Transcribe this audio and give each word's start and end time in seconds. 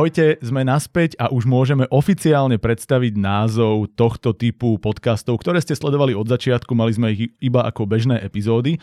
Ahojte, 0.00 0.40
sme 0.40 0.64
naspäť 0.64 1.12
a 1.20 1.28
už 1.28 1.44
môžeme 1.44 1.84
oficiálne 1.92 2.56
predstaviť 2.56 3.20
názov 3.20 3.92
tohto 4.00 4.32
typu 4.32 4.80
podcastov, 4.80 5.44
ktoré 5.44 5.60
ste 5.60 5.76
sledovali 5.76 6.16
od 6.16 6.24
začiatku, 6.24 6.72
mali 6.72 6.96
sme 6.96 7.12
ich 7.12 7.36
iba 7.36 7.68
ako 7.68 7.84
bežné 7.84 8.16
epizódy, 8.24 8.80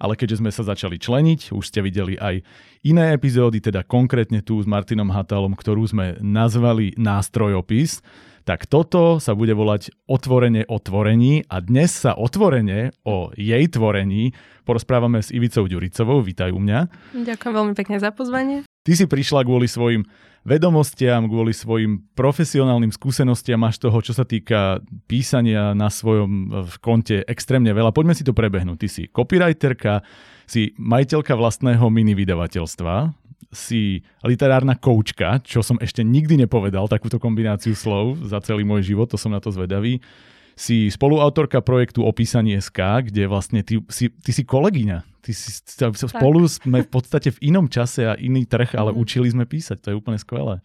ale 0.00 0.16
keďže 0.16 0.40
sme 0.40 0.48
sa 0.48 0.64
začali 0.64 0.96
členiť, 0.96 1.52
už 1.52 1.68
ste 1.68 1.84
videli 1.84 2.16
aj 2.16 2.40
iné 2.80 3.12
epizódy, 3.12 3.60
teda 3.60 3.84
konkrétne 3.84 4.40
tu 4.40 4.56
s 4.56 4.64
Martinom 4.64 5.12
Hatalom, 5.12 5.52
ktorú 5.52 5.84
sme 5.84 6.16
nazvali 6.24 6.96
nástrojopis, 6.96 8.00
tak 8.48 8.64
toto 8.64 9.20
sa 9.20 9.36
bude 9.36 9.52
volať 9.52 9.92
otvorenie 10.08 10.64
o 10.72 10.80
tvorení 10.80 11.44
a 11.44 11.60
dnes 11.60 11.92
sa 11.92 12.16
otvorene 12.16 12.96
o 13.04 13.36
jej 13.36 13.68
tvorení 13.68 14.32
porozprávame 14.64 15.20
s 15.20 15.28
Ivicou 15.28 15.68
Ďuricovou. 15.68 16.24
Vítaj 16.24 16.56
u 16.56 16.60
mňa. 16.64 17.12
Ďakujem 17.20 17.52
veľmi 17.52 17.74
pekne 17.76 18.00
za 18.00 18.16
pozvanie. 18.16 18.64
Ty 18.84 18.92
si 18.92 19.04
prišla 19.08 19.48
kvôli 19.48 19.64
svojim 19.64 20.04
vedomostiam, 20.44 21.24
kvôli 21.24 21.56
svojim 21.56 22.04
profesionálnym 22.12 22.92
skúsenostiam, 22.92 23.56
máš 23.56 23.80
toho, 23.80 23.96
čo 24.04 24.12
sa 24.12 24.28
týka 24.28 24.84
písania 25.08 25.72
na 25.72 25.88
svojom 25.88 26.52
v 26.68 26.76
konte 26.84 27.24
extrémne 27.24 27.72
veľa. 27.72 27.96
Poďme 27.96 28.12
si 28.12 28.28
to 28.28 28.36
prebehnúť. 28.36 28.76
Ty 28.84 28.88
si 28.92 29.02
copywriterka, 29.08 30.04
si 30.44 30.76
majiteľka 30.76 31.32
vlastného 31.32 31.88
mini 31.88 32.12
vydavateľstva, 32.12 33.16
si 33.56 34.04
literárna 34.20 34.76
koučka, 34.76 35.40
čo 35.40 35.64
som 35.64 35.80
ešte 35.80 36.04
nikdy 36.04 36.44
nepovedal, 36.44 36.84
takúto 36.84 37.16
kombináciu 37.16 37.72
slov 37.72 38.20
za 38.20 38.36
celý 38.44 38.68
môj 38.68 38.84
život, 38.84 39.08
to 39.08 39.16
som 39.16 39.32
na 39.32 39.40
to 39.40 39.48
zvedavý. 39.48 40.04
Si 40.54 40.86
spoluautorka 40.86 41.58
projektu 41.66 42.06
Opísanie 42.06 42.62
SK, 42.62 43.10
kde 43.10 43.26
vlastne 43.26 43.66
ty, 43.66 43.82
si, 43.90 44.10
ty 44.10 44.30
si 44.30 44.46
kolegyňa. 44.46 45.02
Ty 45.24 45.32
si, 45.34 45.50
spolu 45.94 46.46
sme 46.46 46.84
v 46.84 46.90
podstate 46.90 47.34
v 47.34 47.50
inom 47.50 47.66
čase 47.66 48.06
a 48.06 48.14
iný 48.14 48.46
trh, 48.46 48.76
ale 48.76 48.92
mm. 48.92 48.96
učili 49.00 49.28
sme 49.32 49.48
písať, 49.48 49.80
to 49.80 49.88
je 49.90 49.98
úplne 49.98 50.20
skvelé 50.20 50.60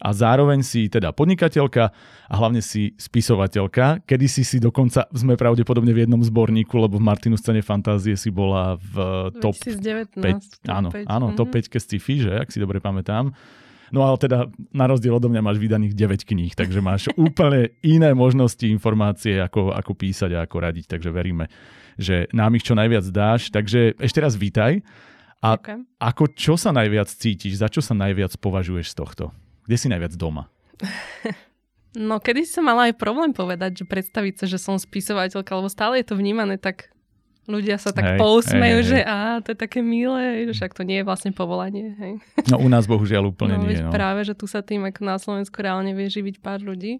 a 0.00 0.08
zároveň 0.12 0.60
si 0.60 0.92
teda 0.92 1.12
podnikateľka 1.16 1.84
a 2.28 2.34
hlavne 2.36 2.60
si 2.60 2.92
spisovateľka. 3.00 4.04
Kedy 4.04 4.26
si 4.28 4.42
si 4.44 4.60
dokonca, 4.60 5.08
sme 5.16 5.40
pravdepodobne 5.40 5.92
v 5.96 6.04
jednom 6.04 6.20
zborníku, 6.20 6.76
lebo 6.76 7.00
v 7.00 7.04
Martinu 7.04 7.40
scéne 7.40 7.64
fantázie 7.64 8.16
si 8.18 8.28
bola 8.28 8.76
v 8.76 8.94
top 9.40 9.56
2019, 9.56 10.68
5, 10.68 10.68
áno, 10.68 10.88
5. 10.92 11.08
áno, 11.08 11.26
top 11.32 11.48
5 11.52 11.72
mm-hmm. 11.72 11.80
sci-fi, 11.80 12.14
že, 12.20 12.32
ak 12.36 12.48
si 12.52 12.58
dobre 12.60 12.82
pamätám. 12.82 13.32
No 13.94 14.02
ale 14.02 14.18
teda 14.18 14.50
na 14.74 14.86
rozdiel 14.90 15.14
odo 15.14 15.30
mňa 15.30 15.42
máš 15.42 15.58
vydaných 15.62 15.94
9 15.94 16.26
kníh, 16.26 16.52
takže 16.54 16.80
máš 16.82 17.10
úplne 17.18 17.74
iné 17.82 18.10
možnosti 18.16 18.64
informácie, 18.66 19.38
ako, 19.38 19.74
ako 19.74 19.92
písať 19.94 20.34
a 20.34 20.42
ako 20.46 20.56
radiť, 20.62 20.84
takže 20.90 21.10
veríme, 21.14 21.46
že 21.96 22.26
nám 22.34 22.54
ich 22.58 22.66
čo 22.66 22.74
najviac 22.74 23.06
dáš. 23.10 23.48
Takže 23.54 23.98
ešte 23.98 24.18
raz 24.18 24.34
vítaj. 24.34 24.82
A 25.44 25.60
okay. 25.60 25.78
ako 26.00 26.32
čo 26.32 26.56
sa 26.56 26.72
najviac 26.72 27.12
cítiš, 27.12 27.60
za 27.60 27.68
čo 27.68 27.84
sa 27.84 27.92
najviac 27.92 28.34
považuješ 28.40 28.92
z 28.92 28.96
tohto? 28.96 29.24
Kde 29.68 29.76
si 29.76 29.86
najviac 29.92 30.16
doma? 30.16 30.48
No, 31.96 32.20
kedy 32.20 32.44
som 32.44 32.68
mala 32.68 32.92
aj 32.92 33.00
problém 33.00 33.32
povedať, 33.32 33.80
že 33.80 33.84
predstaviť 33.88 34.34
sa, 34.36 34.44
že 34.44 34.60
som 34.60 34.76
spisovateľka, 34.76 35.48
lebo 35.56 35.72
stále 35.72 36.04
je 36.04 36.12
to 36.12 36.20
vnímané 36.20 36.60
tak 36.60 36.92
ľudia 37.46 37.78
sa 37.78 37.94
tak 37.94 38.14
hej, 38.14 38.18
pousmejú, 38.18 38.78
hej, 38.82 38.86
hej. 38.86 38.90
že 38.90 38.98
á, 39.06 39.38
to 39.42 39.54
je 39.54 39.58
také 39.58 39.80
milé, 39.82 40.46
že 40.50 40.52
však 40.58 40.74
to 40.74 40.82
nie 40.82 41.00
je 41.00 41.04
vlastne 41.06 41.30
povolanie. 41.30 41.94
Hej. 41.98 42.12
No 42.50 42.58
u 42.58 42.68
nás 42.70 42.90
bohužiaľ 42.90 43.30
úplne 43.30 43.56
no, 43.58 43.66
nie. 43.66 43.78
No. 43.78 43.94
Práve, 43.94 44.26
že 44.26 44.34
tu 44.34 44.50
sa 44.50 44.60
tým 44.60 44.86
ako 44.86 45.00
na 45.06 45.16
Slovensku 45.16 45.58
reálne 45.62 45.94
vie 45.94 46.10
živiť 46.10 46.42
pár 46.42 46.60
ľudí. 46.62 46.98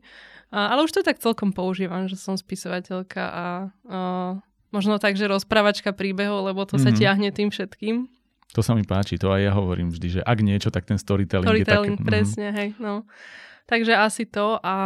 A, 0.54 0.70
ale 0.70 0.86
už 0.86 0.94
to 0.94 1.02
tak 1.02 1.18
celkom 1.18 1.50
používam, 1.50 2.06
že 2.06 2.14
som 2.14 2.38
spisovateľka 2.38 3.22
a, 3.22 3.46
a 3.90 3.98
možno 4.70 5.02
tak, 5.02 5.18
že 5.18 5.26
rozprávačka 5.26 5.90
príbehov, 5.90 6.46
lebo 6.46 6.62
to 6.64 6.78
mm-hmm. 6.78 6.84
sa 6.86 6.90
mhm. 6.94 6.98
tiahne 6.98 7.28
tým 7.34 7.48
všetkým. 7.50 7.96
To 8.54 8.64
sa 8.64 8.72
mi 8.72 8.88
páči, 8.88 9.20
to 9.20 9.28
aj 9.28 9.40
ja 9.42 9.52
hovorím 9.52 9.92
vždy, 9.92 10.08
že 10.16 10.20
ak 10.24 10.38
niečo, 10.40 10.72
tak 10.72 10.88
ten 10.88 10.96
storytelling, 10.96 11.44
storytelling 11.44 11.98
je 11.98 12.00
tak... 12.00 12.08
presne, 12.08 12.46
mm. 12.48 12.56
hej, 12.56 12.68
no. 12.80 13.04
Takže 13.66 13.98
asi 13.98 14.30
to 14.30 14.62
a, 14.62 14.76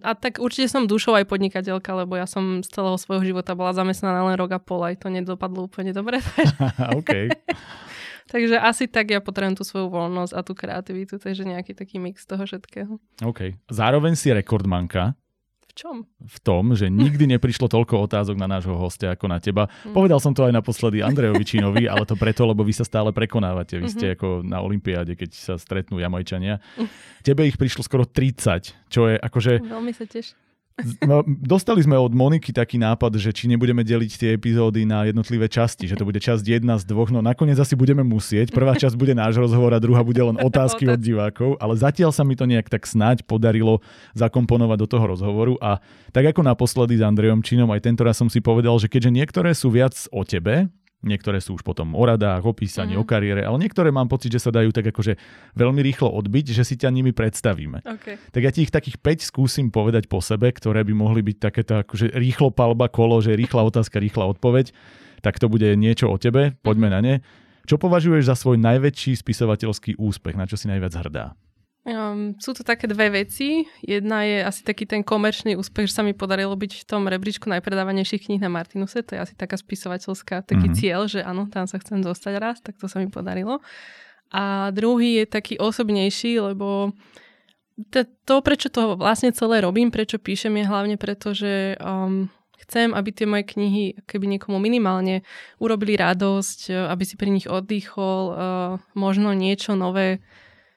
a 0.00 0.10
tak 0.16 0.40
určite 0.40 0.72
som 0.72 0.88
dušou 0.88 1.20
aj 1.20 1.28
podnikateľka, 1.28 1.92
lebo 1.92 2.16
ja 2.16 2.24
som 2.24 2.64
z 2.64 2.68
celého 2.72 2.96
svojho 2.96 3.20
života 3.28 3.52
bola 3.52 3.76
zamestnaná 3.76 4.24
len 4.24 4.40
rok 4.40 4.56
a 4.56 4.60
pol, 4.60 4.88
aj 4.88 5.04
to 5.04 5.12
nedopadlo 5.12 5.68
úplne 5.68 5.92
dobre. 5.92 6.24
OK. 6.98 7.28
takže 8.32 8.56
asi 8.56 8.88
tak 8.88 9.12
ja 9.12 9.20
potrebujem 9.20 9.60
tú 9.60 9.68
svoju 9.68 9.92
voľnosť 9.92 10.32
a 10.32 10.40
tú 10.40 10.56
kreativitu, 10.56 11.20
takže 11.20 11.44
nejaký 11.44 11.76
taký 11.76 12.00
mix 12.00 12.24
toho 12.24 12.40
všetkého. 12.40 12.96
OK. 13.20 13.52
Zároveň 13.68 14.16
si 14.16 14.32
rekordmanka 14.32 15.12
čom? 15.76 16.08
V 16.24 16.38
tom, 16.40 16.72
že 16.72 16.88
nikdy 16.88 17.36
neprišlo 17.36 17.68
toľko 17.68 18.08
otázok 18.08 18.40
na 18.40 18.48
nášho 18.48 18.72
hostia 18.72 19.12
ako 19.12 19.28
na 19.28 19.36
teba. 19.36 19.68
Mm. 19.84 19.92
Povedal 19.92 20.18
som 20.24 20.32
to 20.32 20.48
aj 20.48 20.56
naposledy 20.56 21.04
Andrejovi 21.04 21.44
Čínovi, 21.44 21.84
ale 21.84 22.08
to 22.08 22.16
preto, 22.16 22.48
lebo 22.48 22.64
vy 22.64 22.72
sa 22.72 22.88
stále 22.88 23.12
prekonávate. 23.12 23.76
Vy 23.76 23.88
ste 23.92 24.06
mm-hmm. 24.08 24.16
ako 24.16 24.28
na 24.40 24.58
Olympiáde, 24.64 25.12
keď 25.12 25.30
sa 25.36 25.54
stretnú 25.60 26.00
Jamajčania. 26.00 26.64
Mm. 26.80 26.88
Tebe 27.20 27.44
ich 27.44 27.60
prišlo 27.60 27.84
skoro 27.84 28.08
30, 28.08 28.88
čo 28.88 29.12
je 29.12 29.20
akože... 29.20 29.60
Veľmi 29.60 29.92
sa 29.92 30.08
teším. 30.08 30.45
No, 31.08 31.24
dostali 31.24 31.80
sme 31.80 31.96
od 31.96 32.12
Moniky 32.12 32.52
taký 32.52 32.76
nápad, 32.76 33.16
že 33.16 33.32
či 33.32 33.48
nebudeme 33.48 33.80
deliť 33.80 34.12
tie 34.12 34.30
epizódy 34.36 34.84
na 34.84 35.08
jednotlivé 35.08 35.48
časti, 35.48 35.88
že 35.88 35.96
to 35.96 36.04
bude 36.04 36.20
časť 36.20 36.44
jedna 36.44 36.76
z 36.76 36.84
dvoch, 36.84 37.08
no 37.08 37.24
nakoniec 37.24 37.56
asi 37.56 37.72
budeme 37.72 38.04
musieť. 38.04 38.52
Prvá 38.52 38.76
časť 38.76 38.92
bude 38.92 39.16
náš 39.16 39.40
rozhovor 39.40 39.72
a 39.72 39.80
druhá 39.80 40.04
bude 40.04 40.20
len 40.20 40.36
otázky 40.48 40.84
od 40.84 41.00
divákov, 41.00 41.56
ale 41.64 41.80
zatiaľ 41.80 42.12
sa 42.12 42.28
mi 42.28 42.36
to 42.36 42.44
nejak 42.44 42.68
tak 42.68 42.84
snáď 42.84 43.24
podarilo 43.24 43.80
zakomponovať 44.20 44.78
do 44.84 44.88
toho 44.92 45.04
rozhovoru. 45.16 45.56
A 45.64 45.80
tak 46.12 46.28
ako 46.28 46.44
naposledy 46.44 47.00
s 47.00 47.06
Andrejom 47.08 47.40
Činom, 47.40 47.72
aj 47.72 47.80
tento 47.80 48.04
raz 48.04 48.20
som 48.20 48.28
si 48.28 48.44
povedal, 48.44 48.76
že 48.76 48.92
keďže 48.92 49.16
niektoré 49.16 49.56
sú 49.56 49.72
viac 49.72 49.96
o 50.12 50.28
tebe, 50.28 50.68
Niektoré 51.04 51.44
sú 51.44 51.60
už 51.60 51.62
potom 51.62 51.92
o 51.92 52.04
radách, 52.08 52.40
o 52.42 52.56
písaní, 52.56 52.96
mm. 52.96 53.00
o 53.00 53.04
kariére, 53.04 53.44
ale 53.44 53.60
niektoré 53.60 53.92
mám 53.92 54.08
pocit, 54.08 54.32
že 54.32 54.40
sa 54.40 54.48
dajú 54.48 54.72
tak 54.72 54.88
akože 54.90 55.14
veľmi 55.52 55.84
rýchlo 55.84 56.08
odbiť, 56.08 56.56
že 56.56 56.64
si 56.64 56.80
ťa 56.80 56.88
nimi 56.88 57.12
predstavíme. 57.12 57.84
Okay. 57.84 58.16
Tak 58.32 58.40
ja 58.40 58.50
ti 58.50 58.64
ich 58.64 58.72
takých 58.72 58.98
5 58.98 59.28
skúsim 59.28 59.68
povedať 59.68 60.08
po 60.08 60.24
sebe, 60.24 60.48
ktoré 60.48 60.82
by 60.88 60.94
mohli 60.96 61.20
byť 61.20 61.36
takéto 61.36 61.84
akože 61.84 62.16
rýchlo 62.16 62.48
palba 62.48 62.88
kolo, 62.88 63.20
že 63.20 63.36
rýchla 63.36 63.68
otázka, 63.68 64.00
rýchla 64.00 64.24
odpoveď. 64.34 64.72
Tak 65.20 65.36
to 65.36 65.52
bude 65.52 65.68
niečo 65.76 66.08
o 66.08 66.16
tebe, 66.16 66.56
poďme 66.64 66.88
na 66.88 67.00
ne. 67.04 67.14
Čo 67.68 67.76
považuješ 67.76 68.30
za 68.30 68.34
svoj 68.38 68.56
najväčší 68.62 69.20
spisovateľský 69.20 70.00
úspech, 70.00 70.38
na 70.38 70.48
čo 70.48 70.56
si 70.56 70.70
najviac 70.70 70.96
hrdá? 70.96 71.36
Um, 71.86 72.34
sú 72.42 72.50
to 72.50 72.66
také 72.66 72.90
dve 72.90 73.22
veci. 73.22 73.62
Jedna 73.78 74.26
je 74.26 74.42
asi 74.42 74.66
taký 74.66 74.90
ten 74.90 75.06
komerčný 75.06 75.54
úspech, 75.54 75.86
že 75.86 75.94
sa 75.94 76.02
mi 76.02 76.18
podarilo 76.18 76.50
byť 76.58 76.82
v 76.82 76.84
tom 76.84 77.06
rebríčku 77.06 77.46
najpredávanejších 77.46 78.26
kníh 78.26 78.42
na 78.42 78.50
Martinuse. 78.50 79.06
To 79.06 79.14
je 79.14 79.22
asi 79.22 79.38
taká 79.38 79.54
spisovateľská 79.54 80.42
taký 80.42 80.66
mm-hmm. 80.66 80.78
cieľ, 80.82 81.00
že 81.06 81.22
áno, 81.22 81.46
tam 81.46 81.70
sa 81.70 81.78
chcem 81.78 82.02
dostať 82.02 82.32
raz, 82.42 82.58
tak 82.58 82.74
to 82.74 82.90
sa 82.90 82.98
mi 82.98 83.06
podarilo. 83.06 83.62
A 84.34 84.74
druhý 84.74 85.22
je 85.22 85.30
taký 85.30 85.62
osobnejší, 85.62 86.42
lebo 86.42 86.90
to, 87.94 88.02
to 88.26 88.34
prečo 88.42 88.66
to 88.66 88.98
vlastne 88.98 89.30
celé 89.30 89.62
robím, 89.62 89.94
prečo 89.94 90.18
píšem, 90.18 90.58
je 90.58 90.66
hlavne 90.66 90.98
preto, 90.98 91.38
že 91.38 91.78
um, 91.78 92.26
chcem, 92.66 92.90
aby 92.98 93.14
tie 93.14 93.30
moje 93.30 93.46
knihy 93.46 94.02
keby 94.10 94.26
niekomu 94.26 94.58
minimálne 94.58 95.22
urobili 95.62 95.94
radosť, 95.94 96.90
aby 96.90 97.02
si 97.06 97.14
pri 97.14 97.30
nich 97.30 97.46
oddychol, 97.46 98.22
uh, 98.26 98.36
možno 98.98 99.30
niečo 99.38 99.78
nové 99.78 100.18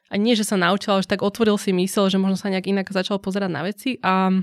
a 0.09 0.17
nie, 0.17 0.33
že 0.33 0.43
sa 0.43 0.57
naučil, 0.57 0.97
ale 0.97 1.05
že 1.05 1.13
tak 1.13 1.21
otvoril 1.21 1.61
si 1.61 1.69
mysel, 1.69 2.09
že 2.09 2.17
možno 2.17 2.35
sa 2.35 2.49
nejak 2.49 2.65
inak 2.65 2.89
začal 2.89 3.21
pozerať 3.21 3.49
na 3.53 3.61
veci 3.61 4.01
a 4.01 4.33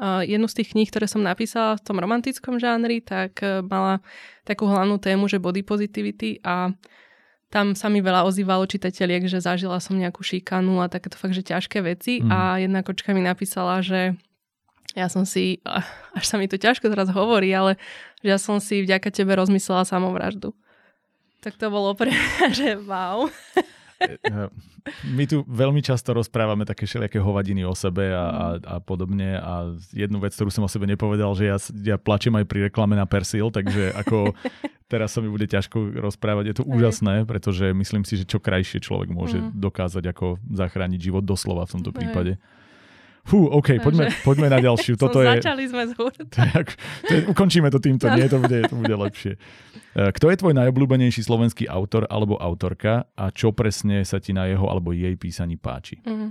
jednu 0.00 0.48
z 0.48 0.56
tých 0.62 0.72
kníh, 0.72 0.88
ktoré 0.88 1.04
som 1.04 1.20
napísala 1.20 1.76
v 1.76 1.84
tom 1.84 2.00
romantickom 2.00 2.56
žánri, 2.56 3.04
tak 3.04 3.44
e, 3.44 3.60
mala 3.60 4.00
takú 4.48 4.64
hlavnú 4.64 4.96
tému, 4.96 5.28
že 5.28 5.36
body 5.36 5.60
positivity 5.60 6.40
a 6.40 6.72
tam 7.52 7.76
sa 7.76 7.92
mi 7.92 8.00
veľa 8.00 8.24
ozývalo 8.24 8.64
čitateľiek, 8.64 9.28
že 9.28 9.42
zažila 9.42 9.76
som 9.82 9.98
nejakú 9.98 10.22
šikanu 10.24 10.80
a 10.80 10.88
takéto 10.88 11.18
fakt, 11.20 11.36
že 11.36 11.44
ťažké 11.44 11.82
veci 11.84 12.22
mm. 12.22 12.30
a 12.30 12.38
jedna 12.62 12.80
kočka 12.80 13.12
mi 13.12 13.20
napísala, 13.20 13.82
že 13.84 14.16
ja 14.96 15.10
som 15.12 15.28
si, 15.28 15.60
až 16.16 16.24
sa 16.24 16.40
mi 16.40 16.48
to 16.48 16.56
ťažko 16.56 16.88
teraz 16.88 17.12
hovorí, 17.12 17.52
ale 17.52 17.76
že 18.24 18.28
ja 18.32 18.38
som 18.40 18.56
si 18.62 18.80
vďaka 18.80 19.12
tebe 19.12 19.36
rozmyslela 19.36 19.84
samovraždu. 19.84 20.56
Tak 21.44 21.60
to 21.60 21.68
bolo 21.68 21.92
pre 21.92 22.08
mňa, 22.14 22.46
že 22.56 22.68
wow. 22.88 23.28
My 25.16 25.24
tu 25.28 25.44
veľmi 25.44 25.84
často 25.84 26.16
rozprávame 26.16 26.64
také 26.64 26.88
všelijaké 26.88 27.20
hovadiny 27.20 27.68
o 27.68 27.76
sebe 27.76 28.12
a, 28.12 28.26
a, 28.26 28.46
a 28.56 28.76
podobne 28.80 29.36
a 29.36 29.76
jednu 29.92 30.18
vec, 30.20 30.32
ktorú 30.32 30.48
som 30.48 30.64
o 30.64 30.72
sebe 30.72 30.88
nepovedal, 30.88 31.36
že 31.36 31.44
ja, 31.48 31.56
ja 31.84 31.96
plačem 32.00 32.32
aj 32.36 32.48
pri 32.48 32.72
reklame 32.72 32.96
na 32.96 33.04
Persil, 33.04 33.52
takže 33.52 33.92
ako 33.92 34.32
teraz 34.92 35.14
sa 35.14 35.20
mi 35.20 35.28
bude 35.28 35.46
ťažko 35.46 36.00
rozprávať, 36.00 36.44
je 36.50 36.56
to 36.60 36.64
úžasné, 36.66 37.28
pretože 37.28 37.70
myslím 37.70 38.02
si, 38.02 38.18
že 38.18 38.24
čo 38.26 38.42
krajšie 38.42 38.82
človek 38.82 39.12
môže 39.12 39.38
mm. 39.38 39.54
dokázať 39.54 40.04
ako 40.10 40.40
zachrániť 40.50 41.00
život 41.00 41.22
doslova 41.22 41.68
v 41.68 41.74
tomto 41.78 41.92
prípade. 41.94 42.40
Fú, 43.20 43.46
OK, 43.52 43.84
poďme, 43.84 44.08
poďme 44.24 44.48
na 44.48 44.58
ďalšiu. 44.64 44.96
Toto 45.02 45.20
je, 45.20 45.28
začali 45.28 45.68
sme 45.68 45.84
z 45.86 45.92
to 45.94 47.12
je, 47.12 47.20
ukončíme 47.28 47.68
to 47.68 47.78
týmto, 47.78 48.08
nie, 48.16 48.26
to 48.26 48.40
bude, 48.40 48.58
to 48.64 48.74
bude 48.74 48.96
lepšie. 48.96 49.36
E, 49.90 50.14
kto 50.14 50.30
je 50.30 50.38
tvoj 50.38 50.54
najobľúbenejší 50.54 51.26
slovenský 51.26 51.66
autor 51.66 52.06
alebo 52.06 52.38
autorka 52.38 53.10
a 53.18 53.34
čo 53.34 53.50
presne 53.50 54.06
sa 54.06 54.22
ti 54.22 54.30
na 54.30 54.46
jeho 54.46 54.70
alebo 54.70 54.94
jej 54.94 55.14
písaní 55.18 55.58
páči? 55.58 55.98
Mm. 56.06 56.30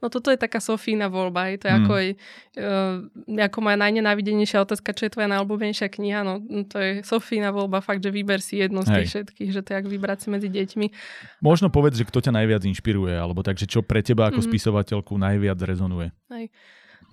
No 0.00 0.06
toto 0.08 0.32
je 0.32 0.40
taká 0.40 0.60
Sofína 0.60 1.12
voľba. 1.12 1.52
Je 1.52 1.58
to 1.60 1.68
mm. 1.68 1.76
ako, 1.76 1.92
uh, 1.96 3.44
ako 3.48 3.58
moja 3.64 3.76
najnenávidenejšia 3.80 4.64
otázka, 4.64 4.92
čo 4.96 5.08
je 5.08 5.12
tvoja 5.16 5.28
najobľúbenejšia 5.36 5.88
kniha. 5.88 6.20
No 6.24 6.40
to 6.68 6.76
je 6.80 6.90
Sofína 7.04 7.52
voľba, 7.52 7.84
fakt, 7.84 8.04
že 8.04 8.12
vyber 8.12 8.40
si 8.40 8.60
jednu 8.60 8.84
z 8.84 8.88
tých 8.92 9.08
Hej. 9.08 9.12
všetkých, 9.12 9.50
že 9.52 9.60
to 9.64 9.68
je 9.72 9.76
ako 9.80 9.88
vybrať 9.88 10.18
si 10.24 10.28
medzi 10.28 10.48
deťmi. 10.52 10.86
Možno 11.40 11.68
povedz, 11.72 11.96
že 11.96 12.08
kto 12.08 12.24
ťa 12.24 12.32
najviac 12.32 12.64
inšpiruje, 12.64 13.16
alebo 13.16 13.40
takže 13.40 13.68
čo 13.68 13.80
pre 13.80 14.04
teba 14.04 14.28
ako 14.28 14.44
mm. 14.44 14.46
spisovateľku 14.48 15.12
najviac 15.16 15.56
rezonuje. 15.60 16.12
Hej. 16.32 16.52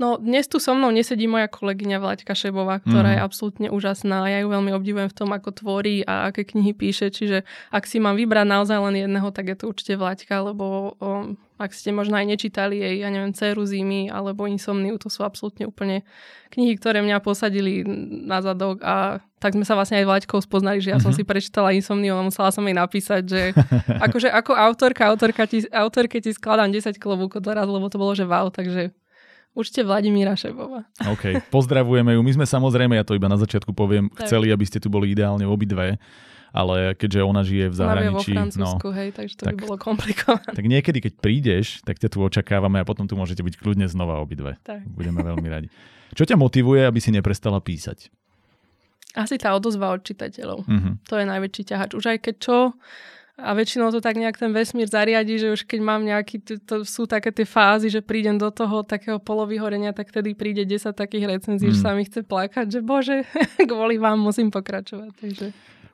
No 0.02 0.18
dnes 0.18 0.50
tu 0.50 0.58
so 0.58 0.74
mnou 0.74 0.90
nesedí 0.90 1.30
moja 1.30 1.46
kolegyňa 1.46 2.02
Vlaďka 2.02 2.34
Šebová, 2.34 2.82
ktorá 2.82 3.14
mm. 3.14 3.16
je 3.16 3.20
absolútne 3.22 3.68
úžasná. 3.70 4.26
Ja 4.34 4.42
ju 4.42 4.50
veľmi 4.50 4.74
obdivujem 4.74 5.14
v 5.14 5.18
tom, 5.22 5.30
ako 5.30 5.54
tvorí 5.54 6.02
a 6.10 6.34
aké 6.34 6.42
knihy 6.42 6.74
píše. 6.74 7.14
Čiže 7.14 7.46
ak 7.70 7.86
si 7.86 8.02
mám 8.02 8.18
vybrať 8.18 8.50
naozaj 8.50 8.82
len 8.82 9.06
jedného, 9.06 9.30
tak 9.30 9.54
je 9.54 9.62
to 9.62 9.70
určite 9.70 10.02
Vlaďka, 10.02 10.42
lebo 10.42 10.98
o, 10.98 11.38
ak 11.62 11.70
ste 11.70 11.94
možno 11.94 12.18
aj 12.18 12.34
nečítali 12.34 12.82
jej, 12.82 13.06
ja 13.06 13.14
neviem, 13.14 13.30
Ceru 13.38 13.62
zimy 13.62 14.10
alebo 14.10 14.50
Insomniu, 14.50 14.98
to 14.98 15.06
sú 15.14 15.22
absolútne 15.22 15.70
úplne 15.70 16.02
knihy, 16.50 16.82
ktoré 16.82 17.06
mňa 17.06 17.22
posadili 17.22 17.86
na 18.26 18.42
zadok 18.42 18.82
a 18.82 19.22
tak 19.38 19.54
sme 19.54 19.70
sa 19.70 19.78
vlastne 19.78 20.02
aj 20.02 20.10
Vlaďkou 20.10 20.42
spoznali, 20.42 20.82
že 20.82 20.90
ja 20.90 20.98
mm-hmm. 20.98 21.06
som 21.06 21.14
mhm. 21.14 21.18
si 21.22 21.30
prečítala 21.30 21.78
Insomniu 21.78 22.18
a 22.18 22.26
musela 22.26 22.50
som 22.50 22.66
jej 22.66 22.74
napísať, 22.74 23.22
že 23.30 23.42
akože 24.10 24.34
ako 24.34 24.58
autorka, 24.58 25.06
autorka 25.06 25.46
ti, 25.46 25.62
autorke 25.70 26.18
ti 26.18 26.34
skladám 26.34 26.74
10 26.74 26.98
klobúkov 26.98 27.46
doraz, 27.46 27.70
lebo 27.70 27.86
to 27.86 28.02
bolo, 28.02 28.18
že 28.18 28.26
wow, 28.26 28.50
takže 28.50 28.90
Určite 29.52 29.84
Vladimíra 29.84 30.40
Šebova. 30.40 30.88
OK, 31.12 31.44
pozdravujeme 31.52 32.16
ju. 32.16 32.22
My 32.24 32.32
sme 32.40 32.46
samozrejme, 32.48 32.96
ja 32.96 33.04
to 33.04 33.20
iba 33.20 33.28
na 33.28 33.36
začiatku 33.36 33.76
poviem, 33.76 34.08
tak. 34.08 34.32
chceli, 34.32 34.48
aby 34.48 34.64
ste 34.64 34.80
tu 34.80 34.88
boli 34.88 35.12
ideálne 35.12 35.44
obidve 35.44 36.00
ale 36.52 37.00
keďže 37.00 37.20
ona 37.24 37.42
žije 37.48 37.72
v 37.72 37.76
zahraničí. 37.76 38.36
Ona 38.36 38.44
vo 38.44 38.52
Francúzsku, 38.52 38.88
no, 38.92 38.96
hej, 39.00 39.10
takže 39.16 39.36
to 39.40 39.44
tak, 39.48 39.56
by 39.56 39.60
bolo 39.64 39.78
komplikované. 39.80 40.52
Tak 40.52 40.66
niekedy, 40.68 41.00
keď 41.00 41.14
prídeš, 41.24 41.80
tak 41.88 41.96
ťa 41.96 42.12
tu 42.12 42.20
očakávame 42.20 42.84
a 42.84 42.86
potom 42.86 43.08
tu 43.08 43.16
môžete 43.16 43.40
byť 43.40 43.56
kľudne 43.56 43.88
znova 43.88 44.20
obidve. 44.20 44.60
Tak. 44.68 44.84
Budeme 44.84 45.24
veľmi 45.24 45.48
radi. 45.48 45.68
Čo 46.12 46.28
ťa 46.28 46.36
motivuje, 46.36 46.84
aby 46.84 47.00
si 47.00 47.16
neprestala 47.16 47.64
písať? 47.64 48.12
Asi 49.16 49.40
tá 49.40 49.56
odozva 49.56 49.92
od 49.96 50.04
čitateľov. 50.04 50.60
Uh-huh. 50.68 50.94
To 51.08 51.16
je 51.20 51.26
najväčší 51.28 51.64
ťahač. 51.72 51.96
Už 51.96 52.16
aj 52.16 52.20
keď 52.20 52.36
čo, 52.40 52.58
a 53.42 53.50
väčšinou 53.58 53.90
to 53.90 54.00
tak 54.00 54.16
nejak 54.16 54.38
ten 54.38 54.54
vesmír 54.54 54.86
zariadi, 54.86 55.42
že 55.42 55.48
už 55.52 55.66
keď 55.66 55.80
mám 55.82 56.06
nejaký, 56.06 56.40
to, 56.46 56.54
to 56.62 56.76
sú 56.86 57.10
také 57.10 57.34
tie 57.34 57.44
fázy, 57.44 57.90
že 57.90 58.06
prídem 58.06 58.38
do 58.38 58.54
toho 58.54 58.86
takého 58.86 59.18
polovyhorenia, 59.18 59.92
tak 59.92 60.14
tedy 60.14 60.38
príde 60.38 60.64
10 60.64 60.94
takých 60.94 61.26
recenzií, 61.26 61.70
mm. 61.70 61.76
že 61.76 61.82
sa 61.82 61.92
mi 61.98 62.06
chce 62.06 62.22
plakať, 62.22 62.66
že 62.70 62.80
bože, 62.86 63.26
kvôli 63.70 63.98
vám 63.98 64.22
musím 64.22 64.54
pokračovať. 64.54 65.12
Takže... 65.18 65.48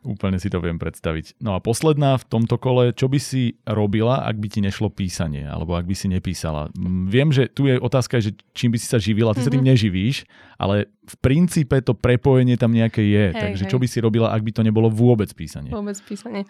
Úplne 0.08 0.40
si 0.40 0.48
to 0.48 0.64
viem 0.64 0.80
predstaviť. 0.80 1.42
No 1.44 1.58
a 1.58 1.60
posledná 1.60 2.16
v 2.16 2.26
tomto 2.28 2.56
kole, 2.56 2.96
čo 2.96 3.12
by 3.12 3.20
si 3.20 3.60
robila, 3.68 4.24
ak 4.24 4.40
by 4.40 4.48
ti 4.48 4.60
nešlo 4.64 4.88
písanie, 4.88 5.44
alebo 5.44 5.76
ak 5.76 5.84
by 5.84 5.96
si 5.98 6.08
nepísala? 6.08 6.72
Viem, 7.10 7.36
že 7.36 7.52
tu 7.52 7.68
je 7.68 7.76
otázka, 7.76 8.24
že 8.24 8.32
čím 8.56 8.72
by 8.72 8.78
si 8.80 8.88
sa 8.88 9.02
živila, 9.02 9.36
ty 9.36 9.42
mm-hmm. 9.42 9.48
sa 9.50 9.52
tým 9.52 9.66
mhm. 9.66 9.72
neživíš, 9.74 10.16
ale 10.56 10.88
v 11.08 11.16
princípe 11.20 11.76
to 11.84 11.92
prepojenie 11.92 12.56
tam 12.56 12.72
nejaké 12.72 13.04
je. 13.04 13.26
Hej, 13.34 13.42
Takže 13.42 13.64
hej. 13.68 13.72
čo 13.74 13.78
by 13.84 13.88
si 13.90 13.98
robila, 14.00 14.32
ak 14.32 14.48
by 14.48 14.52
to 14.56 14.62
nebolo 14.64 14.88
vôbec 14.88 15.28
písanie? 15.36 15.74
Vôbec 15.74 16.00
písanie. 16.08 16.48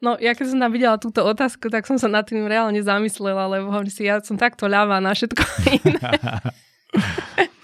No, 0.00 0.16
ja 0.16 0.32
keď 0.32 0.56
som 0.56 0.58
tam 0.64 0.72
videla 0.72 0.96
túto 0.96 1.20
otázku, 1.20 1.68
tak 1.68 1.84
som 1.84 2.00
sa 2.00 2.08
nad 2.08 2.24
tým 2.24 2.48
reálne 2.48 2.80
zamyslela, 2.80 3.52
lebo 3.52 3.68
hovorím 3.68 3.92
si, 3.92 4.08
ja 4.08 4.16
som 4.24 4.40
takto 4.40 4.64
ľavá 4.64 4.96
na 4.96 5.12
všetko 5.12 5.44
iné. 5.76 6.00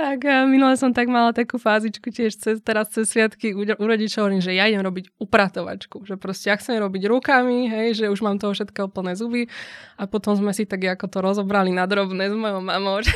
tak 0.00 0.24
minule 0.46 0.78
som 0.78 0.94
tak 0.94 1.10
mala 1.10 1.34
takú 1.34 1.58
fázičku 1.58 2.08
tiež 2.08 2.38
cez, 2.38 2.56
teraz 2.62 2.94
cez 2.94 3.10
sviatky 3.10 3.52
u, 3.52 3.66
u 3.66 3.84
rodičov, 3.84 4.24
hovorím, 4.24 4.40
že 4.40 4.54
ja 4.54 4.70
idem 4.70 4.80
robiť 4.80 5.12
upratovačku, 5.18 6.06
že 6.06 6.14
proste 6.16 6.48
ja 6.48 6.56
chcem 6.56 6.78
robiť 6.78 7.10
rukami, 7.10 7.68
hej, 7.68 7.88
že 7.98 8.04
už 8.08 8.22
mám 8.22 8.38
toho 8.38 8.54
všetkého 8.54 8.86
plné 8.86 9.18
zuby 9.18 9.50
a 9.98 10.06
potom 10.06 10.38
sme 10.38 10.54
si 10.54 10.64
tak 10.64 10.86
ako 10.86 11.10
to 11.10 11.18
rozobrali 11.18 11.74
na 11.74 11.84
drobné 11.84 12.30
s 12.30 12.34
mojou 12.38 12.62
mamou, 12.62 13.02
že 13.06 13.12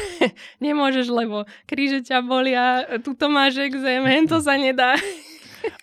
nemôžeš, 0.59 1.07
lebo 1.09 1.47
kríže 1.71 2.03
ťa 2.03 2.19
bolia, 2.27 2.83
tuto 3.01 3.31
máš 3.31 3.63
exém, 3.63 4.03
to 4.27 4.43
sa 4.43 4.59
nedá. 4.59 4.99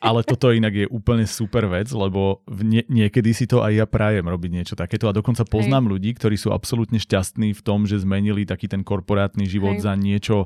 Ale 0.02 0.26
toto 0.26 0.50
inak 0.50 0.74
je 0.74 0.88
úplne 0.90 1.26
super 1.30 1.70
vec, 1.70 1.90
lebo 1.94 2.42
nie, 2.50 2.82
niekedy 2.90 3.34
si 3.34 3.46
to 3.46 3.62
aj 3.62 3.74
ja 3.74 3.86
prajem 3.86 4.26
robiť 4.26 4.52
niečo 4.52 4.76
takéto 4.78 5.10
a 5.10 5.16
dokonca 5.16 5.46
poznám 5.46 5.90
Hej. 5.90 5.92
ľudí, 5.94 6.10
ktorí 6.18 6.36
sú 6.38 6.50
absolútne 6.54 6.98
šťastní 6.98 7.54
v 7.54 7.62
tom, 7.62 7.86
že 7.86 8.02
zmenili 8.02 8.46
taký 8.46 8.66
ten 8.66 8.82
korporátny 8.82 9.46
život 9.46 9.78
Hej. 9.78 9.86
za 9.86 9.94
niečo 9.94 10.38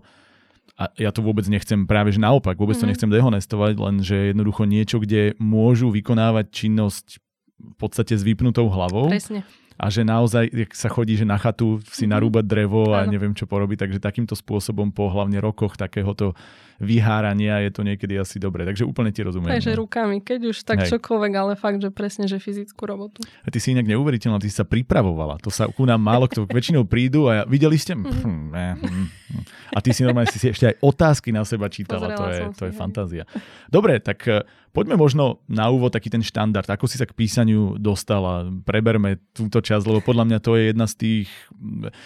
a 0.75 0.91
ja 0.99 1.15
to 1.15 1.23
vôbec 1.23 1.47
nechcem, 1.47 1.87
práve 1.87 2.11
že 2.11 2.19
naopak, 2.19 2.59
vôbec 2.59 2.75
mm-hmm. 2.75 2.83
to 2.83 2.85
mhm. 2.87 2.91
nechcem 2.91 3.09
dehonestovať, 3.15 3.73
len 3.79 3.95
že 4.03 4.17
jednoducho 4.35 4.63
niečo, 4.67 4.97
kde 4.99 5.31
môžu 5.39 5.87
vykonávať 5.87 6.51
činnosť 6.51 7.23
v 7.55 7.75
podstate 7.79 8.19
s 8.19 8.23
vypnutou 8.27 8.67
hlavou. 8.67 9.07
Presne 9.07 9.47
a 9.75 9.91
že 9.91 10.07
naozaj 10.07 10.71
sa 10.71 10.87
chodí, 10.87 11.19
že 11.19 11.27
na 11.27 11.35
chatu 11.35 11.83
si 11.91 12.07
mhm. 12.07 12.11
narúbať 12.15 12.45
drevo 12.47 12.95
a 12.95 13.03
neviem 13.03 13.35
čo 13.35 13.43
porobiť, 13.43 13.87
takže 13.87 13.99
takýmto 13.99 14.35
spôsobom 14.35 14.95
po 14.95 15.11
hlavne 15.11 15.43
rokoch 15.43 15.75
takéhoto 15.75 16.31
vyhárania 16.79 17.63
je 17.63 17.71
to 17.71 17.81
niekedy 17.87 18.19
asi 18.19 18.37
dobre. 18.37 18.67
Takže 18.67 18.83
úplne 18.83 19.11
ti 19.11 19.23
rozumiem. 19.23 19.55
Takže 19.55 19.73
no. 19.75 19.87
rukami, 19.87 20.17
keď 20.19 20.39
už 20.51 20.57
tak 20.67 20.83
Hej. 20.83 20.95
čokoľvek, 20.95 21.31
ale 21.35 21.53
fakt, 21.55 21.79
že 21.79 21.89
presne, 21.91 22.27
že 22.27 22.39
fyzickú 22.41 22.83
robotu. 22.83 23.23
A 23.43 23.47
ty 23.51 23.63
si 23.63 23.71
inak 23.71 23.87
neuveriteľná, 23.87 24.39
ty 24.43 24.51
si 24.51 24.55
sa 24.55 24.67
pripravovala. 24.67 25.39
To 25.43 25.49
sa 25.51 25.69
ku 25.71 25.87
nám 25.87 26.03
málo 26.03 26.27
kto 26.27 26.47
väčšinou 26.47 26.83
prídu 26.83 27.31
a 27.31 27.47
videli 27.47 27.79
ste? 27.79 27.95
Mm-hmm. 27.95 28.23
Hm, 28.25 28.47
hm, 28.51 29.07
hm. 29.31 29.43
A 29.71 29.77
ty 29.79 29.95
si 29.95 30.03
normálne 30.03 30.27
si 30.31 30.39
ešte 30.41 30.71
aj 30.71 30.75
otázky 30.83 31.31
na 31.31 31.47
seba 31.47 31.71
čítala. 31.71 32.11
Pozrela 32.11 32.17
to 32.17 32.25
je, 32.27 32.41
to 32.59 32.63
je 32.69 32.73
fantázia. 32.75 33.23
Dobre, 33.71 33.99
tak 34.03 34.19
eh, 34.27 34.43
Poďme 34.75 34.99
možno 34.99 35.39
na 35.47 35.71
úvod 35.71 35.95
taký 35.95 36.11
ten 36.11 36.19
štandard. 36.19 36.67
Ako 36.67 36.83
si 36.83 36.99
sa 36.99 37.07
k 37.07 37.15
písaniu 37.15 37.79
dostala? 37.79 38.43
Preberme 38.67 39.23
túto 39.31 39.63
časť, 39.63 39.87
lebo 39.87 40.03
podľa 40.03 40.27
mňa 40.27 40.39
to 40.43 40.59
je 40.59 40.75
jedna 40.75 40.83
z 40.83 40.95
tých, 40.99 41.29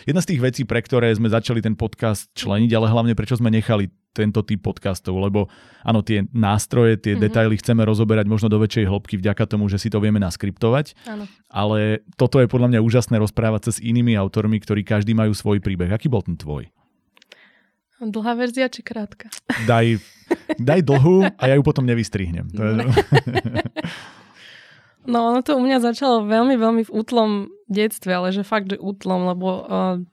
jedna 0.06 0.22
z 0.22 0.30
tých 0.30 0.40
vecí, 0.46 0.62
pre 0.70 0.78
ktoré 0.86 1.10
sme 1.18 1.34
začali 1.34 1.66
ten 1.66 1.74
podcast 1.74 2.30
členiť, 2.38 2.70
ale 2.78 2.94
hlavne 2.94 3.18
prečo 3.18 3.42
sme 3.42 3.50
nechali 3.50 3.90
tento 4.14 4.42
typ 4.42 4.60
podcastov, 4.66 5.22
lebo 5.22 5.48
áno, 5.86 6.02
tie 6.02 6.26
nástroje, 6.34 6.98
tie 6.98 7.14
mm-hmm. 7.16 7.26
detaily 7.30 7.56
chceme 7.58 7.86
rozoberať 7.86 8.26
možno 8.26 8.50
do 8.50 8.58
väčšej 8.60 8.90
hĺbky 8.90 9.16
vďaka 9.22 9.46
tomu, 9.46 9.70
že 9.70 9.78
si 9.78 9.88
to 9.88 10.02
vieme 10.02 10.18
naskriptovať, 10.18 10.98
áno. 11.06 11.30
ale 11.48 12.02
toto 12.18 12.42
je 12.42 12.50
podľa 12.50 12.76
mňa 12.76 12.80
úžasné 12.84 13.16
rozprávať 13.22 13.70
sa 13.70 13.72
s 13.78 13.84
inými 13.84 14.18
autormi, 14.18 14.58
ktorí 14.60 14.82
každý 14.82 15.14
majú 15.14 15.32
svoj 15.32 15.62
príbeh. 15.62 15.94
Aký 15.94 16.10
bol 16.10 16.26
ten 16.26 16.36
tvoj? 16.36 16.68
Dlhá 18.00 18.32
verzia 18.40 18.72
či 18.72 18.80
krátka? 18.80 19.28
Daj, 19.68 20.00
daj 20.56 20.80
dlhú 20.88 21.28
a 21.36 21.44
ja 21.52 21.60
ju 21.60 21.64
potom 21.68 21.84
nevystrihnem. 21.84 22.48
To 22.56 22.62
je... 22.64 22.74
No 25.10 25.34
ono 25.34 25.42
to 25.42 25.58
u 25.58 25.62
mňa 25.66 25.82
začalo 25.82 26.30
veľmi, 26.30 26.54
veľmi 26.54 26.84
v 26.86 26.94
útlom 26.94 27.50
detstve, 27.66 28.14
ale 28.14 28.30
že 28.30 28.46
fakt, 28.46 28.70
že 28.70 28.78
útlom, 28.78 29.26
lebo 29.34 29.48
uh, 29.50 29.62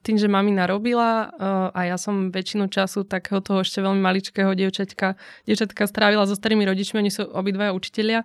tým, 0.01 0.17
že 0.17 0.29
mamina 0.29 0.65
robila 0.65 1.29
uh, 1.29 1.69
a 1.77 1.81
ja 1.85 1.97
som 2.01 2.33
väčšinu 2.33 2.73
času 2.73 3.05
takého 3.05 3.45
toho 3.45 3.61
ešte 3.61 3.85
veľmi 3.85 4.01
maličkého 4.01 4.57
dievčatka, 4.57 5.21
dievčatka 5.45 5.85
strávila 5.85 6.25
so 6.25 6.33
starými 6.33 6.65
rodičmi, 6.65 7.01
oni 7.01 7.13
sú 7.13 7.29
obidvaja 7.29 7.77
učitelia, 7.77 8.25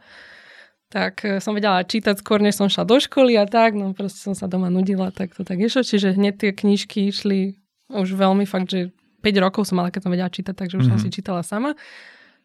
tak 0.88 1.28
uh, 1.28 1.44
som 1.44 1.52
vedela 1.52 1.84
čítať 1.84 2.24
skôr, 2.24 2.40
než 2.40 2.56
som 2.56 2.72
šla 2.72 2.88
do 2.88 3.00
školy 3.00 3.36
a 3.36 3.44
tak, 3.44 3.76
no 3.76 3.92
proste 3.92 4.24
som 4.24 4.32
sa 4.32 4.48
doma 4.48 4.72
nudila, 4.72 5.12
tak 5.12 5.36
to 5.36 5.44
tak 5.44 5.60
išlo, 5.60 5.84
čiže 5.84 6.16
hneď 6.16 6.40
tie 6.40 6.52
knižky 6.56 7.12
išli 7.12 7.60
už 7.92 8.16
veľmi 8.16 8.48
fakt, 8.48 8.72
že 8.72 8.96
5 9.22 9.44
rokov 9.44 9.68
som 9.68 9.80
mala, 9.80 9.92
keď 9.92 10.08
som 10.08 10.12
vedela 10.12 10.32
čítať, 10.32 10.56
takže 10.56 10.76
už 10.80 10.88
mm-hmm. 10.88 10.98
som 10.98 11.00
mhm. 11.00 11.04
si 11.08 11.16
čítala 11.16 11.42
sama. 11.44 11.76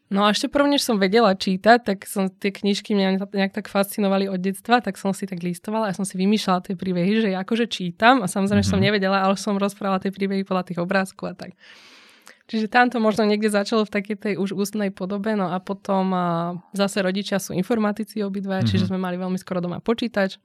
No 0.06 0.22
a 0.22 0.30
ešte 0.30 0.46
prvne, 0.46 0.78
než 0.78 0.86
som 0.86 1.02
vedela 1.02 1.34
čítať, 1.34 1.82
tak 1.82 2.06
som 2.06 2.30
tie 2.30 2.54
knižky 2.54 2.94
mňa 2.94 3.26
nejak 3.26 3.52
tak 3.58 3.66
fascinovali 3.66 4.30
od 4.30 4.38
detstva, 4.38 4.78
tak 4.78 5.02
som 5.02 5.10
si 5.10 5.26
tak 5.26 5.42
listovala 5.42 5.90
a 5.90 5.96
som 5.98 6.06
si 6.06 6.14
vymýšľala 6.14 6.62
tie 6.62 6.78
príbehy, 6.78 7.26
že 7.26 7.34
ja 7.34 7.42
akože 7.42 7.66
čítam 7.66 8.22
a 8.22 8.30
samozrejme, 8.30 8.62
mm-hmm. 8.62 8.70
som 8.70 8.78
mhm. 8.78 8.86
nevedela, 8.86 9.18
ale 9.26 9.34
som 9.34 9.58
rozprávala 9.58 9.98
tie 9.98 10.14
príbehy 10.14 10.46
podľa 10.46 10.70
tých 10.70 10.78
obrázkov 10.78 11.34
a 11.34 11.34
tak. 11.34 11.58
Čiže 12.46 12.70
tam 12.70 12.86
to 12.86 13.02
možno 13.02 13.26
niekde 13.26 13.50
začalo 13.50 13.82
v 13.82 13.90
takej 13.90 14.16
tej 14.22 14.34
už 14.38 14.54
ústnej 14.54 14.94
podobe, 14.94 15.34
no 15.34 15.50
a 15.50 15.58
potom 15.58 16.14
a 16.14 16.26
zase 16.70 17.02
rodičia 17.02 17.42
sú 17.42 17.50
informatici 17.58 18.22
obidva, 18.22 18.62
mm-hmm. 18.62 18.70
čiže 18.70 18.86
sme 18.86 19.02
mali 19.02 19.18
veľmi 19.18 19.34
skoro 19.42 19.58
doma 19.58 19.82
počítač. 19.82 20.38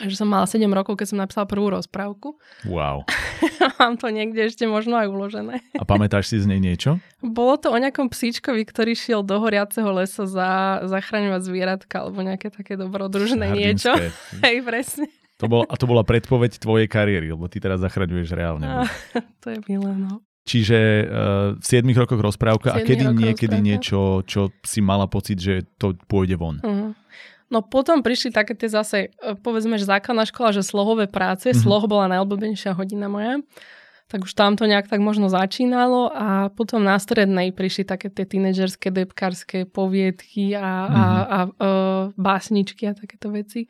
A 0.00 0.08
že 0.08 0.16
som 0.16 0.24
mala 0.24 0.48
7 0.48 0.64
rokov, 0.72 0.96
keď 0.96 1.06
som 1.12 1.20
napísala 1.20 1.44
prvú 1.44 1.68
rozprávku. 1.68 2.40
Wow. 2.64 3.04
Mám 3.78 4.00
to 4.00 4.08
niekde 4.08 4.48
ešte 4.48 4.64
možno 4.64 4.96
aj 4.96 5.04
uložené. 5.12 5.60
A 5.76 5.84
pamätáš 5.84 6.32
si 6.32 6.40
z 6.40 6.48
nej 6.48 6.56
niečo? 6.64 6.96
Bolo 7.20 7.60
to 7.60 7.68
o 7.68 7.76
nejakom 7.76 8.08
psíčkovi, 8.08 8.64
ktorý 8.64 8.96
šiel 8.96 9.20
do 9.20 9.36
horiaceho 9.36 9.92
lesa 9.92 10.24
za, 10.24 10.80
zachraňovať 10.88 11.44
zvieratka 11.44 12.08
alebo 12.08 12.24
nejaké 12.24 12.48
také 12.48 12.80
dobrodružné 12.80 13.52
niečo. 13.52 13.92
Hej, 14.44 14.64
presne. 14.64 15.12
To 15.44 15.50
bol, 15.50 15.68
a 15.68 15.74
to 15.76 15.84
bola 15.84 16.06
predpoveď 16.08 16.56
tvojej 16.56 16.88
kariéry, 16.88 17.28
lebo 17.34 17.50
ty 17.52 17.60
teraz 17.60 17.84
zachraňuješ 17.84 18.32
reálne. 18.32 18.64
A, 18.64 18.88
to 19.44 19.52
je 19.52 19.58
milé, 19.68 19.92
no. 19.92 20.24
Čiže 20.42 20.78
uh, 21.06 21.54
v 21.54 21.64
7 21.64 21.86
rokoch 21.94 22.18
rozprávka 22.18 22.74
7 22.74 22.78
a 22.78 22.78
kedy 22.82 23.04
niekedy 23.14 23.60
rozprávka. 23.60 23.68
niečo, 23.68 23.98
čo 24.26 24.50
si 24.66 24.82
mala 24.82 25.06
pocit, 25.06 25.38
že 25.38 25.62
to 25.78 25.94
pôjde 26.10 26.34
von? 26.34 26.58
Uh-huh. 26.58 26.90
No 27.52 27.60
potom 27.60 28.00
prišli 28.00 28.32
také 28.32 28.56
tie 28.56 28.72
zase, 28.72 29.12
e, 29.20 29.36
povedzme, 29.36 29.76
že 29.76 29.84
základná 29.84 30.24
škola, 30.24 30.56
že 30.56 30.64
slohové 30.64 31.04
práce. 31.04 31.52
Mm-hmm. 31.52 31.60
Sloho 31.60 31.84
bola 31.84 32.08
najobľúbenejšia 32.08 32.72
hodina 32.72 33.12
moja. 33.12 33.44
tak 34.08 34.28
už 34.28 34.32
tam 34.36 34.60
to 34.60 34.68
nejak 34.68 34.92
tak 34.92 35.00
možno 35.00 35.32
začínalo 35.32 36.12
a 36.12 36.52
potom 36.52 36.84
na 36.84 37.00
strednej 37.00 37.48
prišli 37.48 37.88
také 37.88 38.12
tie 38.12 38.28
tínedžerské 38.28 38.92
depkárske 38.92 39.64
poviedky 39.64 40.52
a, 40.52 40.60
mm-hmm. 40.60 40.96
a, 40.96 41.04
a, 41.04 41.38
a 41.48 41.68
básničky 42.16 42.88
a 42.88 42.96
takéto 42.96 43.32
veci. 43.32 43.68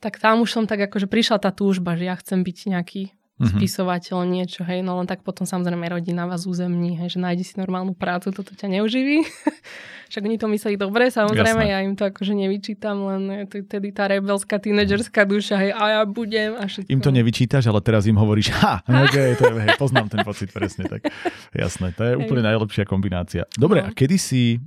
Tak 0.00 0.20
tam 0.20 0.40
už 0.44 0.52
som 0.52 0.64
tak 0.64 0.88
akože 0.88 1.04
prišla 1.04 1.36
tá 1.40 1.52
túžba, 1.52 1.96
že 2.00 2.08
ja 2.08 2.16
chcem 2.16 2.40
byť 2.40 2.56
nejaký 2.76 3.02
mm-hmm. 3.42 3.58
spisovateľ, 3.58 4.16
niečo, 4.22 4.62
hej, 4.62 4.86
no 4.86 5.02
len 5.02 5.10
tak 5.10 5.26
potom 5.26 5.42
samozrejme 5.42 5.82
rodina 5.90 6.30
vás 6.30 6.46
uzemní, 6.46 6.94
hej, 6.94 7.14
že 7.14 7.18
nájdi 7.18 7.42
si 7.42 7.54
normálnu 7.58 7.98
prácu, 7.98 8.30
toto 8.30 8.54
ťa 8.54 8.70
neuživí. 8.78 9.26
Však 10.12 10.28
oni 10.28 10.36
to 10.36 10.46
mysleli 10.52 10.76
dobre, 10.76 11.08
samozrejme, 11.08 11.64
Jasné. 11.64 11.72
ja 11.72 11.78
im 11.82 11.96
to 11.96 12.04
akože 12.04 12.36
nevyčítam, 12.36 13.00
len 13.08 13.48
je 13.48 13.64
tedy 13.64 13.96
tá 13.96 14.06
rebelská 14.12 14.60
tínedžerská 14.60 15.24
duša, 15.24 15.56
hej, 15.56 15.72
a 15.72 15.82
ja 15.88 16.00
budem 16.04 16.52
a 16.54 16.68
všetko. 16.68 16.92
Im 16.92 17.00
to 17.00 17.10
nevyčítaš, 17.10 17.64
ale 17.72 17.80
teraz 17.80 18.04
im 18.04 18.20
hovoríš, 18.20 18.52
ha, 18.60 18.84
okay, 19.08 19.34
to 19.34 19.48
je, 19.48 19.52
hej, 19.56 19.74
poznám 19.80 20.12
ten 20.12 20.20
pocit 20.22 20.52
presne, 20.52 20.84
tak 20.84 21.08
jasné, 21.56 21.96
to 21.96 22.04
je 22.04 22.12
hej. 22.14 22.20
úplne 22.22 22.44
najlepšia 22.44 22.84
kombinácia. 22.84 23.48
Dobre, 23.56 23.82
no. 23.82 23.88
a 23.88 23.96
kedy 23.96 24.16
si 24.20 24.60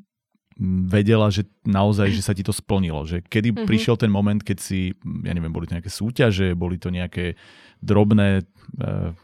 vedela, 0.63 1.27
že 1.27 1.43
naozaj, 1.67 2.15
že 2.15 2.23
sa 2.23 2.31
ti 2.31 2.39
to 2.39 2.55
splnilo? 2.55 3.03
Že 3.03 3.27
kedy 3.27 3.49
mm-hmm. 3.51 3.67
prišiel 3.67 3.95
ten 3.99 4.07
moment, 4.07 4.39
keď 4.39 4.57
si, 4.63 4.95
ja 5.23 5.35
neviem, 5.35 5.51
boli 5.51 5.67
to 5.67 5.75
nejaké 5.75 5.91
súťaže, 5.91 6.55
boli 6.55 6.79
to 6.79 6.87
nejaké 6.87 7.35
drobné 7.83 8.39
e, 8.39 8.43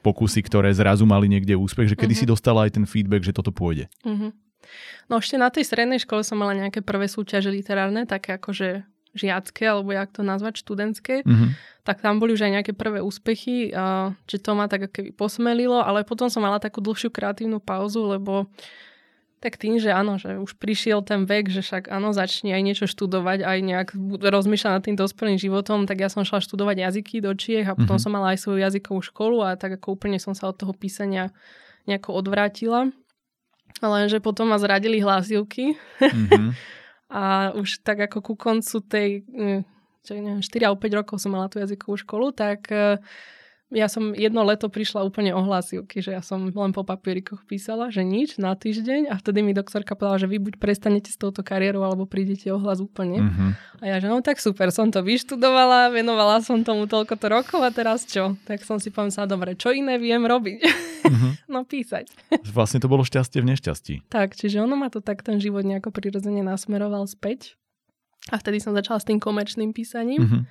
pokusy, 0.04 0.44
ktoré 0.44 0.76
zrazu 0.76 1.08
mali 1.08 1.32
niekde 1.32 1.56
úspech, 1.56 1.96
že 1.96 1.96
kedy 1.96 2.14
mm-hmm. 2.14 2.28
si 2.28 2.32
dostala 2.32 2.68
aj 2.68 2.76
ten 2.76 2.86
feedback, 2.86 3.24
že 3.24 3.32
toto 3.32 3.56
pôjde? 3.56 3.88
Mm-hmm. 4.04 4.32
No 5.08 5.24
ešte 5.24 5.40
na 5.40 5.48
tej 5.48 5.66
strednej 5.66 6.00
škole 6.04 6.22
som 6.22 6.38
mala 6.38 6.54
nejaké 6.54 6.84
prvé 6.84 7.08
súťaže 7.08 7.50
literárne, 7.50 8.04
také 8.04 8.36
akože 8.36 8.84
žiacké, 9.12 9.68
alebo 9.68 9.92
jak 9.92 10.12
to 10.12 10.24
nazvať, 10.24 10.64
študentské, 10.64 11.28
mm-hmm. 11.28 11.50
tak 11.84 12.00
tam 12.00 12.20
boli 12.20 12.32
už 12.32 12.48
aj 12.48 12.52
nejaké 12.60 12.72
prvé 12.72 13.04
úspechy, 13.04 13.72
a, 13.76 14.16
že 14.24 14.40
to 14.40 14.56
ma 14.56 14.72
tak 14.72 14.88
keby 14.88 15.12
posmelilo, 15.12 15.84
ale 15.84 16.08
potom 16.08 16.32
som 16.32 16.44
mala 16.44 16.64
takú 16.64 16.80
dlhšiu 16.80 17.12
kreatívnu 17.12 17.60
pauzu, 17.60 18.08
lebo 18.08 18.48
tak 19.42 19.58
tým, 19.58 19.82
že 19.82 19.90
áno, 19.90 20.22
že 20.22 20.38
už 20.38 20.54
prišiel 20.62 21.02
ten 21.02 21.26
vek, 21.26 21.50
že 21.50 21.66
však 21.66 21.90
áno, 21.90 22.14
začni 22.14 22.54
aj 22.54 22.62
niečo 22.62 22.86
študovať, 22.86 23.42
aj 23.42 23.58
nejak 23.66 23.90
rozmýšľať 24.22 24.72
nad 24.78 24.86
tým 24.86 24.94
dospelým 24.94 25.42
životom, 25.42 25.90
tak 25.90 25.98
ja 25.98 26.14
som 26.14 26.22
šla 26.22 26.46
študovať 26.46 26.78
jazyky 26.78 27.26
do 27.26 27.34
Čiech 27.34 27.66
a 27.66 27.74
potom 27.74 27.98
mm-hmm. 27.98 28.06
som 28.06 28.14
mala 28.14 28.38
aj 28.38 28.46
svoju 28.46 28.62
jazykovú 28.62 29.02
školu 29.02 29.42
a 29.42 29.58
tak 29.58 29.82
ako 29.82 29.98
úplne 29.98 30.22
som 30.22 30.38
sa 30.38 30.46
od 30.46 30.62
toho 30.62 30.78
písania 30.78 31.34
nejako 31.90 32.22
odvrátila. 32.22 32.94
Lenže 33.82 34.22
potom 34.22 34.54
ma 34.54 34.62
zradili 34.62 35.02
hlasivky 35.02 35.74
mm-hmm. 35.74 36.50
a 37.18 37.58
už 37.58 37.82
tak 37.82 37.98
ako 38.06 38.22
ku 38.22 38.34
koncu 38.38 38.78
tej, 38.86 39.26
hm, 39.26 39.66
čo 40.06 40.12
neviem, 40.22 40.46
4 40.46 40.70
alebo 40.70 40.86
5 40.86 41.00
rokov 41.02 41.16
som 41.18 41.34
mala 41.34 41.50
tú 41.50 41.58
jazykovú 41.58 41.98
školu, 41.98 42.30
tak 42.30 42.70
uh, 42.70 43.02
ja 43.72 43.88
som 43.88 44.12
jedno 44.12 44.44
leto 44.44 44.68
prišla 44.68 45.08
úplne 45.08 45.32
o 45.32 45.42
hlasivky, 45.48 46.04
že 46.04 46.12
ja 46.12 46.20
som 46.20 46.52
len 46.52 46.72
po 46.76 46.84
papierikoch 46.84 47.48
písala, 47.48 47.88
že 47.88 48.04
nič 48.04 48.36
na 48.36 48.52
týždeň 48.52 49.08
a 49.08 49.16
vtedy 49.16 49.40
mi 49.40 49.56
doktorka 49.56 49.96
povedala, 49.96 50.20
že 50.20 50.28
vy 50.28 50.44
buď 50.44 50.54
prestanete 50.60 51.08
s 51.08 51.16
touto 51.16 51.40
kariérou 51.40 51.88
alebo 51.88 52.04
prídete 52.04 52.52
o 52.52 52.60
hlas 52.60 52.84
úplne. 52.84 53.24
Mm-hmm. 53.24 53.52
A 53.80 53.84
ja, 53.88 53.96
že 54.04 54.12
no 54.12 54.20
tak 54.20 54.44
super, 54.44 54.76
som 54.76 54.92
to 54.92 55.00
vyštudovala, 55.00 55.88
venovala 55.96 56.44
som 56.44 56.60
tomu 56.68 56.84
toľko 56.86 57.16
to 57.16 57.28
rokov 57.32 57.60
a 57.64 57.72
teraz 57.72 58.04
čo? 58.04 58.36
Tak 58.44 58.68
som 58.68 58.76
si 58.76 58.92
pomyslela, 58.92 59.32
dobre, 59.32 59.56
čo 59.56 59.72
iné 59.72 59.96
viem 59.96 60.22
robiť? 60.28 60.60
Mm-hmm. 61.08 61.32
no 61.56 61.64
písať. 61.64 62.12
Vlastne 62.52 62.84
to 62.84 62.92
bolo 62.92 63.08
šťastie 63.08 63.40
v 63.40 63.56
nešťastí. 63.56 63.94
Tak, 64.12 64.36
čiže 64.36 64.60
ono 64.60 64.76
ma 64.76 64.92
to 64.92 65.00
tak 65.00 65.24
ten 65.24 65.40
život 65.40 65.64
nejako 65.64 65.96
prirodzene 65.96 66.44
nasmeroval 66.44 67.08
späť. 67.08 67.56
A 68.30 68.38
vtedy 68.38 68.62
som 68.62 68.76
začala 68.76 69.02
s 69.02 69.08
tým 69.08 69.18
komerčným 69.18 69.72
písaním. 69.72 70.22
Mm-hmm. 70.28 70.44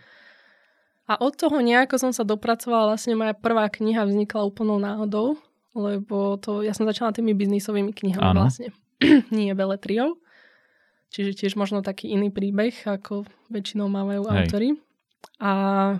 A 1.10 1.18
od 1.18 1.34
toho 1.34 1.58
nejako 1.58 1.98
som 1.98 2.14
sa 2.14 2.22
dopracovala, 2.22 2.94
vlastne 2.94 3.18
moja 3.18 3.34
prvá 3.34 3.66
kniha 3.66 4.06
vznikla 4.06 4.46
úplnou 4.46 4.78
náhodou, 4.78 5.34
lebo 5.74 6.38
to, 6.38 6.62
ja 6.62 6.70
som 6.70 6.86
začala 6.86 7.10
tými 7.10 7.34
biznisovými 7.34 7.90
knihami 7.90 8.30
ano. 8.30 8.46
vlastne. 8.46 8.70
Nie 9.34 9.58
beletriou. 9.58 10.22
Čiže 11.10 11.34
tiež 11.34 11.58
možno 11.58 11.82
taký 11.82 12.14
iný 12.14 12.30
príbeh, 12.30 12.86
ako 12.86 13.26
väčšinou 13.50 13.90
mávajú 13.90 14.22
Hej. 14.30 14.30
autory. 14.30 14.68
A 15.42 15.50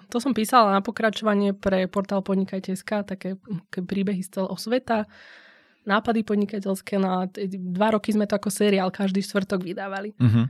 to 0.06 0.22
som 0.22 0.30
písala 0.30 0.70
na 0.70 0.80
pokračovanie 0.80 1.58
pre 1.58 1.90
portál 1.90 2.22
Podnikajte.sk, 2.22 3.02
také 3.02 3.34
príbehy 3.74 4.22
z 4.22 4.38
celého 4.38 4.54
sveta, 4.54 5.10
nápady 5.90 6.22
podnikateľské. 6.22 7.02
No 7.02 7.08
a 7.18 7.18
dva 7.50 7.88
roky 7.98 8.14
sme 8.14 8.30
to 8.30 8.38
ako 8.38 8.54
seriál 8.54 8.94
každý 8.94 9.26
štvrtok 9.26 9.66
vydávali. 9.66 10.14
Uh-huh. 10.14 10.46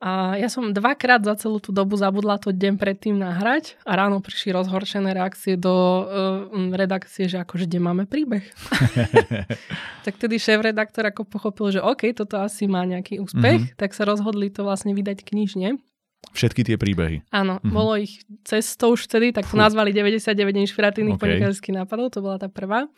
A 0.00 0.32
ja 0.40 0.48
som 0.48 0.72
dvakrát 0.72 1.20
za 1.20 1.36
celú 1.36 1.60
tú 1.60 1.76
dobu 1.76 1.92
zabudla 1.92 2.40
to 2.40 2.56
deň 2.56 2.80
predtým 2.80 3.20
nahrať 3.20 3.76
a 3.84 4.00
ráno 4.00 4.24
prišli 4.24 4.48
rozhorčené 4.48 5.12
reakcie 5.12 5.60
do 5.60 5.74
uh, 5.76 6.72
redakcie, 6.72 7.28
že 7.28 7.36
akože 7.44 7.68
kde 7.68 7.84
máme 7.84 8.08
príbeh. 8.08 8.40
tak 10.08 10.16
tedy 10.16 10.40
šéf-redaktor 10.40 11.04
ako 11.04 11.28
pochopil, 11.28 11.76
že 11.76 11.84
OK, 11.84 12.16
toto 12.16 12.40
asi 12.40 12.64
má 12.64 12.80
nejaký 12.88 13.20
úspech, 13.20 13.60
mm-hmm. 13.60 13.76
tak 13.76 13.92
sa 13.92 14.08
rozhodli 14.08 14.48
to 14.48 14.64
vlastne 14.64 14.96
vydať 14.96 15.20
knižne. 15.20 15.76
Všetky 16.32 16.64
tie 16.64 16.80
príbehy. 16.80 17.28
Áno, 17.28 17.60
mm-hmm. 17.60 17.68
bolo 17.68 18.00
ich 18.00 18.24
cestou 18.48 18.96
už 18.96 19.04
vtedy, 19.04 19.36
tak 19.36 19.52
to 19.52 19.52
Fú. 19.52 19.60
nazvali 19.60 19.92
99 19.92 20.32
inšpiratívnych 20.64 21.20
okay. 21.20 21.44
podnikateľských 21.44 21.76
nápadov, 21.76 22.08
to 22.08 22.24
bola 22.24 22.40
tá 22.40 22.48
prvá. 22.48 22.88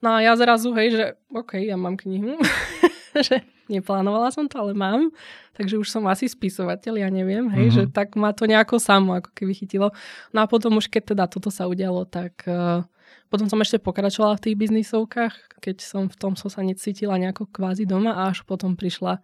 No 0.00 0.16
a 0.16 0.24
ja 0.24 0.32
zrazu, 0.32 0.72
hej, 0.80 0.96
že 0.96 1.04
OK, 1.28 1.60
ja 1.60 1.76
mám 1.76 2.00
knihu. 2.00 2.40
že 3.28 3.44
neplánovala 3.68 4.32
som 4.32 4.46
to, 4.46 4.56
ale 4.58 4.72
mám. 4.72 5.10
Takže 5.56 5.80
už 5.80 5.88
som 5.88 6.04
asi 6.06 6.28
spisovateľ, 6.28 7.00
ja 7.00 7.08
neviem, 7.08 7.48
hej, 7.52 7.72
uh-huh. 7.72 7.76
že 7.88 7.92
tak 7.92 8.14
ma 8.14 8.36
to 8.36 8.44
nejako 8.44 8.76
samo 8.76 9.16
ako 9.16 9.30
keby 9.32 9.52
chytilo. 9.56 9.88
No 10.30 10.44
a 10.44 10.46
potom 10.46 10.76
už 10.76 10.92
keď 10.92 11.16
teda 11.16 11.24
toto 11.26 11.48
sa 11.48 11.64
udialo, 11.64 12.04
tak 12.04 12.44
uh, 12.44 12.84
potom 13.32 13.50
som 13.50 13.58
ešte 13.58 13.82
pokračovala 13.82 14.38
v 14.38 14.44
tých 14.50 14.56
biznisovkách, 14.56 15.34
keď 15.58 15.76
som 15.82 16.06
v 16.06 16.16
tom 16.16 16.38
som 16.38 16.46
sa 16.46 16.62
necítila 16.62 17.18
nejako 17.18 17.50
kvázi 17.50 17.88
doma 17.88 18.14
a 18.14 18.30
až 18.30 18.46
potom 18.46 18.78
prišla 18.78 19.18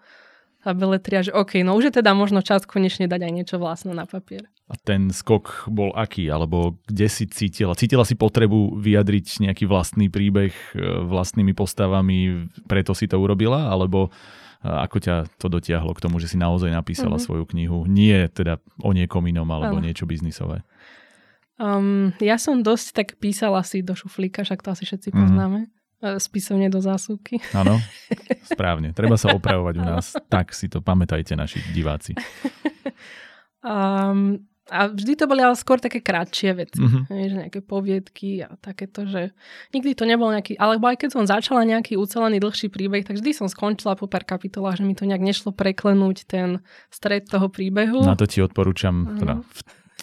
tá 0.62 0.70
beletria, 0.70 1.26
že 1.26 1.34
OK, 1.34 1.66
no 1.66 1.74
už 1.74 1.90
je 1.90 1.98
teda 1.98 2.14
možno 2.14 2.38
čas 2.40 2.62
konečne 2.62 3.10
dať 3.10 3.20
aj 3.26 3.32
niečo 3.34 3.56
vlastné 3.58 3.92
na 3.92 4.06
papier. 4.06 4.46
A 4.70 4.78
ten 4.78 5.10
skok 5.10 5.68
bol 5.68 5.90
aký? 5.92 6.30
Alebo 6.30 6.78
kde 6.86 7.10
si 7.10 7.26
cítila? 7.26 7.74
Cítila 7.74 8.06
si 8.06 8.14
potrebu 8.14 8.78
vyjadriť 8.78 9.42
nejaký 9.44 9.66
vlastný 9.66 10.08
príbeh 10.08 10.54
e, 10.72 10.78
vlastnými 11.02 11.52
postavami, 11.52 12.48
preto 12.70 12.94
si 12.94 13.10
to 13.10 13.18
urobila? 13.18 13.68
Alebo 13.68 14.08
e, 14.08 14.10
ako 14.64 14.96
ťa 15.02 15.16
to 15.36 15.50
dotiahlo 15.50 15.92
k 15.92 16.02
tomu, 16.06 16.22
že 16.22 16.30
si 16.30 16.38
naozaj 16.40 16.70
napísala 16.70 17.18
mm-hmm. 17.18 17.26
svoju 17.26 17.44
knihu? 17.52 17.84
Nie 17.90 18.30
teda 18.30 18.62
o 18.80 18.94
niekom 18.94 19.26
inom 19.28 19.50
alebo 19.50 19.76
ano. 19.76 19.84
niečo 19.84 20.06
biznisové. 20.08 20.62
Um, 21.60 22.16
ja 22.22 22.40
som 22.40 22.64
dosť 22.64 22.86
tak 22.96 23.08
písala 23.20 23.60
si 23.66 23.84
do 23.84 23.92
šuflíka, 23.92 24.46
však 24.46 24.64
to 24.64 24.72
asi 24.72 24.88
všetci 24.88 25.10
mm-hmm. 25.10 25.22
poznáme. 25.26 25.60
E, 26.02 26.18
spisovne 26.18 26.66
do 26.66 26.82
zásuvky. 26.82 27.38
Áno, 27.54 27.78
správne. 28.52 28.90
Treba 28.90 29.14
sa 29.14 29.30
opravovať 29.30 29.74
u 29.78 29.84
nás. 29.86 30.18
Tak 30.26 30.50
si 30.50 30.66
to 30.66 30.82
pamätajte, 30.82 31.38
naši 31.38 31.62
diváci. 31.70 32.18
Um, 33.62 34.42
a 34.66 34.90
vždy 34.90 35.14
to 35.14 35.30
boli 35.30 35.38
ale 35.38 35.54
skôr 35.54 35.78
také 35.78 36.02
krátšie 36.02 36.50
veci. 36.50 36.82
Mm-hmm. 36.82 37.06
že 37.06 37.36
nejaké 37.46 37.60
poviedky 37.62 38.42
a 38.42 38.58
takéto, 38.58 39.06
že 39.06 39.30
nikdy 39.70 39.94
to 39.94 40.02
nebol 40.02 40.34
nejaký, 40.34 40.58
alebo 40.58 40.90
aj 40.90 40.98
keď 40.98 41.10
som 41.14 41.30
začala 41.30 41.62
nejaký 41.62 41.94
ucelený 41.94 42.42
dlhší 42.42 42.74
príbeh, 42.74 43.06
tak 43.06 43.22
vždy 43.22 43.30
som 43.30 43.46
skončila 43.46 43.94
po 43.94 44.10
pár 44.10 44.26
kapitolách, 44.26 44.82
že 44.82 44.86
mi 44.86 44.98
to 44.98 45.06
nejak 45.06 45.22
nešlo 45.22 45.54
preklenúť 45.54 46.26
ten 46.26 46.58
stred 46.90 47.30
toho 47.30 47.46
príbehu. 47.46 48.02
Na 48.02 48.18
to 48.18 48.26
ti 48.26 48.42
odporúčam, 48.42 49.14
teda 49.14 49.46
v 49.46 49.58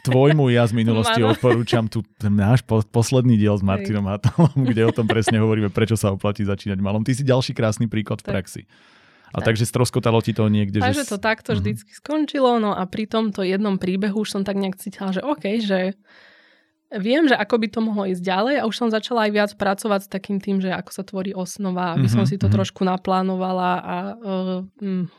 tvojmu 0.05 0.51
ja 0.51 0.67
z 0.67 0.73
minulosti 0.75 1.21
odporúčam 1.21 1.87
tu 1.87 2.03
ten 2.17 2.33
náš 2.33 2.63
po, 2.63 2.83
posledný 2.83 3.35
diel 3.35 3.55
s 3.57 3.63
Martinom 3.63 4.07
Hatalom, 4.07 4.67
kde 4.69 4.87
o 4.87 4.93
tom 4.95 5.05
presne 5.05 5.39
hovoríme, 5.39 5.69
prečo 5.69 5.99
sa 5.99 6.13
oplatí 6.13 6.45
začínať 6.45 6.79
malom. 6.79 7.03
Ty 7.03 7.15
si 7.15 7.23
ďalší 7.23 7.51
krásny 7.55 7.85
príklad 7.87 8.23
v 8.23 8.27
praxi. 8.31 8.61
A 9.29 9.39
tak. 9.39 9.53
takže 9.53 9.69
stroskotalo 9.69 10.25
ti 10.25 10.33
to 10.33 10.49
niekde? 10.49 10.81
Takže 10.81 11.05
že... 11.05 11.11
to 11.13 11.17
takto 11.21 11.53
uh-huh. 11.53 11.61
vždycky 11.61 11.91
skončilo, 11.93 12.57
no 12.57 12.73
a 12.73 12.81
pri 12.89 13.05
tomto 13.05 13.45
jednom 13.45 13.77
príbehu 13.77 14.25
už 14.25 14.33
som 14.33 14.41
tak 14.41 14.57
nejak 14.57 14.81
cítila, 14.81 15.13
že 15.13 15.21
OK, 15.21 15.61
že 15.61 15.93
viem, 16.98 17.29
že 17.29 17.38
ako 17.38 17.55
by 17.62 17.67
to 17.69 17.79
mohlo 17.86 18.03
ísť 18.10 18.24
ďalej 18.25 18.55
a 18.58 18.63
už 18.65 18.75
som 18.75 18.89
začala 18.89 19.29
aj 19.29 19.31
viac 19.31 19.51
pracovať 19.53 20.01
s 20.05 20.10
takým 20.10 20.41
tým, 20.41 20.58
že 20.58 20.74
ako 20.74 20.89
sa 20.89 21.03
tvorí 21.05 21.38
osnova, 21.38 21.93
aby 21.93 22.10
mm-hmm, 22.10 22.17
som 22.17 22.25
si 22.25 22.41
to 22.41 22.50
mm-hmm. 22.50 22.58
trošku 22.58 22.81
naplánovala 22.81 23.72
a 23.77 23.96
uh, 24.17 24.65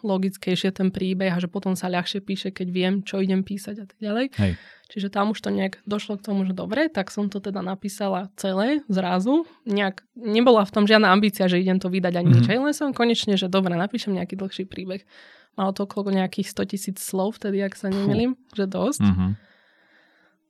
logickejšie 0.02 0.74
ten 0.74 0.90
príbeh 0.90 1.30
a 1.30 1.38
že 1.38 1.46
potom 1.46 1.78
sa 1.78 1.86
ľahšie 1.86 2.26
píše, 2.26 2.50
keď 2.50 2.68
viem, 2.74 2.94
čo 3.06 3.22
idem 3.22 3.46
písať 3.46 3.76
a 3.78 3.86
tak 3.86 3.98
ďalej. 4.02 4.26
Hej. 4.34 4.52
Čiže 4.90 5.14
tam 5.14 5.30
už 5.30 5.38
to 5.38 5.54
nejak 5.54 5.78
došlo 5.86 6.18
k 6.18 6.26
tomu, 6.26 6.42
že 6.42 6.50
dobre, 6.50 6.90
tak 6.90 7.14
som 7.14 7.30
to 7.30 7.38
teda 7.38 7.62
napísala 7.62 8.26
celé 8.34 8.82
zrazu. 8.90 9.46
Nejak, 9.62 10.02
nebola 10.18 10.66
v 10.66 10.74
tom 10.74 10.84
žiadna 10.90 11.14
ambícia, 11.14 11.46
že 11.46 11.62
idem 11.62 11.78
to 11.78 11.86
vydať 11.86 12.18
ani 12.18 12.34
mm-hmm. 12.34 12.50
nič. 12.50 12.58
Len 12.58 12.74
som 12.74 12.90
konečne, 12.90 13.38
že 13.38 13.46
dobre, 13.46 13.78
napíšem 13.78 14.10
nejaký 14.10 14.34
dlhší 14.34 14.66
príbeh. 14.66 15.06
Malo 15.54 15.70
to 15.70 15.86
okolo 15.86 16.10
nejakých 16.10 16.50
100 16.50 16.70
tisíc 16.74 16.96
slov 16.98 17.38
vtedy, 17.38 17.62
ak 17.62 17.78
sa 17.78 17.86
nemýlim, 17.86 18.34
že 18.58 18.66
dosť. 18.66 19.06
Mm-hmm. 19.06 19.49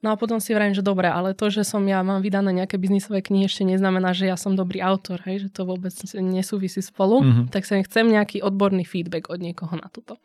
No 0.01 0.13
a 0.13 0.17
potom 0.17 0.41
si 0.41 0.57
vrajím, 0.57 0.73
že 0.73 0.81
dobre, 0.81 1.13
ale 1.13 1.37
to, 1.37 1.53
že 1.53 1.61
som 1.61 1.85
ja 1.85 2.01
mám 2.01 2.25
vydané 2.25 2.57
nejaké 2.57 2.81
biznisové 2.81 3.21
knihy, 3.21 3.45
ešte 3.45 3.69
neznamená, 3.69 4.17
že 4.17 4.25
ja 4.25 4.37
som 4.41 4.57
dobrý 4.57 4.81
autor, 4.81 5.21
hej, 5.29 5.45
že 5.45 5.49
to 5.53 5.69
vôbec 5.69 5.93
nesúvisí 6.17 6.81
spolu. 6.81 7.21
Mm-hmm. 7.21 7.45
Tak 7.53 7.69
sa 7.69 7.77
chcem 7.85 8.09
nejaký 8.09 8.41
odborný 8.41 8.89
feedback 8.89 9.29
od 9.29 9.45
niekoho 9.45 9.77
na 9.77 9.93
toto. 9.93 10.17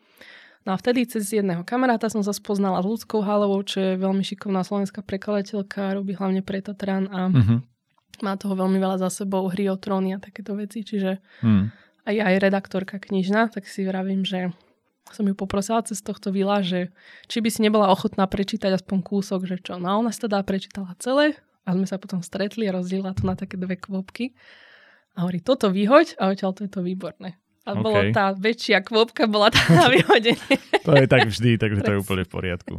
No 0.64 0.72
a 0.72 0.80
vtedy 0.80 1.04
cez 1.04 1.28
jedného 1.28 1.60
kamaráta 1.62 2.08
som 2.08 2.24
sa 2.24 2.32
spoznala 2.32 2.80
s 2.80 2.88
ľudskou 2.88 3.20
Halovou, 3.20 3.60
čo 3.68 3.78
je 3.84 3.92
veľmi 4.00 4.24
šikovná 4.24 4.64
slovenská 4.64 5.04
prekladateľka, 5.04 5.94
robí 5.94 6.16
hlavne 6.16 6.40
pre 6.40 6.64
Tatran 6.64 7.06
a 7.12 7.28
mm-hmm. 7.28 7.60
Má 8.24 8.32
toho 8.40 8.56
veľmi 8.56 8.80
veľa 8.80 8.96
za 8.96 9.12
sebou, 9.12 9.44
hry 9.52 9.68
o 9.68 9.76
tróny 9.76 10.16
a 10.16 10.18
takéto 10.18 10.56
veci, 10.56 10.80
čiže 10.80 11.20
Hmm. 11.44 11.68
aj 12.08 12.16
aj 12.16 12.34
redaktorka 12.40 12.96
knižná, 12.96 13.52
tak 13.52 13.68
si 13.68 13.84
vravím, 13.84 14.24
že 14.24 14.56
som 15.08 15.22
ju 15.22 15.32
poprosila 15.32 15.82
cez 15.82 16.00
tohto 16.00 16.28
vila, 16.28 16.60
že 16.60 16.90
či 17.24 17.38
by 17.38 17.48
si 17.48 17.60
nebola 17.60 17.88
ochotná 17.88 18.24
prečítať 18.24 18.74
aspoň 18.74 18.98
kúsok, 19.00 19.44
že 19.44 19.56
čo. 19.58 19.76
No 19.76 19.86
a 19.88 19.94
ona 19.96 20.10
si 20.10 20.20
teda 20.20 20.42
prečítala 20.42 20.94
celé 20.98 21.38
a 21.62 21.72
sme 21.72 21.84
sa 21.84 21.96
potom 21.96 22.20
stretli 22.20 22.64
a 22.64 22.74
rozdielila 22.74 23.12
to 23.12 23.22
na 23.22 23.34
také 23.34 23.54
dve 23.54 23.74
kvopky. 23.74 24.34
A 25.14 25.24
hovorí, 25.24 25.40
toto 25.40 25.68
vyhoď 25.68 26.18
a 26.18 26.28
odtiaľ 26.28 26.52
to 26.52 26.62
je 26.62 26.70
to 26.70 26.80
výborné. 26.80 27.38
A 27.64 27.74
OK. 27.74 27.82
bolo 27.82 27.98
tá 28.12 28.30
väčšia 28.30 28.78
kvopka, 28.78 29.26
bola 29.26 29.50
tá 29.50 29.58
na 29.74 29.88
vyhodenie. 29.88 30.38
To 30.82 30.92
je 30.92 31.06
tak 31.06 31.26
vždy, 31.26 31.56
takže 31.56 31.80
to 31.80 31.90
je 31.92 31.98
úplne 31.98 32.22
v 32.22 32.30
poriadku. 32.30 32.74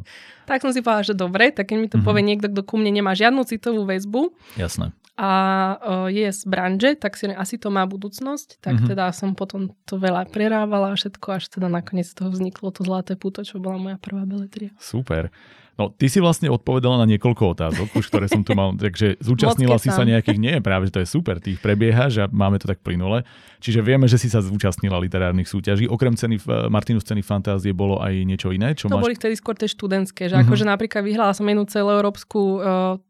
tak 0.46 0.62
som 0.62 0.72
si 0.72 0.79
povedala, 0.79 1.03
že 1.03 1.12
dobre, 1.12 1.51
tak 1.51 1.67
keď 1.67 1.75
mi 1.75 1.88
to 1.88 2.00
Mhm. 2.00 2.05
povie 2.05 2.24
niekto, 2.24 2.48
kto 2.48 2.62
ku 2.62 2.75
mne 2.75 2.91
nemá 2.93 3.12
žiadnu 3.12 3.43
citovú 3.43 3.84
väzbu 3.84 4.31
Jasné. 4.55 4.96
A 5.18 5.32
o, 5.76 6.08
je 6.08 6.30
z 6.30 6.42
branže, 6.46 6.94
tak 6.96 7.18
si 7.18 7.26
asi 7.28 7.58
to 7.58 7.68
má 7.68 7.84
budúcnosť. 7.84 8.62
Tak 8.62 8.76
Mhm. 8.80 8.88
teda 8.88 9.10
som 9.12 9.34
potom 9.34 9.74
to 9.84 9.98
veľa 9.98 10.30
prerávala 10.30 10.94
a 10.94 10.98
všetko, 10.98 11.28
až 11.34 11.50
teda 11.50 11.68
nakoniec 11.68 12.06
z 12.06 12.22
toho 12.22 12.30
vzniklo 12.30 12.70
to 12.70 12.86
zlaté 12.86 13.18
puto, 13.18 13.42
čo 13.42 13.58
bola 13.58 13.76
moja 13.76 13.98
prvá 13.98 14.24
beletria. 14.24 14.70
Super. 14.78 15.34
No, 15.78 15.94
ty 15.94 16.10
si 16.10 16.18
vlastne 16.18 16.50
odpovedala 16.50 16.98
na 16.98 17.08
niekoľko 17.08 17.54
otázok, 17.54 17.88
už 17.94 18.10
ktoré 18.10 18.26
som 18.26 18.42
tu 18.42 18.58
mal, 18.58 18.74
takže 18.74 19.14
zúčastnila 19.30 19.78
si 19.78 19.90
sa 19.90 20.02
nejakých, 20.02 20.38
nie, 20.38 20.56
práve, 20.58 20.90
že 20.90 20.94
to 20.94 21.02
je 21.02 21.10
super, 21.10 21.38
ty 21.38 21.54
ich 21.54 21.62
prebiehaš 21.62 22.18
a 22.18 22.26
máme 22.26 22.58
to 22.58 22.66
tak 22.66 22.82
plynule. 22.82 23.22
Čiže 23.60 23.80
vieme, 23.80 24.06
že 24.06 24.16
si 24.16 24.28
sa 24.28 24.38
zúčastnila 24.38 24.98
literárnych 24.98 25.46
súťaží. 25.46 25.86
Okrem 25.86 26.14
ceny, 26.14 26.38
v- 26.38 26.48
Martinus 26.68 27.02
ceny 27.04 27.20
fantázie 27.20 27.72
bolo 27.72 27.98
aj 27.98 28.14
niečo 28.22 28.50
iné, 28.50 28.72
čo 28.72 28.86
To 28.86 28.96
máš? 28.96 29.04
boli 29.04 29.14
vtedy 29.14 29.34
skôr 29.34 29.54
tie 29.54 29.66
študentské, 29.66 30.26
že 30.26 30.36
Mhm. 30.36 30.42
akože 30.44 30.64
napríklad 30.64 31.02
vyhrala 31.02 31.32
som 31.32 31.44
jednu 31.44 31.66
celoeurópsku, 31.66 32.40
uh, 32.56 32.62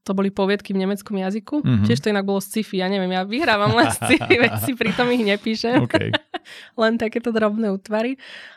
to 0.02 0.12
boli 0.12 0.30
poviedky 0.30 0.72
v 0.72 0.82
nemeckom 0.82 1.18
jazyku, 1.18 1.62
Mhm. 1.62 1.84
tiež 1.84 2.00
to 2.00 2.08
inak 2.08 2.24
bolo 2.24 2.40
sci-fi, 2.40 2.78
ja 2.78 2.88
neviem, 2.88 3.10
ja 3.10 3.24
vyhrávam 3.24 3.72
len 3.74 3.88
sci-fi 4.00 4.36
veci, 4.38 4.72
pritom 4.74 5.08
ich 5.10 5.22
nepíšem, 5.22 5.82
OK. 5.82 5.96
len 6.82 6.96
takéto 6.96 7.30
drobné 7.30 7.68
útvary. 7.70 8.16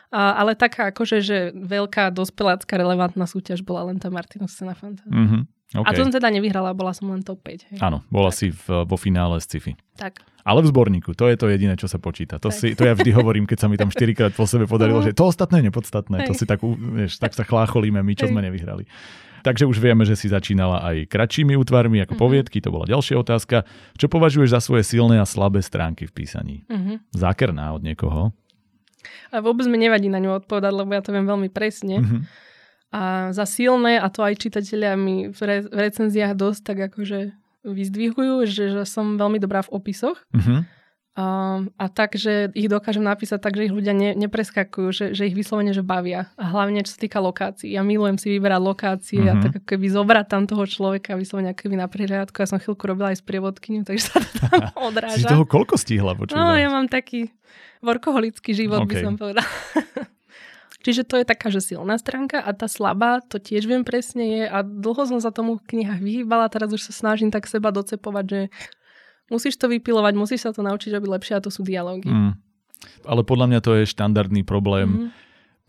A, 0.09 0.35
ale 0.37 0.55
taká 0.55 0.91
akože, 0.91 1.17
že 1.19 1.37
veľká 1.53 2.09
dospelácká 2.09 2.75
relevantná 2.75 3.23
súťaž 3.23 3.61
bola 3.61 3.83
len 3.85 3.95
tá 3.95 4.07
Martinus 4.07 4.51
Scena 4.53 4.71
Fantasy. 4.73 5.07
Mhm. 5.07 5.47
OK. 5.71 5.85
A 5.85 5.91
to 5.91 6.01
som 6.01 6.11
teda 6.11 6.27
nevyhrala, 6.27 6.75
bola 6.75 6.91
som 6.91 7.07
len 7.07 7.21
top 7.21 7.39
5. 7.41 7.71
Hej. 7.71 7.79
Áno, 7.79 8.03
bola 8.07 8.27
si 8.29 8.51
v, 8.51 8.83
vo 8.83 8.97
finále 8.99 9.39
z 9.39 9.47
sci-fi. 9.47 9.71
Tak. 9.95 10.19
Ale 10.41 10.59
v 10.59 10.67
zborníku, 10.67 11.13
to 11.13 11.29
je 11.29 11.37
to 11.37 11.47
jediné, 11.47 11.77
čo 11.77 11.85
sa 11.85 11.95
počíta. 11.95 12.35
To, 12.37 12.49
Tak. 12.49 12.57
si, 12.57 12.67
to 12.73 12.83
ja 12.83 12.91
vždy 12.91 13.13
hovorím, 13.13 13.45
keď 13.45 13.57
sa 13.57 13.67
mi 13.69 13.77
tam 13.77 13.87
štyrikrát 13.87 14.33
po 14.33 14.43
sebe 14.43 14.65
podarilo, 14.65 14.99
že 14.99 15.13
to 15.13 15.23
ostatné 15.23 15.61
je 15.61 15.69
nepodstatné. 15.69 16.25
To 16.25 16.33
Hej. 16.33 16.39
si 16.39 16.45
tak, 16.45 16.59
vieš, 16.65 17.17
tak 17.17 17.31
sa 17.31 17.45
chlácholíme 17.45 18.01
my, 18.01 18.13
čo 18.13 18.25
Hej. 18.25 18.33
sme 18.33 18.41
nevyhrali. 18.41 18.83
Takže 19.41 19.65
už 19.65 19.77
vieme, 19.77 20.01
že 20.01 20.13
si 20.13 20.27
začínala 20.27 20.81
aj 20.83 21.07
kratšími 21.07 21.53
útvarmi 21.55 21.97
ako 21.99 22.13
Mhm. 22.13 22.19
poviedky, 22.19 22.57
to 22.57 22.69
bola 22.69 22.85
ďalšia 22.85 23.17
otázka. 23.17 23.63
Čo 23.95 24.05
považuješ 24.07 24.49
za 24.51 24.59
svoje 24.59 24.83
silné 24.83 25.17
a 25.17 25.25
slabé 25.25 25.61
stránky 25.61 26.05
v 26.05 26.13
písaní? 26.13 26.55
Uh-huh. 26.67 27.01
Zákerná 27.11 27.71
od 27.71 27.81
niekoho? 27.81 28.33
A 29.33 29.41
vôbec 29.41 29.65
mi 29.65 29.77
nevadí 29.77 30.09
na 30.09 30.19
ňu 30.19 30.37
odpovedať, 30.37 30.73
lebo 30.75 30.91
ja 30.91 31.01
to 31.01 31.09
viem 31.09 31.25
veľmi 31.25 31.49
presne. 31.49 32.01
Mhm. 32.01 32.19
A 32.91 33.01
za 33.31 33.43
silné, 33.43 33.95
a 33.95 34.07
to 34.07 34.19
aj 34.19 34.35
čitatelia 34.37 34.93
mi 34.93 35.27
v, 35.27 35.39
re- 35.41 35.63
v 35.63 35.77
recenziách 35.79 36.35
dosť 36.35 36.61
tak 36.61 36.77
akože 36.91 37.31
vyzdvihujú, 37.63 38.43
že, 38.45 38.63
že 38.69 38.83
som 38.83 39.15
veľmi 39.15 39.37
dobrá 39.37 39.61
v 39.61 39.71
opisoch. 39.73 40.19
Mhm. 40.31 40.67
A, 41.11 41.25
a 41.75 41.85
tak, 41.87 42.15
že 42.15 42.51
ich 42.51 42.67
dokážem 42.67 43.03
napísať 43.03 43.35
tak, 43.37 43.53
že 43.53 43.67
ich 43.67 43.75
ľudia 43.75 43.91
ne, 43.91 44.15
nepreskakujú, 44.15 44.87
že, 44.89 45.05
že 45.11 45.27
ich 45.27 45.35
vyslovene 45.35 45.71
že 45.71 45.83
bavia. 45.83 46.31
A 46.35 46.47
hlavne, 46.47 46.79
čo 46.81 46.95
sa 46.95 46.99
týka 46.99 47.19
lokácií. 47.19 47.67
Ja 47.69 47.83
milujem 47.83 48.15
si 48.15 48.31
vyberať 48.31 48.61
lokácie 48.61 49.19
Mhm. 49.19 49.27
a 49.27 49.33
tak 49.37 49.51
ako 49.53 49.67
keby 49.67 49.87
zobrať 49.87 50.25
tam 50.25 50.43
toho 50.45 50.63
človeka 50.63 51.15
vyslovene 51.15 51.51
ako 51.51 51.67
keby 51.67 51.75
na 51.77 51.87
prihliadku. 51.87 52.31
Ja 52.33 52.47
som 52.47 52.59
chvíľku 52.59 52.83
robila 52.85 53.11
aj 53.11 53.19
s 53.19 53.23
prievodkyňou, 53.23 53.83
takže 53.83 54.03
sa 54.05 54.19
to 54.19 54.29
tam 54.39 54.51
Si 54.71 54.79
odráža. 54.79 55.27
toho 55.27 55.43
koľko 55.43 55.75
stihla 55.75 56.11
počuť? 56.13 56.31
No, 56.33 56.55
ja 56.55 56.67
mám 56.67 56.87
taký 56.87 57.27
workoholický 57.81 58.51
život, 58.53 58.83
by 58.85 58.93
OK. 58.93 59.03
som 59.03 59.13
povedala. 59.15 59.43
Čiže 60.81 61.05
to 61.05 61.21
je 61.21 61.25
taká, 61.25 61.49
že 61.49 61.61
silná 61.61 61.97
stránka 61.97 62.41
a 62.41 62.51
tá 62.51 62.65
slabá, 62.65 63.21
to 63.21 63.37
tiež 63.37 63.69
viem 63.69 63.85
presne 63.85 64.23
je 64.25 64.43
a 64.49 64.61
dlho 64.61 65.05
som 65.05 65.21
sa 65.21 65.29
tomu 65.29 65.61
v 65.61 65.65
knihách 65.77 66.01
vyhýbala, 66.01 66.49
teraz 66.49 66.73
už 66.73 66.81
sa 66.89 66.93
snažím 66.93 67.29
tak 67.29 67.45
seba 67.45 67.69
docepovať, 67.69 68.25
že 68.25 68.41
musíš 69.29 69.55
to 69.61 69.69
vypilovať, 69.69 70.13
musíš 70.17 70.49
sa 70.49 70.51
to 70.51 70.65
naučiť 70.65 70.91
robiť 70.91 71.09
lepšie 71.09 71.33
a 71.37 71.43
to 71.43 71.53
sú 71.53 71.61
dialógy. 71.61 72.09
Mm. 72.09 72.33
Ale 73.05 73.21
podľa 73.21 73.45
mňa 73.47 73.59
to 73.61 73.71
je 73.77 73.83
štandardný 73.85 74.41
problém. 74.41 74.89
Mhm. 74.89 75.07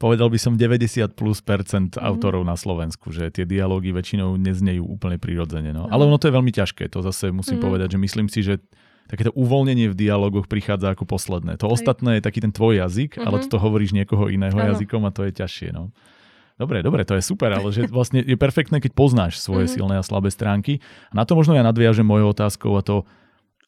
Povedal 0.00 0.26
by 0.34 0.38
som 0.40 0.58
90 0.58 1.14
plus 1.14 1.38
percent 1.38 1.94
Mhm. 1.94 2.02
autorov 2.02 2.42
na 2.42 2.58
Slovensku, 2.58 3.14
že 3.14 3.30
tie 3.30 3.46
dialógy 3.46 3.94
väčšinou 3.94 4.34
neznejú 4.34 4.82
úplne 4.82 5.14
prirodzene. 5.14 5.70
No. 5.70 5.86
Ale 5.86 6.08
ono 6.08 6.18
to 6.18 6.26
je 6.26 6.34
veľmi 6.34 6.50
ťažké, 6.50 6.90
to 6.90 7.04
zase 7.06 7.30
musím 7.30 7.60
Mhm. 7.60 7.64
povedať, 7.68 7.88
že 7.94 7.98
myslím 8.02 8.26
si, 8.26 8.42
že 8.42 8.58
takéto 9.08 9.32
uvoľnenie 9.32 9.90
v 9.90 9.96
dialógoch 9.96 10.46
prichádza 10.46 10.92
ako 10.92 11.04
posledné. 11.04 11.58
To 11.60 11.68
ostatné 11.68 12.18
je 12.18 12.22
taký 12.24 12.40
ten 12.40 12.52
tvoj 12.52 12.80
jazyk, 12.82 13.18
ale 13.18 13.42
Mhm. 13.42 13.48
to 13.50 13.56
hovoríš 13.58 13.92
niekoho 13.92 14.28
iného 14.28 14.54
Áno. 14.56 14.72
jazykom 14.72 15.02
a 15.04 15.10
to 15.12 15.24
je 15.28 15.32
ťažšie. 15.32 15.70
No. 15.72 15.92
Dobre, 16.60 16.84
dobre, 16.84 17.02
to 17.02 17.16
je 17.16 17.24
super, 17.24 17.50
ale 17.50 17.72
že 17.72 17.88
vlastne 17.90 18.22
je 18.22 18.36
perfektné, 18.36 18.78
keď 18.78 18.92
poznáš 18.94 19.40
svoje 19.40 19.66
Mhm. 19.66 19.72
silné 19.72 19.94
a 19.98 20.04
slabé 20.04 20.28
stránky. 20.30 20.78
A 21.10 21.18
na 21.18 21.24
to 21.24 21.34
možno 21.34 21.56
ja 21.56 21.64
nadviažem 21.64 22.06
mojou 22.06 22.30
otázkou 22.30 22.76
a 22.76 22.84
to, 22.84 23.02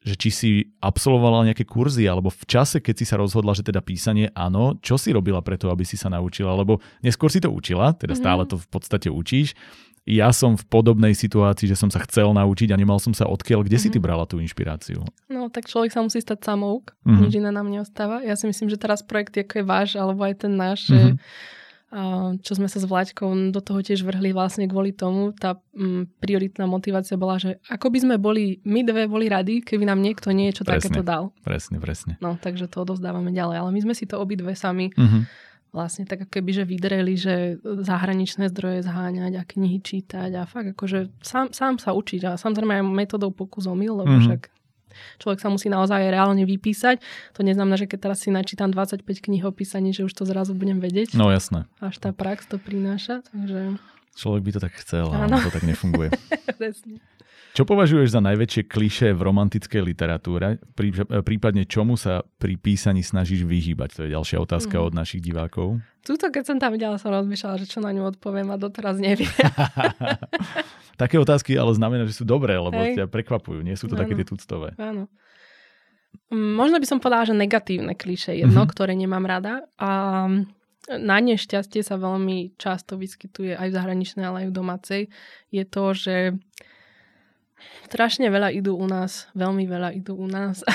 že 0.04 0.20
či 0.20 0.28
si 0.30 0.50
absolvovala 0.84 1.48
nejaké 1.48 1.64
kurzy, 1.64 2.04
alebo 2.04 2.28
v 2.28 2.44
čase, 2.44 2.76
keď 2.76 2.94
si 3.00 3.04
sa 3.08 3.16
rozhodla, 3.16 3.56
že 3.56 3.64
teda 3.64 3.80
písanie 3.80 4.28
áno, 4.36 4.76
čo 4.84 5.00
si 5.00 5.08
robila 5.16 5.40
preto, 5.40 5.72
aby 5.72 5.80
si 5.80 5.96
sa 5.96 6.12
naučila? 6.12 6.52
Lebo 6.52 6.76
neskôr 7.00 7.32
si 7.32 7.40
to 7.40 7.48
učila, 7.48 7.96
teda 7.96 8.12
Mhm. 8.12 8.20
stále 8.20 8.42
to 8.44 8.60
v 8.60 8.68
podstate 8.68 9.08
učíš. 9.08 9.56
Ja 10.04 10.28
som 10.30 10.52
v 10.52 10.64
podobnej 10.64 11.12
situácii, 11.12 11.64
že 11.64 11.74
som 11.74 11.88
sa 11.88 11.96
chcel 12.00 12.28
naučiť 12.28 12.68
a 12.68 12.76
nemal 12.76 13.00
som 13.00 13.10
sa 13.10 13.24
odkiaľ. 13.24 13.64
Kde 13.64 13.78
si 13.78 13.88
ty 13.88 13.96
Mhm. 13.96 14.04
brala 14.04 14.24
tú 14.24 14.36
inšpiráciu? 14.36 15.00
No, 15.26 15.48
tak 15.48 15.64
človek 15.64 15.90
sa 15.90 16.00
musí 16.00 16.20
stať 16.20 16.44
samouk, 16.44 16.92
Mhm. 17.02 17.20
nič 17.20 17.32
iné 17.34 17.48
nám 17.48 17.66
neostáva. 17.66 18.20
Ja 18.20 18.34
si 18.34 18.44
myslím, 18.44 18.68
že 18.68 18.76
teraz 18.76 19.00
projekt, 19.00 19.32
ako 19.34 19.54
je 19.54 19.64
váš, 19.64 19.88
alebo 19.94 20.20
aj 20.22 20.34
ten 20.38 20.52
náš, 20.54 20.86
že 20.86 21.00
Mhm. 21.00 21.16
a 21.88 22.00
čo 22.36 22.52
sme 22.52 22.66
sa 22.66 22.76
s 22.76 22.84
Vlaďkou 22.84 23.30
do 23.48 23.60
toho 23.60 23.78
tiež 23.78 24.02
vrhli 24.02 24.34
vlastne 24.34 24.66
kvôli 24.66 24.90
tomu. 24.90 25.30
Tá 25.30 25.54
mm, 25.72 26.18
prioritná 26.18 26.66
motivácia 26.66 27.14
bola, 27.14 27.38
že 27.38 27.62
ako 27.64 27.86
by 27.88 27.98
sme 28.00 28.14
boli, 28.18 28.58
my 28.62 28.82
dve 28.82 29.06
boli 29.06 29.26
rady, 29.26 29.62
keby 29.62 29.86
nám 29.86 30.02
niekto 30.02 30.28
niečo 30.30 30.62
Presne. 30.62 30.90
takéto 30.90 31.00
dal. 31.00 31.30
Presne, 31.40 31.78
presne. 31.78 32.18
No, 32.18 32.34
takže 32.36 32.66
to 32.66 32.82
odovzdávame 32.82 33.30
ďalej. 33.30 33.56
Ale 33.56 33.70
my 33.70 33.80
sme 33.80 33.94
si 33.94 34.04
to 34.04 34.18
obidve 34.18 34.52
sami 34.52 34.90
Mhm. 34.92 35.20
Vlastne 35.74 36.06
tak 36.06 36.30
keby, 36.30 36.50
že 36.54 36.64
vydreli, 36.64 37.14
že 37.18 37.34
zahraničné 37.60 38.46
zdroje 38.48 38.86
zháňať 38.86 39.32
a 39.34 39.42
knihy 39.42 39.82
čítať 39.82 40.30
a 40.32 40.46
fakt 40.46 40.70
akože 40.70 41.10
sám, 41.18 41.50
sám 41.50 41.82
sa 41.82 41.90
učiť 41.90 42.22
a 42.24 42.38
samozrejme 42.38 42.78
aj 42.78 42.84
metodou 42.86 43.34
pokus 43.34 43.66
omyl, 43.66 43.98
lebo 43.98 44.14
Mhm. 44.14 44.22
však 44.22 44.40
človek 45.18 45.42
sa 45.42 45.50
musí 45.50 45.66
naozaj 45.66 46.06
reálne 46.06 46.46
vypísať. 46.46 47.02
To 47.34 47.42
neznamená, 47.42 47.74
že 47.74 47.90
keď 47.90 47.98
teraz 48.06 48.22
si 48.22 48.30
načítam 48.30 48.70
25 48.70 49.02
kníh 49.18 49.42
o 49.42 49.50
písaní, 49.50 49.90
že 49.90 50.06
už 50.06 50.14
to 50.14 50.22
zrazu 50.22 50.54
budem 50.54 50.78
vedieť. 50.78 51.18
No 51.18 51.34
jasné. 51.34 51.66
Až 51.82 51.98
tá 51.98 52.14
prax 52.14 52.46
to 52.46 52.62
prináša, 52.62 53.26
takže 53.34 53.74
Človek 54.14 54.42
by 54.42 54.50
to 54.52 54.60
tak 54.60 54.74
chcel, 54.76 55.06
ale 55.08 55.38
to 55.38 55.50
tak 55.50 55.62
nefunguje. 55.62 56.08
Čo 57.52 57.62
považuješ 57.62 58.10
za 58.10 58.20
najväčšie 58.20 58.62
klišé 58.64 59.08
v 59.10 59.20
romantickej 59.22 59.78
literatúre? 59.84 60.58
Prí, 60.74 60.90
prípadne 61.22 61.62
čomu 61.64 61.94
sa 61.94 62.18
pri 62.32 62.54
písaní 62.56 62.98
snažíš 63.00 63.42
vyhýbať? 63.42 63.90
To 63.92 64.00
je 64.02 64.10
ďalšia 64.10 64.38
otázka 64.40 64.74
Mhm. 64.74 64.84
od 64.84 64.92
našich 64.92 65.22
divákov. 65.22 65.78
Tuto, 66.00 66.28
keď 66.28 66.42
som 66.44 66.58
tam 66.58 66.74
videla, 66.74 66.94
som 66.96 67.10
rozmýšľala, 67.10 67.56
že 67.56 67.66
čo 67.68 67.78
na 67.78 67.90
ňu 67.90 68.10
odpoviem 68.10 68.48
a 68.48 68.56
doteraz 68.56 68.98
neviem. 68.98 69.30
Také 70.96 71.14
otázky 71.16 71.54
ale 71.54 71.70
znamená, 71.72 72.04
že 72.04 72.14
sú 72.14 72.24
dobré, 72.24 72.54
lebo 72.54 72.74
Hej. 72.76 72.94
ťa 72.96 73.04
prekvapujú. 73.06 73.60
Nie 73.60 73.74
sú 73.74 73.86
to 73.86 73.94
Áno. 73.94 74.02
také 74.02 74.14
tie 74.14 74.22
tuctové. 74.24 74.74
Áno. 74.76 75.06
Mm, 76.28 76.54
Možno 76.54 76.76
by 76.76 76.86
som 76.86 76.98
povedala, 76.98 77.24
že 77.24 77.34
negatívne 77.34 77.92
kliše 77.92 78.34
jedno, 78.36 78.62
Mhm. 78.62 78.68
ktoré 78.68 78.94
nemám 78.94 79.22
rada. 79.22 79.62
A 79.76 79.90
na 80.88 81.16
nešťastie 81.20 81.80
sa 81.80 81.96
veľmi 81.96 82.60
často 82.60 83.00
vyskytuje 83.00 83.56
aj 83.56 83.68
v 83.72 83.76
zahraničnej, 83.76 84.24
ale 84.24 84.38
aj 84.44 84.48
v 84.52 84.56
domácej. 84.56 85.02
Je 85.48 85.64
to, 85.64 85.84
že 85.96 86.16
strašne 87.84 88.26
veľa 88.26 88.50
idú 88.50 88.74
u 88.74 88.84
nás, 88.84 89.28
veľmi 89.32 89.64
veľa 89.64 89.90
idú 89.94 90.14
u 90.14 90.26
nás. 90.26 90.60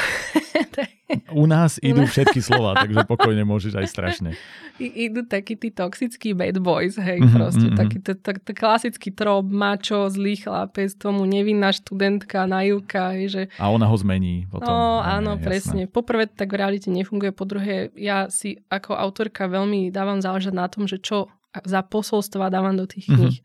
U 1.32 1.44
nás 1.44 1.78
idú 1.80 2.06
všetky 2.06 2.38
slova, 2.40 2.78
takže 2.78 3.02
pokojne 3.04 3.42
môžeš 3.42 3.74
aj 3.76 3.88
strašne. 3.88 4.30
I- 4.80 5.10
idú 5.10 5.26
takí 5.26 5.56
tí 5.56 5.70
toxickí 5.72 6.34
bad 6.34 6.58
boys, 6.60 6.96
hej, 6.96 7.18
Mhm, 7.20 7.34
proste. 7.34 7.66
mhm. 7.66 7.76
Taký 7.76 7.98
t- 8.00 8.14
t- 8.16 8.40
t- 8.40 8.54
klasický 8.54 9.10
trop, 9.12 9.42
mačo, 9.44 10.06
zlý 10.08 10.38
chlapec, 10.38 10.94
tomu 10.96 11.26
nevinná 11.26 11.70
študentka, 11.72 12.46
najúka, 12.46 13.18
hej, 13.18 13.26
že 13.28 13.42
A 13.58 13.68
ona 13.68 13.86
ho 13.86 13.96
zmení 13.96 14.46
potom. 14.48 14.70
No 14.70 15.02
áno, 15.02 15.34
jasné. 15.36 15.44
presne. 15.44 15.82
Poprvé 15.88 16.28
tak 16.28 16.48
v 16.48 16.60
realite 16.60 16.88
nefunguje, 16.88 17.32
po 17.32 17.44
druhé 17.44 17.90
ja 17.96 18.26
si 18.28 18.62
ako 18.68 18.94
autorka 18.94 19.46
veľmi 19.46 19.90
dávam 19.90 20.18
záležať 20.18 20.54
na 20.54 20.66
tom, 20.66 20.86
že 20.86 20.98
čo 20.98 21.26
za 21.60 21.82
posolstva 21.82 22.48
dávam 22.48 22.74
do 22.74 22.86
tých 22.86 23.06
Mhm. 23.06 23.16
kníh. 23.16 23.38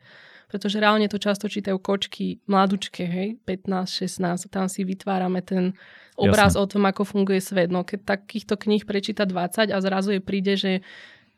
Pretože 0.54 0.78
reálne 0.78 1.10
to 1.10 1.18
často 1.18 1.50
čítajú 1.50 1.82
kočky 1.82 2.38
mladučké, 2.46 3.02
hej, 3.02 3.28
15, 3.42 4.22
16, 4.22 4.54
tam 4.54 4.70
si 4.70 4.86
vytvárame 4.86 5.42
ten 5.42 5.74
obraz 6.14 6.54
Jasné. 6.54 6.62
o 6.62 6.70
tom, 6.70 6.86
ako 6.86 7.02
funguje 7.02 7.42
svet. 7.42 7.74
No 7.74 7.82
keď 7.82 8.22
takýchto 8.22 8.54
kníh 8.54 8.86
prečíta 8.86 9.26
20 9.26 9.74
a 9.74 9.78
zrazu 9.82 10.14
je 10.14 10.22
príde, 10.22 10.54
že 10.54 10.86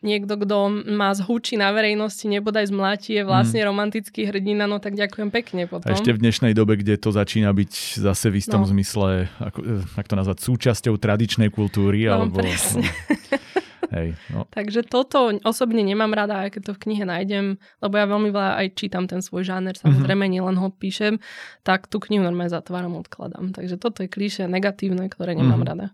niekto, 0.04 0.36
kto 0.36 0.84
má 0.92 1.16
zhučí 1.16 1.56
na 1.56 1.72
verejnosti, 1.72 2.28
nebodaj 2.28 2.68
zmlatí, 2.68 3.16
je 3.16 3.24
vlastne 3.24 3.64
mm. 3.64 3.66
romantický 3.72 4.28
hrdina, 4.28 4.68
no 4.68 4.76
tak 4.76 4.92
ďakujem 4.92 5.32
pekne 5.32 5.64
potom. 5.64 5.88
A 5.88 5.96
ešte 5.96 6.12
v 6.12 6.20
dnešnej 6.20 6.52
dobe, 6.52 6.76
kde 6.76 7.00
to 7.00 7.08
začína 7.08 7.56
byť 7.56 8.04
zase 8.04 8.28
v 8.28 8.36
istom 8.36 8.62
no. 8.62 8.68
zmysle, 8.68 9.32
ako, 9.40 9.58
eh, 9.64 9.96
ako 9.96 10.08
to 10.12 10.16
nazvať, 10.20 10.38
súčasťou 10.44 10.94
tradičnej 11.00 11.48
kultúry. 11.48 12.04
No, 12.04 12.28
alebo, 12.28 12.44
presne. 12.44 12.84
No. 12.84 13.64
Hej, 13.92 14.18
no. 14.32 14.48
Takže 14.50 14.86
toto 14.86 15.30
osobne 15.42 15.82
nemám 15.82 16.12
rada, 16.14 16.46
aj 16.46 16.58
keď 16.58 16.62
to 16.68 16.72
v 16.74 16.82
knihe 16.88 17.04
nájdem, 17.06 17.60
lebo 17.82 17.94
ja 17.94 18.06
veľmi 18.06 18.30
veľa 18.34 18.52
aj 18.62 18.66
čítam 18.74 19.04
ten 19.06 19.22
svoj 19.22 19.46
žáner, 19.46 19.78
samozrejme, 19.78 20.26
mm-hmm. 20.26 20.36
nielen 20.40 20.56
ho 20.58 20.68
píšem, 20.72 21.22
tak 21.62 21.86
tú 21.86 22.02
knihu 22.02 22.26
normálne 22.26 22.50
zatváram, 22.50 22.98
odkladám. 22.98 23.54
Takže 23.54 23.76
toto 23.78 24.02
je 24.02 24.08
klíše 24.10 24.50
negatívne, 24.50 25.06
ktoré 25.06 25.34
nemám 25.36 25.62
mm-hmm. 25.62 25.70
rada. 25.70 25.86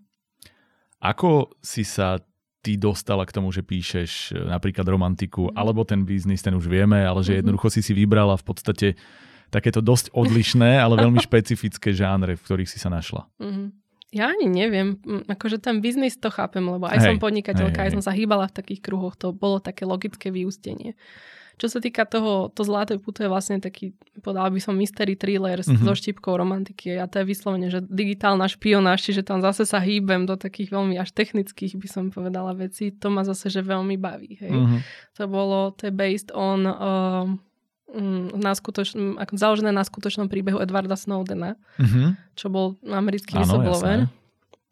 Ako 1.03 1.51
si 1.59 1.83
sa 1.83 2.23
ty 2.63 2.79
dostala 2.79 3.27
k 3.27 3.35
tomu, 3.35 3.51
že 3.51 3.67
píšeš 3.67 4.39
e, 4.39 4.47
napríklad 4.47 4.87
romantiku, 4.87 5.51
mm. 5.51 5.59
alebo 5.59 5.83
ten 5.83 6.07
biznis, 6.07 6.47
ten 6.47 6.55
už 6.55 6.71
vieme, 6.71 7.03
ale 7.03 7.21
že 7.21 7.35
mm-hmm. 7.35 7.41
jednoducho 7.43 7.69
si 7.75 7.83
si 7.83 7.93
vybrala 7.93 8.39
v 8.39 8.45
podstate 8.47 8.89
takéto 9.51 9.83
dosť 9.83 10.15
odlišné, 10.15 10.79
ale 10.79 10.95
veľmi 10.97 11.19
špecifické 11.27 11.91
žánre, 11.91 12.39
v 12.39 12.45
ktorých 12.47 12.71
si 12.71 12.79
sa 12.79 12.89
našla. 12.89 13.27
Mm-hmm. 13.43 13.82
Ja 14.13 14.29
ani 14.29 14.45
neviem, 14.45 15.01
akože 15.25 15.57
ten 15.57 15.81
biznis 15.81 16.21
to 16.21 16.29
chápem, 16.29 16.61
lebo 16.61 16.85
aj 16.85 17.01
hej, 17.01 17.05
som 17.09 17.15
podnikateľka, 17.17 17.81
hej, 17.81 17.85
aj 17.85 17.89
hej. 17.89 17.97
som 17.97 18.03
sa 18.05 18.13
hýbala 18.13 18.45
v 18.53 18.57
takých 18.61 18.85
kruhoch, 18.85 19.17
to 19.17 19.33
bolo 19.33 19.57
také 19.57 19.89
logické 19.89 20.29
vyústenie. 20.29 20.93
Čo 21.61 21.69
sa 21.69 21.79
týka 21.85 22.09
toho, 22.09 22.49
to 22.53 22.65
zlaté 22.65 22.97
puto 22.97 23.23
je 23.23 23.31
vlastne 23.31 23.61
taký, 23.61 23.93
povedal 24.25 24.51
by 24.51 24.61
som, 24.61 24.75
mystery 24.75 25.15
thriller 25.15 25.61
mm-hmm. 25.61 25.85
so 25.85 25.93
štipkou 25.93 26.35
romantiky. 26.35 26.97
A 26.97 27.07
to 27.07 27.23
je 27.23 27.29
vyslovene, 27.29 27.69
že 27.69 27.85
digitálna 27.85 28.49
špionáž, 28.49 29.05
čiže 29.05 29.23
tam 29.23 29.45
zase 29.45 29.69
sa 29.69 29.79
hýbem 29.79 30.25
do 30.25 30.35
takých 30.35 30.73
veľmi 30.73 30.97
až 30.97 31.13
technických, 31.13 31.77
by 31.77 31.89
som 31.89 32.05
povedala, 32.09 32.57
veci. 32.57 32.91
To 32.99 33.13
ma 33.13 33.23
zase, 33.23 33.53
že 33.53 33.61
veľmi 33.63 33.95
baví. 34.01 34.43
Hej. 34.43 34.53
Mm-hmm. 34.53 34.81
To 35.21 35.25
bolo, 35.29 35.59
to 35.77 35.87
je 35.87 35.93
based 35.95 36.33
on 36.33 36.67
uh, 36.67 37.29
na 38.37 38.53
skutočn- 38.57 39.21
ako 39.21 39.33
založené 39.37 39.71
na 39.73 39.85
skutočnom 39.85 40.29
príbehu 40.33 40.61
Edwarda 40.61 40.97
Snowdena, 40.97 41.61
mm-hmm. 41.77 42.37
čo 42.37 42.49
bol 42.49 42.81
americký 42.89 43.37
whistleblower. 43.37 44.09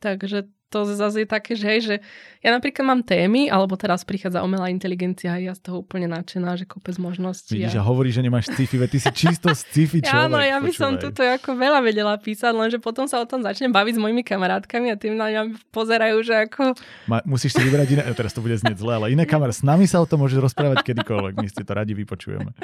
Takže 0.00 0.48
to 0.70 0.86
zase 0.86 1.26
je 1.26 1.28
také, 1.28 1.58
že 1.58 1.66
hej, 1.66 1.80
že 1.82 1.96
ja 2.40 2.54
napríklad 2.54 2.86
mám 2.86 3.02
témy, 3.02 3.50
alebo 3.50 3.74
teraz 3.74 4.06
prichádza 4.06 4.46
umelá 4.46 4.70
inteligencia 4.70 5.34
a 5.34 5.42
ja 5.42 5.52
z 5.52 5.66
toho 5.66 5.82
úplne 5.82 6.06
nadšená, 6.06 6.54
že 6.54 6.64
kopec 6.64 6.94
možností. 6.96 7.58
Vidíš 7.58 7.76
a, 7.76 7.82
a 7.82 7.88
hovorí, 7.90 8.14
že 8.14 8.22
nemáš 8.22 8.48
sci-fi, 8.54 8.78
ty 8.86 9.02
si 9.02 9.10
čisto 9.10 9.50
sci-fi 9.50 9.98
človek. 10.06 10.30
Áno, 10.30 10.38
ja 10.38 10.62
by 10.62 10.70
som 10.70 10.94
tuto 10.96 11.26
ako 11.26 11.58
veľa 11.58 11.82
vedela 11.82 12.14
písať, 12.14 12.54
lenže 12.54 12.78
potom 12.78 13.10
sa 13.10 13.18
o 13.18 13.26
tom 13.26 13.42
začnem 13.42 13.74
baviť 13.74 13.98
s 13.98 14.00
mojimi 14.00 14.22
kamarátkami 14.22 14.94
a 14.94 14.96
tým 14.96 15.18
na 15.18 15.26
mňa 15.26 15.42
pozerajú, 15.74 16.16
že 16.22 16.46
ako... 16.46 16.78
Ma, 17.10 17.18
musíš 17.26 17.58
si 17.58 17.60
vybrať 17.66 17.88
iné, 17.98 18.02
teraz 18.14 18.30
to 18.30 18.38
bude 18.38 18.54
znieť 18.54 18.78
zle, 18.78 18.94
ale 18.94 19.10
iné 19.10 19.26
kamery. 19.26 19.50
S 19.50 19.66
nami 19.66 19.90
sa 19.90 19.98
o 19.98 20.06
tom 20.06 20.22
môže 20.22 20.38
rozprávať 20.38 20.86
kedykoľvek, 20.86 21.34
my 21.34 21.46
si 21.50 21.66
to 21.66 21.72
radi 21.74 21.98
vypočujeme. 21.98 22.54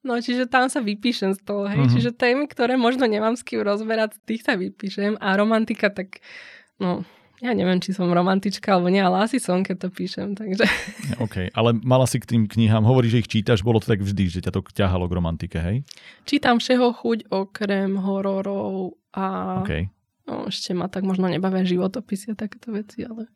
No, 0.00 0.16
čiže 0.16 0.48
tam 0.48 0.72
sa 0.72 0.80
vypíšem 0.80 1.36
z 1.36 1.40
toho, 1.44 1.68
hej. 1.68 1.84
Uh-huh. 1.84 1.92
Čiže 1.92 2.16
témy, 2.16 2.48
ktoré 2.48 2.80
možno 2.80 3.04
nemám 3.04 3.36
s 3.36 3.44
kým 3.44 3.60
rozberať, 3.60 4.16
tých 4.24 4.40
sa 4.40 4.56
vypíšem. 4.56 5.20
A 5.20 5.36
romantika, 5.36 5.92
tak 5.92 6.24
no, 6.80 7.04
ja 7.40 7.56
neviem, 7.56 7.80
či 7.80 7.96
som 7.96 8.12
romantička 8.12 8.76
alebo 8.76 8.92
nie, 8.92 9.00
ale 9.00 9.24
asi 9.24 9.40
som, 9.40 9.64
keď 9.64 9.76
to 9.84 9.88
píšem, 9.88 10.36
takže... 10.36 10.68
OK, 11.24 11.48
ale 11.56 11.72
mala 11.80 12.04
si 12.04 12.20
k 12.20 12.28
tým 12.28 12.42
knihám, 12.44 12.84
hovorí, 12.84 13.08
že 13.08 13.24
ich 13.24 13.32
čítaš, 13.32 13.64
bolo 13.64 13.80
to 13.80 13.88
tak 13.88 14.04
vždy, 14.04 14.24
že 14.28 14.44
ťa 14.44 14.52
to 14.52 14.60
ťahalo 14.60 15.08
k 15.08 15.16
romantike, 15.16 15.56
hej? 15.56 15.82
Čítam 16.28 16.60
všeho 16.60 16.92
chuť 16.92 17.32
okrem 17.32 17.96
hororov 17.96 19.00
a 19.16 19.60
okay. 19.64 19.88
no, 20.28 20.52
ešte 20.52 20.76
ma 20.76 20.92
tak 20.92 21.08
možno 21.08 21.32
nebavia 21.32 21.64
životopisy 21.64 22.36
a 22.36 22.38
takéto 22.38 22.76
veci, 22.76 23.08
ale 23.08 23.32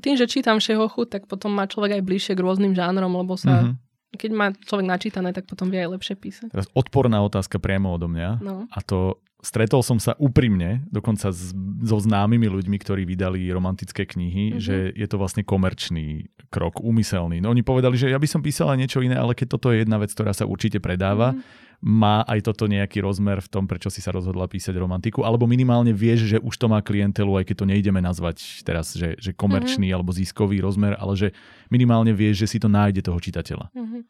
tým, 0.00 0.16
že 0.16 0.26
čítam 0.26 0.58
všeho 0.58 0.90
chuť, 0.90 1.06
tak 1.06 1.22
potom 1.28 1.54
má 1.54 1.68
človek 1.68 2.00
aj 2.00 2.02
bližšie 2.02 2.32
k 2.34 2.42
rôznym 2.42 2.72
žánrom, 2.72 3.12
lebo 3.14 3.36
sa 3.36 3.62
mm-hmm 3.62 3.84
keď 4.14 4.30
má 4.30 4.54
človek 4.54 4.86
načítané, 4.86 5.34
tak 5.34 5.50
potom 5.50 5.68
vie 5.68 5.82
aj 5.82 5.98
lepšie 5.98 6.14
písať. 6.14 6.48
Teraz 6.54 6.70
odporná 6.72 7.18
otázka 7.26 7.58
priamo 7.58 7.90
odo 7.90 8.06
mňa. 8.06 8.30
No. 8.40 8.70
A 8.70 8.78
to 8.78 9.18
stretol 9.44 9.84
som 9.84 10.00
sa 10.00 10.16
úprimne, 10.16 10.82
dokonca 10.88 11.28
s, 11.28 11.52
so 11.84 11.98
známymi 12.00 12.48
ľuďmi, 12.48 12.76
ktorí 12.80 13.04
vydali 13.04 13.44
romantické 13.52 14.08
knihy, 14.08 14.56
mm-hmm. 14.56 14.64
že 14.64 14.76
je 14.96 15.06
to 15.06 15.20
vlastne 15.20 15.44
komerčný 15.44 16.32
krok, 16.48 16.80
úmyselný. 16.80 17.44
No 17.44 17.52
oni 17.52 17.60
povedali, 17.60 18.00
že 18.00 18.08
ja 18.08 18.16
by 18.16 18.24
som 18.24 18.40
písala 18.40 18.74
niečo 18.74 19.04
iné, 19.04 19.14
ale 19.14 19.36
keď 19.36 19.60
toto 19.60 19.68
je 19.68 19.84
jedna 19.84 20.00
vec, 20.00 20.10
ktorá 20.10 20.32
sa 20.32 20.48
určite 20.48 20.80
predáva, 20.80 21.36
mm-hmm. 21.36 21.84
má 21.84 22.24
aj 22.24 22.40
toto 22.48 22.64
nejaký 22.64 23.04
rozmer 23.04 23.44
v 23.44 23.52
tom, 23.52 23.68
prečo 23.68 23.92
si 23.92 24.00
sa 24.00 24.10
rozhodla 24.16 24.48
písať 24.48 24.72
romantiku, 24.80 25.22
alebo 25.28 25.44
minimálne 25.44 25.92
vieš, 25.92 26.24
že 26.24 26.38
už 26.40 26.56
to 26.56 26.66
má 26.72 26.80
klientelu, 26.80 27.28
aj 27.36 27.44
keď 27.52 27.56
to 27.60 27.66
nejdeme 27.68 28.00
nazvať 28.00 28.64
teraz, 28.64 28.96
že, 28.96 29.20
že 29.20 29.36
komerčný 29.36 29.92
mm-hmm. 29.92 29.96
alebo 30.00 30.16
ziskový 30.16 30.64
rozmer, 30.64 30.96
ale 30.96 31.14
že 31.20 31.28
minimálne 31.68 32.16
vieš, 32.16 32.48
že 32.48 32.56
si 32.56 32.58
to 32.58 32.72
nájde 32.72 33.04
toho 33.04 33.20
čitateľa. 33.20 33.68
Mm-hmm. 33.76 34.02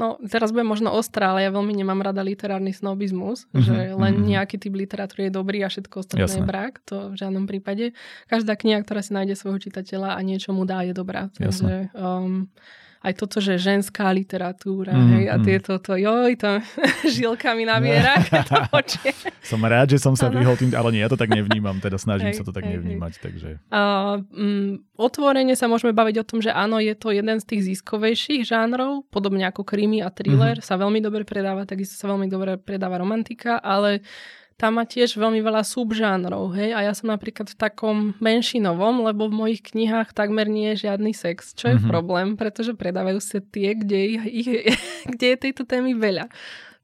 No, 0.00 0.16
teraz 0.24 0.56
budem 0.56 0.72
možno 0.72 0.88
ostrá, 0.88 1.36
ale 1.36 1.44
ja 1.44 1.50
veľmi 1.52 1.76
nemám 1.76 2.00
rada 2.00 2.24
literárny 2.24 2.72
snobizmus, 2.72 3.44
mm-hmm, 3.52 3.60
že 3.60 3.78
len 3.92 4.12
mm-hmm. 4.16 4.30
nejaký 4.32 4.56
typ 4.56 4.72
literatúry 4.72 5.28
je 5.28 5.32
dobrý 5.36 5.60
a 5.60 5.68
všetko 5.68 5.94
ostatné 6.00 6.24
Jasné. 6.24 6.40
je 6.40 6.48
brak, 6.48 6.72
to 6.88 7.12
v 7.12 7.16
žiadnom 7.20 7.44
prípade. 7.44 7.92
Každá 8.26 8.56
kniha, 8.56 8.80
ktorá 8.80 9.04
si 9.04 9.12
nájde 9.12 9.36
svojho 9.36 9.60
čitateľa 9.60 10.16
a 10.16 10.20
niečo 10.24 10.56
mu 10.56 10.64
dá, 10.64 10.80
je 10.80 10.96
dobrá. 10.96 11.28
Takže, 11.36 11.92
um, 11.92 12.48
aj 13.02 13.12
toto, 13.18 13.42
že 13.42 13.58
ženská 13.58 14.14
literatúra, 14.14 14.94
mm, 14.94 15.10
hej, 15.18 15.24
a 15.26 15.36
mm. 15.36 15.44
tieto, 15.44 15.72
to, 15.82 15.98
joj, 15.98 16.38
to 16.38 16.62
žilkami 17.18 17.66
nabiera, 17.66 18.22
to 18.48 18.56
Som 19.42 19.66
rád, 19.66 19.90
že 19.90 19.98
som 19.98 20.14
sa 20.14 20.30
vyhol 20.30 20.54
tým, 20.54 20.70
ale 20.72 20.94
nie, 20.94 21.02
ja 21.02 21.10
to 21.10 21.18
tak 21.18 21.34
nevnímam, 21.34 21.82
teda 21.82 21.98
snažím 21.98 22.30
hej, 22.30 22.38
sa 22.38 22.46
to 22.46 22.54
tak 22.54 22.62
hej, 22.62 22.78
nevnímať, 22.78 23.12
hej. 23.18 23.22
takže... 23.22 23.50
Uh, 23.74 24.22
um, 24.32 24.70
otvorene 24.94 25.58
sa 25.58 25.66
môžeme 25.66 25.90
baviť 25.90 26.16
o 26.22 26.24
tom, 26.24 26.38
že 26.38 26.54
áno, 26.54 26.78
je 26.78 26.94
to 26.94 27.10
jeden 27.10 27.42
z 27.42 27.44
tých 27.44 27.62
ziskovejších 27.74 28.46
žánrov, 28.46 29.02
podobne 29.10 29.50
ako 29.50 29.66
krimi 29.66 29.98
a 29.98 30.08
thriller, 30.14 30.62
mm-hmm. 30.62 30.70
sa 30.70 30.78
veľmi 30.78 31.02
dobre 31.02 31.26
predáva, 31.26 31.66
takisto 31.66 31.98
sa 31.98 32.06
veľmi 32.06 32.30
dobre 32.30 32.54
predáva 32.54 33.02
romantika, 33.02 33.58
ale 33.58 34.06
tam 34.62 34.78
má 34.78 34.86
tiež 34.86 35.18
veľmi 35.18 35.42
veľa 35.42 35.66
subžánrov, 35.66 36.54
hej, 36.54 36.70
a 36.70 36.86
ja 36.86 36.94
som 36.94 37.10
napríklad 37.10 37.50
v 37.50 37.58
takom 37.58 37.96
menšinovom, 38.22 39.02
lebo 39.02 39.26
v 39.26 39.34
mojich 39.34 39.60
knihách 39.66 40.14
takmer 40.14 40.46
nie 40.46 40.70
je 40.70 40.86
žiadny 40.86 41.10
sex, 41.10 41.50
čo 41.58 41.74
je 41.74 41.82
mm-hmm. 41.82 41.90
problém, 41.90 42.38
pretože 42.38 42.70
predávajú 42.78 43.18
sa 43.18 43.42
tie, 43.42 43.74
kde, 43.74 44.22
ich, 44.22 44.46
kde 45.18 45.26
je 45.34 45.36
tejto 45.42 45.66
témy 45.66 45.98
veľa. 45.98 46.30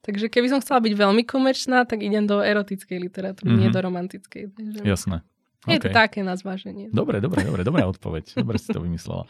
Takže 0.02 0.26
keby 0.26 0.50
som 0.50 0.58
chcela 0.58 0.82
byť 0.82 0.94
veľmi 0.98 1.22
komerčná, 1.22 1.86
tak 1.86 2.02
idem 2.02 2.26
do 2.26 2.42
erotickej 2.42 2.98
literatúry, 2.98 3.46
mm-hmm. 3.46 3.62
nie 3.62 3.70
mhm. 3.70 3.76
do 3.78 3.80
romantickej. 3.86 4.44
Takže... 4.50 4.80
Jasné. 4.82 5.22
Je 5.70 5.78
okay. 5.78 5.90
to 5.90 5.94
také 5.94 6.20
na 6.26 6.34
zváženie. 6.34 6.90
Dobre, 6.90 7.22
dobre, 7.22 7.46
dobre, 7.46 7.62
dobrá 7.62 7.86
odpoveď. 7.86 8.42
Dobre 8.42 8.58
si 8.58 8.74
to 8.74 8.82
vymyslela. 8.82 9.26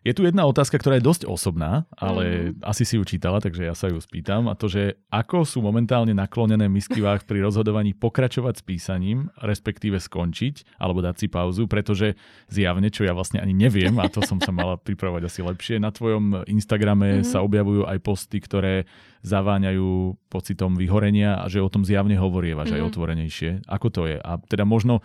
Je 0.00 0.16
tu 0.16 0.24
jedna 0.24 0.48
otázka, 0.48 0.80
ktorá 0.80 0.96
je 0.96 1.04
dosť 1.04 1.22
osobná, 1.28 1.84
ale 1.92 2.56
mm. 2.56 2.64
asi 2.64 2.88
si 2.88 2.96
ju 2.96 3.04
čítala, 3.04 3.36
takže 3.36 3.68
ja 3.68 3.76
sa 3.76 3.92
ju 3.92 4.00
spýtam. 4.00 4.48
A 4.48 4.56
to, 4.56 4.64
že 4.64 4.96
ako 5.12 5.44
sú 5.44 5.60
momentálne 5.60 6.16
naklonené 6.16 6.72
miskivách 6.72 7.28
pri 7.28 7.44
rozhodovaní 7.44 7.92
pokračovať 7.92 8.54
s 8.60 8.62
písaním, 8.64 9.28
respektíve 9.44 10.00
skončiť, 10.00 10.80
alebo 10.80 11.04
dať 11.04 11.16
si 11.20 11.26
pauzu, 11.28 11.68
pretože 11.68 12.16
zjavne, 12.48 12.88
čo 12.88 13.04
ja 13.04 13.12
vlastne 13.12 13.44
ani 13.44 13.52
neviem, 13.52 13.92
a 14.00 14.08
to 14.08 14.24
som 14.24 14.40
sa 14.40 14.48
mala 14.56 14.80
pripravovať 14.88 15.22
asi 15.28 15.40
lepšie, 15.44 15.76
na 15.76 15.92
tvojom 15.92 16.48
Instagrame 16.48 17.20
mm. 17.20 17.28
sa 17.28 17.44
objavujú 17.44 17.84
aj 17.84 17.98
posty, 18.00 18.40
ktoré 18.40 18.88
zaváňajú 19.20 20.16
pocitom 20.32 20.80
vyhorenia 20.80 21.44
a 21.44 21.52
že 21.52 21.60
o 21.60 21.68
tom 21.68 21.84
zjavne 21.84 22.16
hovorievaš 22.16 22.72
mm. 22.72 22.76
aj 22.80 22.80
mhm. 22.80 22.88
otvorenejšie. 22.88 23.50
Ako 23.68 23.92
to 23.92 24.08
je? 24.08 24.16
A 24.16 24.40
teda 24.48 24.64
možno 24.64 25.04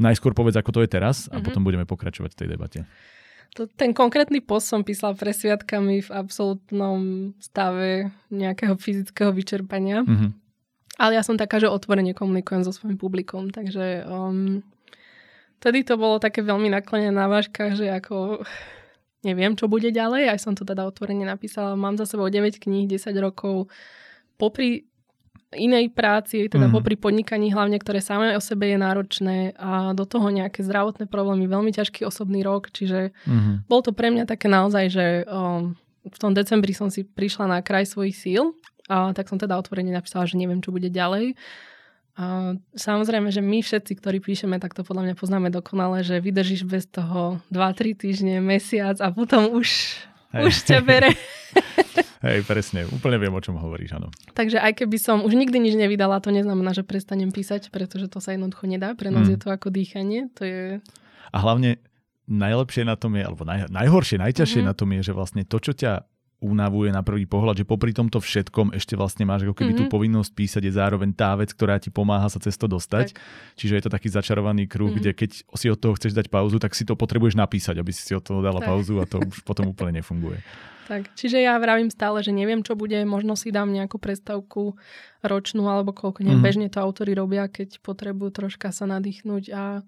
najskôr 0.00 0.32
povedz, 0.32 0.56
ako 0.56 0.70
to 0.72 0.80
je 0.86 0.88
teraz 0.88 1.28
a 1.28 1.36
mm-hmm. 1.36 1.44
potom 1.44 1.62
budeme 1.62 1.84
pokračovať 1.84 2.32
v 2.32 2.38
tej 2.40 2.48
debate. 2.48 2.80
To, 3.58 3.66
ten 3.66 3.90
konkrétny 3.90 4.38
post 4.38 4.70
som 4.70 4.86
písal 4.86 5.18
pre 5.18 5.34
sviatkami 5.34 6.06
v 6.06 6.10
absolútnom 6.14 7.32
stave 7.42 8.14
nejakého 8.30 8.78
fyzického 8.78 9.34
vyčerpania. 9.34 10.06
Mm-hmm. 10.06 10.30
Ale 11.00 11.16
ja 11.18 11.24
som 11.24 11.34
taká, 11.34 11.58
že 11.58 11.66
otvorene 11.66 12.14
komunikujem 12.14 12.62
so 12.62 12.70
svojím 12.70 13.00
publikom, 13.00 13.48
takže 13.50 14.04
um, 14.06 14.60
vtedy 15.58 15.82
to 15.82 15.96
bolo 15.96 16.20
také 16.20 16.44
veľmi 16.44 16.68
naklonené 16.68 17.10
na 17.10 17.26
váškach, 17.26 17.74
že 17.74 17.88
ako 17.88 18.44
neviem, 19.24 19.56
čo 19.56 19.66
bude 19.66 19.88
ďalej. 19.88 20.28
Aj 20.28 20.38
som 20.38 20.52
to 20.52 20.62
teda 20.62 20.84
otvorene 20.84 21.24
napísala. 21.24 21.76
Mám 21.76 21.96
za 21.96 22.06
sebou 22.06 22.28
9 22.28 22.60
kníh, 22.60 22.86
10 22.86 23.16
rokov. 23.18 23.72
Popri 24.36 24.89
inej 25.50 25.90
práci, 25.90 26.46
teda 26.46 26.70
mm. 26.70 26.74
popri 26.74 26.94
podnikaní 26.94 27.50
hlavne, 27.50 27.74
ktoré 27.82 27.98
samé 27.98 28.38
o 28.38 28.42
sebe 28.42 28.70
je 28.70 28.78
náročné 28.78 29.58
a 29.58 29.90
do 29.98 30.06
toho 30.06 30.30
nejaké 30.30 30.62
zdravotné 30.62 31.10
problémy, 31.10 31.50
veľmi 31.50 31.74
ťažký 31.74 32.06
osobný 32.06 32.46
rok, 32.46 32.70
čiže 32.70 33.10
mm. 33.26 33.66
bol 33.66 33.82
to 33.82 33.90
pre 33.90 34.14
mňa 34.14 34.30
také 34.30 34.46
naozaj, 34.46 34.84
že 34.94 35.06
um, 35.26 35.74
v 36.06 36.18
tom 36.22 36.32
decembri 36.32 36.70
som 36.70 36.86
si 36.86 37.02
prišla 37.02 37.50
na 37.50 37.58
kraj 37.66 37.90
svojich 37.90 38.14
síl 38.14 38.54
a 38.86 39.10
tak 39.10 39.26
som 39.26 39.42
teda 39.42 39.58
otvorene 39.58 39.90
napísala, 39.90 40.26
že 40.26 40.38
neviem, 40.38 40.62
čo 40.62 40.70
bude 40.70 40.86
ďalej. 40.86 41.34
A 42.20 42.54
samozrejme, 42.76 43.32
že 43.32 43.40
my 43.40 43.62
všetci, 43.64 43.96
ktorí 43.96 44.18
píšeme, 44.20 44.60
tak 44.60 44.76
to 44.76 44.84
podľa 44.84 45.08
mňa 45.08 45.14
poznáme 45.16 45.48
dokonale, 45.48 46.04
že 46.04 46.20
vydržíš 46.20 46.68
bez 46.68 46.84
toho 46.90 47.40
2-3 47.48 47.96
týždne, 47.96 48.36
mesiac 48.44 48.98
a 49.00 49.08
potom 49.08 49.54
už, 49.56 49.96
Hej. 50.34 50.42
už 50.46 50.54
ťa 50.68 50.78
bere 50.84 51.10
Hej, 52.20 52.44
presne, 52.44 52.84
úplne 52.86 53.16
viem, 53.16 53.32
o 53.32 53.40
čom 53.40 53.56
hovoríš, 53.56 53.96
áno. 53.96 54.12
Takže 54.36 54.60
aj 54.60 54.84
keby 54.84 54.96
som 55.00 55.24
už 55.24 55.32
nikdy 55.32 55.56
nič 55.56 55.72
nevydala, 55.72 56.20
to 56.20 56.28
neznamená, 56.28 56.76
že 56.76 56.84
prestanem 56.84 57.32
písať, 57.32 57.72
pretože 57.72 58.12
to 58.12 58.20
sa 58.20 58.36
jednoducho 58.36 58.68
nedá. 58.68 58.92
Pre 58.92 59.08
nás 59.08 59.24
mm. 59.24 59.32
je 59.32 59.38
to 59.40 59.48
ako 59.48 59.72
dýchanie. 59.72 60.28
To 60.36 60.42
je... 60.44 60.60
A 61.32 61.36
hlavne 61.40 61.80
najlepšie 62.28 62.84
na 62.84 62.94
tom 62.94 63.16
je, 63.16 63.24
alebo 63.24 63.42
naj, 63.42 63.72
najhoršie, 63.72 64.20
najťažšie 64.20 64.60
Mhm. 64.60 64.68
na 64.68 64.74
tom 64.76 64.88
je, 64.92 65.00
že 65.02 65.12
vlastne 65.12 65.42
to, 65.42 65.56
čo 65.58 65.72
ťa 65.72 66.04
unavuje 66.40 66.88
na 66.88 67.04
prvý 67.04 67.28
pohľad, 67.28 67.60
že 67.60 67.68
popri 67.68 67.92
tomto 67.92 68.16
všetkom 68.16 68.72
ešte 68.72 68.96
vlastne 68.96 69.28
máš 69.28 69.44
ako 69.44 69.56
keby 69.56 69.72
tú 69.76 69.84
Mhm. 69.84 69.92
povinnosť 69.92 70.30
písať 70.32 70.62
je 70.64 70.72
zároveň 70.72 71.12
tá 71.12 71.36
vec, 71.36 71.52
ktorá 71.52 71.76
ti 71.76 71.88
pomáha 71.88 72.28
sa 72.28 72.40
cez 72.40 72.56
to 72.56 72.64
dostať. 72.64 73.12
Čiže 73.56 73.76
je 73.76 73.82
to 73.84 73.90
taký 73.92 74.08
začarovaný 74.08 74.64
kruh, 74.64 74.88
Mhm. 74.88 74.96
kde 74.96 75.10
keď 75.16 75.30
si 75.52 75.66
od 75.68 75.76
toho 75.76 75.96
chceš 75.96 76.12
dať 76.12 76.28
pauzu, 76.28 76.56
tak 76.56 76.72
si 76.72 76.84
to 76.84 76.96
potrebuješ 76.96 77.36
napísať, 77.36 77.76
aby 77.76 77.92
si 77.92 78.04
si 78.04 78.12
od 78.12 78.24
toho 78.24 78.40
dala 78.40 78.60
Tak. 78.60 78.68
pauzu 78.72 79.00
a 79.00 79.04
to 79.04 79.20
už 79.20 79.44
potom 79.44 79.68
úplne 79.68 80.00
nefunguje. 80.00 80.40
Tak, 80.90 81.14
čiže 81.14 81.38
ja 81.38 81.54
vravím 81.54 81.86
stále, 81.86 82.18
že 82.18 82.34
neviem, 82.34 82.66
čo 82.66 82.74
bude, 82.74 82.98
možno 83.06 83.38
si 83.38 83.54
dám 83.54 83.70
nejakú 83.70 83.94
prestavku 83.96 84.74
ročnú 85.22 85.62
alebo 85.64 85.94
koľko, 85.94 86.26
neviem, 86.26 86.42
Mhm. 86.42 86.46
bežne 86.50 86.66
to 86.66 86.82
autory 86.82 87.14
robia, 87.14 87.46
keď 87.46 87.78
potrebujú 87.78 88.34
troška 88.34 88.74
sa 88.74 88.90
nadýchnuť 88.90 89.44
a 89.54 89.86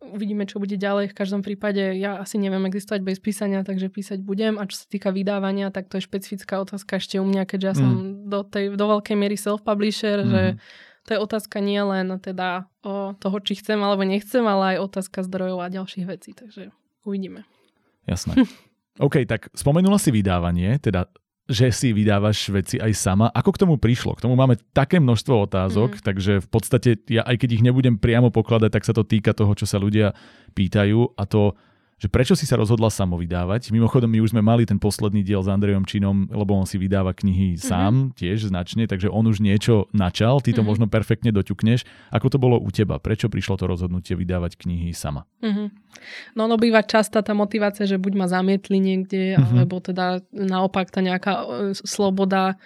uvidíme, 0.00 0.44
čo 0.44 0.56
bude 0.56 0.76
ďalej. 0.76 1.12
V 1.12 1.16
každom 1.16 1.40
prípade 1.40 1.96
ja 1.96 2.20
asi 2.20 2.36
neviem 2.36 2.64
existovať 2.64 3.00
bez 3.02 3.16
písania, 3.18 3.60
takže 3.62 3.88
písať 3.88 4.20
budem. 4.20 4.56
A 4.56 4.64
čo 4.64 4.80
sa 4.80 4.86
týka 4.86 5.08
vydávania, 5.08 5.68
tak 5.68 5.88
to 5.88 5.96
je 5.96 6.04
špecifická 6.04 6.60
otázka 6.60 6.96
ešte 6.96 7.16
u 7.16 7.24
mňa, 7.24 7.44
keďže 7.44 7.68
ja 7.68 7.74
som 7.74 7.90
do, 8.24 8.40
tej, 8.44 8.76
do 8.76 8.84
veľkej 8.86 9.16
miery 9.16 9.36
self-publisher, 9.36 10.20
Mhm. 10.20 10.28
že 10.28 10.42
to 11.04 11.10
je 11.12 11.18
otázka 11.20 11.60
nie 11.60 11.80
len 11.80 12.16
teda 12.16 12.64
o 12.80 13.12
toho, 13.14 13.36
či 13.40 13.60
chcem 13.60 13.76
alebo 13.76 14.04
nechcem, 14.04 14.40
ale 14.40 14.76
aj 14.76 14.88
otázka 14.88 15.20
zdrojov 15.20 15.60
a 15.60 15.68
ďalších 15.68 16.06
vecí. 16.06 16.32
Takže 16.32 16.72
uvidíme. 17.04 17.44
Jasné. 18.04 18.36
OK, 18.98 19.26
tak 19.26 19.50
spomenula 19.50 19.98
si 19.98 20.14
vydávanie, 20.14 20.78
teda 20.78 21.10
že 21.44 21.68
si 21.76 21.92
vydávaš 21.92 22.48
veci 22.48 22.80
aj 22.80 22.92
sama. 22.96 23.28
Ako 23.28 23.52
k 23.52 23.60
tomu 23.60 23.76
prišlo? 23.76 24.16
K 24.16 24.24
tomu 24.24 24.32
máme 24.32 24.56
také 24.72 24.96
množstvo 24.96 25.44
otázok, 25.44 26.00
Mhm. 26.00 26.02
takže 26.02 26.32
v 26.40 26.48
podstate 26.48 26.90
ja 27.12 27.20
aj 27.20 27.36
keď 27.36 27.60
ich 27.60 27.64
nebudem 27.64 28.00
priamo 28.00 28.32
pokladať, 28.32 28.70
tak 28.72 28.86
sa 28.88 28.96
to 28.96 29.04
týka 29.04 29.36
toho, 29.36 29.52
čo 29.52 29.68
sa 29.68 29.76
ľudia 29.76 30.16
pýtajú 30.56 31.20
a 31.20 31.22
to, 31.28 31.52
že 32.04 32.12
prečo 32.12 32.36
si 32.36 32.44
sa 32.44 32.60
rozhodla 32.60 32.92
samo 32.92 33.16
vydávať. 33.16 33.72
Mimochodom, 33.72 34.12
my 34.12 34.20
už 34.20 34.36
sme 34.36 34.44
mali 34.44 34.68
ten 34.68 34.76
posledný 34.76 35.24
diel 35.24 35.40
s 35.40 35.48
Andrejom 35.48 35.88
Činom, 35.88 36.28
lebo 36.28 36.52
on 36.52 36.68
si 36.68 36.76
vydáva 36.76 37.16
knihy 37.16 37.56
sám, 37.56 38.12
tiež 38.12 38.52
značne, 38.52 38.84
takže 38.84 39.08
on 39.08 39.24
už 39.24 39.40
niečo 39.40 39.88
načal, 39.96 40.44
ty 40.44 40.52
to 40.52 40.60
Mhm. 40.60 40.68
možno 40.68 40.84
perfektne 40.84 41.32
doťukneš. 41.32 41.88
Ako 42.12 42.28
to 42.28 42.36
bolo 42.36 42.60
u 42.60 42.68
teba? 42.68 43.00
Prečo 43.00 43.32
prišlo 43.32 43.56
to 43.56 43.64
rozhodnutie 43.64 44.12
vydávať 44.12 44.60
knihy 44.60 44.92
sama? 44.92 45.24
Mhm. 45.40 45.72
No 46.36 46.44
ono 46.44 46.60
býva 46.60 46.84
častá 46.84 47.24
tá 47.24 47.32
motivácia, 47.32 47.88
že 47.88 47.96
buď 47.96 48.12
ma 48.12 48.26
zamietli 48.28 48.76
niekde, 48.76 49.40
Mhm. 49.40 49.64
alebo 49.64 49.80
teda 49.80 50.20
naopak 50.28 50.92
tá 50.92 51.00
nejaká 51.00 51.32
e, 51.40 51.44
sloboda 51.72 52.60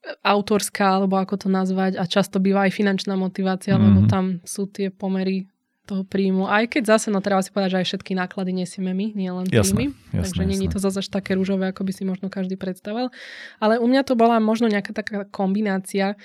e, 0.00 0.12
autorská, 0.20 1.00
alebo 1.00 1.16
ako 1.16 1.36
to 1.36 1.48
nazvať. 1.48 1.96
A 1.96 2.04
často 2.04 2.36
býva 2.36 2.64
aj 2.64 2.72
finančná 2.72 3.16
motivácia, 3.16 3.76
lebo 3.76 4.04
Mhm. 4.04 4.08
tam 4.08 4.24
sú 4.44 4.68
tie 4.68 4.88
pomery 4.88 5.48
toho 5.84 6.02
príjmu. 6.02 6.44
Aj 6.44 6.64
keď 6.64 6.96
zase, 6.96 7.08
no 7.08 7.20
treba 7.20 7.38
si 7.38 7.48
povedať, 7.48 7.70
že 7.70 7.78
aj 7.78 7.86
všetky 7.86 8.12
náklady 8.14 8.50
nesieme 8.54 8.90
my, 8.90 9.12
nie 9.12 9.28
len 9.28 9.44
Jasné, 9.46 9.60
príjmy. 9.70 9.86
jasné, 10.10 10.20
takže 10.22 10.42
není 10.42 10.66
jasné. 10.66 10.74
to 10.74 10.78
zase 10.80 10.96
až 10.98 11.08
také 11.10 11.30
rúžové, 11.32 11.68
ako 11.68 11.82
by 11.82 11.92
si 11.92 12.02
možno 12.02 12.26
každý 12.28 12.56
predstavoval. 12.56 13.12
Ale 13.58 13.76
u 13.76 13.84
mňa 13.84 14.02
to 14.02 14.14
bola 14.14 14.36
možno 14.38 14.66
nejaká 14.66 14.90
taká 14.90 15.28
kombinácia. 15.28 16.16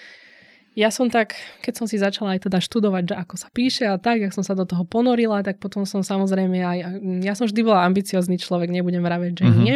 Ja 0.73 0.89
som 0.89 1.09
tak, 1.09 1.35
keď 1.59 1.73
som 1.75 1.85
si 1.85 1.97
začala 1.97 2.39
aj 2.39 2.47
teda 2.47 2.57
študovať, 2.57 3.03
že 3.05 3.15
ako 3.17 3.35
sa 3.35 3.47
píše 3.49 3.83
a 3.83 3.97
tak, 3.97 4.21
jak 4.21 4.31
som 4.31 4.41
sa 4.41 4.53
do 4.53 4.63
toho 4.63 4.87
ponorila, 4.87 5.43
tak 5.43 5.59
potom 5.59 5.83
som 5.83 5.99
samozrejme 5.99 6.55
aj, 6.55 6.77
ja 7.19 7.33
som 7.35 7.43
vždy 7.43 7.61
bola 7.61 7.83
ambiciozný 7.83 8.37
človek, 8.37 8.69
nebudem 8.69 9.01
vraveť, 9.01 9.33
že 9.35 9.45
Mhm. 9.45 9.59
nie. 9.59 9.75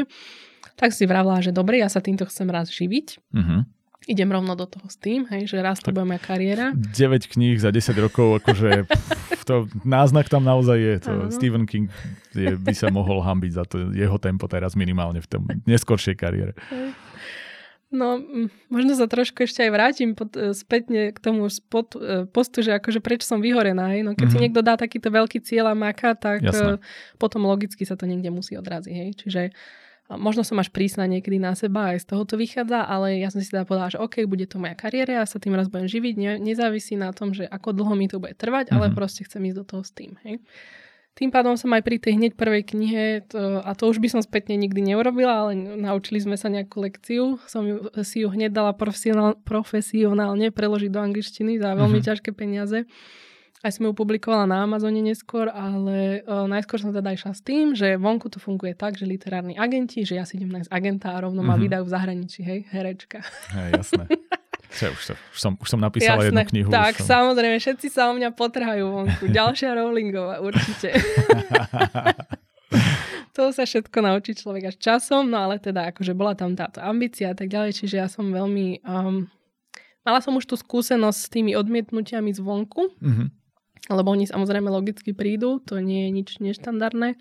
Tak 0.74 0.90
si 0.90 1.04
vravila, 1.04 1.38
že 1.38 1.52
dobre, 1.52 1.78
ja 1.78 1.92
sa 1.92 2.00
týmto 2.00 2.24
chcem 2.26 2.48
raz 2.48 2.72
živiť. 2.72 3.20
Mhm. 3.36 3.58
Idem 4.06 4.28
rovno 4.28 4.54
do 4.54 4.66
toho 4.66 4.84
s 4.86 4.96
tým, 4.96 5.24
hej, 5.28 5.46
že 5.46 5.58
raz 5.58 5.80
to 5.80 5.90
bude 5.90 6.04
moja 6.04 6.20
kariéra. 6.20 6.72
9 6.72 6.92
kníh 7.26 7.56
za 7.56 7.70
10 7.70 7.96
rokov, 7.98 8.40
akože 8.40 8.84
pff, 8.88 9.44
to 9.44 9.56
náznak 9.82 10.28
tam 10.28 10.44
naozaj 10.44 10.76
je. 10.76 10.96
To 11.02 11.12
Áno. 11.14 11.32
Stephen 11.32 11.64
King 11.64 11.88
je, 12.32 12.54
by 12.54 12.74
sa 12.74 12.88
mohol 12.90 13.20
hambiť 13.20 13.52
za 13.54 13.64
to 13.64 13.92
jeho 13.92 14.16
tempo 14.18 14.46
teraz 14.46 14.74
minimálne 14.74 15.18
v 15.18 15.28
tom 15.28 15.42
neskoršej 15.64 16.16
kariére. 16.16 16.52
No, 17.90 18.18
možno 18.68 18.98
sa 18.98 19.06
trošku 19.06 19.46
ešte 19.46 19.62
aj 19.62 19.72
vrátim 19.72 20.10
pod, 20.12 20.34
e, 20.34 20.50
spätne 20.52 21.14
k 21.14 21.20
tomu 21.20 21.46
spod, 21.46 21.94
e, 21.94 22.26
postu, 22.26 22.60
že 22.60 22.74
akože 22.74 22.98
prečo 22.98 23.24
som 23.24 23.38
vyhorená. 23.38 23.94
Hej? 23.94 24.02
No, 24.02 24.12
keď 24.12 24.28
Mhm. 24.28 24.34
si 24.34 24.42
niekto 24.42 24.60
dá 24.60 24.74
takýto 24.74 25.08
veľký 25.08 25.38
cieľ 25.40 25.70
a 25.70 25.76
maká, 25.78 26.18
tak 26.18 26.42
Jasné. 26.42 26.76
e, 26.76 26.82
potom 27.16 27.46
logicky 27.46 27.86
sa 27.86 27.94
to 27.94 28.04
niekde 28.04 28.28
musí 28.28 28.58
odraziť. 28.58 28.90
Hej? 28.92 29.10
Čiže 29.16 29.42
možno 30.10 30.44
som 30.44 30.60
až 30.60 30.70
prísna 30.70 31.08
niekedy 31.08 31.40
na 31.40 31.56
seba, 31.56 31.96
aj 31.96 32.04
z 32.04 32.06
toho 32.12 32.24
to 32.24 32.36
vychádza, 32.36 32.84
ale 32.84 33.18
ja 33.18 33.32
som 33.32 33.40
si 33.40 33.48
teda 33.48 33.64
povedala, 33.64 33.90
že 33.90 34.00
OK, 34.00 34.28
bude 34.28 34.44
to 34.46 34.60
moja 34.60 34.76
kariéra, 34.76 35.22
ja 35.22 35.26
sa 35.26 35.40
tým 35.40 35.56
raz 35.56 35.72
budem 35.72 35.88
živiť, 35.88 36.16
ne, 36.20 36.32
nezávisí 36.38 36.94
na 36.94 37.16
tom, 37.16 37.32
že 37.32 37.48
ako 37.48 37.72
dlho 37.72 37.96
mi 37.96 38.12
to 38.12 38.20
bude 38.20 38.36
trvať, 38.36 38.70
ale 38.72 38.92
Mhm. 38.92 38.96
proste 38.96 39.24
chcem 39.24 39.42
ísť 39.48 39.58
do 39.58 39.66
toho 39.66 39.84
s 39.84 39.92
tým. 39.96 40.20
Hej? 40.28 40.44
Tým 41.14 41.30
pádom 41.30 41.54
som 41.54 41.70
aj 41.70 41.86
pri 41.86 42.02
tej 42.02 42.18
hneď 42.18 42.34
prvej 42.34 42.66
knihe, 42.66 43.22
to, 43.30 43.62
a 43.62 43.78
to 43.78 43.86
už 43.86 44.02
by 44.02 44.10
som 44.10 44.26
spätne 44.26 44.58
nikdy 44.58 44.82
neurobila, 44.82 45.46
ale 45.46 45.54
naučili 45.78 46.18
sme 46.18 46.34
sa 46.42 46.50
nejakú 46.50 46.82
lekciu. 46.82 47.38
Som 47.46 47.70
ju, 47.70 47.86
si 48.02 48.26
ju 48.26 48.34
hneď 48.34 48.50
dala 48.50 48.74
profesionál, 48.74 49.38
profesionálne 49.46 50.50
preložiť 50.50 50.90
do 50.90 50.98
angličtiny 51.06 51.62
za 51.62 51.78
veľmi 51.78 52.02
Mhm. 52.02 52.06
ťažké 52.10 52.34
peniaze. 52.34 52.90
Aj 53.64 53.72
som 53.72 53.82
ju 53.82 53.94
publikovala 53.94 54.44
na 54.44 54.62
Amazone 54.62 55.00
neskôr, 55.00 55.48
ale 55.48 56.20
uh, 56.22 56.44
najskôr 56.46 56.78
som 56.78 56.92
teda 56.92 57.10
išla 57.10 57.32
s 57.32 57.40
tým, 57.40 57.72
že 57.72 57.96
vonku 57.96 58.28
to 58.28 58.36
funguje 58.38 58.74
tak, 58.74 58.94
že 58.94 59.08
literárni 59.08 59.56
agenti, 59.56 60.04
že 60.04 60.20
ja 60.20 60.28
si 60.28 60.36
idem 60.36 60.52
nájsť 60.52 60.68
agenta 60.70 61.08
a 61.10 61.22
rovno 61.22 61.40
ma 61.42 61.56
Mhm. 61.56 61.62
vydajú 61.64 61.84
v 61.84 61.92
zahraničí, 61.92 62.40
hej, 62.42 62.60
herečka. 62.70 63.24
Hej, 63.50 63.70
jasné. 63.74 64.04
Čo, 64.74 64.90
už, 64.90 65.02
to, 65.06 65.14
už, 65.14 65.38
som, 65.40 65.54
už 65.56 65.68
som 65.70 65.80
napísala 65.80 66.26
jednu 66.26 66.44
knihu. 66.46 66.68
tak 66.68 66.98
som... 66.98 67.06
samozrejme, 67.08 67.56
všetci 67.56 67.88
sa 67.88 68.10
o 68.10 68.14
mňa 68.14 68.34
potrhajú 68.34 68.84
vonku. 68.84 69.24
Ďalšia 69.38 69.70
Rowlingová, 69.72 70.42
určite. 70.42 70.98
to 73.34 73.50
sa 73.50 73.64
všetko 73.64 73.98
naučí 74.00 74.34
človek 74.34 74.64
až 74.66 74.76
časom, 74.78 75.26
no 75.26 75.40
ale 75.40 75.58
teda 75.58 75.90
akože 75.90 76.12
bola 76.12 76.34
tam 76.34 76.54
táto 76.54 76.82
ambícia 76.82 77.30
a 77.30 77.38
tak 77.38 77.48
ďalej, 77.48 77.72
čiže 77.76 77.96
ja 77.96 78.08
som 78.08 78.28
veľmi... 78.28 78.82
Um, 78.82 79.30
mala 80.02 80.20
som 80.20 80.34
už 80.34 80.46
tú 80.46 80.56
skúsenosť 80.56 81.20
s 81.20 81.30
tými 81.30 81.54
odmietnutiami 81.54 82.34
zvonku, 82.34 82.98
Mhm. 83.00 83.26
Lebo 83.92 84.12
oni 84.12 84.30
samozrejme 84.30 84.72
logicky 84.72 85.12
prídu, 85.12 85.60
to 85.64 85.80
nie 85.84 86.08
je 86.08 86.10
nič 86.12 86.30
neštandardné. 86.40 87.20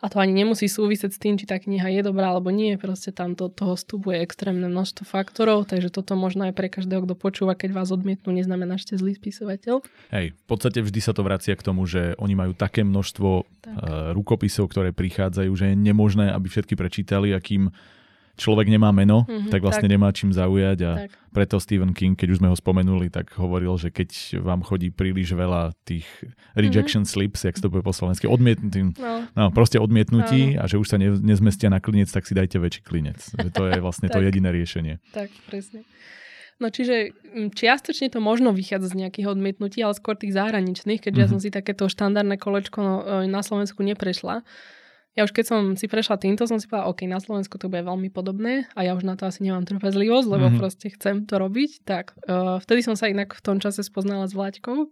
A 0.00 0.08
to 0.08 0.16
ani 0.16 0.32
nemusí 0.32 0.64
súvisieť 0.64 1.12
s 1.12 1.20
tým, 1.20 1.36
či 1.36 1.44
tá 1.44 1.60
kniha 1.60 1.92
je 1.92 2.00
dobrá 2.00 2.32
alebo 2.32 2.48
nie, 2.48 2.80
proste 2.80 3.12
tam 3.12 3.36
do 3.36 3.52
toho 3.52 3.76
vstupuje 3.76 4.24
extrémne 4.24 4.64
množstvo 4.64 5.04
faktorov, 5.04 5.68
takže 5.68 5.92
toto 5.92 6.16
možno 6.16 6.48
aj 6.48 6.56
pre 6.56 6.72
každého, 6.72 7.04
kto 7.04 7.12
počúva, 7.12 7.52
keď 7.52 7.76
vás 7.76 7.92
odmietnú, 7.92 8.32
neznamená, 8.32 8.80
že 8.80 8.88
ste 8.88 8.96
zlý 8.96 9.20
spisovateľ. 9.20 9.84
Hej, 10.08 10.32
v 10.32 10.44
podstate 10.48 10.80
vždy 10.80 11.00
sa 11.04 11.12
to 11.12 11.20
vracia 11.20 11.52
k 11.52 11.60
tomu, 11.60 11.84
že 11.84 12.16
oni 12.16 12.32
majú 12.32 12.56
také 12.56 12.80
množstvo 12.80 13.28
Tak. 13.60 13.76
uh, 13.76 14.16
rukopisov, 14.16 14.72
ktoré 14.72 14.96
prichádzajú, 14.96 15.52
že 15.52 15.76
je 15.76 15.76
nemožné, 15.76 16.32
aby 16.32 16.48
všetky 16.48 16.80
prečítali, 16.80 17.36
akým 17.36 17.68
človek 18.34 18.68
nemá 18.68 18.90
meno, 18.90 19.24
Mhm, 19.24 19.48
tak 19.48 19.60
vlastne 19.60 19.84
tak. 19.84 19.92
nemá 19.92 20.08
čím 20.10 20.30
zaujať 20.30 20.78
a 20.82 20.90
Tak. 20.98 21.10
preto 21.30 21.56
Stephen 21.56 21.90
King, 21.90 22.14
keď 22.14 22.28
už 22.28 22.38
sme 22.38 22.48
ho 22.48 22.54
spomenuli, 22.54 23.08
tak 23.08 23.32
hovoril, 23.32 23.74
že 23.74 23.88
keď 23.88 24.08
vám 24.38 24.60
chodí 24.60 24.88
príliš 24.88 25.32
veľa 25.32 25.72
tých 25.82 26.06
rejection 26.54 27.02
slips, 27.02 27.42
jak 27.42 27.54
to 27.54 27.66
povie 27.66 27.82
po 27.82 27.90
slovensky, 27.90 28.26
odmietnutí, 28.26 28.94
No, 28.96 29.26
no 29.30 29.44
proste 29.48 29.76
odmietnutí 29.76 30.54
a 30.54 30.64
že 30.64 30.76
už 30.76 30.86
sa 30.86 30.96
ne, 30.96 31.10
nezmestia 31.12 31.66
na 31.66 31.78
klinec, 31.78 32.06
tak 32.06 32.22
si 32.22 32.32
dajte 32.32 32.56
väčší 32.56 32.80
klinec. 32.80 33.18
Že 33.30 33.48
to 33.50 33.62
je 33.66 33.78
vlastne 33.78 34.06
to 34.06 34.20
jediné 34.22 34.48
riešenie. 34.48 34.98
tak, 35.10 35.28
presne. 35.46 35.82
No 36.56 36.68
čiže 36.68 37.16
mm, 37.26 37.50
čiastočne 37.50 38.08
to 38.08 38.20
možno 38.20 38.52
vychádza 38.52 38.92
z 38.92 39.00
nejakých 39.00 39.26
odmietnutí, 39.28 39.80
ale 39.80 39.92
skôr 39.92 40.12
tých 40.14 40.32
zahraničných, 40.34 41.00
keďže 41.00 41.16
ja 41.18 41.24
Mhm. 41.24 41.32
som 41.32 41.40
si 41.40 41.48
takéto 41.48 41.84
štandardné 41.86 42.36
kolečko 42.36 42.78
no, 42.78 42.94
e, 43.00 43.26
na 43.26 43.40
Slovensku 43.40 43.80
neprešla. 43.80 44.44
Ja 45.12 45.22
už 45.22 45.32
keď 45.32 45.44
som 45.44 45.60
si 45.74 45.86
prešla 45.86 46.16
týmto, 46.16 46.46
som 46.46 46.56
si 46.56 46.64
povedala, 46.64 46.86
OK, 46.88 47.02
na 47.04 47.18
Slovensku 47.18 47.58
to 47.58 47.66
bude 47.66 47.82
veľmi 47.82 48.08
podobné 48.08 48.70
a 48.72 48.82
ja 48.82 48.94
už 48.94 49.02
na 49.02 49.18
to 49.18 49.26
asi 49.26 49.42
nemám 49.42 49.66
trpezlivosť, 49.66 50.28
lebo 50.28 50.46
Mhm. 50.48 50.56
proste 50.56 50.86
chcem 50.88 51.26
to 51.26 51.34
robiť. 51.36 51.82
Tak 51.82 52.14
uh, 52.24 52.58
vtedy 52.58 52.80
som 52.80 52.94
sa 52.94 53.06
inak 53.06 53.32
v 53.32 53.42
tom 53.42 53.58
čase 53.58 53.82
spoznala 53.82 54.24
s 54.24 54.32
Vláďkou 54.32 54.86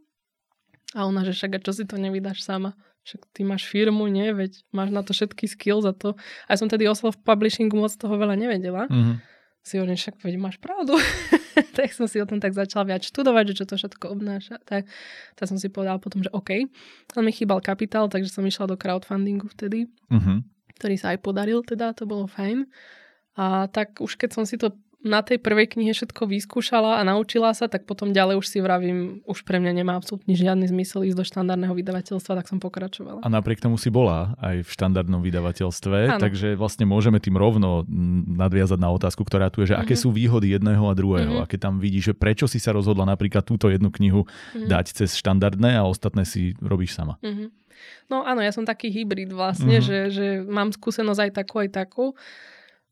a 0.95 1.01
ona, 1.05 1.23
že 1.23 1.33
však 1.33 1.51
a 1.55 1.63
čo 1.63 1.71
si 1.71 1.85
to 1.85 1.95
nevydáš 1.97 2.43
sama? 2.43 2.75
Však 3.05 3.25
ty 3.31 3.41
máš 3.41 3.65
firmu, 3.65 4.05
nie? 4.07 4.33
Veď 4.33 4.59
máš 4.69 4.91
na 4.91 5.01
to 5.01 5.13
všetky 5.13 5.47
skills 5.47 5.85
a 5.85 5.93
to. 5.93 6.13
A 6.45 6.53
ja 6.53 6.57
som 6.57 6.69
tedy 6.69 6.85
o 6.85 6.93
self-publishingu 6.93 7.73
moc 7.73 7.95
toho 7.95 8.13
veľa 8.13 8.35
nevedela 8.35 8.85
Mhm. 8.91 9.23
Si 9.69 9.77
hovorím, 9.77 9.95
však 9.95 10.17
veď 10.19 10.35
máš 10.41 10.57
pravdu. 10.57 10.97
tak 11.77 11.93
som 11.93 12.09
si 12.09 12.17
o 12.17 12.25
tom 12.25 12.41
tak 12.41 12.57
začala 12.57 12.89
viac 12.89 13.05
študovať, 13.05 13.45
že 13.53 13.55
čo 13.55 13.65
to 13.67 13.75
všetko 13.77 14.05
obnáša. 14.09 14.57
Tak, 14.65 14.89
tak 15.37 15.45
som 15.45 15.61
si 15.61 15.69
povedala 15.69 16.01
potom, 16.01 16.25
že 16.25 16.33
OK. 16.33 16.65
Ale 17.13 17.23
mi 17.23 17.31
chýbal 17.31 17.61
kapitál, 17.61 18.09
takže 18.09 18.33
som 18.33 18.43
išla 18.43 18.65
do 18.67 18.81
crowdfundingu 18.81 19.53
vtedy, 19.53 19.93
Mhm. 20.09 20.49
ktorý 20.81 20.97
sa 20.97 21.13
aj 21.13 21.21
podaril, 21.21 21.61
teda 21.61 21.93
to 21.93 22.09
bolo 22.09 22.25
fajn. 22.25 22.65
A 23.37 23.69
tak 23.69 24.01
už 24.01 24.17
keď 24.17 24.31
som 24.33 24.49
si 24.49 24.57
to 24.57 24.73
na 24.99 25.23
tej 25.23 25.39
prvej 25.39 25.79
knihe 25.79 25.95
všetko 25.95 26.27
vyskúšala 26.27 26.99
a 26.99 27.07
naučila 27.07 27.55
sa, 27.55 27.71
tak 27.71 27.87
potom 27.87 28.11
ďalej 28.11 28.43
už 28.43 28.47
si 28.51 28.59
vravím, 28.59 29.23
už 29.31 29.47
pre 29.47 29.63
mňa 29.63 29.71
nemá 29.71 29.95
absolútne 29.95 30.35
žiadny 30.35 30.67
zmysel 30.67 31.07
ísť 31.07 31.15
do 31.15 31.23
štandardného 31.23 31.71
vydavateľstva, 31.71 32.35
tak 32.43 32.51
som 32.51 32.59
pokračovala. 32.59 33.23
A 33.23 33.29
napriek 33.31 33.63
tomu 33.63 33.79
si 33.79 33.95
bola 33.95 34.35
aj 34.43 34.67
v 34.67 34.71
štandardnom 34.75 35.23
vydavateľstve, 35.23 36.19
Áno. 36.19 36.23
takže 36.23 36.59
vlastne 36.59 36.83
môžeme 36.83 37.23
tým 37.23 37.39
rovno 37.39 37.87
nadviazať 38.27 38.79
na 38.83 38.91
otázku, 38.91 39.23
ktorá 39.23 39.55
tu 39.55 39.63
je, 39.63 39.71
že 39.71 39.79
aké 39.79 39.95
Mhm. 39.95 40.03
sú 40.03 40.09
výhody 40.11 40.51
jedného 40.59 40.83
a 40.91 40.95
druhého. 40.99 41.39
Mhm. 41.39 41.43
A 41.43 41.49
keď 41.49 41.71
tam 41.71 41.75
vidíš, 41.79 42.11
že 42.11 42.15
prečo 42.19 42.51
si 42.51 42.59
sa 42.59 42.75
rozhodla 42.75 43.07
napríklad 43.07 43.47
túto 43.47 43.71
jednu 43.71 43.95
knihu 43.95 44.27
Mhm. 44.59 44.67
dať 44.67 44.87
cez 44.99 45.15
štandardné 45.15 45.79
a 45.79 45.87
ostatné 45.87 46.27
si 46.27 46.59
robíš 46.59 46.99
sama. 46.99 47.23
Mhm. 47.23 47.55
No 48.11 48.27
áno, 48.27 48.43
ja 48.43 48.51
som 48.51 48.67
taký 48.67 48.91
hybrid 48.91 49.31
vlastne, 49.31 49.79
mm-hmm. 49.79 49.87
že, 49.87 49.99
že 50.11 50.27
mám 50.43 50.75
skúsenosť 50.75 51.21
aj 51.23 51.33
takú, 51.39 51.55
aj 51.63 51.71
takú. 51.71 52.07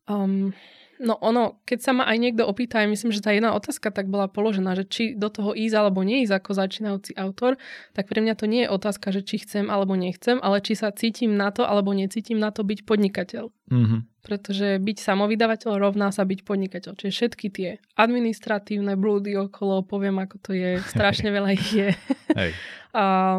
Um, 0.07 0.55
No 0.97 1.21
ono, 1.21 1.61
keď 1.69 1.79
sa 1.81 1.93
ma 1.93 2.09
aj 2.09 2.17
niekto 2.17 2.43
opýta, 2.49 2.81
aj 2.81 2.89
myslím, 2.89 3.13
že 3.13 3.21
tá 3.21 3.33
jedna 3.33 3.53
otázka 3.53 3.93
tak 3.93 4.09
bola 4.09 4.33
položená, 4.33 4.73
že 4.73 4.85
či 4.89 5.03
do 5.13 5.29
toho 5.29 5.53
ísť 5.53 5.77
alebo 5.77 6.01
neísť 6.01 6.33
ako 6.33 6.51
začínajúci 6.57 7.13
autor, 7.21 7.61
tak 7.93 8.09
pre 8.09 8.25
mňa 8.25 8.35
to 8.37 8.49
nie 8.49 8.65
je 8.65 8.73
otázka, 8.73 9.13
že 9.13 9.21
či 9.21 9.45
chcem 9.45 9.69
alebo 9.69 9.93
nechcem, 9.93 10.41
ale 10.41 10.65
či 10.65 10.73
sa 10.73 10.89
cítim 10.93 11.37
na 11.37 11.53
to 11.53 11.69
alebo 11.69 11.93
necítim 11.93 12.41
na 12.41 12.49
to 12.49 12.65
byť 12.65 12.89
podnikateľ. 12.89 13.53
Mm-hmm. 13.69 14.01
Pretože 14.25 14.83
byť 14.83 14.97
samovydavateľ 14.99 15.71
rovná 15.79 16.11
sa 16.11 16.27
byť 16.27 16.41
podnikateľ. 16.43 16.99
Čiže 16.99 17.13
všetky 17.13 17.47
tie 17.53 17.71
administratívne 17.95 18.99
blúdy 18.99 19.37
okolo, 19.39 19.87
poviem 19.87 20.19
ako 20.19 20.37
to 20.41 20.51
je, 20.57 20.83
strašne 20.91 21.29
veľa 21.31 21.51
ich 21.55 21.69
je. 21.71 21.89
Hej. 22.35 22.53
A 22.97 23.37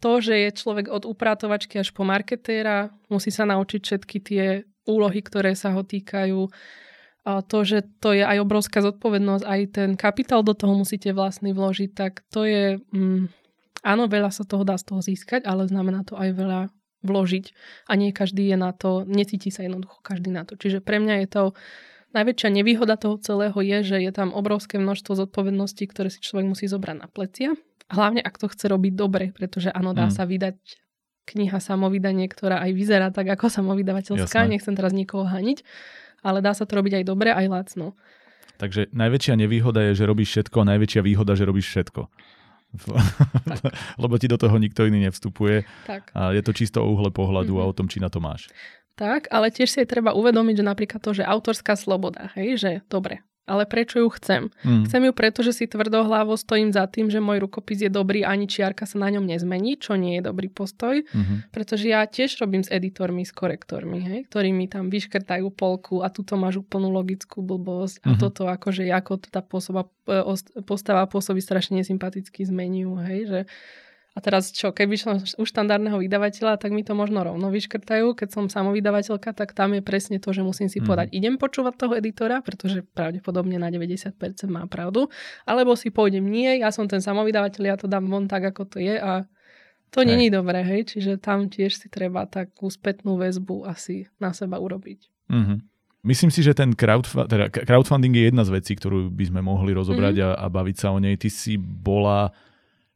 to, 0.00 0.12
že 0.24 0.48
je 0.48 0.50
človek 0.56 0.88
od 0.88 1.04
upratovačky 1.04 1.76
až 1.76 1.92
po 1.92 2.08
marketéra, 2.08 2.88
musí 3.12 3.28
sa 3.28 3.44
naučiť 3.44 3.80
všetky 3.84 4.16
tie 4.24 4.44
úlohy, 4.88 5.20
ktoré 5.20 5.52
sa 5.52 5.76
ho 5.76 5.84
týkajú. 5.84 6.48
To, 7.28 7.58
že 7.60 7.84
to 8.00 8.16
je 8.16 8.24
aj 8.24 8.40
obrovská 8.40 8.80
zodpovednosť, 8.80 9.44
aj 9.44 9.60
ten 9.76 9.90
kapitál 10.00 10.40
do 10.40 10.56
toho 10.56 10.72
musíte 10.72 11.12
vlastný 11.12 11.52
vložiť, 11.52 11.90
tak 11.92 12.24
to 12.32 12.48
je, 12.48 12.80
mm, 12.80 13.28
áno, 13.84 14.08
veľa 14.08 14.32
sa 14.32 14.48
toho 14.48 14.64
dá 14.64 14.80
z 14.80 14.88
toho 14.88 15.04
získať, 15.04 15.44
ale 15.44 15.68
znamená 15.68 16.08
to 16.08 16.16
aj 16.16 16.32
veľa 16.32 16.60
vložiť 17.04 17.52
a 17.86 17.92
nie 18.00 18.16
každý 18.16 18.48
je 18.48 18.56
na 18.56 18.72
to, 18.72 19.04
necíti 19.04 19.52
sa 19.52 19.60
jednoducho 19.60 20.00
každý 20.00 20.32
na 20.32 20.48
to. 20.48 20.56
Čiže 20.56 20.80
pre 20.80 20.98
mňa 21.04 21.14
je 21.20 21.28
to 21.28 21.42
najväčšia 22.16 22.48
nevýhoda 22.48 22.96
toho 22.96 23.20
celého 23.20 23.58
je, 23.60 23.78
že 23.84 23.96
je 24.00 24.12
tam 24.14 24.32
obrovské 24.32 24.80
množstvo 24.80 25.28
zodpovedností, 25.28 25.84
ktoré 25.84 26.08
si 26.08 26.24
človek 26.24 26.48
musí 26.48 26.64
zobrať 26.64 26.96
na 26.96 27.08
plecia. 27.12 27.52
Hlavne 27.92 28.24
ak 28.24 28.40
to 28.40 28.48
chce 28.48 28.72
robiť 28.72 28.92
dobre, 28.96 29.36
pretože 29.36 29.68
áno, 29.68 29.92
dá 29.92 30.08
mm. 30.08 30.14
sa 30.16 30.24
vydať 30.24 30.56
kniha 31.28 31.60
samovydanie, 31.60 32.24
ktorá 32.32 32.64
aj 32.64 32.72
vyzerá 32.72 33.08
tak 33.12 33.28
ako 33.28 33.52
samovydavateľská. 33.52 34.48
Jasné. 34.48 34.52
Nechcem 34.56 34.72
teraz 34.72 34.96
nikoho 34.96 35.28
haniť, 35.28 35.60
ale 36.24 36.40
dá 36.40 36.56
sa 36.56 36.64
to 36.64 36.80
robiť 36.80 37.02
aj 37.02 37.04
dobre, 37.04 37.28
aj 37.28 37.46
lacno. 37.52 37.92
Takže 38.58 38.90
najväčšia 38.90 39.38
nevýhoda 39.38 39.92
je, 39.92 40.02
že 40.02 40.04
robíš 40.08 40.28
všetko 40.34 40.56
a 40.64 40.68
najväčšia 40.74 41.02
výhoda, 41.04 41.38
že 41.38 41.46
robíš 41.46 41.70
všetko. 41.70 42.10
Lebo 44.02 44.14
ti 44.18 44.26
do 44.26 44.36
toho 44.36 44.58
nikto 44.58 44.84
iný 44.84 45.08
nevstupuje. 45.08 45.64
Tak. 45.86 46.10
A 46.12 46.34
je 46.34 46.42
to 46.42 46.52
čisto 46.52 46.82
o 46.82 46.90
uhle 46.90 47.14
pohľadu 47.14 47.54
mm-hmm. 47.54 47.68
a 47.68 47.70
o 47.70 47.76
tom, 47.76 47.86
či 47.86 48.02
na 48.02 48.10
to 48.10 48.18
máš. 48.18 48.50
Tak, 48.98 49.30
ale 49.30 49.54
tiež 49.54 49.70
si 49.70 49.78
aj 49.78 49.94
treba 49.94 50.10
uvedomiť, 50.10 50.58
že 50.58 50.64
napríklad 50.66 50.98
to, 50.98 51.14
že 51.14 51.22
autorská 51.22 51.78
sloboda, 51.78 52.34
hej, 52.34 52.58
že 52.58 52.70
dobre, 52.90 53.22
ale 53.48 53.64
prečo 53.64 53.98
ju 54.04 54.08
chcem? 54.12 54.52
Mm. 54.60 54.84
Chcem 54.84 55.02
ju 55.08 55.12
preto, 55.16 55.40
že 55.40 55.56
si 55.56 55.64
tvrdohlavo 55.64 56.36
stojím 56.36 56.70
za 56.70 56.84
tým, 56.84 57.08
že 57.08 57.18
môj 57.18 57.48
rukopis 57.48 57.80
je 57.80 57.88
dobrý, 57.88 58.22
ani 58.22 58.44
čiarka 58.44 58.84
sa 58.84 59.00
na 59.00 59.08
ňom 59.08 59.24
nezmení, 59.24 59.80
čo 59.80 59.96
nie 59.96 60.20
je 60.20 60.28
dobrý 60.28 60.52
postoj, 60.52 61.00
mm-hmm. 61.00 61.48
pretože 61.48 61.88
ja 61.88 62.04
tiež 62.04 62.36
robím 62.44 62.60
s 62.60 62.68
editormi, 62.68 63.24
s 63.24 63.32
korektormi, 63.32 63.98
hej, 64.04 64.20
ktorí 64.28 64.52
mi 64.52 64.68
tam 64.68 64.92
vyškrtajú 64.92 65.48
polku 65.56 66.04
a 66.04 66.12
tuto 66.12 66.36
máš 66.36 66.60
úplnú 66.60 66.92
logickú 66.92 67.40
blbosť 67.40 68.04
mm-hmm. 68.04 68.12
a 68.12 68.12
mhm. 68.14 68.20
toto 68.20 68.42
akože 68.46 68.84
ako 68.92 69.12
tá 69.24 69.40
pôsoba, 69.40 69.88
e, 70.04 70.22
postava 70.62 71.08
pôsobí 71.08 71.40
strašne 71.40 71.80
nesympaticky 71.80 72.44
zmeniu, 72.44 73.00
hej, 73.00 73.20
že 73.24 73.40
a 74.18 74.20
teraz 74.20 74.50
čo, 74.50 74.74
keby 74.74 74.98
som 74.98 75.14
u 75.14 75.44
štandardného 75.46 76.02
vydavateľa, 76.02 76.58
tak 76.58 76.74
mi 76.74 76.82
to 76.82 76.98
možno 76.98 77.22
rovno 77.22 77.54
vyškrtajú. 77.54 78.18
Keď 78.18 78.28
som 78.34 78.50
samovydavateľka, 78.50 79.30
tak 79.30 79.54
tam 79.54 79.78
je 79.78 79.82
presne 79.86 80.18
to, 80.18 80.34
že 80.34 80.42
musím 80.42 80.66
si 80.66 80.82
mm. 80.82 80.84
povedať, 80.90 81.06
idem 81.14 81.38
počúvať 81.38 81.78
toho 81.78 81.94
editora, 81.94 82.42
pretože 82.42 82.82
pravdepodobne 82.82 83.62
na 83.62 83.70
90% 83.70 84.18
má 84.50 84.66
pravdu, 84.66 85.06
alebo 85.46 85.78
si 85.78 85.94
pôjdem, 85.94 86.26
nie, 86.26 86.58
ja 86.58 86.74
som 86.74 86.90
ten 86.90 86.98
samovydavateľ, 86.98 87.62
ja 87.62 87.78
to 87.78 87.86
dám 87.86 88.10
von 88.10 88.26
tak, 88.26 88.50
ako 88.50 88.66
to 88.66 88.82
je 88.82 88.98
a 88.98 89.22
to 89.94 90.02
není 90.02 90.28
dobré, 90.28 90.66
hej, 90.66 90.84
čiže 90.84 91.16
tam 91.16 91.48
tiež 91.48 91.78
si 91.78 91.86
treba 91.88 92.28
takú 92.28 92.68
spätnú 92.68 93.16
väzbu 93.16 93.64
asi 93.64 94.10
na 94.20 94.36
seba 94.36 94.60
urobiť. 94.60 95.30
Mm-hmm. 95.32 95.58
Myslím 96.04 96.30
si, 96.34 96.44
že 96.44 96.52
ten 96.52 96.76
crowdf- 96.76 97.24
teda 97.24 97.48
crowdfunding 97.48 98.12
je 98.12 98.28
jedna 98.28 98.44
z 98.44 98.52
vecí, 98.52 98.76
ktorú 98.76 99.08
by 99.08 99.24
sme 99.30 99.40
mohli 99.40 99.72
rozobrať 99.72 100.14
mm-hmm. 100.20 100.34
a, 100.36 100.44
a 100.44 100.52
baviť 100.52 100.76
sa 100.76 100.88
o 100.92 100.98
nej. 101.00 101.16
Ty 101.16 101.28
si 101.32 101.56
bola 101.56 102.28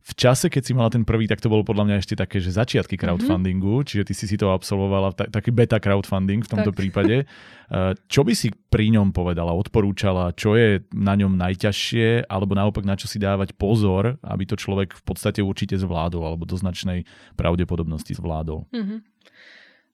v 0.02 0.12
čase, 0.18 0.50
keď 0.50 0.62
si 0.66 0.72
mala 0.74 0.90
ten 0.90 1.06
prvý, 1.06 1.30
tak 1.30 1.38
to 1.38 1.46
bolo 1.46 1.62
podľa 1.62 1.86
mňa 1.86 1.96
ešte 2.02 2.18
také, 2.18 2.42
že 2.42 2.50
začiatky 2.50 2.98
mhm. 2.98 3.02
crowdfundingu, 3.06 3.74
mm-hmm. 3.80 3.88
čiže 3.88 4.04
ty 4.10 4.14
si 4.18 4.26
si 4.26 4.34
to 4.34 4.50
absolvovala, 4.50 5.14
tak, 5.14 5.30
taký 5.30 5.54
beta 5.54 5.78
crowdfunding 5.78 6.42
v 6.42 6.50
tomto 6.50 6.70
tak. 6.74 6.78
prípade. 6.78 7.16
Eh, 7.72 7.96
čo 8.04 8.20
by 8.20 8.36
si 8.36 8.52
pri 8.52 8.92
ňom 8.92 9.16
povedala, 9.16 9.56
odporúčala, 9.56 10.36
čo 10.36 10.60
je 10.60 10.84
na 10.92 11.16
ňom 11.16 11.40
najťažšie, 11.40 12.28
alebo 12.28 12.52
naopak 12.52 12.84
na 12.84 13.00
čo 13.00 13.08
si 13.08 13.16
dávať 13.16 13.56
pozor, 13.56 14.20
aby 14.20 14.44
to 14.44 14.60
človek 14.60 14.92
v 14.92 15.00
podstate 15.00 15.40
určite 15.40 15.80
zvládol, 15.80 16.20
alebo 16.20 16.44
do 16.44 16.52
značnej 16.52 17.08
pravdepodobnosti 17.32 18.12
zvládol? 18.12 18.68
Mm-hmm. 18.76 18.98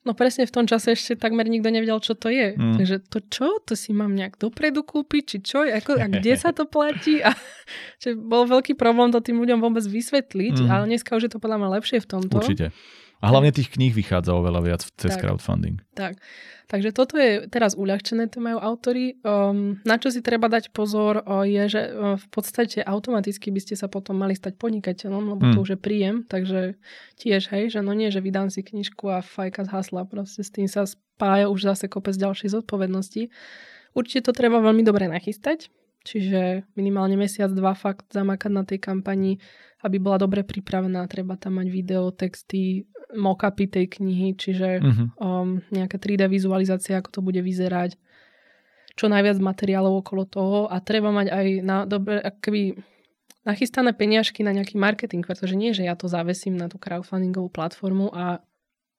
No 0.09 0.17
presne 0.17 0.49
v 0.49 0.55
tom 0.57 0.65
čase 0.65 0.97
ešte 0.97 1.21
takmer 1.21 1.45
nikto 1.53 1.69
nevedel, 1.69 2.01
čo 2.01 2.17
to 2.17 2.33
je. 2.33 2.57
Mm. 2.57 2.81
Takže 2.81 2.97
to 3.13 3.19
čo? 3.29 3.61
To 3.69 3.77
si 3.77 3.93
mám 3.93 4.17
nejak 4.17 4.41
dopredu 4.41 4.81
kúpiť? 4.81 5.23
Či 5.29 5.37
čo? 5.45 5.59
Ako, 5.69 6.01
a 6.01 6.09
kde 6.09 6.33
sa 6.33 6.57
to 6.57 6.65
platí? 6.65 7.21
A, 7.21 7.37
že 8.01 8.17
bol 8.17 8.49
veľký 8.49 8.73
problém 8.73 9.13
to 9.13 9.21
tým 9.21 9.37
ľuďom 9.37 9.61
vôbec 9.61 9.85
vysvetliť, 9.85 10.65
mm. 10.65 10.69
ale 10.73 10.89
dneska 10.89 11.13
už 11.13 11.29
je 11.29 11.33
to 11.37 11.45
podľa 11.45 11.61
mňa 11.61 11.69
lepšie 11.77 12.01
v 12.01 12.09
tomto. 12.09 12.41
Určite. 12.41 12.73
A 13.19 13.35
hlavne 13.35 13.51
tých 13.51 13.75
kníh 13.75 13.91
vychádza 13.91 14.31
oveľa 14.31 14.61
viac 14.63 14.83
cez 14.95 15.19
tak, 15.19 15.27
crowdfunding. 15.27 15.83
Tak. 15.99 16.23
Takže 16.69 16.93
toto 16.93 17.17
je 17.17 17.49
teraz 17.49 17.73
uľahčené, 17.75 18.29
to 18.29 18.45
majú 18.45 18.61
autory. 18.61 19.17
Um, 19.25 19.81
na 19.89 19.97
čo 19.97 20.13
si 20.13 20.21
treba 20.21 20.53
dať 20.53 20.69
pozor, 20.77 21.25
uh, 21.25 21.43
je, 21.49 21.65
že 21.65 21.83
uh, 21.89 22.21
v 22.21 22.27
podstate 22.29 22.85
automaticky 22.85 23.49
by 23.49 23.61
ste 23.65 23.75
sa 23.75 23.89
potom 23.89 24.21
mali 24.21 24.37
stať 24.37 24.61
podnikateľom, 24.61 25.33
lebo 25.33 25.43
hmm. 25.49 25.55
to 25.57 25.59
už 25.65 25.71
je 25.75 25.81
príjem, 25.81 26.29
takže 26.29 26.77
tiež, 27.17 27.49
hej, 27.57 27.73
že 27.73 27.81
no 27.81 27.97
nie, 27.97 28.13
že 28.13 28.21
vydám 28.21 28.53
si 28.53 28.61
knižku 28.61 29.09
a 29.09 29.25
fajka 29.25 29.65
z 29.65 29.69
hasla, 29.73 30.05
proste 30.05 30.45
s 30.45 30.53
tým 30.53 30.69
sa 30.69 30.85
spája 30.85 31.49
už 31.49 31.73
zase 31.73 31.89
kopec 31.89 32.13
ďalšej 32.21 32.61
zodpovednosti. 32.61 33.33
Určite 33.97 34.29
to 34.29 34.37
treba 34.37 34.61
veľmi 34.61 34.85
dobre 34.85 35.09
nachystať, 35.09 35.73
čiže 36.09 36.65
minimálne 36.73 37.21
mesiac, 37.21 37.53
dva 37.53 37.77
fakt 37.77 38.09
zamakať 38.09 38.51
na 38.53 38.65
tej 38.65 38.81
kampani, 38.81 39.37
aby 39.85 40.01
bola 40.01 40.17
dobre 40.17 40.41
pripravená, 40.41 41.05
treba 41.07 41.37
tam 41.37 41.61
mať 41.61 41.69
video, 41.69 42.09
texty, 42.09 42.89
mockupy 43.13 43.69
tej 43.69 43.87
knihy, 44.01 44.33
čiže 44.37 44.81
uh-huh. 44.81 45.09
um, 45.21 45.61
nejaká 45.69 46.01
3D 46.01 46.25
vizualizácia, 46.29 46.97
ako 46.97 47.09
to 47.13 47.21
bude 47.21 47.41
vyzerať, 47.41 47.97
čo 48.99 49.07
najviac 49.07 49.39
materiálov 49.39 50.03
okolo 50.03 50.25
toho 50.27 50.59
a 50.67 50.83
treba 50.83 51.15
mať 51.15 51.31
aj 51.31 51.47
na 51.63 51.87
dobre, 51.87 52.19
akoby 52.19 52.83
nachystané 53.47 53.95
peniažky 53.95 54.43
na 54.43 54.53
nejaký 54.53 54.77
marketing, 54.77 55.25
pretože 55.25 55.55
nie, 55.55 55.73
že 55.73 55.87
ja 55.87 55.95
to 55.95 56.11
zavesím 56.11 56.59
na 56.59 56.67
tú 56.69 56.77
crowdfundingovú 56.77 57.49
platformu 57.49 58.11
a 58.13 58.43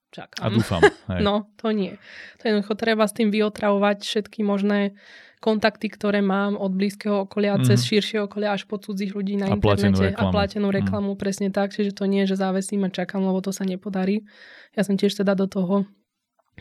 čakám. 0.09 0.41
A 0.41 0.47
dúfam. 0.49 0.81
Hej. 1.11 1.21
No, 1.21 1.51
to 1.59 1.69
nie. 1.69 1.99
To 2.41 2.49
jednoducho 2.49 2.73
treba 2.73 3.05
s 3.05 3.13
tým 3.13 3.29
vyotravovať 3.29 4.01
všetky 4.01 4.41
možné 4.41 4.97
kontakty, 5.39 5.87
ktoré 5.87 6.19
mám 6.19 6.59
od 6.59 6.75
blízkeho 6.75 7.23
okolia, 7.23 7.55
mm-hmm. 7.55 7.67
cez 7.71 7.87
širšie 7.87 8.27
okolia 8.27 8.51
až 8.53 8.67
po 8.67 8.75
cudzích 8.75 9.15
ľudí 9.15 9.39
na 9.39 9.47
a 9.47 9.55
internete 9.55 10.11
a 10.11 10.23
platenú 10.29 10.67
mhm. 10.67 10.75
reklamu, 10.83 11.15
mm. 11.15 11.19
presne 11.19 11.47
tak, 11.47 11.71
čiže 11.71 11.95
to 11.95 12.03
nie 12.11 12.27
je, 12.27 12.35
že 12.35 12.43
závesím 12.43 12.83
a 12.83 12.91
čakám, 12.91 13.23
lebo 13.23 13.39
to 13.39 13.55
sa 13.55 13.63
nepodarí. 13.63 14.27
Ja 14.75 14.83
som 14.83 14.99
tiež 14.99 15.15
teda 15.15 15.39
do 15.39 15.47
toho 15.47 15.87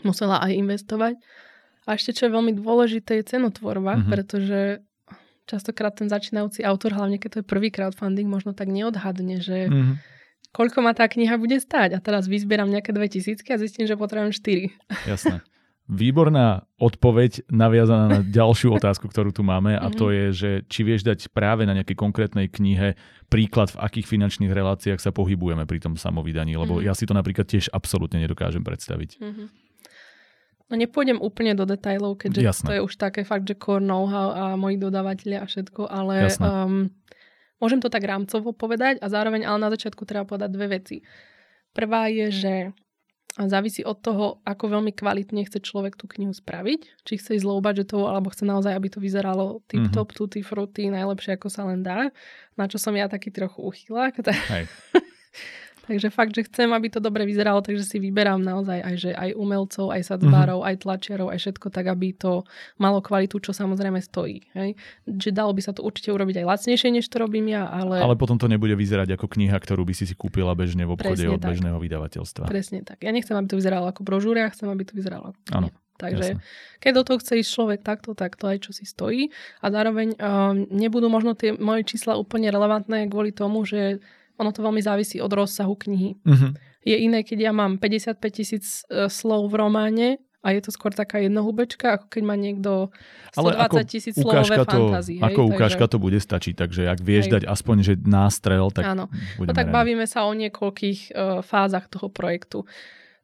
musela 0.07 0.39
aj 0.39 0.55
investovať. 0.55 1.19
A 1.83 1.99
ešte 1.99 2.15
čo 2.15 2.31
je 2.31 2.35
veľmi 2.35 2.55
dôležité 2.55 3.19
je 3.19 3.35
cenotvorba, 3.35 3.99
mm-hmm. 3.99 4.11
pretože 4.11 4.59
častokrát 5.49 5.97
ten 5.97 6.07
začínajúci 6.07 6.63
autor, 6.63 6.95
hlavne 6.95 7.19
keď 7.19 7.29
to 7.29 7.39
je 7.43 7.45
prvý 7.49 7.73
crowdfunding, 7.73 8.29
možno 8.31 8.55
tak 8.55 8.71
neodhadne, 8.71 9.41
že 9.43 9.67
mm-hmm. 9.67 9.95
koľko 10.55 10.85
ma 10.85 10.95
tá 10.95 11.09
kniha 11.09 11.35
bude 11.35 11.59
stáť. 11.59 11.97
A 11.97 11.99
teraz 11.99 12.31
vyzbieram 12.31 12.69
nejaké 12.71 12.95
2000 12.95 13.43
a 13.43 13.57
zistím, 13.59 13.89
že 13.89 13.99
potrebujem 13.99 14.31
4. 14.31 15.09
Jasné. 15.09 15.43
Výborná 15.89 16.69
odpoveď 16.77 17.49
naviazaná 17.49 18.05
na 18.05 18.19
ďalšiu 18.37 18.77
otázku, 18.77 19.09
ktorú 19.09 19.33
tu 19.33 19.41
máme 19.41 19.73
a 19.73 19.89
to 19.89 20.09
mhm. 20.09 20.13
je, 20.13 20.25
že 20.31 20.49
či 20.69 20.85
vieš 20.85 21.01
dať 21.01 21.33
práve 21.33 21.65
na 21.65 21.73
nejakej 21.73 21.97
konkrétnej 21.97 22.45
knihe 22.45 22.93
príklad, 23.25 23.73
v 23.73 23.81
akých 23.81 24.05
finančných 24.05 24.53
reláciách 24.53 25.01
sa 25.01 25.09
pohybujeme 25.09 25.65
pri 25.65 25.81
tom 25.81 25.97
samovydaní, 25.97 26.57
lebo 26.57 26.77
mm-hmm. 26.77 26.89
ja 26.89 26.97
si 26.97 27.05
to 27.05 27.13
napríklad 27.13 27.45
tiež 27.45 27.69
absolútne 27.69 28.17
nedokážem 28.17 28.65
predstaviť. 28.65 29.21
Mm-hmm. 29.21 29.47
No 30.69 30.73
nepôjdem 30.77 31.17
úplne 31.17 31.57
do 31.57 31.65
detajlov, 31.65 32.21
keďže 32.21 32.41
Jasné. 32.45 32.65
to 32.65 32.73
je 32.77 32.81
už 32.85 32.93
také 32.93 33.25
fakt, 33.25 33.49
že 33.49 33.57
core 33.57 33.81
know-how 33.81 34.29
a 34.33 34.43
moji 34.53 34.77
dodávateľia 34.77 35.41
a 35.41 35.49
všetko, 35.49 35.89
ale 35.89 36.29
um, 36.37 36.93
môžem 37.57 37.81
to 37.81 37.89
tak 37.89 38.05
rámcovo 38.05 38.53
povedať 38.53 39.01
a 39.01 39.09
zároveň 39.09 39.49
ale 39.49 39.57
na 39.57 39.69
začiatku 39.73 40.05
treba 40.05 40.29
povedať 40.29 40.49
dve 40.53 40.67
veci. 40.69 41.01
Prvá 41.73 42.09
je, 42.13 42.29
že 42.29 42.53
a 43.39 43.47
závisí 43.47 43.87
od 43.87 44.03
toho, 44.03 44.43
ako 44.43 44.67
veľmi 44.67 44.91
kvalitne 44.91 45.47
chce 45.47 45.63
človek 45.63 45.95
tú 45.95 46.11
knihu 46.11 46.35
spraviť. 46.35 47.07
Či 47.07 47.13
chce 47.23 47.39
ísť 47.39 47.47
low 47.47 47.63
budgetovou, 47.63 48.11
alebo 48.11 48.27
chce 48.27 48.43
naozaj, 48.43 48.75
aby 48.75 48.91
to 48.91 48.99
vyzeralo 48.99 49.63
tip-top, 49.71 50.11
mm-hmm. 50.11 50.19
tutti 50.19 50.43
frutti, 50.43 50.91
najlepšie 50.91 51.39
ako 51.39 51.47
sa 51.47 51.63
len 51.63 51.79
dá. 51.79 52.11
Na 52.59 52.67
čo 52.67 52.75
som 52.75 52.91
ja 52.91 53.07
taký 53.07 53.31
trochu 53.31 53.63
uchylák. 53.63 54.19
Hej. 54.51 54.67
Takže 55.89 56.13
fakt, 56.13 56.37
že 56.37 56.45
chcem, 56.45 56.69
aby 56.69 56.93
to 56.93 57.01
dobre 57.01 57.25
vyzeralo, 57.25 57.65
takže 57.65 57.81
si 57.81 57.97
vyberám 57.97 58.45
naozaj 58.45 58.77
aj, 58.77 58.95
že 59.01 59.11
aj 59.17 59.33
umelcov, 59.33 59.89
aj 59.89 60.05
sadzbárov, 60.05 60.61
mm-hmm. 60.61 60.69
aj 60.69 60.81
tlačiarov, 60.85 61.27
aj 61.33 61.39
všetko 61.41 61.67
tak, 61.73 61.89
aby 61.89 62.13
to 62.13 62.45
malo 62.77 63.01
kvalitu, 63.01 63.41
čo 63.41 63.57
samozrejme 63.57 63.97
stojí. 63.97 64.45
Hej? 64.53 64.77
Že 65.09 65.29
dalo 65.33 65.49
by 65.49 65.65
sa 65.65 65.73
to 65.73 65.81
určite 65.81 66.13
urobiť 66.13 66.45
aj 66.45 66.45
lacnejšie, 66.45 66.93
než 66.93 67.09
to 67.09 67.17
robím 67.17 67.49
ja, 67.49 67.65
ale... 67.65 68.05
Ale 68.05 68.13
potom 68.13 68.37
to 68.37 68.45
nebude 68.45 68.77
vyzerať 68.77 69.17
ako 69.17 69.25
kniha, 69.33 69.57
ktorú 69.57 69.81
by 69.81 69.97
si 69.97 70.05
si 70.05 70.13
kúpila 70.13 70.53
bežne 70.53 70.85
v 70.85 70.93
obchode 70.93 71.25
Presne 71.25 71.33
od 71.33 71.41
tak. 71.41 71.49
bežného 71.57 71.77
vydavateľstva. 71.81 72.45
Presne 72.45 72.79
tak. 72.85 73.01
Ja 73.01 73.09
nechcem, 73.09 73.33
aby 73.33 73.49
to 73.49 73.57
vyzeralo 73.57 73.89
ako 73.89 74.05
brožúria, 74.05 74.45
chcem, 74.53 74.69
aby 74.69 74.85
to 74.85 74.93
vyzeralo 74.93 75.33
ako. 75.49 75.73
Takže 75.99 76.39
Jasne. 76.39 76.79
keď 76.79 76.91
do 76.95 77.03
toho 77.03 77.17
chce 77.19 77.33
ísť 77.43 77.51
človek 77.51 77.79
takto, 77.83 78.15
tak 78.15 78.39
to 78.39 78.47
aj 78.47 78.63
čo 78.63 78.71
si 78.71 78.87
stojí. 78.87 79.27
A 79.59 79.67
zároveň 79.67 80.15
um, 80.15 80.63
nebudú 80.71 81.11
možno 81.11 81.35
tie 81.35 81.51
moje 81.51 81.83
čísla 81.83 82.15
úplne 82.15 82.47
relevantné 82.47 83.11
kvôli 83.11 83.35
tomu, 83.35 83.67
že 83.67 83.99
ono 84.39 84.55
to 84.55 84.63
veľmi 84.63 84.79
závisí 84.79 85.19
od 85.19 85.29
rozsahu 85.29 85.75
knihy. 85.75 86.15
Uh-huh. 86.23 86.55
Je 86.87 86.95
iné, 86.95 87.27
keď 87.27 87.51
ja 87.51 87.53
mám 87.53 87.75
55 87.77 88.23
tisíc 88.31 88.87
uh, 88.87 89.11
slov 89.11 89.51
v 89.51 89.55
románe 89.59 90.07
a 90.39 90.55
je 90.55 90.63
to 90.63 90.71
skôr 90.71 90.95
taká 90.95 91.19
jednohubečka, 91.19 91.99
ako 91.99 92.07
keď 92.07 92.23
má 92.23 92.39
niekto 92.39 92.95
120 93.35 93.83
tisíc 93.91 94.15
slovové 94.15 94.63
fantázii. 94.63 95.19
Ako 95.19 95.41
hej, 95.43 95.49
ukážka 95.51 95.83
takže... 95.83 95.93
to 95.93 95.97
bude 95.99 96.19
stačiť, 96.23 96.53
takže 96.55 96.81
ak 96.87 96.99
vieš 97.03 97.27
hej. 97.27 97.33
dať 97.35 97.43
aspoň 97.51 97.75
že 97.83 97.93
nástrel, 98.07 98.71
tak 98.71 98.95
Áno. 98.95 99.11
No 99.35 99.51
tak 99.51 99.67
radi. 99.67 99.75
bavíme 99.75 100.07
sa 100.07 100.23
o 100.23 100.31
niekoľkých 100.31 100.99
uh, 101.11 101.43
fázach 101.43 101.91
toho 101.91 102.07
projektu 102.07 102.63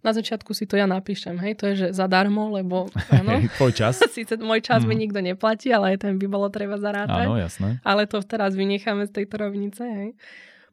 na 0.06 0.14
začiatku 0.14 0.54
si 0.54 0.70
to 0.70 0.78
ja 0.78 0.86
napíšem, 0.86 1.34
hej, 1.42 1.58
to 1.58 1.74
je, 1.74 1.76
že 1.82 1.88
zadarmo, 1.98 2.54
lebo 2.54 2.94
áno, 3.10 3.42
tvoj 3.58 3.74
čas. 3.74 3.98
Sice 4.14 4.38
môj 4.38 4.62
čas 4.62 4.86
mm. 4.86 4.88
mi 4.94 4.94
mhm. 4.94 5.02
nikto 5.02 5.20
neplatí, 5.26 5.74
ale 5.74 5.98
aj 5.98 6.06
ten 6.06 6.22
by 6.22 6.30
bolo 6.30 6.54
treba 6.54 6.78
zarátať. 6.78 7.26
Áno, 7.26 7.42
jasné. 7.42 7.82
Ale 7.82 8.06
to 8.06 8.22
teraz 8.22 8.54
vynecháme 8.54 9.10
z 9.10 9.12
tejto 9.18 9.42
rovnice, 9.42 9.82
hej. 9.82 10.10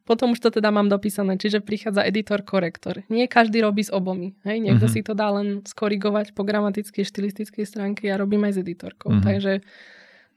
Potom 0.03 0.35
už 0.35 0.39
to 0.43 0.49
teda 0.51 0.67
mám 0.67 0.91
dopísané, 0.91 1.39
čiže 1.39 1.63
prichádza 1.63 2.03
editor, 2.03 2.43
korektor. 2.43 3.07
Nie 3.07 3.31
každý 3.31 3.63
robí 3.63 3.87
s 3.87 3.91
obomi. 3.91 4.35
Hej? 4.43 4.59
Niekto 4.59 4.91
mm-hmm. 4.91 4.99
si 4.99 5.07
to 5.07 5.15
dá 5.15 5.31
len 5.31 5.63
skorigovať 5.63 6.35
po 6.35 6.43
gramatickej, 6.43 7.07
štilistickej 7.07 7.63
stránke, 7.63 8.11
ja 8.11 8.19
robím 8.19 8.43
aj 8.43 8.59
s 8.59 8.61
editorkou. 8.67 9.15
Mm-hmm. 9.15 9.23
Takže 9.23 9.53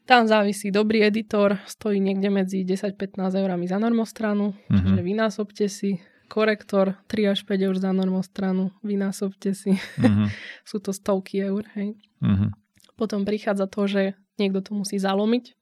tam 0.07 0.31
závisí. 0.31 0.71
Dobrý 0.71 1.03
editor 1.03 1.59
stojí 1.67 1.99
niekde 1.99 2.31
medzi 2.31 2.63
10-15 2.63 3.19
eurami 3.43 3.67
za 3.67 3.83
normostranu, 3.83 4.55
mm-hmm. 4.55 4.79
čiže 4.79 5.01
vynásobte 5.03 5.67
si 5.67 5.99
korektor 6.31 6.95
3 7.11 7.35
až 7.35 7.43
5 7.43 7.67
eur 7.67 7.75
za 7.75 7.91
normostranu, 7.91 8.71
vynásobte 8.87 9.51
si. 9.51 9.75
Mm-hmm. 9.99 10.29
Sú 10.71 10.79
to 10.79 10.95
stovky 10.95 11.43
eur, 11.43 11.67
hej. 11.75 11.99
Mm-hmm. 12.23 12.51
Potom 12.95 13.27
prichádza 13.27 13.67
to, 13.67 13.91
že 13.91 14.03
niekto 14.39 14.63
to 14.63 14.79
musí 14.79 14.97
zalomiť. 14.97 15.56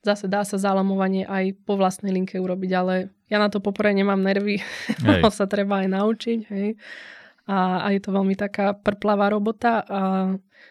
Zase 0.00 0.32
dá 0.32 0.40
sa 0.48 0.56
zalomovanie 0.56 1.28
aj 1.28 1.60
po 1.68 1.76
vlastnej 1.76 2.08
linke 2.08 2.40
urobiť, 2.40 2.70
ale 2.72 3.12
ja 3.28 3.36
na 3.36 3.52
to 3.52 3.60
poprvé 3.60 3.92
nemám 3.92 4.20
nervy. 4.20 4.64
to 5.22 5.28
sa 5.28 5.44
treba 5.44 5.84
aj 5.84 5.88
naučiť, 5.92 6.38
hej. 6.48 6.80
A, 7.50 7.84
a 7.84 7.86
je 7.92 8.00
to 8.00 8.14
veľmi 8.14 8.32
taká 8.38 8.72
prplavá 8.72 9.28
robota, 9.28 9.82
a, 9.84 10.00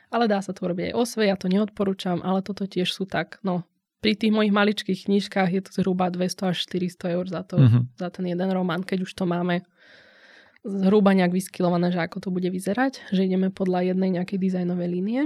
ale 0.10 0.26
dá 0.26 0.42
sa 0.42 0.56
to 0.56 0.66
urobiť 0.66 0.90
aj 0.90 0.98
osve, 0.98 1.28
ja 1.28 1.38
to 1.38 1.52
neodporúčam, 1.52 2.24
ale 2.26 2.42
toto 2.42 2.66
tiež 2.66 2.90
sú 2.90 3.06
tak, 3.06 3.38
no 3.46 3.68
pri 4.00 4.16
tých 4.16 4.32
mojich 4.32 4.56
maličkých 4.56 5.12
knižkách 5.12 5.50
je 5.52 5.62
to 5.62 5.72
zhruba 5.76 6.08
200 6.08 6.56
až 6.56 6.58
400 6.72 7.16
eur 7.20 7.26
za, 7.28 7.44
to, 7.44 7.60
uh-huh. 7.60 7.84
za 8.00 8.08
ten 8.08 8.32
jeden 8.32 8.50
román, 8.52 8.88
keď 8.88 9.04
už 9.04 9.12
to 9.12 9.28
máme 9.28 9.64
zhruba 10.64 11.12
nejak 11.12 11.36
vyskilované, 11.36 11.92
že 11.92 12.04
ako 12.04 12.18
to 12.24 12.30
bude 12.32 12.48
vyzerať, 12.48 13.12
že 13.12 13.28
ideme 13.28 13.52
podľa 13.52 13.92
jednej 13.96 14.20
nejakej 14.20 14.40
dizajnovej 14.40 14.90
línie. 14.92 15.22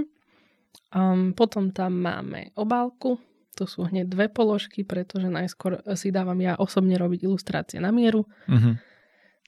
Um, 0.90 1.34
potom 1.34 1.70
tam 1.70 2.02
máme 2.02 2.54
obálku, 2.58 3.18
to 3.54 3.70
sú 3.70 3.86
hneď 3.86 4.10
dve 4.10 4.26
položky, 4.28 4.82
pretože 4.82 5.30
najskôr 5.30 5.80
si 5.94 6.10
dávam 6.10 6.36
ja 6.42 6.58
osobne 6.58 6.98
robiť 6.98 7.24
ilustrácie 7.24 7.78
na 7.78 7.94
mieru. 7.94 8.26
Uh-huh 8.50 8.76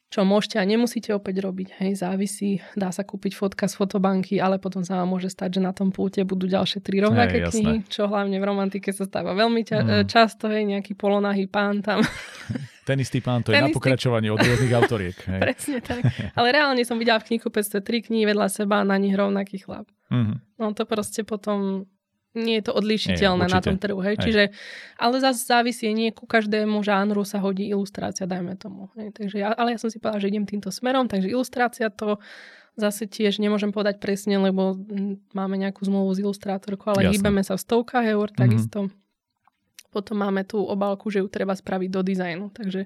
čo 0.06 0.22
môžete 0.22 0.62
a 0.62 0.64
nemusíte 0.64 1.10
opäť 1.10 1.42
robiť. 1.42 1.82
Hej, 1.82 2.06
závisí, 2.06 2.62
dá 2.78 2.94
sa 2.94 3.02
kúpiť 3.02 3.34
fotka 3.34 3.66
z 3.66 3.74
fotobanky, 3.74 4.38
ale 4.38 4.62
potom 4.62 4.86
sa 4.86 5.02
vám 5.02 5.18
môže 5.18 5.26
stať, 5.26 5.58
že 5.58 5.60
na 5.60 5.74
tom 5.74 5.90
púte 5.90 6.22
budú 6.22 6.46
ďalšie 6.46 6.78
tri 6.78 7.02
rovnaké 7.02 7.42
hej, 7.42 7.50
knihy, 7.50 7.82
jasné. 7.82 7.90
čo 7.90 8.06
hlavne 8.06 8.38
v 8.38 8.44
romantike 8.46 8.94
sa 8.94 9.02
stáva 9.02 9.34
veľmi 9.34 9.66
ťa- 9.66 9.82
mm. 9.82 10.06
často, 10.06 10.46
hej, 10.46 10.62
nejaký 10.62 10.94
polonahý 10.94 11.50
pán 11.50 11.82
tam. 11.82 12.06
Ten 12.86 13.02
istý 13.02 13.18
pán, 13.18 13.42
to 13.42 13.50
Ten 13.50 13.66
je 13.66 13.74
istý... 13.74 13.74
na 13.74 13.78
pokračovanie 13.82 14.30
od 14.30 14.38
rôznych 14.38 14.74
autoriek. 14.78 15.18
Hej. 15.34 15.40
Presne 15.42 15.78
tak. 15.82 16.06
Ale 16.38 16.54
reálne 16.54 16.86
som 16.86 17.02
videla 17.02 17.18
v 17.18 17.34
knihu 17.34 17.50
503 17.50 17.82
knihy 17.82 18.30
vedľa 18.30 18.46
seba 18.46 18.78
a 18.78 18.86
na 18.86 18.94
nich 18.94 19.10
rovnaký 19.10 19.58
chlap. 19.58 19.90
Mm-hmm. 20.06 20.62
No 20.62 20.70
to 20.70 20.86
proste 20.86 21.26
potom 21.26 21.90
nie 22.36 22.60
je 22.60 22.68
to 22.68 22.72
odlišiteľné 22.76 23.48
nie, 23.48 23.54
na 23.56 23.60
tom 23.64 23.80
trhu. 23.80 23.98
Hej? 24.04 24.20
hej. 24.20 24.22
Čiže, 24.22 24.42
ale 25.00 25.14
zase 25.24 25.42
závisí, 25.48 25.88
nie 25.96 26.12
ku 26.12 26.28
každému 26.28 26.84
žánru 26.84 27.24
sa 27.24 27.40
hodí 27.40 27.64
ilustrácia, 27.66 28.28
dajme 28.28 28.60
tomu. 28.60 28.92
Hej? 29.00 29.16
Takže 29.16 29.36
ja, 29.40 29.56
ale 29.56 29.74
ja 29.74 29.78
som 29.80 29.88
si 29.88 29.96
povedala, 29.96 30.20
že 30.20 30.28
idem 30.28 30.44
týmto 30.44 30.68
smerom, 30.68 31.08
takže 31.08 31.32
ilustrácia 31.32 31.88
to 31.88 32.20
zase 32.76 33.08
tiež 33.08 33.40
nemôžem 33.40 33.72
povedať 33.72 33.96
presne, 33.98 34.36
lebo 34.36 34.76
máme 35.32 35.56
nejakú 35.56 35.80
zmluvu 35.88 36.12
s 36.12 36.20
ilustrátorkou, 36.20 36.92
ale 36.92 37.08
Jasne. 37.08 37.14
hýbeme 37.16 37.40
sa 37.40 37.56
v 37.56 37.64
stovkách 37.64 38.06
eur 38.06 38.28
mhm. 38.30 38.36
takisto. 38.36 38.78
Mm-hmm. 38.86 39.04
Potom 39.96 40.20
máme 40.20 40.44
tú 40.44 40.60
obálku, 40.60 41.08
že 41.08 41.24
ju 41.24 41.28
treba 41.32 41.56
spraviť 41.56 41.88
do 41.88 42.04
dizajnu. 42.04 42.52
Takže 42.52 42.84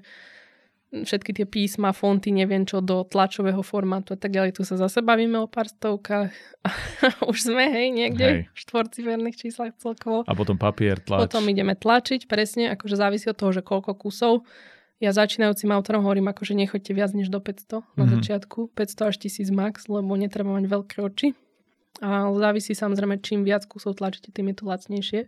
všetky 0.91 1.31
tie 1.31 1.47
písma, 1.47 1.95
fonty, 1.95 2.35
neviem 2.35 2.67
čo, 2.67 2.83
do 2.83 3.07
tlačového 3.07 3.63
formátu 3.63 4.13
a 4.13 4.19
tak 4.19 4.35
ďalej. 4.35 4.59
Tu 4.59 4.67
sa 4.67 4.75
zase 4.75 4.99
bavíme 4.99 5.39
o 5.39 5.47
pár 5.47 5.71
stovkách. 5.71 6.35
Už 7.31 7.47
sme, 7.47 7.71
hej, 7.71 7.87
niekde 7.95 8.27
hej. 8.27 8.39
v 8.51 8.57
štvorciferných 8.59 9.39
číslach 9.39 9.71
celkovo. 9.79 10.27
A 10.27 10.35
potom 10.35 10.59
papier, 10.59 10.99
tlač. 10.99 11.31
Potom 11.31 11.47
ideme 11.47 11.79
tlačiť, 11.79 12.27
presne, 12.27 12.75
akože 12.75 12.99
závisí 12.99 13.31
od 13.31 13.39
toho, 13.39 13.55
že 13.55 13.63
koľko 13.63 13.95
kusov. 13.95 14.43
Ja 15.01 15.15
začínajúcim 15.15 15.71
autorom 15.73 16.05
hovorím, 16.05 16.29
akože 16.29 16.53
nechoďte 16.53 16.91
viac 16.93 17.11
než 17.17 17.31
do 17.33 17.41
500 17.41 17.81
na 17.97 18.05
mm-hmm. 18.05 18.11
začiatku. 18.19 18.59
500 18.75 19.09
až 19.09 19.15
1000 19.17 19.49
max, 19.49 19.75
lebo 19.89 20.13
netreba 20.13 20.53
mať 20.53 20.65
veľké 20.69 20.97
oči. 21.01 21.33
A 22.03 22.29
závisí 22.37 22.77
samozrejme, 22.77 23.17
čím 23.23 23.41
viac 23.41 23.65
kusov 23.65 23.97
tlačíte, 23.97 24.29
tým 24.29 24.53
je 24.53 24.55
to 24.61 24.63
lacnejšie. 24.69 25.21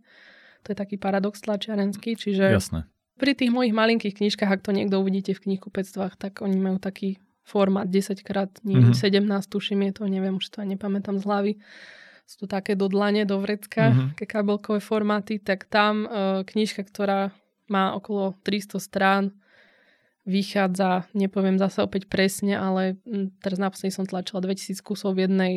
To 0.63 0.67
je 0.69 0.77
taký 0.77 1.01
paradox 1.01 1.41
tlačiarenský, 1.41 2.19
čiže... 2.19 2.53
Jasné 2.53 2.92
pri 3.17 3.37
tých 3.37 3.53
mojich 3.53 3.73
malinkých 3.75 4.17
knižkách, 4.17 4.49
ak 4.49 4.65
to 4.65 4.71
niekto 4.73 4.97
uvidíte 4.97 5.37
v 5.37 5.43
knihkupectvách, 5.49 6.17
tak 6.17 6.41
oni 6.41 6.57
majú 6.57 6.77
taký 6.81 7.21
formát 7.43 7.85
10 7.85 8.23
krát, 8.23 8.49
nie, 8.63 8.79
mm-hmm. 8.79 8.95
17 8.95 9.27
tuším 9.51 9.91
je 9.91 9.91
to, 9.99 10.03
neviem, 10.07 10.39
už 10.39 10.47
to 10.47 10.63
aj 10.63 10.67
nepamätám 10.73 11.19
z 11.19 11.23
hlavy. 11.27 11.53
Sú 12.23 12.47
to 12.47 12.47
také 12.47 12.79
do 12.79 12.87
dlane, 12.87 13.27
do 13.27 13.43
vrecka, 13.43 13.91
mm-hmm. 13.91 14.07
také 14.15 14.25
kabelkové 14.25 14.79
formáty, 14.79 15.43
tak 15.43 15.67
tam 15.67 16.07
e, 16.07 16.07
knižka, 16.47 16.87
ktorá 16.87 17.35
má 17.67 17.91
okolo 17.99 18.39
300 18.47 18.79
strán, 18.79 19.23
vychádza, 20.23 21.03
nepoviem 21.11 21.59
zase 21.59 21.83
opäť 21.83 22.07
presne, 22.07 22.55
ale 22.55 22.95
m, 23.03 23.35
teraz 23.43 23.59
naposledy 23.59 23.91
som 23.91 24.07
tlačila 24.07 24.39
2000 24.39 24.79
kusov 24.79 25.19
v 25.19 25.27
jednej 25.27 25.53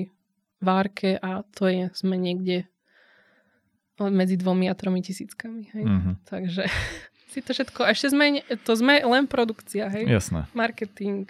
várke 0.59 1.23
a 1.23 1.47
to 1.55 1.71
je, 1.71 1.87
sme 1.95 2.19
niekde 2.19 2.67
medzi 3.97 4.37
dvomi 4.37 4.69
a 4.69 4.75
tromi 4.75 5.01
tisíckami. 5.01 5.71
Hej? 5.73 5.85
Mm-hmm. 5.87 6.15
Takže 6.27 6.63
si 7.37 7.45
to 7.45 7.53
všetko. 7.53 7.84
A 7.84 7.93
ešte 7.93 8.16
sme, 8.16 8.41
to 8.64 8.72
sme 8.72 9.05
len 9.05 9.28
produkcia, 9.28 9.93
hej? 9.93 10.09
Jasné. 10.09 10.49
Marketing 10.57 11.28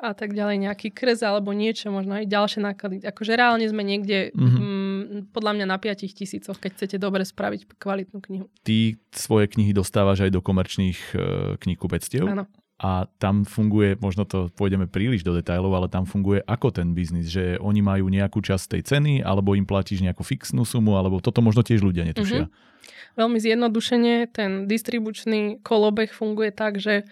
a 0.00 0.16
tak 0.16 0.32
ďalej, 0.32 0.64
nejaký 0.64 0.88
krz 0.90 1.20
alebo 1.20 1.52
niečo, 1.52 1.92
možno 1.92 2.16
aj 2.16 2.24
ďalšie 2.24 2.60
náklady. 2.64 3.04
Akože 3.04 3.36
reálne 3.36 3.68
sme 3.68 3.84
niekde 3.84 4.32
mm-hmm. 4.32 4.60
m, 4.64 5.28
podľa 5.28 5.60
mňa 5.60 5.66
na 5.68 5.76
5 5.76 6.08
tisícoch, 6.16 6.56
keď 6.56 6.70
chcete 6.72 6.96
dobre 6.96 7.22
spraviť 7.22 7.68
kvalitnú 7.76 8.18
knihu. 8.24 8.46
Ty 8.64 8.96
svoje 9.12 9.52
knihy 9.52 9.76
dostávaš 9.76 10.24
aj 10.24 10.32
do 10.32 10.40
komerčných 10.40 10.98
uh, 11.12 11.20
knihkupectiev? 11.60 12.24
Áno. 12.26 12.48
A 12.80 13.04
tam 13.20 13.44
funguje, 13.44 14.00
možno 14.00 14.24
to 14.24 14.48
pôjdeme 14.56 14.88
príliš 14.88 15.20
do 15.20 15.36
detajlov, 15.36 15.76
ale 15.76 15.88
tam 15.92 16.08
funguje 16.08 16.40
ako 16.48 16.72
ten 16.72 16.96
biznis, 16.96 17.28
že 17.28 17.60
oni 17.60 17.84
majú 17.84 18.08
nejakú 18.08 18.40
časť 18.40 18.72
tej 18.72 18.82
ceny, 18.88 19.12
alebo 19.20 19.52
im 19.52 19.68
platíš 19.68 20.00
nejakú 20.00 20.24
fixnú 20.24 20.64
sumu, 20.64 20.96
alebo 20.96 21.20
toto 21.20 21.44
možno 21.44 21.60
tiež 21.60 21.84
ľudia 21.84 22.08
netušia. 22.08 22.48
Mm-hmm. 22.48 23.20
Veľmi 23.20 23.38
zjednodušene 23.42 24.32
ten 24.32 24.64
distribučný 24.64 25.60
kolobeh 25.60 26.08
funguje 26.08 26.56
tak, 26.56 26.80
že 26.80 27.04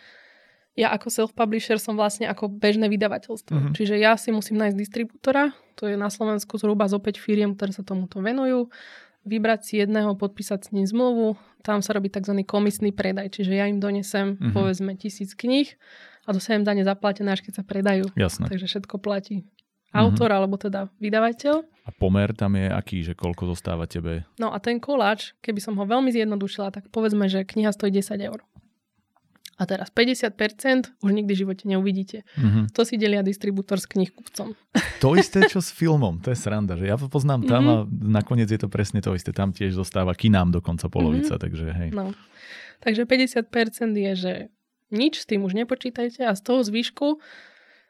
ja 0.78 0.94
ako 0.94 1.10
self-publisher 1.10 1.76
som 1.82 1.98
vlastne 1.98 2.30
ako 2.30 2.46
bežné 2.46 2.86
vydavateľstvo. 2.86 3.56
Uh-huh. 3.58 3.74
Čiže 3.74 3.98
ja 3.98 4.14
si 4.14 4.30
musím 4.30 4.62
nájsť 4.62 4.78
distribútora, 4.78 5.50
to 5.74 5.90
je 5.90 5.98
na 5.98 6.06
Slovensku 6.06 6.54
zhruba 6.54 6.86
z 6.86 6.94
opäť 6.94 7.18
firiem, 7.18 7.58
ktoré 7.58 7.74
sa 7.74 7.82
tomuto 7.82 8.22
venujú, 8.22 8.70
vybrať 9.26 9.60
si 9.64 9.74
jedného, 9.82 10.14
podpísať 10.14 10.68
s 10.68 10.72
ním 10.74 10.86
zmluvu, 10.86 11.38
tam 11.66 11.82
sa 11.82 11.94
robí 11.96 12.08
tzv. 12.12 12.38
komisný 12.46 12.94
predaj, 12.94 13.34
čiže 13.34 13.56
ja 13.56 13.66
im 13.66 13.82
donesem 13.82 14.38
uh-huh. 14.38 14.54
povedzme 14.54 14.94
tisíc 14.94 15.34
kníh 15.34 15.68
a 16.24 16.36
dostanem 16.36 16.64
dane 16.64 16.84
zaplatené, 16.84 17.32
až 17.32 17.44
keď 17.44 17.60
sa 17.60 17.64
predajú. 17.64 18.08
Jasné. 18.14 18.46
Takže 18.48 18.66
všetko 18.68 19.00
platí 19.00 19.48
autor, 19.92 20.28
mm-hmm. 20.28 20.38
alebo 20.44 20.56
teda 20.60 20.80
vydavateľ. 21.00 21.64
A 21.88 21.90
pomer 21.96 22.36
tam 22.36 22.60
je 22.60 22.68
aký, 22.68 23.00
že 23.00 23.16
koľko 23.16 23.48
zostáva 23.56 23.88
tebe? 23.88 24.28
No 24.36 24.52
a 24.52 24.60
ten 24.60 24.76
koláč, 24.76 25.32
keby 25.40 25.60
som 25.64 25.74
ho 25.80 25.84
veľmi 25.88 26.12
zjednodušila, 26.12 26.68
tak 26.68 26.92
povedzme, 26.92 27.24
že 27.32 27.48
kniha 27.48 27.72
stojí 27.72 27.88
10 27.88 28.20
eur. 28.20 28.44
A 29.58 29.66
teraz 29.66 29.90
50% 29.90 31.02
už 31.02 31.10
nikdy 31.10 31.34
v 31.34 31.38
živote 31.42 31.66
neuvidíte. 31.66 32.22
Mm-hmm. 32.38 32.70
To 32.78 32.86
si 32.86 32.94
delia 32.94 33.26
distribútor 33.26 33.82
s 33.82 33.90
knihkupcom. 33.90 34.54
To 35.02 35.08
isté, 35.18 35.42
čo 35.50 35.58
s 35.58 35.74
filmom. 35.74 36.22
To 36.22 36.30
je 36.30 36.38
sranda, 36.38 36.78
že 36.78 36.86
ja 36.86 36.94
to 36.94 37.10
poznám 37.10 37.42
tam 37.50 37.66
mm-hmm. 37.66 37.90
a 37.90 38.18
nakoniec 38.22 38.46
je 38.46 38.60
to 38.62 38.70
presne 38.70 39.02
to 39.02 39.18
isté. 39.18 39.34
Tam 39.34 39.50
tiež 39.50 39.74
zostáva 39.74 40.14
kinám 40.14 40.54
dokonca 40.54 40.86
polovica, 40.86 41.34
mm-hmm. 41.34 41.42
takže 41.42 41.66
hej. 41.74 41.90
No. 41.90 42.14
Takže 42.78 43.02
50% 43.02 43.50
je, 43.98 44.12
že 44.14 44.32
nič 44.94 45.20
s 45.22 45.26
tým 45.26 45.42
už 45.42 45.58
nepočítajte 45.58 46.22
a 46.22 46.32
z 46.38 46.40
toho 46.46 46.62
zvyšku 46.62 47.18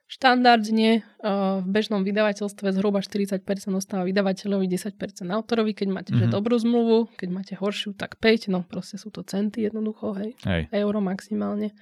štandardne 0.09 1.04
uh, 1.20 1.61
v 1.61 1.66
bežnom 1.68 2.00
vydavateľstve 2.00 2.72
zhruba 2.72 3.04
40% 3.04 3.44
ostáva 3.76 4.09
vydavateľovi, 4.09 4.64
10% 4.64 4.96
autorovi, 5.28 5.76
keď 5.76 5.88
máte 5.92 6.11
mm-hmm. 6.16 6.24
že 6.24 6.26
mhm. 6.26 6.34
dobrú 6.34 6.56
zmluvu, 6.56 7.12
keď 7.20 7.28
máte 7.28 7.54
horšiu, 7.61 7.92
tak 7.92 8.16
5, 8.16 8.48
no 8.48 8.64
proste 8.64 8.96
sú 8.96 9.12
to 9.12 9.20
centy 9.20 9.68
jednoducho, 9.68 10.16
hej, 10.16 10.32
hej. 10.48 10.62
euro 10.72 11.04
maximálne. 11.04 11.76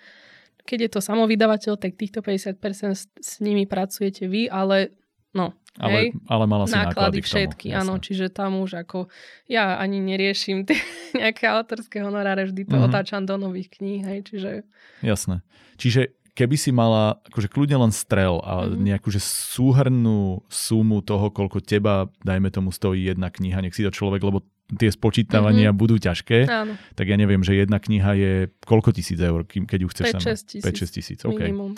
Keď 0.67 0.79
je 0.83 0.91
to 0.91 1.01
samovydavateľ, 1.01 1.79
tak 1.79 1.95
týchto 1.95 2.27
50% 2.27 2.59
s, 2.99 3.07
s 3.07 3.33
nimi 3.39 3.71
pracujete 3.71 4.27
vy, 4.27 4.51
ale 4.51 4.91
no, 5.31 5.55
ale, 5.79 6.11
hej, 6.11 6.19
ale 6.27 6.45
mala 6.51 6.67
si 6.67 6.75
náklady, 6.75 6.91
náklady 6.91 7.19
všetky, 7.23 7.69
tomu, 7.71 7.79
áno, 7.79 7.95
čiže 8.03 8.27
tam 8.35 8.59
už 8.59 8.83
ako 8.83 9.07
ja 9.47 9.79
ani 9.79 10.03
neriešim 10.03 10.67
tie 10.67 10.83
nejaké 11.23 11.47
autorské 11.47 12.03
honoráre, 12.03 12.51
vždy 12.51 12.67
to 12.67 12.75
mm-hmm. 12.75 12.91
otáčam 12.91 13.23
do 13.23 13.39
nových 13.39 13.71
kníh, 13.71 14.03
hej, 14.03 14.27
čiže... 14.27 14.67
Jasné. 15.07 15.47
Čiže 15.79 16.26
keby 16.37 16.57
si 16.61 16.69
mala 16.69 17.17
akože 17.33 17.49
kľudne 17.49 17.81
len 17.81 17.93
strel 17.93 18.45
a 18.45 18.69
mm-hmm. 18.69 18.85
nejakú 18.93 19.09
že 19.09 19.25
súhrnú 19.25 20.45
sumu 20.53 21.01
toho, 21.01 21.33
koľko 21.33 21.65
teba, 21.65 22.13
dajme 22.21 22.53
tomu, 22.53 22.69
stojí 22.69 23.09
jedna 23.09 23.33
kniha, 23.33 23.65
nech 23.65 23.73
si 23.73 23.81
to 23.81 23.89
človek, 23.89 24.21
lebo 24.21 24.45
tie 24.77 24.93
spočítavania 24.93 25.73
mm-hmm. 25.73 25.81
budú 25.81 25.97
ťažké, 25.97 26.45
Áno. 26.45 26.77
tak 26.93 27.07
ja 27.09 27.17
neviem, 27.17 27.41
že 27.41 27.57
jedna 27.57 27.81
kniha 27.81 28.13
je 28.19 28.33
koľko 28.69 28.93
tisíc 28.93 29.17
eur, 29.17 29.49
keď 29.49 29.79
ju 29.81 29.89
chceš 29.89 30.07
5-6 30.21 30.61
tisíc. 30.61 30.63
5-6 30.63 30.97
tisíc, 31.01 31.19
okay. 31.25 31.49
Minimum. 31.49 31.73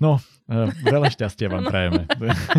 No, 0.00 0.18
veľa 0.84 1.08
šťastia 1.08 1.48
vám 1.48 1.64
prajeme. 1.64 2.04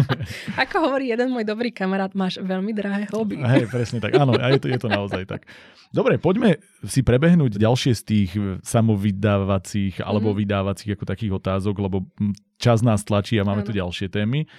Ako 0.66 0.90
hovorí 0.90 1.14
jeden 1.14 1.30
môj 1.30 1.46
dobrý 1.46 1.70
kamarát, 1.70 2.10
máš 2.18 2.42
veľmi 2.42 2.74
drahé 2.74 3.06
hobby. 3.14 3.38
Hej, 3.38 3.70
presne 3.70 4.02
tak. 4.02 4.18
Áno, 4.18 4.34
je 4.34 4.58
to, 4.58 4.68
je 4.74 4.80
to 4.82 4.90
naozaj 4.90 5.22
tak. 5.30 5.46
Dobre, 5.94 6.18
poďme 6.18 6.58
si 6.82 7.06
prebehnúť 7.06 7.62
ďalšie 7.62 7.94
z 7.94 8.02
tých 8.02 8.32
samovydávacích 8.66 10.02
alebo 10.02 10.34
mm. 10.34 10.38
vydávacích 10.42 10.90
ako 10.98 11.06
takých 11.06 11.32
otázok, 11.38 11.76
lebo 11.78 12.10
čas 12.58 12.82
nás 12.82 13.06
tlačí 13.06 13.38
a 13.38 13.46
máme 13.46 13.62
ano. 13.62 13.70
tu 13.70 13.74
ďalšie 13.78 14.10
témy. 14.10 14.50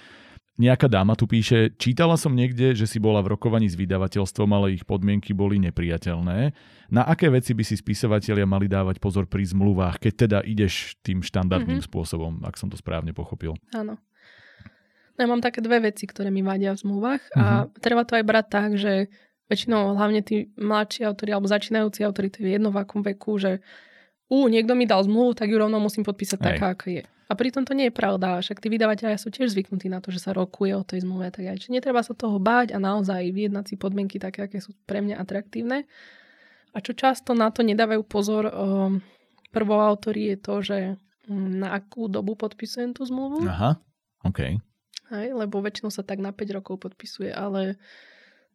Nejaká 0.57 0.89
dáma 0.89 1.13
tu 1.13 1.29
píše, 1.29 1.69
čítala 1.77 2.17
som 2.17 2.33
niekde, 2.33 2.73
že 2.73 2.89
si 2.89 2.97
bola 2.97 3.21
v 3.21 3.37
rokovaní 3.37 3.69
s 3.69 3.77
vydavateľstvom, 3.77 4.49
ale 4.57 4.73
ich 4.73 4.89
podmienky 4.89 5.29
boli 5.29 5.61
nepriateľné. 5.61 6.49
Na 6.89 7.05
aké 7.05 7.29
veci 7.29 7.53
by 7.53 7.61
si 7.61 7.77
spisovatelia 7.77 8.49
mali 8.49 8.65
dávať 8.65 8.97
pozor 8.97 9.29
pri 9.29 9.45
zmluvách, 9.45 10.01
keď 10.01 10.13
teda 10.17 10.37
ideš 10.41 10.97
tým 11.05 11.21
štandardným 11.21 11.77
mm-hmm. 11.77 11.93
spôsobom, 11.93 12.41
ak 12.41 12.57
som 12.57 12.73
to 12.73 12.77
správne 12.79 13.13
pochopil? 13.13 13.53
Áno. 13.69 14.01
No 15.13 15.19
ja 15.21 15.29
mám 15.29 15.45
také 15.45 15.61
dve 15.61 15.77
veci, 15.77 16.09
ktoré 16.09 16.33
mi 16.33 16.41
vadia 16.41 16.73
v 16.73 16.81
zmluvách 16.81 17.21
mm-hmm. 17.21 17.41
a 17.41 17.45
mhm. 17.45 17.65
treba 17.77 18.01
to 18.01 18.17
aj 18.17 18.25
brať 18.25 18.45
tak, 18.49 18.69
že 18.81 18.93
väčšinou 19.47 19.93
hlavne 19.93 20.25
tí 20.25 20.49
mladší 20.57 21.05
autori 21.05 21.37
alebo 21.37 21.47
začínajúci 21.47 22.01
autori, 22.01 22.33
to 22.33 22.41
je 22.41 22.57
jedno 22.57 22.73
v 22.73 22.81
akom 22.81 23.05
veku, 23.05 23.37
že 23.37 23.61
ú, 24.27 24.49
niekto 24.49 24.75
mi 24.75 24.89
dal 24.89 25.05
zmluvu, 25.05 25.37
tak 25.37 25.47
ju 25.47 25.55
rovno 25.61 25.79
musím 25.79 26.03
podpísať 26.03 26.39
taká, 26.41 26.75
aká 26.75 26.89
je. 26.91 27.05
A 27.27 27.35
pritom 27.35 27.67
to 27.67 27.75
nie 27.75 27.91
je 27.91 27.95
pravda, 27.95 28.39
však 28.39 28.63
tí 28.63 28.71
vydavateľia 28.71 29.19
sú 29.19 29.27
tiež 29.27 29.51
zvyknutí 29.51 29.91
na 29.91 29.99
to, 29.99 30.15
že 30.15 30.23
sa 30.23 30.31
rokuje 30.31 30.71
o 30.71 30.87
tej 30.87 31.03
zmluve. 31.03 31.27
Tak 31.27 31.43
aj, 31.43 31.57
či 31.59 31.75
netreba 31.75 31.99
sa 31.99 32.15
toho 32.15 32.39
báť 32.39 32.71
a 32.71 32.79
naozaj 32.79 33.35
vyjednať 33.35 33.65
si 33.67 33.75
podmienky 33.75 34.15
také, 34.15 34.47
aké 34.47 34.63
sú 34.63 34.71
pre 34.87 35.03
mňa 35.03 35.19
atraktívne. 35.19 35.83
A 36.71 36.77
čo 36.79 36.95
často 36.95 37.35
na 37.35 37.51
to 37.51 37.67
nedávajú 37.67 38.07
pozor 38.07 38.47
um, 38.47 39.03
prvoautori 39.51 40.31
je 40.31 40.37
to, 40.39 40.55
že 40.63 40.77
um, 41.27 41.59
na 41.59 41.75
akú 41.75 42.07
dobu 42.07 42.39
podpisujem 42.39 42.95
tú 42.95 43.03
zmluvu. 43.03 43.43
Aha, 43.43 43.75
OK. 44.23 44.55
Hej, 45.07 45.27
lebo 45.35 45.63
väčšinou 45.63 45.91
sa 45.91 46.03
tak 46.03 46.19
na 46.19 46.31
5 46.35 46.57
rokov 46.59 46.83
podpisuje, 46.83 47.31
ale 47.31 47.79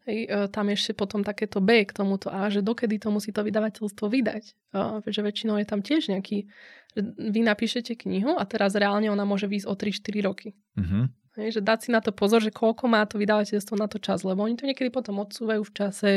Hej, 0.02 0.18
e, 0.26 0.36
tam 0.50 0.66
ešte 0.66 0.98
potom 0.98 1.22
takéto 1.22 1.62
B 1.62 1.86
k 1.86 1.94
tomuto 1.94 2.26
A, 2.26 2.50
že 2.50 2.58
dokedy 2.58 2.98
to 2.98 3.14
musí 3.14 3.30
to 3.30 3.46
vydavateľstvo 3.46 4.06
vydať. 4.10 4.44
A, 4.74 4.98
že 5.06 5.22
väčšinou 5.22 5.62
je 5.62 5.66
tam 5.66 5.78
tiež 5.78 6.10
nejaký, 6.10 6.50
že 6.98 7.00
vy 7.06 7.40
napíšete 7.46 7.94
knihu 7.94 8.34
a 8.34 8.42
teraz 8.42 8.74
reálne 8.74 9.06
ona 9.14 9.22
môže 9.22 9.46
výjsť 9.46 9.66
o 9.70 9.74
3-4 9.78 10.26
roky. 10.26 10.48
Mm-hmm. 10.74 11.04
Hej, 11.32 11.48
že 11.56 11.60
dať 11.64 11.78
si 11.80 11.88
na 11.88 12.04
to 12.04 12.12
pozor, 12.12 12.44
že 12.44 12.52
koľko 12.52 12.92
má 12.92 13.00
to 13.08 13.16
vydavateľstvo 13.16 13.72
na 13.80 13.88
to 13.88 13.96
čas, 13.96 14.20
lebo 14.20 14.44
oni 14.44 14.52
to 14.52 14.68
niekedy 14.68 14.92
potom 14.92 15.16
odsúvajú 15.16 15.64
v 15.64 15.72
čase, 15.72 16.10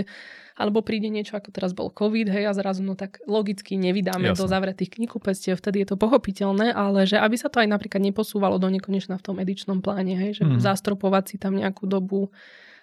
alebo 0.59 0.83
príde 0.83 1.07
niečo, 1.07 1.39
ako 1.39 1.55
teraz 1.55 1.71
bol 1.71 1.88
COVID, 1.88 2.27
hej, 2.27 2.51
a 2.51 2.51
zrazu 2.51 2.83
no 2.83 2.99
tak 2.99 3.23
logicky 3.23 3.79
nevydáme 3.79 4.36
Jasne. 4.36 4.43
do 4.43 4.45
zavretých 4.51 4.91
knihkupectiev, 4.99 5.55
vtedy 5.55 5.88
je 5.88 5.95
to 5.95 5.95
pochopiteľné, 5.95 6.75
ale 6.75 7.07
že 7.07 7.15
aby 7.15 7.39
sa 7.39 7.47
to 7.47 7.63
aj 7.63 7.67
napríklad 7.71 8.03
neposúvalo 8.03 8.59
do 8.59 8.67
nekonečna 8.67 9.15
v 9.15 9.23
tom 9.23 9.39
edičnom 9.39 9.79
pláne, 9.79 10.19
hej, 10.19 10.43
že 10.43 10.43
mm. 10.43 10.59
zastropovať 10.59 11.23
si 11.31 11.36
tam 11.39 11.55
nejakú 11.55 11.88
dobu, 11.88 12.36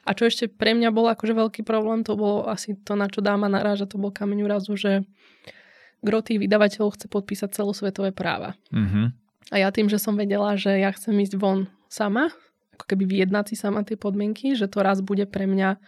a 0.03 0.11
čo 0.19 0.27
ešte 0.27 0.51
pre 0.51 0.75
mňa 0.75 0.91
bol 0.91 1.07
akože 1.07 1.35
veľký 1.35 1.63
problém, 1.63 2.03
to 2.03 2.19
bolo 2.19 2.51
asi 2.51 2.75
to, 2.75 2.99
na 2.99 3.07
čo 3.07 3.23
dáma 3.23 3.47
naráža, 3.47 3.87
to 3.87 4.03
bol 4.03 4.11
kameň 4.11 4.43
úrazu, 4.43 4.75
že 4.75 5.07
gro 6.03 6.19
tých 6.19 6.43
vydavateľov 6.43 6.99
chce 6.99 7.07
podpísať 7.07 7.55
celosvetové 7.55 8.11
práva. 8.11 8.59
Mm-hmm. 8.75 9.07
A 9.55 9.57
ja 9.63 9.69
tým, 9.71 9.87
že 9.87 10.03
som 10.03 10.19
vedela, 10.19 10.59
že 10.59 10.75
ja 10.75 10.91
chcem 10.91 11.15
ísť 11.23 11.39
von 11.39 11.71
sama, 11.87 12.35
ako 12.75 12.85
keby 12.91 13.05
vyjednať 13.07 13.45
si 13.53 13.55
sama 13.55 13.87
tie 13.87 13.95
podmienky, 13.95 14.59
že 14.59 14.67
to 14.67 14.83
raz 14.83 14.99
bude 14.99 15.23
pre 15.31 15.47
mňa 15.47 15.79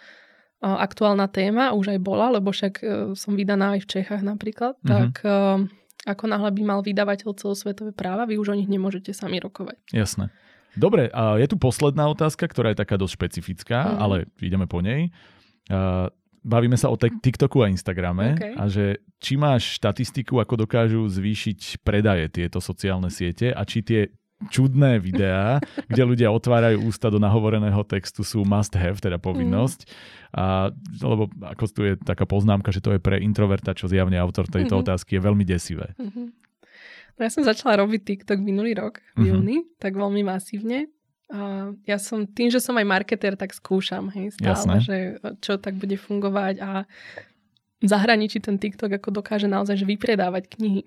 aktuálna 0.65 1.29
téma, 1.29 1.77
už 1.77 1.99
aj 1.99 2.01
bola, 2.01 2.33
lebo 2.33 2.49
však 2.49 2.75
e, 2.81 2.85
som 3.13 3.37
vydaná 3.37 3.77
aj 3.77 3.85
v 3.85 3.91
Čechách 3.99 4.23
napríklad, 4.25 4.81
mm-hmm. 4.81 4.89
tak 4.89 5.13
e, 5.21 5.37
ako 6.09 6.25
náhle 6.25 6.51
by 6.57 6.63
mal 6.65 6.81
vydavateľ 6.81 7.37
celosvetové 7.37 7.93
práva, 7.93 8.25
vy 8.25 8.41
už 8.41 8.55
o 8.55 8.57
nich 8.57 8.71
nemôžete 8.71 9.13
sami 9.13 9.45
rokovať. 9.45 9.77
Jasné. 9.93 10.33
Dobre, 10.75 11.11
a 11.15 11.39
je 11.39 11.47
tu 11.47 11.57
posledná 11.57 12.11
otázka, 12.11 12.47
ktorá 12.51 12.75
je 12.75 12.83
taká 12.83 12.99
dosť 12.99 13.15
špecifická, 13.15 13.95
mm. 13.95 13.97
ale 13.99 14.17
ideme 14.43 14.67
po 14.67 14.83
nej. 14.83 15.11
Bavíme 16.45 16.77
sa 16.77 16.93
o 16.93 16.97
TikToku 17.01 17.65
a 17.65 17.73
Instagrame 17.73 18.37
okay. 18.37 18.53
a 18.53 18.69
že 18.69 19.01
či 19.17 19.41
máš 19.41 19.81
štatistiku, 19.81 20.37
ako 20.45 20.69
dokážu 20.69 21.01
zvýšiť 21.09 21.81
predaje 21.81 22.29
tieto 22.29 22.61
sociálne 22.61 23.09
siete 23.09 23.49
a 23.49 23.65
či 23.65 23.81
tie 23.81 24.13
čudné 24.53 25.01
videá, 25.01 25.57
kde 25.91 26.03
ľudia 26.05 26.29
otvárajú 26.29 26.85
ústa 26.85 27.09
do 27.09 27.17
nahovoreného 27.17 27.81
textu 27.89 28.21
sú 28.21 28.45
must 28.45 28.77
have, 28.77 29.01
teda 29.01 29.17
povinnosť. 29.17 29.89
Mm. 29.89 29.91
A, 30.35 30.45
lebo 31.01 31.33
ako 31.41 31.65
tu 31.71 31.81
je 31.87 31.95
taká 31.97 32.29
poznámka, 32.29 32.75
že 32.75 32.85
to 32.85 32.93
je 32.93 33.01
pre 33.01 33.23
introverta, 33.23 33.73
čo 33.73 33.89
zjavne 33.89 34.19
autor 34.21 34.45
tejto 34.45 34.77
mm-hmm. 34.77 34.85
otázky 34.85 35.17
je 35.17 35.23
veľmi 35.23 35.45
desivé. 35.47 35.95
Mm-hmm. 35.97 36.27
No 37.15 37.21
ja 37.23 37.31
som 37.31 37.47
začala 37.47 37.79
robiť 37.83 38.01
TikTok 38.03 38.43
minulý 38.43 38.75
rok, 38.75 38.99
v 39.15 39.23
uh-huh. 39.23 39.29
júni, 39.39 39.57
tak 39.79 39.95
veľmi 39.95 40.27
masívne. 40.27 40.91
A 41.31 41.73
ja 41.89 41.97
som, 41.97 42.27
tým, 42.29 42.53
že 42.53 42.61
som 42.61 42.77
aj 42.77 42.87
marketér, 42.87 43.35
tak 43.35 43.55
skúšam, 43.57 44.13
hej, 44.13 44.35
stále, 44.37 44.55
Jasné. 44.55 44.77
že 44.85 44.97
čo 45.41 45.57
tak 45.57 45.79
bude 45.81 45.97
fungovať 45.97 46.61
a 46.61 46.71
v 47.85 47.87
zahraničí 47.87 48.41
ten 48.41 48.57
TikTok 48.61 48.97
ako 49.01 49.21
dokáže 49.21 49.49
naozaj 49.49 49.83
že 49.83 49.87
vypredávať 49.89 50.49
knihy. 50.53 50.83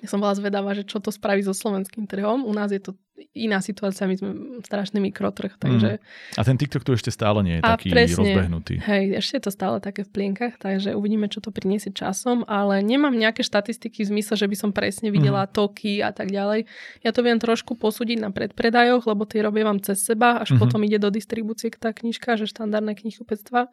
Ja 0.00 0.08
som 0.08 0.24
bola 0.24 0.32
zvedavá, 0.32 0.72
že 0.72 0.88
čo 0.88 1.02
to 1.02 1.12
spraví 1.12 1.44
so 1.44 1.52
slovenským 1.52 2.08
trhom. 2.08 2.48
U 2.48 2.52
nás 2.56 2.72
je 2.72 2.80
to 2.80 2.96
iná 3.36 3.62
situácia, 3.62 4.08
my 4.08 4.16
sme 4.18 4.30
strašný 4.66 4.98
mikrotrh, 4.98 5.54
takže... 5.60 6.00
Mm. 6.00 6.36
A 6.36 6.42
ten 6.42 6.56
TikTok 6.58 6.82
tu 6.82 6.90
ešte 6.96 7.14
stále 7.14 7.44
nie 7.44 7.54
je 7.58 7.62
a 7.62 7.76
taký 7.76 7.88
presne, 7.92 8.18
rozbehnutý. 8.18 8.74
Hej, 8.82 9.04
ešte 9.22 9.32
je 9.38 9.44
to 9.46 9.52
stále 9.52 9.76
také 9.78 10.02
v 10.02 10.10
plienkach, 10.10 10.58
takže 10.58 10.96
uvidíme, 10.98 11.30
čo 11.30 11.38
to 11.38 11.54
priniesie 11.54 11.94
časom, 11.94 12.42
ale 12.50 12.82
nemám 12.82 13.14
nejaké 13.14 13.46
štatistiky 13.46 14.02
v 14.02 14.10
zmysle, 14.16 14.34
že 14.34 14.46
by 14.48 14.56
som 14.58 14.70
presne 14.74 15.14
videla 15.14 15.46
mm. 15.46 15.50
toky 15.54 16.02
a 16.02 16.10
tak 16.10 16.34
ďalej. 16.34 16.66
Ja 17.06 17.10
to 17.14 17.22
viem 17.22 17.38
trošku 17.38 17.78
posúdiť 17.78 18.18
na 18.20 18.34
predpredajoch, 18.34 19.06
lebo 19.06 19.22
tie 19.28 19.44
robia 19.44 19.68
vám 19.68 19.78
cez 19.84 20.02
seba, 20.02 20.42
až 20.42 20.52
mm-hmm. 20.52 20.60
potom 20.60 20.80
ide 20.82 20.98
do 20.98 21.12
distribúcie 21.12 21.70
tá 21.72 21.94
knižka, 21.94 22.40
že 22.40 22.50
štandardné 22.50 22.96
knihkupectva. 22.98 23.70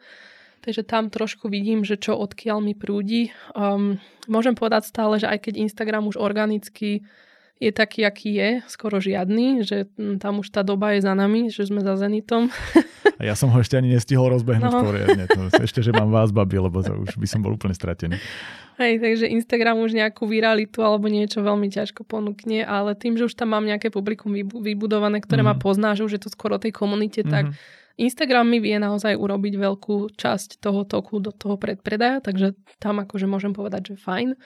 Takže 0.59 0.83
tam 0.83 1.07
trošku 1.07 1.47
vidím, 1.47 1.87
že 1.87 1.95
čo 1.95 2.19
odkiaľ 2.19 2.59
mi 2.59 2.75
prúdi. 2.75 3.31
Um, 3.55 3.95
môžem 4.27 4.53
povedať 4.59 4.91
stále, 4.91 5.15
že 5.15 5.27
aj 5.31 5.47
keď 5.47 5.53
Instagram 5.63 6.11
už 6.11 6.19
organicky 6.19 7.07
je 7.59 7.71
taký, 7.75 8.07
aký 8.07 8.29
je, 8.39 8.49
skoro 8.71 9.03
žiadny, 9.03 9.67
že 9.67 9.91
hm, 9.99 10.23
tam 10.23 10.39
už 10.39 10.47
tá 10.47 10.63
doba 10.63 10.95
je 10.95 11.03
za 11.03 11.11
nami, 11.11 11.51
že 11.51 11.67
sme 11.67 11.83
za 11.83 11.99
Zenitom. 11.99 12.47
A 13.19 13.27
ja 13.27 13.35
som 13.35 13.51
ho 13.51 13.59
ešte 13.59 13.75
ani 13.75 13.91
nestihol 13.91 14.31
rozbehnúť 14.31 14.71
no. 14.71 14.79
poriadne. 14.79 15.27
To, 15.27 15.51
ešte, 15.59 15.83
že 15.83 15.91
mám 15.91 16.07
vás, 16.07 16.31
babi, 16.31 16.55
lebo 16.55 16.79
to 16.79 16.95
už 17.03 17.19
by 17.19 17.27
som 17.27 17.43
bol 17.43 17.51
úplne 17.51 17.75
stratený. 17.75 18.15
Hej, 18.79 19.03
takže 19.03 19.27
Instagram 19.27 19.83
už 19.83 19.91
nejakú 19.91 20.23
viralitu 20.23 20.79
alebo 20.79 21.11
niečo 21.11 21.43
veľmi 21.43 21.67
ťažko 21.67 22.07
ponúkne, 22.07 22.63
ale 22.63 22.95
tým, 22.95 23.19
že 23.19 23.27
už 23.27 23.35
tam 23.35 23.51
mám 23.51 23.67
nejaké 23.67 23.91
publikum 23.91 24.31
vybudované, 24.39 25.19
ktoré 25.19 25.43
mm. 25.43 25.47
ma 25.51 25.55
mhm. 25.59 25.61
pozná, 25.61 25.89
že 25.99 26.07
už 26.07 26.15
je 26.15 26.21
to 26.23 26.31
skoro 26.31 26.55
tej 26.55 26.71
komunite, 26.71 27.27
mm. 27.27 27.27
tak 27.27 27.51
mhm. 27.51 27.78
Instagram 27.99 28.47
mi 28.47 28.63
vie 28.63 28.79
naozaj 28.79 29.19
urobiť 29.19 29.53
veľkú 29.59 30.15
časť 30.15 30.63
toho 30.63 30.87
toku 30.87 31.19
do 31.19 31.35
toho 31.35 31.59
predpredaja, 31.59 32.23
takže 32.23 32.55
tam 32.79 33.03
akože 33.03 33.27
môžem 33.27 33.51
povedať, 33.51 33.93
že 33.93 33.95
fajn. 33.99 34.39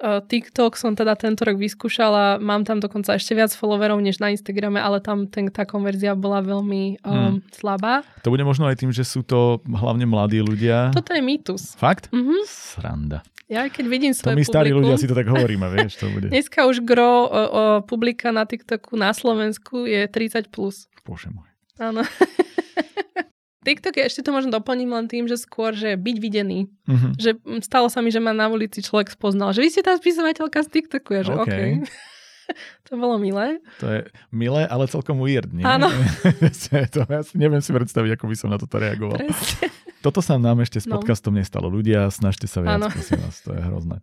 Uh, 0.00 0.24
TikTok 0.24 0.80
som 0.80 0.96
teda 0.96 1.12
tento 1.12 1.44
rok 1.44 1.60
vyskúšala, 1.60 2.40
mám 2.40 2.64
tam 2.64 2.80
dokonca 2.80 3.20
ešte 3.20 3.36
viac 3.36 3.52
followerov 3.52 4.00
než 4.00 4.16
na 4.16 4.32
Instagrame, 4.32 4.80
ale 4.80 4.96
tam 5.04 5.28
ten, 5.28 5.52
tá 5.52 5.68
konverzia 5.68 6.16
bola 6.16 6.40
veľmi 6.40 7.04
um, 7.04 7.36
hmm. 7.36 7.52
slabá. 7.52 8.00
To 8.24 8.32
bude 8.32 8.40
možno 8.40 8.64
aj 8.64 8.80
tým, 8.80 8.96
že 8.96 9.04
sú 9.04 9.20
to 9.20 9.60
hlavne 9.68 10.08
mladí 10.08 10.40
ľudia. 10.40 10.88
Toto 10.96 11.12
je 11.12 11.20
mýtus. 11.20 11.76
Fakt? 11.76 12.08
Mm-hmm. 12.16 12.40
Sranda. 12.48 13.20
Ja 13.50 13.68
keď 13.68 13.84
vidím 13.92 14.16
svoje 14.16 14.38
To 14.38 14.40
my 14.40 14.46
starí 14.46 14.70
ľudia 14.72 14.96
si 14.96 15.04
to 15.04 15.12
tak 15.12 15.28
hovoríme, 15.28 15.68
vieš, 15.68 16.00
to 16.00 16.08
bude. 16.08 16.30
Dneska 16.32 16.64
už 16.64 16.80
gro 16.86 17.26
o, 17.26 17.28
o, 17.28 17.42
publika 17.82 18.32
na 18.32 18.48
TikToku 18.48 18.96
na 18.96 19.12
Slovensku 19.12 19.84
je 19.84 20.06
30+. 20.06 20.48
Plus. 20.48 20.86
Bože 21.04 21.28
môj. 21.28 21.49
Áno. 21.80 22.04
TikTok 23.60 23.92
je, 23.92 24.04
ešte 24.08 24.24
to 24.24 24.32
možno 24.32 24.48
doplním 24.48 24.88
len 24.88 25.04
tým, 25.04 25.28
že 25.28 25.36
skôr, 25.36 25.76
že 25.76 25.92
byť 25.96 26.16
videný. 26.16 26.68
Mhm. 26.88 27.08
Že 27.20 27.30
stalo 27.60 27.92
sa 27.92 28.00
mi, 28.00 28.08
že 28.08 28.20
ma 28.20 28.32
na 28.32 28.48
ulici 28.48 28.80
človek 28.80 29.12
spoznal, 29.12 29.52
že 29.52 29.60
vy 29.60 29.68
ste 29.68 29.82
tá 29.84 29.96
spisovateľka 29.96 30.64
z 30.64 30.68
TikToku. 30.68 31.10
Ja, 31.12 31.22
že 31.24 31.32
OK. 31.36 31.44
okay. 31.44 31.70
to 32.88 32.96
bolo 32.96 33.20
milé. 33.20 33.60
To 33.84 33.86
je 33.86 34.00
milé, 34.32 34.64
ale 34.64 34.88
celkom 34.88 35.20
weird, 35.20 35.52
nie? 35.52 35.62
Áno. 35.64 35.92
to, 36.92 37.00
ja 37.04 37.20
si 37.20 37.36
neviem 37.36 37.60
si 37.60 37.70
predstaviť, 37.70 38.16
ako 38.16 38.24
by 38.32 38.36
som 38.36 38.48
na 38.48 38.56
toto 38.56 38.80
reagoval. 38.80 39.20
Presne. 39.20 39.68
Toto 40.00 40.24
sa 40.24 40.40
nám 40.40 40.64
ešte 40.64 40.80
s 40.80 40.88
No. 40.88 40.96
podcastom 40.96 41.36
nestalo. 41.36 41.68
Ľudia, 41.68 42.08
snažte 42.08 42.48
sa 42.48 42.64
viac, 42.64 42.80
Áno. 42.80 42.88
prosím 42.88 43.20
vás, 43.20 43.36
to 43.44 43.52
je 43.52 43.60
hrozné. 43.60 44.00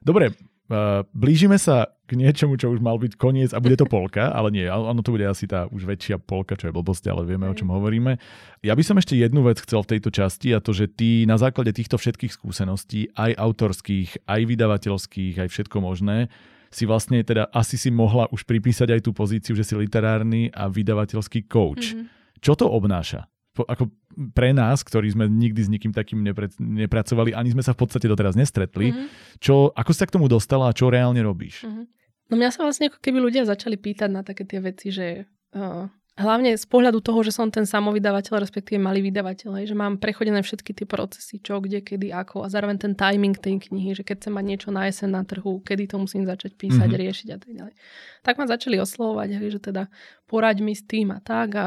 Dobre, 0.00 0.32
uh, 0.72 1.04
blížime 1.12 1.60
sa 1.60 1.92
k 2.08 2.16
niečomu, 2.16 2.56
čo 2.56 2.72
už 2.72 2.80
mal 2.80 2.96
byť 2.96 3.20
koniec 3.20 3.52
a 3.52 3.60
bude 3.60 3.76
to 3.76 3.84
polka, 3.88 4.32
ale 4.32 4.52
nie, 4.52 4.64
ono 4.68 5.00
to 5.04 5.12
bude 5.12 5.24
asi 5.24 5.48
tá 5.48 5.68
už 5.68 5.84
väčšia 5.84 6.20
polka, 6.20 6.56
čo 6.56 6.68
je 6.68 6.76
blbosť, 6.76 7.08
ale 7.08 7.24
vieme, 7.24 7.48
o 7.48 7.56
čom 7.56 7.72
hovoríme. 7.72 8.20
Ja 8.60 8.76
by 8.76 8.84
som 8.84 9.00
ešte 9.00 9.16
jednu 9.16 9.44
vec 9.44 9.60
chcel 9.60 9.80
v 9.84 9.96
tejto 9.96 10.12
časti 10.12 10.52
a 10.52 10.60
to, 10.60 10.76
že 10.76 10.92
ty 10.92 11.24
na 11.24 11.40
základe 11.40 11.72
týchto 11.72 11.96
všetkých 11.96 12.32
skúseností, 12.32 13.12
aj 13.16 13.32
autorských, 13.36 14.28
aj 14.28 14.40
vydavateľských, 14.44 15.34
aj 15.40 15.48
všetko 15.48 15.76
možné, 15.80 16.28
si 16.72 16.84
vlastne 16.88 17.20
teda 17.24 17.48
asi 17.52 17.76
si 17.76 17.92
mohla 17.92 18.28
už 18.32 18.48
pripísať 18.48 18.96
aj 18.96 19.00
tú 19.04 19.12
pozíciu, 19.12 19.52
že 19.56 19.64
si 19.64 19.76
literárny 19.76 20.48
a 20.52 20.68
vydavateľský 20.68 21.48
coach. 21.48 21.96
Mhm. 21.96 22.08
Čo 22.42 22.58
to 22.58 22.66
obnáša? 22.68 23.31
Po, 23.52 23.62
ako 23.62 23.92
pre 24.32 24.50
nás, 24.50 24.80
ktorí 24.80 25.08
sme 25.08 25.28
nikdy 25.28 25.60
s 25.60 25.68
nikým 25.68 25.92
takým 25.92 26.20
nepre, 26.20 26.48
nepracovali, 26.56 27.32
ani 27.32 27.52
sme 27.52 27.60
sa 27.60 27.72
v 27.72 27.80
podstate 27.80 28.06
doteraz 28.06 28.32
nestretli, 28.32 28.90
Mhm. 28.90 29.04
čo, 29.38 29.68
ako 29.70 29.92
sa 29.92 30.08
k 30.08 30.14
tomu 30.14 30.24
dostala 30.26 30.68
a 30.68 30.74
čo 30.74 30.88
reálne 30.88 31.20
robíš? 31.20 31.62
Mhm. 31.62 31.82
No 32.28 32.34
mňa 32.34 32.48
sa 32.50 32.64
vlastne 32.64 32.88
ako 32.88 32.96
keby 32.98 33.20
ľudia 33.20 33.44
začali 33.44 33.76
pýtať 33.76 34.08
na 34.08 34.20
také 34.20 34.42
tie 34.42 34.56
veci, 34.58 34.88
že 34.88 35.28
uh, 35.52 35.84
hlavne 36.14 36.56
z 36.56 36.64
pohľadu 36.64 37.00
toho, 37.00 37.20
že 37.20 37.28
som 37.30 37.48
ten 37.48 37.64
samovydavateľ, 37.64 38.40
respektíve 38.40 38.80
malý 38.80 39.04
vydavateľ, 39.04 39.64
že 39.64 39.72
mám 39.74 39.96
prechodené 39.96 40.40
všetky 40.40 40.72
tie 40.72 40.86
procesy, 40.86 41.36
čo, 41.38 41.60
kde, 41.60 41.80
kedy, 41.80 42.08
ako 42.08 42.40
a 42.40 42.48
zároveň 42.48 42.76
ten 42.78 42.92
timing 42.92 43.36
tej 43.36 43.60
knihy, 43.62 43.92
že 43.92 44.00
keď 44.00 44.16
chcem 44.18 44.32
mať 44.32 44.44
niečo 44.46 44.68
na 44.70 44.88
jeseň 44.88 45.08
na 45.10 45.22
trhu, 45.22 45.60
kedy 45.60 45.88
to 45.88 45.96
musím 45.98 46.24
začať 46.24 46.52
písať, 46.54 46.72
Mhm. 46.78 46.88
mm-hmm. 46.88 47.02
riešiť 47.04 47.28
a 47.28 47.36
tak 47.36 47.50
ďalej. 47.50 47.74
Tak 48.22 48.34
ma 48.36 48.44
začali 48.46 48.76
oslovovať, 48.78 49.28
že 49.46 49.60
teda 49.62 49.92
poraď 50.24 50.56
mi 50.60 50.72
s 50.72 50.80
tým 50.82 51.12
a 51.12 51.20
tak 51.20 51.48
a 51.54 51.66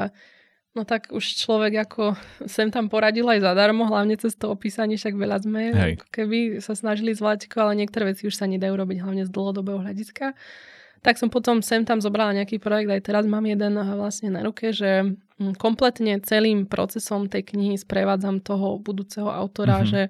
No 0.75 0.83
tak 0.83 1.15
už 1.15 1.23
človek 1.39 1.87
ako 1.87 2.19
sem 2.51 2.67
tam 2.67 2.91
poradil 2.91 3.23
aj 3.31 3.39
zadarmo, 3.39 3.87
hlavne 3.87 4.19
cez 4.19 4.35
to 4.35 4.51
opísanie, 4.51 4.99
však 4.99 5.15
veľa 5.15 5.37
sme 5.39 5.61
Hej. 5.71 5.93
ako 5.95 6.07
keby 6.11 6.39
sa 6.59 6.75
snažili 6.75 7.15
zvládť, 7.15 7.47
ale 7.55 7.79
niektoré 7.79 8.11
veci 8.11 8.27
už 8.27 8.35
sa 8.35 8.43
nedajú 8.43 8.75
robiť 8.75 8.99
hlavne 8.99 9.23
z 9.23 9.31
dlhodobého 9.31 9.79
hľadiska. 9.79 10.35
Tak 10.99 11.15
som 11.21 11.29
potom 11.29 11.61
sem 11.61 11.85
tam 11.85 12.01
zobrala 12.01 12.33
nejaký 12.33 12.57
projekt, 12.59 12.89
aj 12.91 13.07
teraz 13.07 13.23
mám 13.23 13.45
jeden 13.45 13.77
eh, 13.77 13.87
vlastne 13.95 14.33
na 14.35 14.43
ruke, 14.43 14.75
že 14.75 15.15
mm, 15.39 15.55
kompletne 15.55 16.19
celým 16.19 16.67
procesom 16.67 17.29
tej 17.31 17.55
knihy 17.55 17.79
sprevádzam 17.79 18.43
toho 18.43 18.75
budúceho 18.75 19.31
autora, 19.31 19.79
Mhm. 19.79 19.83
mm-hmm. 19.85 19.91
že 19.95 20.01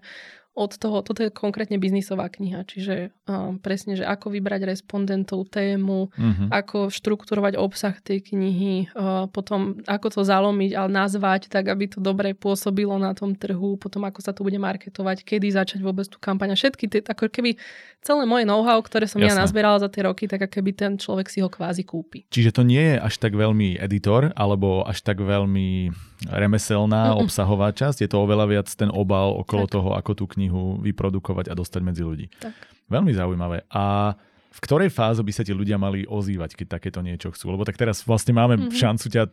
od 0.56 0.72
toho, 0.72 1.03
toto 1.03 1.20
je 1.20 1.28
konkrétne 1.28 1.76
biznisová 1.76 2.32
kniha, 2.32 2.64
čiže 2.64 3.12
uh, 3.28 3.60
presne, 3.60 3.93
že 3.93 4.08
ako 4.08 4.32
vybrať 4.32 4.64
respondentov, 4.64 5.51
tému, 5.51 6.08
Mhm. 6.16 6.47
ako 6.47 6.88
štrukturovať 6.88 7.60
obsah 7.60 7.91
tej 7.99 8.24
knihy, 8.24 8.88
uh, 8.95 9.28
potom 9.28 9.84
ako 9.84 10.08
to 10.10 10.22
zalomiť 10.24 10.72
a 10.74 10.88
nazvať 10.88 11.51
tak, 11.51 11.68
aby 11.68 11.91
to 11.91 11.99
dobre 11.99 12.32
pôsobilo 12.32 12.95
na 12.95 13.12
tom 13.12 13.36
trhu, 13.36 13.76
potom 13.76 14.08
ako 14.08 14.24
sa 14.24 14.32
to 14.32 14.41
bude 14.41 14.56
marketovať, 14.56 15.28
kedy 15.28 15.51
začať 15.51 15.84
vôbec 15.84 16.08
tú 16.08 16.16
kampaň 16.18 16.53
a 16.53 16.58
všetky 16.58 16.88
tie, 16.88 17.03
ako 17.03 17.28
keby 17.28 17.60
celé 17.99 18.24
moje 18.24 18.47
know-how, 18.47 18.80
ktoré 18.80 19.12
som 19.12 19.20
ja 19.20 19.36
Jasné. 19.36 19.41
nazbierala 19.43 19.84
za 19.84 19.91
tie 19.91 20.08
roky, 20.08 20.24
tak 20.24 20.47
ako 20.47 20.53
keby 20.56 20.72
ten 20.72 20.91
človek 20.95 21.28
si 21.28 21.43
ho 21.43 21.51
kvázi 21.51 21.84
kúpi. 21.84 22.24
Čiže 22.32 22.53
to 22.53 22.62
nie 22.64 22.95
je 22.95 22.95
až 22.95 23.20
tak 23.20 23.36
veľmi 23.36 23.76
editor, 23.76 24.32
alebo 24.32 24.88
až 24.88 25.03
tak 25.03 25.20
veľmi 25.20 25.91
remeselná, 26.30 27.12
Mm-mm. 27.12 27.26
obsahová 27.26 27.72
časť. 27.72 28.06
Je 28.06 28.10
to 28.10 28.22
oveľa 28.22 28.45
viac 28.47 28.68
ten 28.70 28.88
obal 28.88 29.34
okolo 29.36 29.66
Tak. 29.66 29.74
toho, 29.74 29.89
ako 29.93 30.12
tú 30.14 30.26
knihu 30.30 30.45
vyprodukovať 30.52 31.50
a 31.50 31.58
dostať 31.58 31.82
medzi 31.82 32.04
ľudí. 32.06 32.28
Tak. 32.39 32.54
Veľmi 32.88 33.12
zaujímavé. 33.12 33.66
A 33.70 34.14
v 34.56 34.60
ktorej 34.64 34.88
fáze 34.88 35.20
by 35.20 35.32
sa 35.36 35.43
ti 35.43 35.52
ľudia 35.52 35.76
mali 35.76 36.08
ozývať, 36.08 36.56
keď 36.56 36.80
takéto 36.80 37.04
niečo 37.04 37.28
chcú? 37.36 37.52
Lebo 37.52 37.68
tak 37.68 37.76
teraz 37.76 38.08
vlastne 38.08 38.32
máme 38.32 38.56
Mhm. 38.56 38.72
šancu 38.72 39.06
ťa 39.12 39.24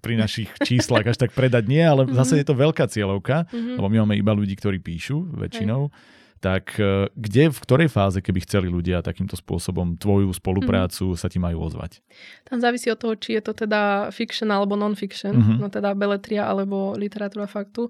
pri 0.00 0.16
našich 0.16 0.48
číslach 0.64 1.04
až 1.04 1.20
tak 1.20 1.36
predať 1.36 1.68
nie, 1.68 1.84
ale 1.84 2.08
Mhm. 2.08 2.16
zase 2.16 2.40
je 2.40 2.46
to 2.48 2.56
veľká 2.56 2.88
cieľovka, 2.88 3.44
Mhm. 3.52 3.76
lebo 3.76 3.86
my 3.92 3.96
máme 4.08 4.16
iba 4.16 4.32
ľudí, 4.32 4.56
ktorí 4.56 4.80
píšu 4.80 5.36
väčšinou. 5.36 5.92
Tak 6.40 6.76
e, 6.76 7.08
kde, 7.16 7.48
v 7.48 7.56
ktorej 7.56 7.88
fáze, 7.88 8.20
keby 8.20 8.44
chceli 8.44 8.68
ľudia 8.68 9.00
takýmto 9.00 9.32
spôsobom 9.32 9.96
tvoju 9.96 10.28
spoluprácu, 10.28 11.16
sa 11.16 11.32
ti 11.32 11.40
majú 11.40 11.64
ozvať? 11.64 12.04
Tam 12.44 12.60
závisí 12.60 12.92
od 12.92 13.00
toho, 13.00 13.16
či 13.16 13.40
je 13.40 13.48
to 13.48 13.56
teda 13.56 14.12
fiction 14.12 14.52
alebo 14.52 14.76
non-fiction, 14.76 15.32
Mhm. 15.32 15.54
no 15.56 15.72
teda 15.72 15.96
beletria 15.96 16.44
alebo 16.44 16.92
literatúra 17.00 17.48
faktu. 17.48 17.88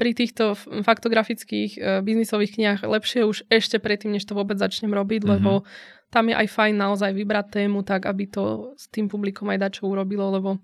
Pri 0.00 0.16
týchto 0.16 0.56
faktografických 0.80 1.70
e, 1.76 1.80
biznisových 2.00 2.56
knihách 2.56 2.80
lepšie 2.88 3.28
už 3.28 3.44
ešte 3.52 3.76
predtým, 3.76 4.16
než 4.16 4.24
to 4.24 4.32
vôbec 4.32 4.56
začnem 4.56 4.88
robiť, 4.90 5.22
Mhm. 5.22 5.28
lebo 5.28 5.62
tam 6.08 6.26
je 6.26 6.34
aj 6.34 6.48
fajn 6.48 6.74
naozaj 6.74 7.12
vybrať 7.12 7.46
tému 7.52 7.84
tak, 7.84 8.08
aby 8.08 8.24
to 8.26 8.72
s 8.74 8.88
tým 8.88 9.06
publikom 9.06 9.46
aj 9.46 9.60
dačo 9.60 9.86
urobilo, 9.86 10.32
lebo 10.32 10.56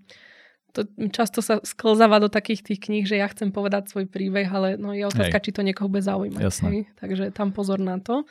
to 0.73 0.83
často 1.09 1.39
sa 1.39 1.57
sklzáva 1.63 2.19
do 2.19 2.27
takých 2.27 2.61
tých 2.61 2.79
kníh, 2.81 3.05
že 3.05 3.17
ja 3.17 3.25
chcem 3.29 3.49
povedať 3.49 3.87
svoj 3.89 4.05
príbeh, 4.05 4.45
ale 4.45 4.75
no 4.75 4.91
je 4.91 5.05
otázka, 5.05 5.39
Hej. 5.39 5.45
či 5.47 5.55
to 5.55 5.61
niekoho 5.61 5.87
bude 5.87 6.03
zaujímať. 6.03 6.41
Jasné. 6.43 6.67
Hej? 6.69 6.81
Takže 6.99 7.23
tam 7.31 7.49
pozor 7.49 7.79
na 7.79 7.97
to. 7.97 8.25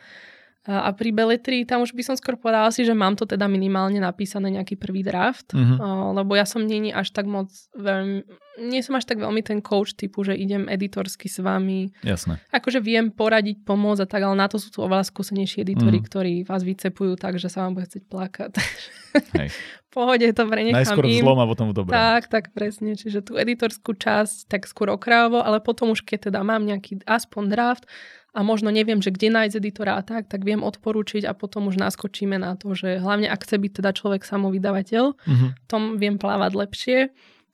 A 0.67 0.91
pri 0.91 1.11
beletrii 1.11 1.63
tam 1.63 1.81
už 1.81 1.95
by 1.95 2.03
som 2.03 2.15
skôr 2.15 2.35
povedala 2.35 2.69
si, 2.69 2.83
že 2.83 2.91
mám 2.91 3.15
to 3.15 3.23
teda 3.23 3.47
minimálne 3.47 3.97
napísané 3.97 4.51
nejaký 4.51 4.75
prvý 4.75 5.01
draft, 5.01 5.55
o, 5.55 5.59
lebo 6.13 6.35
ja 6.35 6.43
som 6.43 6.61
není 6.61 6.91
až 6.91 7.11
tak 7.11 7.25
moc 7.25 7.47
veľmi, 7.73 8.27
nie 8.67 8.83
som 8.83 8.97
až 8.97 9.07
tak 9.07 9.21
veľmi 9.21 9.41
ten 9.41 9.61
coach 9.61 9.95
typu, 9.95 10.25
že 10.25 10.35
idem 10.35 10.67
editorsky 10.67 11.29
s 11.29 11.39
vami. 11.39 11.95
Jasné. 12.03 12.43
Akože 12.51 12.81
viem 12.81 13.13
poradiť, 13.13 13.63
pomôcť 13.63 14.03
a 14.03 14.09
tak, 14.09 14.23
ale 14.23 14.35
na 14.35 14.49
to 14.49 14.57
sú 14.57 14.73
tu 14.73 14.83
oveľa 14.83 15.07
skúsenejší 15.07 15.63
editori, 15.63 16.01
Mhm. 16.01 16.07
ktorí 16.09 16.35
vás 16.43 16.65
vycepujú 16.65 17.15
tak, 17.15 17.39
že 17.39 17.47
sa 17.47 17.63
vám 17.63 17.79
bude 17.79 17.87
chcieť 17.87 18.05
plakať. 18.09 18.53
Hej. 19.39 19.49
pohode 19.97 20.29
to 20.29 20.43
prenechám 20.45 20.77
Najskôr 20.77 21.09
im. 21.09 21.25
zlom 21.25 21.41
a 21.41 21.49
potom 21.49 21.73
v 21.73 21.75
dobrom. 21.75 21.89
Tak, 21.91 22.29
tak 22.29 22.45
presne. 22.53 22.93
Čiže 22.93 23.25
tú 23.25 23.33
editorskú 23.35 23.97
časť 23.97 24.45
tak 24.47 24.69
skôr 24.69 24.93
okrajovo, 24.93 25.41
ale 25.41 25.59
potom 25.59 25.91
už 25.91 26.05
keď 26.05 26.29
teda 26.29 26.45
mám 26.45 26.63
nejaký 26.63 27.01
aspoň 27.03 27.43
draft 27.49 27.85
a 28.31 28.45
možno 28.45 28.69
neviem, 28.69 29.01
že 29.01 29.09
kde 29.09 29.33
nájsť 29.33 29.57
editora 29.57 29.97
a 29.97 30.05
tak, 30.05 30.29
tak 30.29 30.45
viem 30.45 30.61
odporúčiť 30.61 31.25
a 31.25 31.33
potom 31.33 31.67
už 31.67 31.81
naskočíme 31.81 32.37
na 32.37 32.53
to, 32.53 32.77
že 32.77 33.01
hlavne 33.01 33.25
ak 33.27 33.41
chce 33.43 33.57
byť 33.57 33.73
teda 33.75 33.91
človek 33.91 34.23
samovydavateľ, 34.23 35.05
Mhm. 35.25 35.47
v 35.57 35.67
tom 35.67 35.97
viem 35.97 36.21
plávať 36.21 36.53
lepšie. 36.53 36.99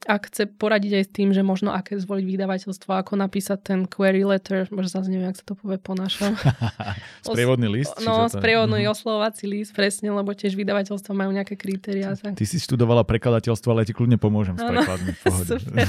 Ak 0.03 0.27
chce 0.27 0.47
poradiť 0.47 0.93
aj 0.95 1.05
s 1.05 1.11
tým, 1.11 1.29
že 1.31 1.41
možno 1.41 1.71
aké 1.71 1.95
zvoliť 1.95 2.27
vydavateľstvo, 2.27 2.91
ako 2.91 3.15
napísať 3.15 3.59
ten 3.63 3.81
query 3.85 4.23
letter, 4.23 4.67
možno 4.69 4.91
zase 4.93 5.09
neviem, 5.09 5.29
ak 5.29 5.39
sa 5.39 5.45
to 5.45 5.55
povie 5.55 5.79
po 5.79 5.95
našom. 5.95 6.35
Sprievodný 7.23 7.71
list? 7.71 7.95
No, 7.99 8.27
to 8.27 8.35
sprievodný 8.35 8.83
Mhm. 8.83 8.91
oslovovací 8.91 9.47
list, 9.47 9.71
presne, 9.71 10.11
lebo 10.11 10.31
tiež 10.31 10.53
vydavateľstva 10.53 11.13
majú 11.13 11.31
nejaké 11.31 11.55
kritériá. 11.55 12.13
Tak. 12.13 12.35
Ty 12.35 12.45
si 12.45 12.59
študovala 12.59 13.03
prekladateľstvo, 13.03 13.69
ale 13.69 13.83
ja 13.83 13.89
ti 13.89 13.95
kľudne 13.95 14.17
pomôžem 14.17 14.55
s 14.55 14.61
Áno. 14.61 14.75
prekladmi. 14.77 15.13
Super. 15.47 15.87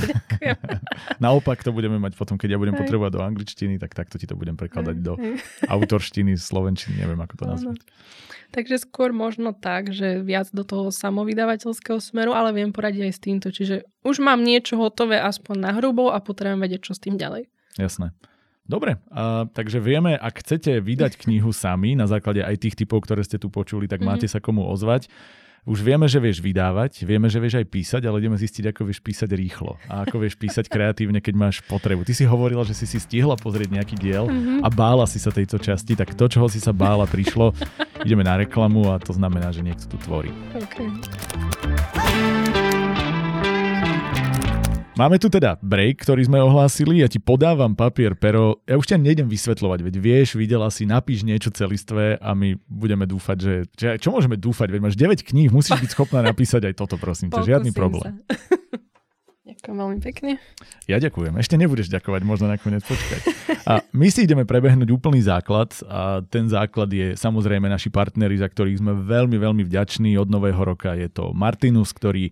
Naopak 1.19 1.59
to 1.59 1.71
budeme 1.71 1.97
mať 1.97 2.13
potom, 2.13 2.35
keď 2.35 2.53
ja 2.53 2.59
budem 2.59 2.73
Hej. 2.73 2.81
potrebovať 2.85 3.11
do 3.11 3.21
angličtiny, 3.23 3.73
tak 3.77 3.93
takto 3.93 4.15
ti 4.15 4.25
to 4.25 4.33
budem 4.33 4.53
prekladať 4.53 4.95
do 4.99 5.13
Hej. 5.15 5.41
autorštiny, 5.65 6.35
slovenčiny, 6.35 6.97
neviem 6.97 7.17
ako 7.17 7.33
to 7.35 7.45
nazvať. 7.47 7.79
Takže 8.53 8.85
skôr 8.85 9.09
možno 9.09 9.49
tak, 9.49 9.89
že 9.89 10.21
viac 10.21 10.53
do 10.53 10.61
toho 10.61 10.93
samovydavateľského 10.93 11.97
smeru, 11.97 12.37
ale 12.37 12.53
viem 12.53 12.69
poradiť 12.69 13.01
aj 13.09 13.13
s 13.17 13.19
týmto. 13.19 13.47
Čiže 13.49 13.81
už 14.05 14.21
mám 14.21 14.45
niečo 14.45 14.77
hotové 14.77 15.17
aspoň 15.17 15.55
na 15.57 15.71
hrubo 15.73 16.13
a 16.13 16.21
potrebujem 16.21 16.61
vedieť, 16.61 16.85
čo 16.85 16.93
s 16.93 17.01
tým 17.01 17.17
ďalej. 17.17 17.49
Jasné. 17.81 18.13
Dobre, 18.63 19.01
a, 19.11 19.49
takže 19.49 19.81
vieme, 19.81 20.15
ak 20.15 20.39
chcete 20.39 20.79
vydať 20.79 21.19
knihu 21.25 21.51
sami, 21.51 21.97
na 21.97 22.07
základe 22.07 22.45
aj 22.45 22.63
tých 22.63 22.79
typov, 22.79 23.03
ktoré 23.03 23.19
ste 23.25 23.35
tu 23.35 23.49
počuli, 23.51 23.89
tak 23.89 23.99
Mhm. 23.99 24.07
máte 24.07 24.27
sa 24.29 24.39
komu 24.39 24.63
ozvať. 24.63 25.09
Už 25.63 25.79
vieme, 25.79 26.03
že 26.05 26.19
vieš 26.19 26.43
vydávať, 26.43 27.07
vieme, 27.07 27.31
že 27.31 27.39
vieš 27.39 27.55
aj 27.55 27.71
písať, 27.71 28.01
ale 28.03 28.19
ideme 28.19 28.35
zistiť, 28.35 28.75
ako 28.75 28.83
vieš 28.83 28.99
písať 28.99 29.31
rýchlo 29.31 29.79
a 29.87 30.03
ako 30.03 30.19
vieš 30.19 30.35
písať 30.35 30.67
kreatívne, 30.67 31.23
keď 31.23 31.33
máš 31.33 31.63
potrebu. 31.63 32.03
Ty 32.03 32.11
si 32.11 32.27
hovorila, 32.27 32.67
že 32.67 32.75
si 32.75 32.83
si 32.83 32.99
stihla 32.99 33.39
pozrieť 33.39 33.71
nejaký 33.71 33.95
diel 33.95 34.27
Mhm. 34.27 34.59
a 34.59 34.67
bála 34.67 35.07
si 35.07 35.23
sa 35.23 35.31
tejto 35.31 35.55
časti, 35.57 35.95
tak 35.95 36.19
to, 36.19 36.27
čoho 36.27 36.51
si 36.51 36.59
sa 36.59 36.75
bála, 36.75 37.07
prišlo. 37.07 37.55
Ideme 38.03 38.27
na 38.27 38.35
reklamu 38.35 38.91
a 38.91 38.99
to 38.99 39.15
znamená, 39.15 39.55
že 39.55 39.63
niekto 39.63 39.87
tu 39.87 39.95
tvorí. 39.95 40.35
Okay. 40.51 40.91
Máme 44.93 45.17
tu 45.17 45.25
teda 45.25 45.57
break, 45.57 46.05
ktorý 46.05 46.29
sme 46.29 46.37
ohlásili. 46.37 47.01
Ja 47.01 47.09
ti 47.09 47.17
podávam 47.17 47.73
papier, 47.73 48.13
pero 48.13 48.61
ja 48.69 48.77
už 48.77 48.93
ťa 48.93 49.01
nejdem 49.01 49.25
vysvetľovať, 49.25 49.89
veď 49.89 49.95
vieš, 49.97 50.37
videla 50.37 50.69
si, 50.69 50.85
napíš 50.85 51.25
niečo 51.25 51.49
celistvé 51.49 52.21
a 52.21 52.37
my 52.37 52.61
budeme 52.69 53.09
dúfať, 53.09 53.37
že... 53.41 53.53
že 53.73 53.87
čo 53.97 54.13
môžeme 54.13 54.37
dúfať, 54.37 54.69
veď 54.69 54.81
máš 54.85 54.93
9 54.93 55.25
kníh, 55.25 55.49
musíš 55.49 55.81
byť 55.81 55.91
schopná 55.97 56.21
napísať 56.21 56.69
aj 56.69 56.77
toto, 56.77 57.01
prosím 57.01 57.33
ťa, 57.33 57.41
žiadny 57.41 57.73
problém. 57.73 58.21
sa. 58.21 58.45
Ďakujem 59.43 59.75
veľmi 59.75 59.99
pekne. 59.99 60.31
Ja 60.87 60.99
ďakujem. 61.03 61.35
Ešte 61.39 61.55
nebudeš 61.55 61.87
ďakovať, 61.87 62.21
možno 62.23 62.47
nakoniec 62.47 62.83
počkať. 62.83 63.21
A 63.63 63.83
my 63.95 64.07
si 64.11 64.27
ideme 64.27 64.43
prebehnúť 64.43 64.91
úplný 64.91 65.23
základ 65.23 65.71
a 65.87 66.23
ten 66.23 66.47
základ 66.51 66.91
je 66.91 67.15
samozrejme 67.15 67.67
naši 67.67 67.87
partneri, 67.87 68.39
za 68.39 68.47
ktorých 68.47 68.79
sme 68.79 68.91
veľmi, 69.03 69.35
veľmi 69.39 69.63
vďační. 69.67 70.19
Od 70.19 70.27
nového 70.27 70.59
roka 70.59 70.95
je 70.95 71.07
to 71.07 71.31
Martinus, 71.31 71.95
ktorý 71.95 72.31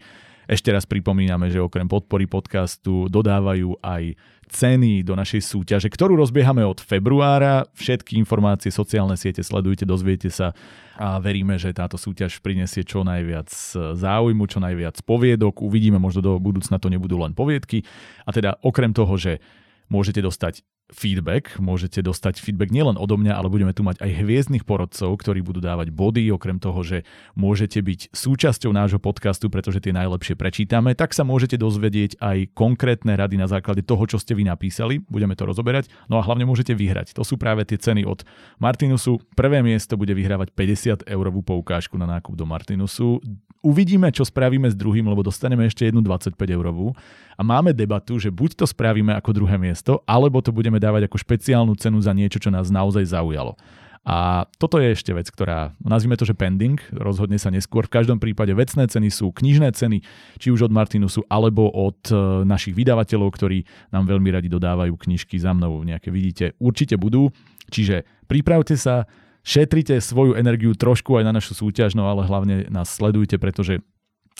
Ešte 0.50 0.74
raz 0.74 0.90
pripomíname, 0.90 1.54
že 1.54 1.62
okrem 1.62 1.86
podpory 1.86 2.26
podcastu 2.26 3.06
dodávajú 3.12 3.78
aj 3.82 4.18
ceny 4.52 5.08
do 5.08 5.16
našej 5.16 5.48
súťaže, 5.48 5.88
ktorú 5.88 6.20
rozbiehame 6.20 6.62
od 6.68 6.84
februára. 6.84 7.64
Všetky 7.72 8.20
informácie, 8.20 8.68
sociálne 8.68 9.16
siete 9.16 9.40
sledujte, 9.42 9.88
dozviete 9.88 10.28
sa 10.28 10.52
a 11.00 11.18
veríme, 11.24 11.56
že 11.56 11.72
táto 11.72 11.96
súťaž 11.96 12.44
prinesie 12.44 12.84
čo 12.84 13.02
najviac 13.08 13.48
záujmu, 13.96 14.44
čo 14.52 14.60
najviac 14.60 15.00
poviedok. 15.08 15.64
Uvidíme, 15.64 15.98
možno 15.98 16.20
do 16.20 16.34
budúcna 16.38 16.78
to 16.78 16.92
nebudú 16.92 17.16
len 17.18 17.32
poviedky. 17.32 17.88
A 18.28 18.36
teda 18.36 18.60
okrem 18.62 18.92
toho, 18.92 19.16
že 19.16 19.40
môžete 19.88 20.20
dostať 20.20 20.68
feedback. 20.92 21.56
Môžete 21.58 22.04
dostať 22.04 22.44
feedback 22.44 22.70
nielen 22.70 23.00
odo 23.00 23.16
mňa, 23.16 23.34
ale 23.34 23.48
budeme 23.48 23.72
tu 23.72 23.82
mať 23.82 24.04
aj 24.04 24.12
hviezdnych 24.22 24.68
porodcov, 24.68 25.16
ktorí 25.18 25.40
budú 25.42 25.64
dávať 25.64 25.90
body, 25.90 26.30
okrem 26.30 26.60
toho, 26.60 26.84
že 26.84 27.08
môžete 27.34 27.80
byť 27.80 28.12
súčasťou 28.12 28.72
nášho 28.76 29.00
podcastu, 29.00 29.48
pretože 29.48 29.80
tie 29.80 29.96
najlepšie 29.96 30.36
prečítame, 30.36 30.94
tak 30.94 31.16
sa 31.16 31.24
môžete 31.24 31.56
dozvedieť 31.56 32.20
aj 32.20 32.52
konkrétne 32.52 33.16
rady 33.16 33.40
na 33.40 33.48
základe 33.48 33.82
toho, 33.82 34.04
čo 34.06 34.20
ste 34.20 34.36
vy 34.36 34.46
napísali. 34.46 35.00
Budeme 35.08 35.34
to 35.34 35.48
rozoberať. 35.48 35.88
No 36.12 36.20
a 36.20 36.26
hlavne 36.28 36.44
môžete 36.44 36.76
vyhrať. 36.76 37.16
To 37.16 37.24
sú 37.24 37.40
práve 37.40 37.64
tie 37.64 37.80
ceny 37.80 38.04
od 38.04 38.28
Martinusu. 38.60 39.24
Prvé 39.34 39.64
miesto 39.64 39.96
bude 39.96 40.12
vyhrávať 40.12 40.52
50 40.54 41.08
eurovú 41.08 41.42
poukážku 41.42 41.96
na 41.96 42.06
nákup 42.06 42.36
do 42.36 42.44
Martinusu. 42.44 43.24
Uvidíme, 43.62 44.10
čo 44.10 44.26
spravíme 44.26 44.66
s 44.66 44.74
druhým, 44.74 45.06
lebo 45.06 45.22
dostaneme 45.22 45.70
ešte 45.70 45.86
jednu 45.86 46.02
25 46.02 46.34
eurovú. 46.50 46.98
A 47.38 47.46
máme 47.46 47.78
debatu, 47.78 48.18
že 48.18 48.34
buď 48.34 48.58
to 48.58 48.66
spravíme 48.66 49.14
ako 49.14 49.38
druhé 49.38 49.62
miesto, 49.62 50.02
alebo 50.10 50.42
to 50.42 50.50
budeme 50.50 50.81
dávať 50.82 51.06
ako 51.06 51.22
špeciálnu 51.22 51.78
cenu 51.78 52.02
za 52.02 52.12
niečo, 52.18 52.42
čo 52.42 52.50
nás 52.50 52.74
naozaj 52.74 53.14
zaujalo. 53.14 53.54
A 54.02 54.50
toto 54.58 54.82
je 54.82 54.98
ešte 54.98 55.14
vec, 55.14 55.30
ktorá, 55.30 55.78
nazvime 55.78 56.18
to, 56.18 56.26
že 56.26 56.34
pending, 56.34 56.82
rozhodne 56.90 57.38
sa 57.38 57.54
neskôr. 57.54 57.86
V 57.86 58.02
každom 58.02 58.18
prípade 58.18 58.50
vecné 58.50 58.90
ceny 58.90 59.14
sú 59.14 59.30
knižné 59.30 59.78
ceny, 59.78 60.02
či 60.42 60.50
už 60.50 60.66
od 60.66 60.74
Martinusu, 60.74 61.22
alebo 61.30 61.70
od 61.70 62.10
e, 62.10 62.42
našich 62.42 62.74
vydavateľov, 62.74 63.30
ktorí 63.30 63.62
nám 63.94 64.10
veľmi 64.10 64.34
radi 64.34 64.50
dodávajú 64.50 64.98
knižky 64.98 65.38
za 65.38 65.54
mnou, 65.54 65.86
nejaké 65.86 66.10
vidíte, 66.10 66.58
určite 66.58 66.98
budú. 66.98 67.30
Čiže 67.70 68.26
pripravte 68.26 68.74
sa, 68.74 69.06
šetrite 69.46 70.02
svoju 70.02 70.34
energiu 70.34 70.74
trošku 70.74 71.22
aj 71.22 71.30
na 71.30 71.38
našu 71.38 71.54
súťaž, 71.54 71.94
no 71.94 72.10
ale 72.10 72.26
hlavne 72.26 72.74
nás 72.74 72.90
sledujte, 72.90 73.38
pretože 73.38 73.86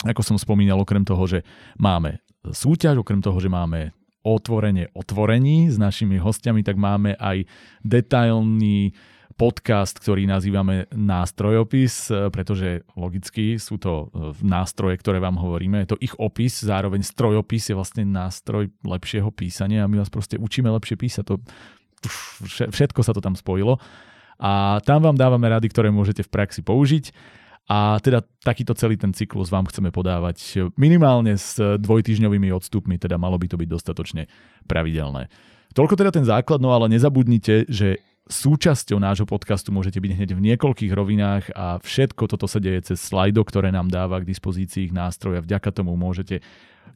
ako 0.02 0.26
som 0.26 0.36
spomínal, 0.42 0.82
okrem 0.82 1.06
toho, 1.06 1.22
že 1.30 1.46
máme 1.78 2.18
súťaž, 2.50 2.98
okrem 2.98 3.22
toho, 3.22 3.38
že 3.38 3.46
máme 3.46 3.94
otvorenie 4.22 4.90
otvorení 4.94 5.70
s 5.70 5.76
našimi 5.76 6.18
hostiami, 6.18 6.62
tak 6.62 6.78
máme 6.78 7.18
aj 7.18 7.46
detailný 7.82 8.94
podcast, 9.34 9.98
ktorý 9.98 10.28
nazývame 10.28 10.86
nástrojopis, 10.92 12.12
pretože 12.30 12.84
logicky 12.94 13.56
sú 13.56 13.80
to 13.80 14.12
e, 14.12 14.36
nástroje, 14.44 15.00
ktoré 15.00 15.18
vám 15.18 15.40
hovoríme. 15.40 15.82
Je 15.82 15.96
to 15.96 16.00
ich 16.04 16.14
opis, 16.20 16.62
zároveň 16.62 17.02
strojopis 17.02 17.72
je 17.72 17.74
vlastne 17.74 18.04
nástroj 18.06 18.70
lepšieho 18.84 19.32
písania 19.32 19.82
a 19.82 19.90
my 19.90 20.04
vás 20.04 20.12
proste 20.12 20.36
učíme 20.36 20.68
lepšie 20.70 21.00
písať. 21.00 21.24
To, 21.26 21.40
všetko 22.70 23.00
sa 23.02 23.16
to 23.16 23.24
tam 23.24 23.34
spojilo 23.34 23.80
a 24.42 24.82
tam 24.82 25.06
vám 25.06 25.14
dávame 25.14 25.46
rady, 25.46 25.70
ktoré 25.70 25.94
môžete 25.94 26.26
v 26.26 26.32
praxi 26.34 26.60
použiť. 26.66 27.14
A 27.70 28.02
teda 28.02 28.26
takýto 28.42 28.74
celý 28.74 28.98
ten 28.98 29.14
cyklus 29.14 29.48
vám 29.48 29.70
chceme 29.70 29.94
podávať 29.94 30.68
minimálne 30.74 31.38
s 31.38 31.56
dvojtyžňovými 31.58 32.50
odstupmi, 32.50 32.98
teda 32.98 33.16
malo 33.16 33.38
by 33.38 33.46
to 33.46 33.56
byť 33.56 33.68
dostatočne 33.70 34.26
pravidelné. 34.66 35.30
Toľko 35.72 35.94
teda 35.94 36.10
ten 36.10 36.26
základ, 36.26 36.60
no 36.60 36.74
ale 36.74 36.90
nezabudnite, 36.90 37.70
že 37.70 38.02
súčasťou 38.28 39.02
nášho 39.02 39.26
podcastu 39.26 39.74
môžete 39.74 39.98
byť 39.98 40.12
hneď 40.14 40.30
v 40.36 40.44
niekoľkých 40.52 40.92
rovinách 40.94 41.44
a 41.58 41.82
všetko 41.82 42.30
toto 42.30 42.46
sa 42.46 42.62
deje 42.62 42.92
cez 42.92 42.98
slajdo, 43.02 43.42
ktoré 43.42 43.74
nám 43.74 43.90
dáva 43.90 44.22
k 44.22 44.28
dispozícii 44.28 44.90
ich 44.90 44.94
nástroja. 44.94 45.42
Vďaka 45.42 45.74
tomu 45.74 45.98
môžete 45.98 46.38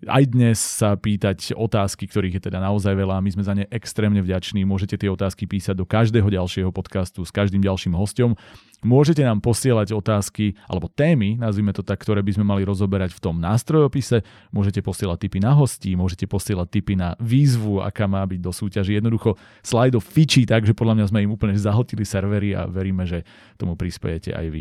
aj 0.05 0.23
dnes 0.29 0.61
sa 0.61 0.93
pýtať 0.93 1.57
otázky, 1.57 2.05
ktorých 2.05 2.37
je 2.37 2.43
teda 2.53 2.61
naozaj 2.61 2.93
veľa 2.93 3.25
my 3.25 3.31
sme 3.33 3.43
za 3.45 3.55
ne 3.57 3.65
extrémne 3.73 4.21
vďační. 4.21 4.69
Môžete 4.69 5.01
tie 5.01 5.09
otázky 5.09 5.49
písať 5.49 5.73
do 5.73 5.89
každého 5.89 6.29
ďalšieho 6.29 6.69
podcastu 6.69 7.25
s 7.25 7.33
každým 7.33 7.65
ďalším 7.65 7.97
hostom. 7.97 8.37
Môžete 8.85 9.25
nám 9.25 9.41
posielať 9.41 9.97
otázky 9.97 10.53
alebo 10.69 10.93
témy, 10.93 11.41
nazvime 11.41 11.73
to 11.73 11.81
tak, 11.81 11.97
ktoré 12.05 12.21
by 12.21 12.37
sme 12.37 12.45
mali 12.45 12.63
rozoberať 12.69 13.17
v 13.17 13.23
tom 13.25 13.41
nástrojopise. 13.41 14.21
Môžete 14.53 14.85
posielať 14.85 15.27
tipy 15.27 15.41
na 15.41 15.57
hostí, 15.57 15.97
môžete 15.97 16.29
posielať 16.29 16.69
tipy 16.69 16.93
na 16.93 17.17
výzvu, 17.17 17.81
aká 17.81 18.05
má 18.05 18.21
byť 18.29 18.41
do 18.45 18.53
súťaži. 18.53 19.01
Jednoducho 19.01 19.41
slajdo 19.65 20.05
fičí 20.05 20.45
tak, 20.45 20.69
že 20.69 20.77
podľa 20.77 21.01
mňa 21.01 21.07
sme 21.09 21.25
im 21.25 21.33
úplne 21.33 21.57
zahltili 21.57 22.05
servery 22.05 22.53
a 22.53 22.69
veríme, 22.69 23.09
že 23.09 23.25
tomu 23.57 23.81
prispiejete 23.81 24.37
aj 24.37 24.47
vy. 24.53 24.61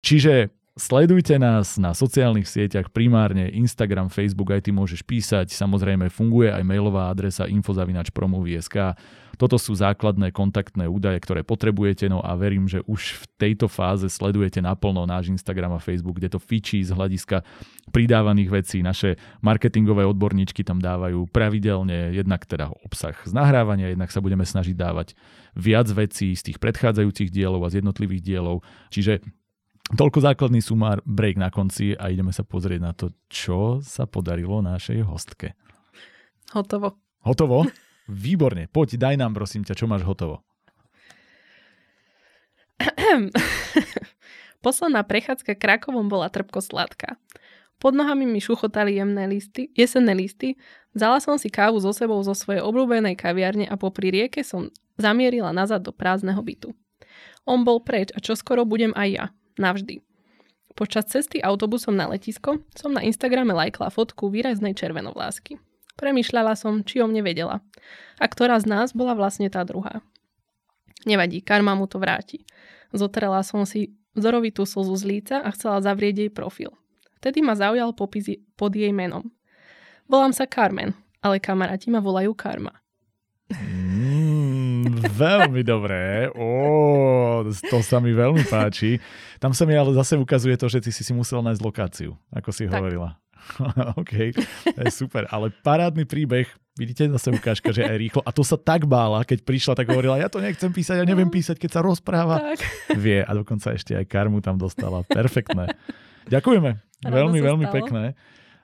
Čiže 0.00 0.59
Sledujte 0.80 1.36
nás 1.36 1.76
na 1.76 1.92
sociálnych 1.92 2.48
sieťach, 2.48 2.88
primárne 2.88 3.52
Instagram, 3.52 4.08
Facebook, 4.08 4.48
aj 4.48 4.64
ty 4.64 4.72
môžeš 4.72 5.04
písať. 5.04 5.52
Samozrejme 5.52 6.08
funguje 6.08 6.48
aj 6.48 6.64
mailová 6.64 7.12
adresa 7.12 7.44
infozavinačpromovy.sk. 7.52 8.96
Toto 9.36 9.56
sú 9.60 9.76
základné 9.76 10.32
kontaktné 10.32 10.88
údaje, 10.88 11.20
ktoré 11.20 11.44
potrebujete, 11.44 12.08
no 12.08 12.24
a 12.24 12.32
verím, 12.32 12.64
že 12.64 12.80
už 12.88 13.20
v 13.20 13.24
tejto 13.36 13.68
fáze 13.68 14.08
sledujete 14.08 14.64
naplno 14.64 15.04
náš 15.04 15.28
Instagram 15.28 15.76
a 15.76 15.84
Facebook, 15.84 16.16
kde 16.16 16.32
to 16.32 16.40
fičí 16.40 16.80
z 16.80 16.96
hľadiska 16.96 17.44
pridávaných 17.92 18.48
vecí. 18.48 18.80
Naše 18.80 19.20
marketingové 19.44 20.08
odborníčky 20.08 20.64
tam 20.64 20.80
dávajú 20.80 21.28
pravidelne 21.28 22.16
jednak 22.16 22.48
teda 22.48 22.72
obsah 22.88 23.20
z 23.28 23.36
nahrávania, 23.36 23.92
jednak 23.92 24.08
sa 24.08 24.24
budeme 24.24 24.48
snažiť 24.48 24.72
dávať 24.72 25.12
viac 25.52 25.92
vecí 25.92 26.32
z 26.32 26.52
tých 26.52 26.56
predchádzajúcich 26.56 27.28
dielov 27.28 27.68
a 27.68 27.72
z 27.72 27.84
jednotlivých 27.84 28.24
dielov. 28.24 28.64
Čiže 28.88 29.20
Toľko 29.90 30.22
základný 30.22 30.62
sumár, 30.62 31.02
break 31.02 31.34
na 31.34 31.50
konci 31.50 31.98
a 31.98 32.14
ideme 32.14 32.30
sa 32.30 32.46
pozrieť 32.46 32.80
na 32.80 32.94
to, 32.94 33.10
čo 33.26 33.82
sa 33.82 34.06
podarilo 34.06 34.62
našej 34.62 35.02
hostke. 35.02 35.58
Hotovo. 36.54 36.94
Hotovo? 37.26 37.66
Výborne. 38.06 38.70
Poď, 38.70 39.02
daj 39.02 39.18
nám 39.18 39.34
prosím 39.34 39.66
ťa, 39.66 39.74
čo 39.74 39.90
máš 39.90 40.06
hotovo. 40.06 40.46
Posledná 44.64 45.02
prechádzka 45.02 45.58
Krakovom 45.58 46.06
bola 46.06 46.30
trpko 46.30 46.62
sladká. 46.62 47.18
Pod 47.82 47.96
nohami 47.96 48.30
mi 48.30 48.38
šuchotali 48.38 48.94
jemné 48.94 49.26
listy, 49.26 49.74
jesenné 49.74 50.14
listy, 50.14 50.54
vzala 50.94 51.18
som 51.18 51.34
si 51.34 51.50
kávu 51.50 51.82
so 51.82 51.90
sebou 51.90 52.20
zo 52.22 52.36
svojej 52.36 52.62
obľúbenej 52.62 53.18
kaviarne 53.18 53.66
a 53.66 53.74
popri 53.74 54.14
rieke 54.14 54.46
som 54.46 54.70
zamierila 55.00 55.50
nazad 55.50 55.82
do 55.82 55.90
prázdneho 55.90 56.38
bytu. 56.44 56.76
On 57.48 57.64
bol 57.64 57.80
preč 57.82 58.12
a 58.12 58.20
čoskoro 58.20 58.68
budem 58.68 58.92
aj 58.92 59.08
ja, 59.08 59.24
Navždy. 59.58 60.04
Počas 60.78 61.10
cesty 61.10 61.42
autobusom 61.42 61.98
na 61.98 62.06
letisko 62.06 62.62
som 62.78 62.94
na 62.94 63.02
Instagrame 63.02 63.50
lajkla 63.50 63.90
fotku 63.90 64.30
výraznej 64.30 64.72
červenovlásky. 64.78 65.58
Premýšľala 65.98 66.56
som, 66.56 66.80
či 66.80 67.02
o 67.02 67.06
mne 67.10 67.20
vedela. 67.20 67.60
A 68.16 68.24
ktorá 68.24 68.56
z 68.56 68.70
nás 68.70 68.96
bola 68.96 69.12
vlastne 69.12 69.50
tá 69.52 69.66
druhá. 69.66 70.00
Nevadí, 71.04 71.44
karma 71.44 71.76
mu 71.76 71.84
to 71.84 72.00
vráti. 72.00 72.44
Zotrela 72.94 73.44
som 73.44 73.68
si 73.68 73.92
vzorovitú 74.16 74.64
slzu 74.64 74.96
z 74.96 75.04
líca 75.04 75.36
a 75.44 75.48
chcela 75.52 75.84
zavrieť 75.84 76.26
jej 76.26 76.30
profil. 76.32 76.72
Vtedy 77.20 77.44
ma 77.44 77.52
zaujal 77.52 77.92
popis 77.92 78.32
pod 78.56 78.72
jej 78.72 78.92
menom. 78.96 79.28
Volám 80.08 80.32
sa 80.32 80.48
Carmen, 80.48 80.96
ale 81.20 81.36
kamaráti 81.38 81.92
ma 81.92 82.00
volajú 82.00 82.32
Karma. 82.32 82.72
Mm, 85.00 85.10
veľmi 85.16 85.62
dobré. 85.64 86.28
Ó, 86.36 87.40
to 87.48 87.80
sa 87.80 87.98
mi 87.98 88.12
veľmi 88.12 88.44
páči. 88.44 89.00
Tam 89.40 89.56
sa 89.56 89.64
mi 89.64 89.72
ale 89.72 89.96
zase 89.96 90.20
ukazuje 90.20 90.54
to, 90.60 90.68
že 90.68 90.84
ty 90.84 90.90
si 90.92 91.00
si 91.00 91.12
musel 91.16 91.40
nájsť 91.40 91.62
lokáciu, 91.64 92.12
ako 92.28 92.50
si 92.52 92.68
tak. 92.68 92.76
hovorila. 92.76 93.16
OK, 94.00 94.36
to 94.76 94.80
je 94.84 94.92
super. 94.92 95.24
Ale 95.32 95.48
parádny 95.64 96.04
príbeh, 96.04 96.46
vidíte, 96.76 97.08
zase 97.08 97.32
ukážka, 97.32 97.72
že 97.72 97.82
aj 97.82 97.96
rýchlo. 97.96 98.20
A 98.22 98.30
to 98.30 98.44
sa 98.44 98.60
tak 98.60 98.84
bála, 98.84 99.24
keď 99.24 99.42
prišla, 99.42 99.72
tak 99.72 99.88
hovorila, 99.88 100.20
ja 100.20 100.28
to 100.28 100.44
nechcem 100.44 100.70
písať, 100.70 101.02
ja 101.02 101.06
neviem 101.08 101.28
no. 101.28 101.34
písať, 101.34 101.56
keď 101.56 101.70
sa 101.72 101.80
rozpráva. 101.80 102.52
Tak. 102.54 102.60
Vie 103.00 103.24
a 103.24 103.32
dokonca 103.32 103.72
ešte 103.72 103.96
aj 103.96 104.04
karmu 104.06 104.44
tam 104.44 104.60
dostala. 104.60 105.02
Perfektné. 105.08 105.72
Ďakujeme. 106.28 106.70
Rado 107.00 107.16
veľmi, 107.16 107.38
veľmi 107.40 107.66
stalo. 107.66 107.76
pekné. 107.80 108.04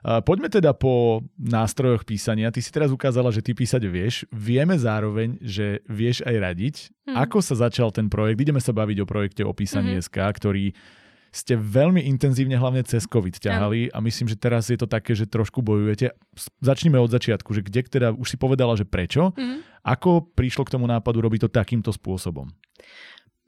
Poďme 0.07 0.47
teda 0.47 0.71
po 0.71 1.19
nástrojoch 1.35 2.07
písania. 2.07 2.47
Ty 2.47 2.63
si 2.63 2.71
teraz 2.71 2.95
ukázala, 2.95 3.27
že 3.27 3.43
ty 3.43 3.51
písať 3.51 3.83
vieš. 3.91 4.23
Vieme 4.31 4.79
zároveň, 4.79 5.35
že 5.43 5.83
vieš 5.83 6.23
aj 6.23 6.35
radiť. 6.39 6.75
Mm. 7.11 7.27
Ako 7.27 7.43
sa 7.43 7.59
začal 7.59 7.91
ten 7.91 8.07
projekt? 8.07 8.39
Ideme 8.39 8.63
sa 8.63 8.71
baviť 8.71 9.03
o 9.03 9.09
projekte 9.09 9.43
o 9.43 9.51
písaní 9.51 9.99
mm. 9.99 10.07
SK, 10.07 10.17
ktorý 10.39 10.71
ste 11.27 11.59
veľmi 11.59 12.07
intenzívne 12.07 12.55
hlavne 12.55 12.87
cez 12.87 13.03
COVID 13.03 13.35
ťahali 13.35 13.91
a 13.91 13.99
myslím, 13.99 14.31
že 14.31 14.39
teraz 14.39 14.71
je 14.71 14.79
to 14.79 14.87
také, 14.87 15.11
že 15.11 15.27
trošku 15.27 15.59
bojujete. 15.59 16.15
Začníme 16.63 16.95
od 16.95 17.11
začiatku, 17.11 17.51
že 17.51 17.67
kde 17.67 17.83
teda, 17.83 18.15
už 18.15 18.31
si 18.31 18.37
povedala, 18.39 18.79
že 18.79 18.87
prečo, 18.87 19.35
mm. 19.35 19.83
ako 19.83 20.23
prišlo 20.39 20.63
k 20.63 20.73
tomu 20.79 20.87
nápadu 20.87 21.19
robiť 21.19 21.45
to 21.45 21.49
takýmto 21.51 21.91
spôsobom? 21.91 22.47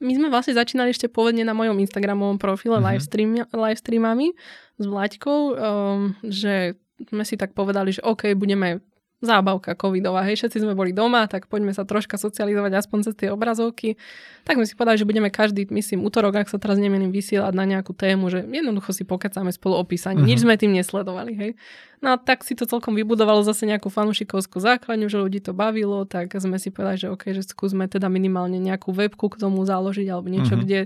My 0.00 0.12
sme 0.16 0.32
vlastne 0.32 0.56
začínali 0.56 0.96
ešte 0.96 1.12
pôvodne 1.12 1.44
na 1.44 1.52
mojom 1.52 1.76
Instagramovom 1.76 2.40
profile 2.40 2.80
mm-hmm. 2.80 2.88
live, 2.88 3.04
stream, 3.04 3.30
live 3.52 3.80
streamami 3.80 4.32
s 4.80 4.84
Vlaďkou, 4.88 5.40
um, 5.54 6.16
že 6.24 6.80
sme 7.08 7.24
si 7.24 7.36
tak 7.36 7.52
povedali, 7.52 7.92
že 7.96 8.04
OK, 8.04 8.32
budeme 8.36 8.80
zábavka 9.20 9.76
covidová. 9.76 10.24
Hej, 10.24 10.40
všetci 10.40 10.64
sme 10.64 10.72
boli 10.72 10.96
doma, 10.96 11.28
tak 11.28 11.44
poďme 11.44 11.76
sa 11.76 11.84
troška 11.84 12.16
socializovať 12.16 12.72
aspoň 12.80 12.98
cez 13.04 13.14
tie 13.20 13.28
obrazovky. 13.28 14.00
Tak 14.48 14.56
sme 14.56 14.64
si 14.64 14.72
povedali, 14.72 14.96
že 14.96 15.04
budeme 15.04 15.28
každý, 15.28 15.68
myslím, 15.68 16.08
útorok, 16.08 16.40
ak 16.40 16.48
sa 16.48 16.56
teraz 16.56 16.80
nemením, 16.80 17.12
vysielať 17.12 17.52
na 17.52 17.68
nejakú 17.68 17.92
tému, 17.92 18.32
že 18.32 18.48
jednoducho 18.48 18.96
si 18.96 19.04
pokecáme 19.04 19.52
spolu 19.52 19.76
o 19.76 19.84
písaní. 19.84 20.24
Uh-huh. 20.24 20.30
Nič 20.32 20.40
sme 20.40 20.56
tým 20.56 20.72
nesledovali. 20.72 21.36
Hej. 21.36 21.50
No 22.00 22.16
a 22.16 22.16
tak 22.16 22.48
si 22.48 22.56
to 22.56 22.64
celkom 22.64 22.96
vybudovalo 22.96 23.44
zase 23.44 23.68
nejakú 23.68 23.92
fanušikovskú 23.92 24.56
základňu, 24.56 25.12
že 25.12 25.20
ľudí 25.20 25.44
to 25.44 25.52
bavilo, 25.52 26.08
tak 26.08 26.32
sme 26.40 26.56
si 26.56 26.72
povedali, 26.72 26.96
že 26.96 27.12
OK, 27.12 27.36
že 27.36 27.44
skúsme 27.44 27.84
teda 27.92 28.08
minimálne 28.08 28.56
nejakú 28.56 28.88
webku 28.88 29.28
k 29.28 29.36
tomu 29.36 29.60
založiť 29.68 30.08
alebo 30.08 30.32
niečo, 30.32 30.56
uh-huh. 30.56 30.64
kde 30.64 30.80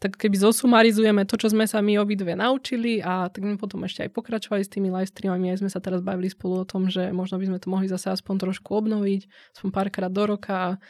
tak 0.00 0.16
keby 0.16 0.32
zosumarizujeme 0.40 1.28
to, 1.28 1.36
čo 1.36 1.52
sme 1.52 1.68
sa 1.68 1.84
my 1.84 2.00
obidve 2.00 2.32
naučili 2.32 3.04
a 3.04 3.28
tak 3.28 3.44
sme 3.44 3.60
potom 3.60 3.84
ešte 3.84 4.08
aj 4.08 4.10
pokračovali 4.16 4.64
s 4.64 4.72
tými 4.72 4.88
live 4.88 5.12
streamami, 5.12 5.52
aj 5.52 5.60
sme 5.60 5.68
sa 5.68 5.76
teraz 5.76 6.00
bavili 6.00 6.32
spolu 6.32 6.64
o 6.64 6.68
tom, 6.68 6.88
že 6.88 7.12
možno 7.12 7.36
by 7.36 7.52
sme 7.52 7.58
to 7.60 7.68
mohli 7.68 7.84
zase 7.84 8.08
aspoň 8.08 8.48
trošku 8.48 8.72
obnoviť, 8.72 9.28
aspoň 9.60 9.68
párkrát 9.68 10.08
do 10.08 10.24
roka 10.24 10.80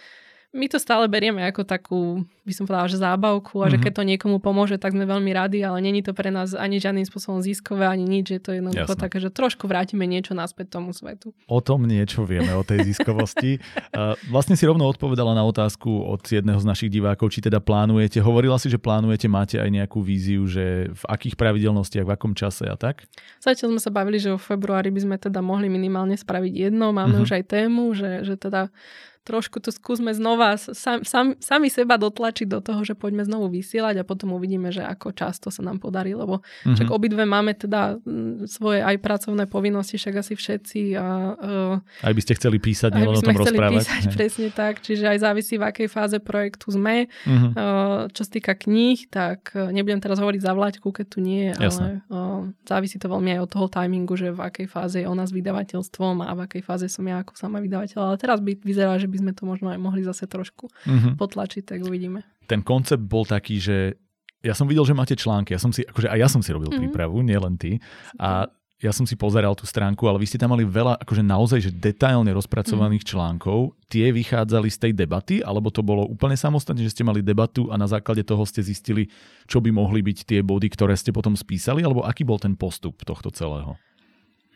my 0.50 0.66
to 0.66 0.82
stále 0.82 1.06
berieme 1.06 1.46
ako 1.46 1.62
takú, 1.62 2.26
by 2.42 2.50
som 2.50 2.66
povedala, 2.66 2.90
že 2.90 2.98
zábavku 2.98 3.62
a 3.62 3.70
mm-hmm. 3.70 3.70
že 3.70 3.76
mhm. 3.78 3.84
keď 3.86 3.92
to 3.94 4.02
niekomu 4.02 4.36
pomôže, 4.42 4.76
tak 4.82 4.98
sme 4.98 5.06
veľmi 5.06 5.30
radi, 5.30 5.62
ale 5.62 5.78
není 5.78 6.02
to 6.02 6.10
pre 6.10 6.34
nás 6.34 6.58
ani 6.58 6.82
žiadnym 6.82 7.06
spôsobom 7.06 7.38
ziskové, 7.38 7.86
ani 7.86 8.02
nič, 8.02 8.34
že 8.34 8.38
to 8.42 8.48
je 8.50 8.56
jednoducho 8.58 8.98
také, 8.98 9.22
že 9.22 9.30
trošku 9.30 9.70
vrátime 9.70 10.10
niečo 10.10 10.34
naspäť 10.34 10.80
tomu 10.80 10.90
svetu. 10.90 11.30
O 11.46 11.62
tom 11.62 11.86
niečo 11.86 12.26
vieme, 12.26 12.50
o 12.58 12.66
tej 12.66 12.82
ziskovosti. 12.82 13.62
vlastne 14.34 14.58
si 14.58 14.66
rovno 14.66 14.90
odpovedala 14.90 15.38
na 15.38 15.46
otázku 15.46 15.86
od 16.02 16.26
jedného 16.26 16.58
z 16.58 16.66
našich 16.66 16.90
divákov, 16.90 17.30
či 17.30 17.46
teda 17.46 17.62
plánujete, 17.62 18.18
hovorila 18.18 18.58
si, 18.58 18.66
že 18.66 18.82
plánujete, 18.82 19.30
máte 19.30 19.62
aj 19.62 19.70
nejakú 19.70 20.02
víziu, 20.02 20.50
že 20.50 20.90
v 20.90 21.02
akých 21.06 21.38
pravidelnostiach, 21.38 22.02
v 22.02 22.14
akom 22.18 22.34
čase 22.34 22.66
a 22.66 22.74
tak? 22.74 23.06
Zatiaľ 23.38 23.78
sme 23.78 23.80
sa 23.80 23.94
bavili, 23.94 24.18
že 24.18 24.34
v 24.34 24.42
februári 24.42 24.90
by 24.90 25.00
sme 25.06 25.16
teda 25.16 25.38
mohli 25.38 25.70
minimálne 25.70 26.18
spraviť 26.18 26.52
jedno, 26.70 26.90
máme 26.90 27.22
mm-hmm. 27.22 27.24
už 27.24 27.30
aj 27.38 27.44
tému, 27.46 27.94
že, 27.94 28.26
že 28.26 28.34
teda 28.34 28.74
trošku 29.20 29.60
to 29.60 29.68
skúsme 29.68 30.16
znova 30.16 30.56
sam, 30.56 31.04
sam, 31.04 31.36
sami 31.36 31.68
seba 31.68 32.00
dotlačiť 32.00 32.48
do 32.48 32.64
toho, 32.64 32.80
že 32.82 32.96
poďme 32.96 33.28
znovu 33.28 33.52
vysielať 33.52 34.00
a 34.00 34.04
potom 34.08 34.32
uvidíme, 34.32 34.72
že 34.72 34.80
ako 34.80 35.12
často 35.12 35.52
sa 35.52 35.60
nám 35.60 35.76
podarí, 35.76 36.16
lebo 36.16 36.40
mm-hmm. 36.40 36.74
však 36.76 36.88
obidve 36.88 37.28
máme 37.28 37.52
teda 37.52 38.00
svoje 38.48 38.80
aj 38.80 38.96
pracovné 39.04 39.44
povinnosti, 39.44 40.00
však 40.00 40.14
asi 40.24 40.32
všetci. 40.34 40.80
A, 40.96 41.06
uh, 41.36 42.06
aj 42.08 42.14
by 42.16 42.20
ste 42.24 42.32
chceli 42.40 42.56
písať, 42.56 42.96
nielen 42.96 43.20
o 43.20 43.20
tom 43.20 43.36
rozprávať. 43.36 43.84
Písať, 43.84 44.02
presne 44.16 44.48
tak, 44.48 44.80
čiže 44.80 45.04
aj 45.04 45.18
závisí 45.20 45.60
v 45.60 45.64
akej 45.68 45.88
fáze 45.92 46.16
projektu 46.16 46.72
sme. 46.72 47.12
Mm-hmm. 47.28 47.52
Uh, 47.52 48.08
čo 48.16 48.24
sa 48.24 48.30
týka 48.32 48.56
kníh, 48.56 49.04
tak 49.12 49.52
uh, 49.52 49.68
nebudem 49.68 50.00
teraz 50.00 50.16
hovoriť 50.16 50.40
za 50.40 50.56
Vlaďku, 50.56 50.88
keď 50.88 51.06
tu 51.06 51.18
nie 51.20 51.52
je, 51.52 51.52
ale 51.60 51.84
uh, 52.08 52.48
závisí 52.64 52.96
to 52.96 53.12
veľmi 53.12 53.36
aj 53.36 53.40
od 53.44 53.50
toho 53.52 53.66
timingu, 53.68 54.16
že 54.16 54.32
v 54.32 54.40
akej 54.48 54.66
fáze 54.66 54.96
je 54.96 55.06
ona 55.06 55.28
s 55.28 55.32
vydavateľstvom 55.36 56.24
a 56.24 56.30
v 56.32 56.40
akej 56.48 56.62
fáze 56.64 56.86
som 56.88 57.04
ja 57.04 57.20
ako 57.20 57.36
sama 57.36 57.60
vydavateľ. 57.60 57.98
Ale 58.00 58.16
teraz 58.16 58.40
by 58.40 58.56
vyzerá, 58.64 58.96
že 58.96 59.09
by 59.10 59.18
sme 59.20 59.32
to 59.34 59.42
možno 59.44 59.74
aj 59.74 59.78
mohli 59.82 60.06
zase 60.06 60.30
trošku 60.30 60.70
mm-hmm. 60.70 61.18
potlačiť, 61.18 61.62
tak 61.66 61.82
uvidíme. 61.82 62.22
Ten 62.46 62.62
koncept 62.62 63.02
bol 63.02 63.26
taký, 63.26 63.58
že 63.58 63.98
ja 64.40 64.56
som 64.56 64.64
videl, 64.64 64.86
že 64.86 64.96
máte 64.96 65.18
články, 65.18 65.52
ja 65.52 65.60
som 65.60 65.74
si, 65.74 65.84
akože 65.84 66.08
aj 66.08 66.18
ja 66.18 66.28
som 66.30 66.40
si 66.40 66.54
robil 66.54 66.70
mm-hmm. 66.70 66.88
prípravu, 66.88 67.20
nielen 67.20 67.58
ty. 67.60 67.82
A 68.16 68.48
ja 68.80 68.96
som 68.96 69.04
si 69.04 69.12
pozeral 69.12 69.52
tú 69.52 69.68
stránku, 69.68 70.08
ale 70.08 70.16
vy 70.16 70.26
ste 70.26 70.40
tam 70.40 70.56
mali 70.56 70.64
veľa, 70.64 70.96
akože 71.04 71.20
naozaj, 71.20 71.60
že 71.68 71.70
detailne 71.76 72.32
rozpracovaných 72.32 73.04
mm. 73.04 73.08
článkov. 73.12 73.76
Tie 73.92 74.08
vychádzali 74.08 74.72
z 74.72 74.78
tej 74.80 74.92
debaty, 74.96 75.44
alebo 75.44 75.68
to 75.68 75.84
bolo 75.84 76.08
úplne 76.08 76.32
samostatne, 76.32 76.80
že 76.80 76.96
ste 76.96 77.04
mali 77.04 77.20
debatu 77.20 77.68
a 77.68 77.76
na 77.76 77.84
základe 77.84 78.24
toho 78.24 78.40
ste 78.48 78.64
zistili, 78.64 79.12
čo 79.44 79.60
by 79.60 79.68
mohli 79.68 80.00
byť 80.00 80.24
tie 80.24 80.40
body, 80.40 80.72
ktoré 80.72 80.96
ste 80.96 81.12
potom 81.12 81.36
spísali, 81.36 81.84
alebo 81.84 82.08
aký 82.08 82.24
bol 82.24 82.40
ten 82.40 82.56
postup 82.56 82.96
tohto 83.04 83.28
celého? 83.28 83.76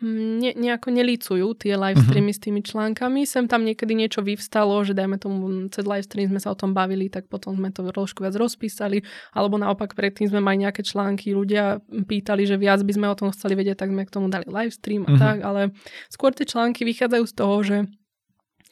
Ne, 0.05 0.53
nejako 0.53 0.93
nelícujú 0.93 1.57
tie 1.57 1.81
live 1.81 1.97
mhm. 1.97 2.05
streamy 2.05 2.29
uh-huh. 2.29 2.37
s 2.37 2.45
tými 2.45 2.61
článkami. 2.61 3.25
Sem 3.25 3.49
tam 3.49 3.65
niekedy 3.65 3.97
niečo 3.97 4.21
vyvstalo, 4.21 4.85
že 4.85 4.93
dajme 4.93 5.17
tomu 5.17 5.73
cez 5.73 5.89
live 5.89 6.05
stream 6.05 6.29
sme 6.29 6.45
sa 6.45 6.53
o 6.53 6.57
tom 6.59 6.77
bavili, 6.77 7.09
tak 7.09 7.25
potom 7.33 7.57
sme 7.57 7.73
to 7.73 7.81
trošku 7.89 8.21
viac 8.21 8.37
rozpísali, 8.37 9.01
alebo 9.33 9.57
naopak 9.57 9.97
predtým 9.97 10.29
sme 10.29 10.45
mali 10.45 10.69
nejaké 10.69 10.85
články, 10.85 11.33
ľudia 11.33 11.81
pýtali, 11.89 12.45
že 12.45 12.61
viac 12.61 12.85
by 12.85 12.93
sme 12.93 13.07
o 13.09 13.17
tom 13.17 13.33
chceli 13.33 13.57
vedieť, 13.57 13.81
tak 13.81 13.97
sme 13.97 14.05
k 14.05 14.13
tomu 14.13 14.29
dali 14.29 14.45
live 14.45 14.77
stream 14.77 15.09
a 15.09 15.17
uh-huh. 15.17 15.23
tak, 15.25 15.37
ale 15.41 15.73
skôr 16.13 16.37
tie 16.37 16.45
články 16.45 16.85
vychádzajú 16.85 17.25
z 17.25 17.35
toho, 17.35 17.57
že 17.65 17.77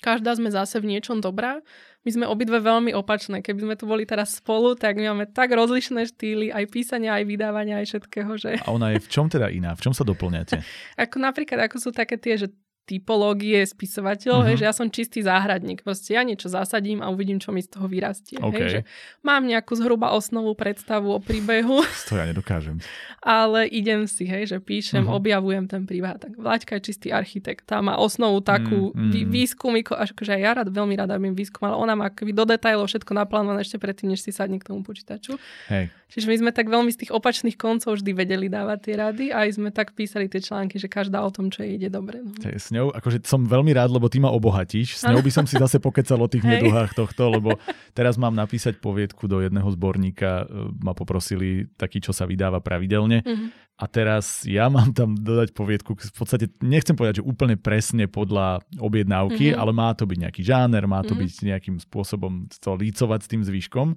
každá 0.04 0.36
sme 0.36 0.52
zase 0.52 0.84
v 0.84 0.92
niečom 0.92 1.24
dobrá 1.24 1.64
my 2.02 2.10
sme 2.10 2.24
obidve 2.26 2.58
veľmi 2.58 2.90
opačné. 2.98 3.46
Keby 3.46 3.60
sme 3.62 3.74
tu 3.78 3.86
boli 3.86 4.02
teraz 4.02 4.42
spolu, 4.42 4.74
tak 4.74 4.98
my 4.98 5.14
máme 5.14 5.30
tak 5.30 5.54
rozlišné 5.54 6.10
štýly, 6.10 6.50
aj 6.50 6.64
písania, 6.66 7.14
aj 7.14 7.24
vydávania, 7.30 7.78
aj 7.78 7.86
všetkého. 7.94 8.32
Že... 8.34 8.50
A 8.58 8.68
ona 8.74 8.90
je 8.94 8.98
v 8.98 9.08
čom 9.08 9.30
teda 9.30 9.46
iná? 9.54 9.70
V 9.78 9.86
čom 9.86 9.94
sa 9.94 10.02
doplňate? 10.02 10.58
ako 11.06 11.16
napríklad, 11.22 11.70
ako 11.70 11.78
sú 11.78 11.90
také 11.94 12.18
tie, 12.18 12.34
že 12.34 12.50
typológie 12.82 13.62
spisovateľov, 13.62 14.44
uh-huh. 14.44 14.58
že 14.58 14.66
ja 14.66 14.74
som 14.74 14.90
čistý 14.90 15.22
záhradník. 15.22 15.86
Proste 15.86 16.18
ja 16.18 16.26
niečo 16.26 16.50
zasadím 16.50 17.00
a 17.00 17.08
uvidím, 17.08 17.38
čo 17.38 17.54
mi 17.54 17.62
z 17.62 17.70
toho 17.70 17.86
vyrastie. 17.86 18.36
Okay. 18.42 18.52
Hej, 18.58 18.66
že 18.68 18.80
mám 19.22 19.46
nejakú 19.46 19.78
zhruba 19.78 20.10
osnovú 20.12 20.52
predstavu 20.58 21.14
o 21.14 21.20
príbehu. 21.22 21.80
To 22.12 22.18
ja 22.18 22.28
nedokážem. 22.28 22.82
Ale 23.24 23.64
idem 23.70 24.04
si, 24.04 24.28
hej, 24.28 24.50
že 24.50 24.58
píšem, 24.60 25.06
uh-huh. 25.06 25.16
objavujem 25.16 25.70
ten 25.70 25.88
príbeh. 25.88 26.18
Tak 26.18 26.36
Vlaďka 26.36 26.76
je 26.76 26.92
čistý 26.92 27.08
architekt. 27.14 27.64
Tá 27.64 27.80
má 27.80 27.96
osnovu 27.96 28.42
takú 28.44 28.92
mm, 28.92 29.08
mm. 29.08 29.30
výskum, 29.32 29.72
akože 29.78 30.36
ja 30.36 30.52
rád, 30.52 30.68
veľmi 30.68 30.98
rada 30.98 31.16
robím 31.16 31.38
výskum, 31.38 31.70
ale 31.70 31.78
ona 31.78 31.94
má 31.94 32.10
do 32.10 32.44
detailov 32.44 32.90
všetko 32.90 33.14
naplánované 33.14 33.62
ešte 33.62 33.78
predtým, 33.78 34.10
než 34.10 34.26
si 34.26 34.34
sadne 34.34 34.58
k 34.58 34.68
tomu 34.68 34.82
počítaču. 34.82 35.38
Hej. 35.70 35.94
Čiže 36.12 36.28
my 36.28 36.36
sme 36.44 36.50
tak 36.52 36.68
veľmi 36.68 36.92
z 36.92 37.06
tých 37.06 37.12
opačných 37.16 37.56
koncov 37.56 37.96
vždy 37.96 38.12
vedeli 38.12 38.52
dávať 38.52 38.78
tie 38.84 38.94
rady 39.00 39.24
a 39.32 39.48
aj 39.48 39.56
sme 39.56 39.72
tak 39.72 39.96
písali 39.96 40.28
tie 40.28 40.44
články, 40.44 40.76
že 40.76 40.84
každá 40.84 41.24
o 41.24 41.32
tom, 41.32 41.48
čo 41.48 41.64
ide 41.64 41.88
dobre. 41.88 42.20
No. 42.20 42.36
S 42.36 42.68
ňou, 42.68 42.92
akože 42.92 43.24
som 43.24 43.48
veľmi 43.48 43.72
rád, 43.72 43.96
lebo 43.96 44.12
ty 44.12 44.20
ma 44.20 44.28
obohatíš. 44.28 45.00
S 45.00 45.08
ňou 45.08 45.24
by 45.24 45.32
som 45.32 45.48
si 45.48 45.56
zase 45.64 45.80
pokecal 45.80 46.20
o 46.20 46.28
tých 46.28 46.44
neduhách 46.44 46.92
tohto, 46.92 47.32
lebo 47.32 47.56
teraz 47.96 48.20
mám 48.20 48.36
napísať 48.36 48.76
poviedku 48.76 49.24
do 49.24 49.40
jedného 49.40 49.64
zborníka, 49.72 50.44
e, 50.44 50.68
ma 50.84 50.92
poprosili 50.92 51.72
taký, 51.80 52.04
čo 52.04 52.12
sa 52.12 52.28
vydáva 52.28 52.60
pravidelne. 52.60 53.24
Mm-hmm. 53.24 53.48
A 53.80 53.88
teraz 53.88 54.44
ja 54.44 54.68
mám 54.68 54.92
tam 54.92 55.16
dodať 55.16 55.56
poviedku, 55.56 55.96
v 55.96 56.12
podstate 56.12 56.52
nechcem 56.60 56.92
povedať, 56.92 57.24
že 57.24 57.26
úplne 57.26 57.56
presne 57.56 58.04
podľa 58.04 58.60
objednávky, 58.76 59.56
mm-hmm. 59.56 59.60
ale 59.64 59.72
má 59.72 59.96
to 59.96 60.04
byť 60.04 60.18
nejaký 60.28 60.42
žáner, 60.44 60.84
má 60.84 61.00
to 61.00 61.16
mm-hmm. 61.16 61.24
byť 61.24 61.48
nejakým 61.48 61.76
spôsobom 61.80 62.52
to 62.52 62.76
lícovať 62.76 63.20
s 63.24 63.30
tým 63.32 63.42
zvyškom. 63.42 63.96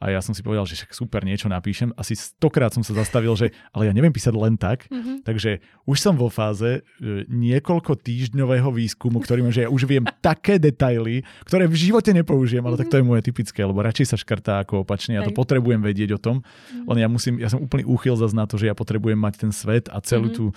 A 0.00 0.08
ja 0.08 0.24
som 0.24 0.32
si 0.32 0.40
povedal, 0.40 0.64
že 0.64 0.80
však 0.80 0.96
super, 0.96 1.20
niečo 1.28 1.52
napíšem. 1.52 1.92
Asi 1.92 2.16
stokrát 2.16 2.72
som 2.72 2.80
sa 2.80 2.96
zastavil, 2.96 3.36
že 3.36 3.52
ale 3.68 3.86
ja 3.86 3.92
neviem 3.92 4.08
písať 4.08 4.32
len 4.32 4.56
tak. 4.56 4.88
Mm-hmm. 4.88 5.28
Takže 5.28 5.60
už 5.84 5.96
som 6.00 6.16
vo 6.16 6.32
fáze 6.32 6.80
e, 6.80 7.28
niekoľko 7.28 8.00
týždňového 8.00 8.72
výskumu, 8.72 9.20
ktorým 9.20 9.52
že 9.52 9.68
ja 9.68 9.70
už 9.70 9.84
viem 9.84 10.08
také 10.24 10.56
detaily, 10.56 11.20
ktoré 11.44 11.68
v 11.68 11.76
živote 11.76 12.16
nepoužijem, 12.16 12.64
ale 12.64 12.80
mm-hmm. 12.80 12.88
tak 12.88 12.92
to 12.92 12.96
je 12.96 13.04
moje 13.04 13.22
typické, 13.28 13.60
lebo 13.60 13.84
radšej 13.84 14.08
sa 14.08 14.16
škrtá 14.16 14.64
ako 14.64 14.88
opačne. 14.88 15.20
Ja 15.20 15.22
to 15.28 15.36
potrebujem 15.36 15.84
vedieť 15.84 16.16
o 16.16 16.22
tom. 16.22 16.40
Mm-hmm. 16.40 16.88
Len 16.88 16.98
ja 17.04 17.08
musím, 17.12 17.34
ja 17.36 17.52
som 17.52 17.60
úplný 17.60 17.84
úchyl 17.84 18.16
zase 18.16 18.32
na 18.32 18.48
to, 18.48 18.56
že 18.56 18.72
ja 18.72 18.74
potrebujem 18.74 19.20
mať 19.20 19.44
ten 19.44 19.52
svet 19.52 19.92
a 19.92 20.00
celú 20.00 20.32
mm-hmm. 20.32 20.54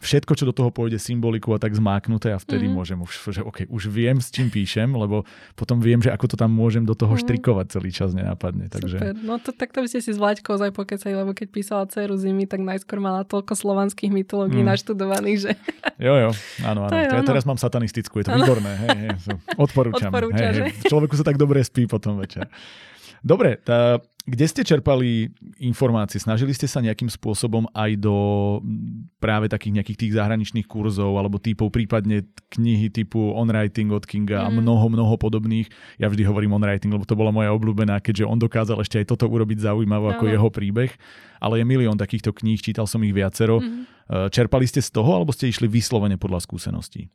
všetko, 0.00 0.32
čo 0.34 0.44
do 0.48 0.54
toho 0.54 0.70
pôjde 0.74 0.98
symboliku 0.98 1.54
a 1.54 1.58
tak 1.62 1.74
zmáknuté 1.74 2.34
a 2.34 2.38
vtedy 2.38 2.66
mm-hmm. 2.66 2.76
môžem 2.76 2.98
už, 2.98 3.12
že 3.30 3.40
OK, 3.42 3.70
už 3.70 3.90
viem, 3.90 4.18
s 4.18 4.30
čím 4.34 4.50
píšem, 4.50 4.90
lebo 4.90 5.22
potom 5.54 5.78
viem, 5.78 6.02
že 6.02 6.10
ako 6.10 6.34
to 6.34 6.36
tam 6.38 6.50
môžem 6.50 6.82
do 6.82 6.98
toho 6.98 7.14
mm-hmm. 7.14 7.24
štrikovať 7.26 7.66
celý 7.70 7.90
čas 7.94 8.10
nenápadne. 8.14 8.66
Takže... 8.70 8.96
Super. 8.98 9.14
No 9.22 9.38
to, 9.38 9.54
tak 9.54 9.70
to 9.70 9.84
by 9.84 9.88
ste 9.90 10.02
si 10.02 10.10
s 10.10 10.18
Vlaďkou 10.18 10.58
aj 10.58 10.72
pokecali, 10.74 11.14
lebo 11.14 11.30
keď 11.34 11.46
písala 11.50 11.82
Ceru 11.86 12.18
zimy, 12.18 12.50
tak 12.50 12.62
najskôr 12.62 12.98
mala 12.98 13.22
toľko 13.22 13.54
slovanských 13.54 14.10
mytológií 14.10 14.62
mm. 14.62 14.68
naštudovaných, 14.74 15.38
že... 15.38 15.50
Jo, 16.02 16.14
jo, 16.18 16.30
áno, 16.66 16.90
áno. 16.90 16.92
To 16.92 17.16
ja 17.18 17.22
teraz 17.22 17.46
mám 17.46 17.60
satanistickú, 17.60 18.18
je 18.22 18.26
to 18.26 18.34
ano. 18.34 18.42
výborné. 18.42 18.72
Hej, 18.82 18.98
hej, 18.98 19.10
odporúčam. 19.54 20.10
Odporúča, 20.10 20.50
hej, 20.50 20.70
hej. 20.70 20.90
Človeku 20.90 21.14
sa 21.14 21.24
tak 21.24 21.38
dobre 21.38 21.62
spí 21.62 21.86
potom 21.86 22.18
večer. 22.18 22.50
Dobre, 23.24 23.56
tá, 23.64 24.04
kde 24.24 24.46
ste 24.48 24.64
čerpali 24.64 25.28
informácie? 25.60 26.16
Snažili 26.16 26.56
ste 26.56 26.64
sa 26.64 26.80
nejakým 26.80 27.12
spôsobom 27.12 27.68
aj 27.76 28.00
do 28.00 28.16
práve 29.20 29.52
takých 29.52 29.76
nejakých 29.76 29.98
tých 30.00 30.12
zahraničných 30.16 30.64
kurzov 30.64 31.12
alebo 31.20 31.36
typov, 31.36 31.68
prípadne 31.68 32.24
knihy 32.48 32.88
typu 32.88 33.20
On 33.36 33.44
Writing 33.44 33.92
od 33.92 34.08
Kinga 34.08 34.40
mm. 34.40 34.44
a 34.44 34.48
mnoho, 34.48 34.88
mnoho 34.88 35.20
podobných. 35.20 35.68
Ja 36.00 36.08
vždy 36.08 36.24
hovorím 36.24 36.56
On 36.56 36.64
Writing, 36.64 36.88
lebo 36.88 37.04
to 37.04 37.12
bola 37.12 37.36
moja 37.36 37.52
obľúbená, 37.52 38.00
keďže 38.00 38.24
on 38.24 38.40
dokázal 38.40 38.80
ešte 38.80 39.04
aj 39.04 39.12
toto 39.12 39.28
urobiť 39.28 39.60
zaujímavé 39.60 40.16
ako 40.16 40.24
jeho 40.32 40.48
príbeh. 40.48 40.92
Ale 41.44 41.60
je 41.60 41.68
milión 41.68 42.00
takýchto 42.00 42.32
kníh, 42.32 42.56
čítal 42.56 42.88
som 42.88 43.04
ich 43.04 43.12
viacero. 43.12 43.60
Mm. 43.60 43.84
Čerpali 44.32 44.64
ste 44.64 44.80
z 44.80 44.88
toho 44.88 45.20
alebo 45.20 45.36
ste 45.36 45.52
išli 45.52 45.68
vyslovene 45.68 46.16
podľa 46.16 46.40
skúseností? 46.48 47.12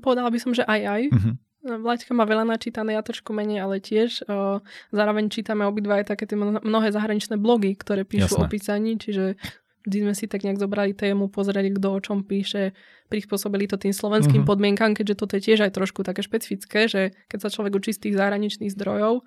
Povedala 0.00 0.32
by 0.32 0.38
som, 0.40 0.56
že 0.56 0.64
aj 0.64 0.80
aj. 0.80 1.02
Mm-hmm. 1.12 1.34
Vlaďka 1.60 2.16
má 2.16 2.24
veľa 2.24 2.48
načítané, 2.48 2.96
ja 2.96 3.04
trošku 3.04 3.36
menej, 3.36 3.60
ale 3.60 3.84
tiež. 3.84 4.24
O, 4.24 4.64
zároveň 4.96 5.28
čítame 5.28 5.68
obidva 5.68 6.00
aj 6.00 6.16
také 6.16 6.24
tie 6.24 6.40
mnohé 6.40 6.88
zahraničné 6.88 7.36
blogy, 7.36 7.76
ktoré 7.76 8.08
píšu 8.08 8.40
Jasné. 8.40 8.44
o 8.44 8.46
písaní, 8.48 8.92
čiže 8.96 9.36
vždy 9.84 9.96
sme 10.08 10.14
si 10.16 10.24
tak 10.24 10.40
nejak 10.40 10.56
zobrali 10.56 10.96
tému, 10.96 11.28
pozreli, 11.28 11.68
kto 11.76 11.88
o 11.92 12.00
čom 12.00 12.24
píše, 12.24 12.72
prispôsobili 13.12 13.68
to 13.68 13.76
tým 13.76 13.92
slovenským 13.92 14.44
uh-huh. 14.44 14.50
podmienkam, 14.56 14.96
keďže 14.96 15.18
toto 15.20 15.36
je 15.36 15.52
tiež 15.52 15.68
aj 15.68 15.76
trošku 15.76 16.00
také 16.00 16.24
špecifické, 16.24 16.88
že 16.88 17.12
keď 17.28 17.38
sa 17.44 17.52
človek 17.52 17.76
učí 17.76 17.92
z 17.92 18.08
tých 18.08 18.14
zahraničných 18.16 18.72
zdrojov, 18.72 19.20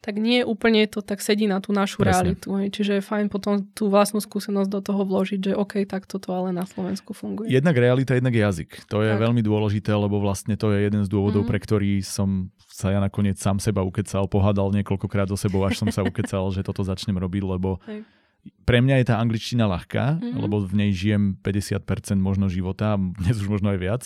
tak 0.00 0.16
nie 0.16 0.40
úplne 0.40 0.88
to 0.88 1.04
tak 1.04 1.20
sedí 1.20 1.44
na 1.44 1.60
tú 1.60 1.76
našu 1.76 2.00
Presne. 2.00 2.32
realitu. 2.32 2.48
Hej. 2.56 2.72
Čiže 2.72 2.92
je 2.98 3.02
fajn 3.04 3.26
potom 3.28 3.60
tú 3.76 3.92
vlastnú 3.92 4.24
skúsenosť 4.24 4.72
do 4.72 4.80
toho 4.80 5.04
vložiť, 5.04 5.52
že 5.52 5.52
OK, 5.52 5.84
tak 5.84 6.08
toto 6.08 6.32
ale 6.32 6.56
na 6.56 6.64
Slovensku 6.64 7.12
funguje. 7.12 7.52
Jednak 7.52 7.76
realita, 7.76 8.16
jednak 8.16 8.32
jazyk. 8.32 8.88
To 8.88 9.04
je 9.04 9.12
tak. 9.12 9.20
veľmi 9.20 9.44
dôležité, 9.44 9.92
lebo 9.92 10.16
vlastne 10.16 10.56
to 10.56 10.72
je 10.72 10.88
jeden 10.88 11.04
z 11.04 11.08
dôvodov, 11.12 11.44
mm-hmm. 11.44 11.52
pre 11.52 11.60
ktorý 11.60 12.00
som 12.00 12.48
sa 12.72 12.96
ja 12.96 13.00
nakoniec 13.04 13.36
sám 13.36 13.60
seba 13.60 13.84
ukecal, 13.84 14.24
pohádal 14.24 14.72
niekoľkokrát 14.80 15.28
so 15.28 15.36
sebou, 15.36 15.60
až 15.68 15.76
som 15.76 15.92
sa 15.92 16.00
ukecal, 16.00 16.48
že 16.48 16.64
toto 16.64 16.80
začnem 16.80 17.20
robiť, 17.20 17.42
lebo 17.44 17.76
Hej. 17.84 18.08
pre 18.64 18.80
mňa 18.80 19.04
je 19.04 19.06
tá 19.12 19.20
angličtina 19.20 19.68
ľahká, 19.68 20.16
mm-hmm. 20.16 20.40
lebo 20.40 20.64
v 20.64 20.80
nej 20.80 20.90
žijem 20.96 21.36
50% 21.44 22.16
možno 22.16 22.48
života, 22.48 22.96
dnes 22.96 23.36
už 23.36 23.52
možno 23.52 23.68
aj 23.68 23.78
viac, 23.84 24.02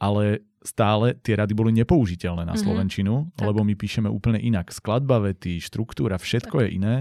ale 0.00 0.40
stále 0.64 1.12
tie 1.20 1.36
rady 1.36 1.52
boli 1.52 1.70
nepoužiteľné 1.76 2.48
na 2.48 2.56
mm-hmm. 2.56 2.64
Slovenčinu, 2.64 3.14
tak. 3.36 3.44
lebo 3.52 3.60
my 3.62 3.76
píšeme 3.76 4.08
úplne 4.08 4.40
inak. 4.40 4.72
Skladba 4.72 5.20
vety, 5.20 5.60
štruktúra, 5.60 6.16
všetko 6.16 6.56
tak. 6.56 6.62
je 6.64 6.68
iné. 6.72 6.94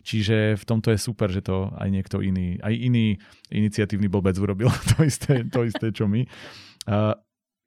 Čiže 0.00 0.56
v 0.56 0.64
tomto 0.64 0.94
je 0.94 0.98
super, 1.02 1.28
že 1.28 1.44
to 1.44 1.68
aj 1.76 1.90
niekto 1.92 2.24
iný, 2.24 2.56
aj 2.64 2.72
iný 2.72 3.20
iniciatívny 3.52 4.08
blbec 4.08 4.32
urobil 4.40 4.72
to 4.96 5.04
isté, 5.04 5.44
to 5.44 5.66
isté 5.66 5.92
čo 5.92 6.08
my. 6.08 6.24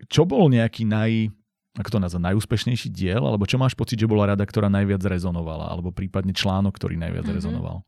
Čo 0.10 0.26
bol 0.26 0.50
nejaký 0.50 0.88
naj, 0.88 1.30
ako 1.78 1.90
to 1.94 2.00
nazva, 2.02 2.34
najúspešnejší 2.34 2.90
diel, 2.90 3.22
alebo 3.22 3.46
čo 3.46 3.62
máš 3.62 3.78
pocit, 3.78 4.02
že 4.02 4.10
bola 4.10 4.34
rada, 4.34 4.42
ktorá 4.42 4.72
najviac 4.72 5.04
rezonovala, 5.06 5.70
alebo 5.70 5.94
prípadne 5.94 6.34
článok, 6.34 6.74
ktorý 6.74 6.98
najviac 6.98 7.28
mm-hmm. 7.28 7.38
rezonoval? 7.38 7.86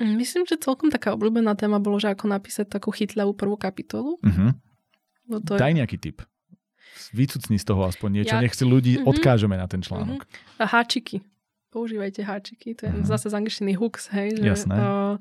Mm, 0.00 0.16
myslím, 0.16 0.42
že 0.48 0.56
celkom 0.58 0.88
taká 0.88 1.12
obľúbená 1.12 1.52
téma 1.54 1.76
bolo, 1.76 2.00
že 2.00 2.10
ako 2.10 2.26
napísať 2.26 2.72
takú 2.72 2.88
chytľavú 2.90 3.36
prvú 3.36 3.60
kapitolu. 3.60 4.16
Mm-hmm. 4.24 4.50
To 5.44 5.60
Daj 5.60 5.76
nejaký 5.76 6.00
tip 6.00 6.24
vycucni 7.12 7.56
z 7.58 7.64
toho 7.64 7.86
aspoň 7.88 8.22
niečo, 8.22 8.36
ja... 8.36 8.42
nech 8.42 8.54
si 8.54 8.64
ľudí 8.66 8.98
mm-hmm. 8.98 9.10
odkážeme 9.10 9.54
na 9.58 9.66
ten 9.66 9.82
článok. 9.82 10.24
Mm-hmm. 10.24 10.62
A 10.62 10.64
háčiky. 10.64 11.16
Používajte 11.74 12.22
háčiky. 12.22 12.78
To 12.78 12.82
je 12.86 12.92
mm-hmm. 12.94 13.08
zase 13.10 13.26
z 13.30 13.34
angličtiny 13.34 13.72
hooks, 13.74 14.10
hej. 14.14 14.38
Že, 14.38 14.46
Jasné. 14.46 14.74
Uh, 14.78 15.18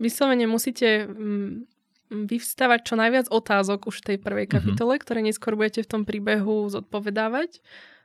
vyslovene 0.00 0.48
musíte 0.48 1.04
um, 1.04 1.68
vyvstávať 2.08 2.80
čo 2.88 2.94
najviac 2.96 3.26
otázok 3.28 3.92
už 3.92 4.04
v 4.04 4.06
tej 4.14 4.18
prvej 4.20 4.46
mhm. 4.48 4.52
kapitole, 4.52 4.92
mm-hmm. 4.96 5.04
ktoré 5.04 5.20
neskôr 5.24 5.52
budete 5.56 5.84
v 5.84 5.90
tom 5.90 6.02
príbehu 6.04 6.68
zodpovedávať 6.72 7.60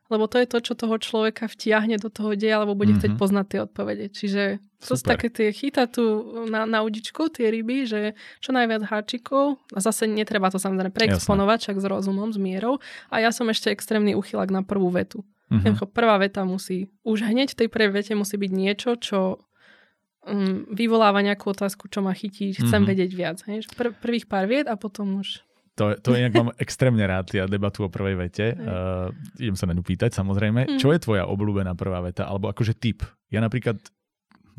lebo 0.08 0.28
to 0.28 0.40
je 0.40 0.48
to, 0.48 0.58
čo 0.64 0.74
toho 0.76 0.96
človeka 1.00 1.52
vtiahne 1.52 2.00
do 2.00 2.08
toho 2.08 2.36
deja, 2.36 2.60
alebo 2.60 2.76
bude 2.76 2.96
mm-hmm. 2.96 3.04
chcieť 3.04 3.14
poznať 3.20 3.46
tie 3.48 3.60
odpovede. 3.68 4.06
Čiže 4.12 4.44
to 4.78 4.94
sú 4.94 5.04
také 5.04 5.34
tie 5.34 5.50
chyta 5.50 5.90
tu 5.90 6.04
na, 6.48 6.70
na 6.70 6.86
udičku, 6.86 7.34
tie 7.34 7.50
ryby, 7.50 7.90
že 7.90 8.14
čo 8.40 8.54
najviac 8.54 8.86
háčikov, 8.88 9.58
a 9.74 9.80
zase 9.82 10.06
netreba 10.06 10.54
to 10.54 10.62
samozrejme 10.62 10.94
preexponovať, 10.94 11.60
však 11.66 11.78
s 11.82 11.86
rozumom, 11.90 12.30
s 12.30 12.38
mierou. 12.38 12.78
A 13.10 13.20
ja 13.20 13.34
som 13.34 13.50
ešte 13.50 13.74
extrémny 13.74 14.14
uchylak 14.14 14.54
na 14.54 14.62
prvú 14.62 14.94
vetu. 14.94 15.26
Mm-hmm. 15.48 15.96
Prvá 15.96 16.20
veta 16.20 16.44
musí, 16.44 16.92
už 17.08 17.24
hneď 17.24 17.56
v 17.56 17.60
tej 17.64 17.70
prvej 17.72 17.92
vete 18.04 18.14
musí 18.20 18.36
byť 18.36 18.52
niečo, 18.52 19.00
čo 19.00 19.20
um, 20.28 20.68
vyvoláva 20.76 21.24
nejakú 21.24 21.56
otázku, 21.56 21.88
čo 21.88 22.04
ma 22.04 22.12
chytí, 22.12 22.52
chcem 22.52 22.68
mm-hmm. 22.68 22.90
vedieť 22.92 23.12
viac. 23.16 23.38
Hej? 23.48 23.72
Pr- 23.72 23.96
prvých 23.96 24.28
pár 24.28 24.46
viet 24.52 24.68
a 24.68 24.76
potom 24.76 25.24
už 25.24 25.47
to, 25.78 25.94
to 26.02 26.18
inak 26.18 26.34
mám 26.34 26.50
extrémne 26.64 27.06
rád, 27.06 27.30
ja 27.38 27.46
debatu 27.46 27.86
o 27.86 27.90
prvej 27.94 28.18
vete. 28.18 28.58
Uh, 28.58 29.14
idem 29.38 29.54
sa 29.54 29.70
na 29.70 29.78
ňu 29.78 29.86
pýtať, 29.86 30.18
samozrejme. 30.18 30.66
Mm. 30.66 30.80
Čo 30.82 30.90
je 30.90 31.00
tvoja 31.00 31.30
obľúbená 31.30 31.78
prvá 31.78 32.02
veta? 32.02 32.26
Alebo 32.26 32.50
akože 32.50 32.74
typ? 32.74 33.06
Ja 33.30 33.38
napríklad, 33.46 33.78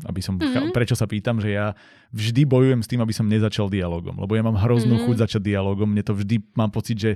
aby 0.07 0.23
som, 0.23 0.39
mm-hmm. 0.39 0.71
prečo 0.71 0.95
sa 0.95 1.03
pýtam, 1.11 1.43
že 1.43 1.51
ja 1.51 1.75
vždy 2.15 2.47
bojujem 2.47 2.79
s 2.79 2.87
tým, 2.87 3.03
aby 3.03 3.11
som 3.11 3.27
nezačal 3.27 3.67
dialogom. 3.67 4.15
Lebo 4.15 4.31
ja 4.31 4.43
mám 4.47 4.55
hroznú 4.55 4.95
mm-hmm. 4.95 5.07
chuť 5.11 5.15
začať 5.27 5.41
dialogom. 5.43 5.91
Mne 5.91 6.07
to 6.07 6.15
vždy, 6.15 6.39
mám 6.55 6.71
pocit, 6.71 6.95
že 6.95 7.11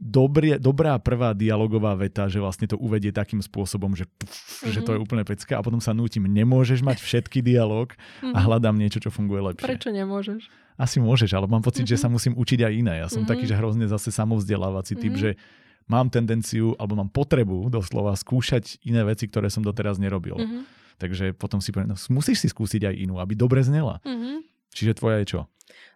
dobrý, 0.00 0.56
dobrá 0.56 0.96
prvá 0.96 1.36
dialogová 1.36 1.92
veta, 1.92 2.24
že 2.32 2.40
vlastne 2.40 2.64
to 2.64 2.80
uvedie 2.80 3.12
takým 3.12 3.44
spôsobom, 3.44 3.92
že, 3.92 4.08
pf, 4.08 4.32
mm-hmm. 4.32 4.72
že 4.72 4.80
to 4.80 4.96
je 4.96 4.98
úplne 5.00 5.28
pecka 5.28 5.60
a 5.60 5.64
potom 5.64 5.80
sa 5.80 5.92
nútim, 5.92 6.24
nemôžeš 6.24 6.80
mať 6.80 7.04
všetky 7.04 7.44
dialog 7.44 7.92
a 8.24 8.38
hľadám 8.40 8.80
niečo, 8.80 8.96
čo 8.96 9.12
funguje 9.12 9.52
lepšie. 9.52 9.68
Prečo 9.68 9.92
nemôžeš? 9.92 10.65
Asi 10.76 11.00
môžeš, 11.00 11.32
ale 11.32 11.48
mám 11.48 11.64
pocit, 11.64 11.88
mm-hmm. 11.88 11.96
že 11.96 12.02
sa 12.04 12.08
musím 12.12 12.36
učiť 12.36 12.60
aj 12.64 12.72
iné. 12.72 12.94
Ja 13.00 13.08
som 13.08 13.24
mm-hmm. 13.24 13.32
taký, 13.32 13.44
že 13.48 13.56
hrozne 13.56 13.88
zase 13.88 14.12
samovzdelávací 14.12 14.96
typ, 14.96 15.16
mm-hmm. 15.16 15.24
že 15.24 15.40
mám 15.88 16.12
tendenciu, 16.12 16.76
alebo 16.76 16.98
mám 17.00 17.10
potrebu 17.10 17.72
doslova 17.72 18.12
skúšať 18.14 18.84
iné 18.84 19.02
veci, 19.06 19.26
ktoré 19.26 19.48
som 19.48 19.64
doteraz 19.64 19.96
nerobil. 19.96 20.36
Mm-hmm. 20.36 20.62
Takže 20.96 21.24
potom 21.36 21.60
si 21.60 21.72
poviem, 21.72 21.92
no, 21.92 21.98
musíš 22.12 22.44
si 22.44 22.48
skúsiť 22.48 22.88
aj 22.88 22.94
inú, 22.96 23.20
aby 23.20 23.36
dobre 23.36 23.60
znela. 23.64 24.00
Mm-hmm. 24.04 24.36
Čiže 24.72 24.92
tvoja 25.00 25.24
je 25.24 25.26
čo? 25.36 25.40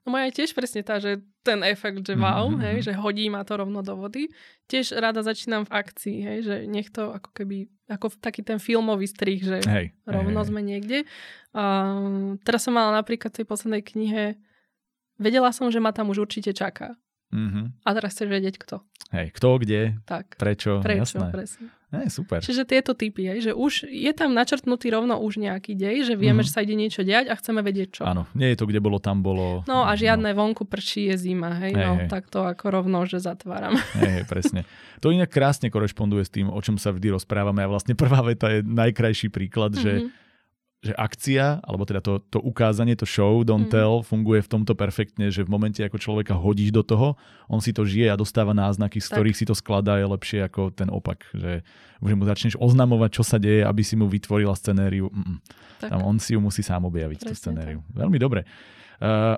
No 0.03 0.17
moja 0.17 0.33
je 0.33 0.43
tiež 0.43 0.51
presne 0.57 0.81
tá, 0.83 0.99
že 0.99 1.21
ten 1.45 1.61
efekt, 1.65 2.03
že 2.03 2.17
wow, 2.17 2.49
mm-hmm. 2.49 2.65
hej, 2.65 2.77
že 2.91 2.93
hodí 2.97 3.29
ma 3.29 3.45
to 3.45 3.61
rovno 3.61 3.85
do 3.85 3.95
vody. 3.97 4.33
Tiež 4.67 4.97
rada 4.97 5.21
začínam 5.21 5.69
v 5.69 5.73
akcii, 5.73 6.19
hej, 6.25 6.39
že 6.43 6.55
nech 6.67 6.89
to 6.89 7.13
ako 7.13 7.31
keby, 7.33 7.69
ako 7.87 8.13
taký 8.19 8.41
ten 8.45 8.59
filmový 8.59 9.07
strih, 9.09 9.41
že 9.41 9.61
hej, 9.69 9.93
rovno 10.09 10.41
hej, 10.43 10.49
sme 10.49 10.61
hej. 10.65 10.69
niekde. 10.69 10.99
A, 11.53 11.65
teraz 12.45 12.65
som 12.65 12.77
mala 12.77 12.97
napríklad 12.97 13.31
v 13.33 13.39
tej 13.45 13.47
poslednej 13.47 13.83
knihe 13.85 14.25
Vedela 15.21 15.53
som, 15.53 15.69
že 15.69 15.85
ma 15.85 15.93
tam 15.93 16.09
už 16.09 16.25
určite 16.25 16.57
čaká. 16.57 16.97
Mm-hmm. 17.31 17.87
A 17.87 17.89
teraz 17.95 18.17
chceš 18.17 18.27
vedieť 18.27 18.59
kto. 18.59 18.83
Hej, 19.11 19.35
kto, 19.35 19.59
kde, 19.59 19.99
tak. 20.07 20.39
prečo, 20.39 20.79
prečo 20.83 21.19
jasné. 21.19 21.35
presne. 21.35 21.67
Hej, 21.91 22.15
super. 22.15 22.39
Čiže 22.39 22.63
tieto 22.63 22.95
typy, 22.95 23.27
hej, 23.27 23.51
že 23.51 23.53
už 23.55 23.91
je 23.91 24.13
tam 24.15 24.31
načrtnutý 24.31 24.95
rovno 24.95 25.19
už 25.19 25.43
nejaký 25.43 25.75
dej, 25.75 26.07
že 26.07 26.15
vieme, 26.15 26.43
mm-hmm. 26.43 26.47
že 26.47 26.55
sa 26.55 26.63
ide 26.63 26.79
niečo 26.79 27.03
diať 27.03 27.27
a 27.27 27.35
chceme 27.35 27.67
vedieť 27.67 27.89
čo. 27.91 28.03
Áno, 28.07 28.31
nie 28.39 28.55
je 28.55 28.63
to, 28.63 28.71
kde 28.71 28.79
bolo, 28.79 29.03
tam 29.03 29.27
bolo. 29.27 29.67
No 29.67 29.83
a 29.83 29.99
žiadne 29.99 30.31
no. 30.31 30.39
vonku 30.39 30.63
prší 30.63 31.11
je 31.11 31.27
zima, 31.27 31.59
hej, 31.59 31.75
hej 31.75 31.83
no 31.83 31.91
hej. 31.99 32.07
tak 32.07 32.31
to 32.31 32.47
ako 32.47 32.71
rovno, 32.71 33.03
že 33.11 33.19
zatváram. 33.19 33.75
Hej, 33.99 34.23
hej, 34.23 34.25
presne. 34.31 34.61
To 35.03 35.11
inak 35.11 35.35
krásne 35.35 35.67
korešponduje 35.67 36.23
s 36.23 36.31
tým, 36.31 36.47
o 36.47 36.61
čom 36.63 36.79
sa 36.79 36.95
vždy 36.95 37.11
rozprávame 37.11 37.67
a 37.67 37.71
vlastne 37.71 37.99
prvá 37.99 38.23
veta 38.23 38.47
je 38.55 38.63
najkrajší 38.63 39.35
príklad, 39.35 39.75
mm-hmm. 39.75 39.87
že 39.87 39.93
mhm 40.07 40.30
že 40.81 40.97
akcia, 40.97 41.61
alebo 41.61 41.85
teda 41.85 42.01
to, 42.01 42.25
to 42.33 42.41
ukázanie, 42.41 42.97
to 42.97 43.05
show, 43.05 43.45
don't 43.45 43.69
mm. 43.69 43.73
tell, 43.73 44.01
funguje 44.01 44.41
v 44.41 44.49
tomto 44.49 44.73
perfektne, 44.73 45.29
že 45.29 45.45
v 45.45 45.53
momente, 45.53 45.85
ako 45.85 46.01
človeka 46.01 46.33
hodíš 46.33 46.73
do 46.73 46.81
toho, 46.81 47.21
on 47.53 47.61
si 47.61 47.77
to 47.77 47.85
žije 47.85 48.09
a 48.09 48.17
dostáva 48.17 48.57
náznaky, 48.57 48.97
z 48.97 49.13
tak. 49.13 49.21
ktorých 49.21 49.37
si 49.37 49.45
to 49.45 49.53
skladá, 49.53 50.01
je 50.01 50.09
lepšie 50.09 50.41
ako 50.41 50.73
ten 50.73 50.89
opak. 50.89 51.29
Že, 51.37 51.61
že 52.01 52.15
mu 52.17 52.25
začneš 52.25 52.55
oznamovať, 52.57 53.11
čo 53.13 53.25
sa 53.29 53.37
deje, 53.37 53.61
aby 53.61 53.85
si 53.85 53.93
mu 54.01 54.09
vytvorila 54.09 54.57
scenériu. 54.57 55.13
Mm, 55.13 55.39
Tam 55.85 56.01
on 56.01 56.17
si 56.17 56.33
ju 56.33 56.41
musí 56.41 56.65
sám 56.65 56.89
objaviť, 56.89 57.29
Presne 57.29 57.33
tú 57.33 57.35
scenériu. 57.37 57.81
Tak. 57.85 58.01
Veľmi 58.01 58.17
dobre. 58.17 58.41
Uh, 59.05 59.37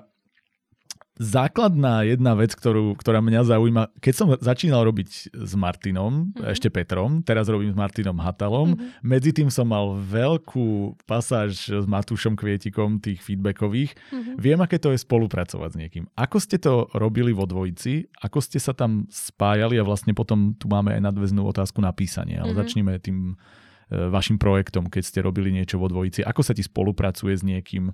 základná 1.17 2.01
jedna 2.09 2.33
vec, 2.33 2.57
ktorú, 2.57 2.97
ktorá 2.97 3.21
mňa 3.21 3.45
zaujíma, 3.45 3.83
keď 4.01 4.13
som 4.13 4.27
začínal 4.33 4.81
robiť 4.81 5.33
s 5.33 5.53
Martinom, 5.53 6.33
mm-hmm. 6.33 6.49
ešte 6.49 6.73
Petrom, 6.73 7.21
teraz 7.21 7.45
robím 7.45 7.69
s 7.69 7.77
Martinom 7.77 8.17
Hatalom, 8.17 8.73
mm-hmm. 8.73 9.05
medzi 9.05 9.29
tým 9.29 9.53
som 9.53 9.69
mal 9.69 9.93
veľkú 10.01 10.97
pasáž 11.05 11.69
s 11.69 11.85
Matúšom 11.85 12.33
Kvietikom, 12.33 12.97
tých 12.97 13.21
feedbackových. 13.21 13.93
Mm-hmm. 13.93 14.35
Viem, 14.41 14.59
aké 14.65 14.81
to 14.81 14.89
je 14.89 14.99
spolupracovať 15.01 15.69
s 15.69 15.79
niekým. 15.79 16.03
Ako 16.17 16.41
ste 16.41 16.57
to 16.57 16.89
robili 16.97 17.29
vo 17.29 17.45
dvojici? 17.45 18.09
Ako 18.25 18.41
ste 18.41 18.57
sa 18.57 18.73
tam 18.73 19.05
spájali? 19.13 19.77
A 19.77 19.85
vlastne 19.85 20.17
potom 20.17 20.57
tu 20.57 20.65
máme 20.65 20.97
aj 20.97 21.13
nadväznú 21.13 21.45
otázku 21.45 21.77
na 21.77 21.93
písanie, 21.93 22.41
ale 22.41 22.57
mm-hmm. 22.57 22.61
začneme 22.65 22.93
tým 22.97 23.37
vašim 24.09 24.41
projektom, 24.41 24.89
keď 24.89 25.03
ste 25.05 25.19
robili 25.21 25.53
niečo 25.53 25.77
vo 25.77 25.87
dvojici? 25.87 26.25
Ako 26.25 26.41
sa 26.41 26.53
ti 26.57 26.65
spolupracuje 26.65 27.33
s 27.33 27.43
niekým? 27.45 27.89
E, 27.89 27.93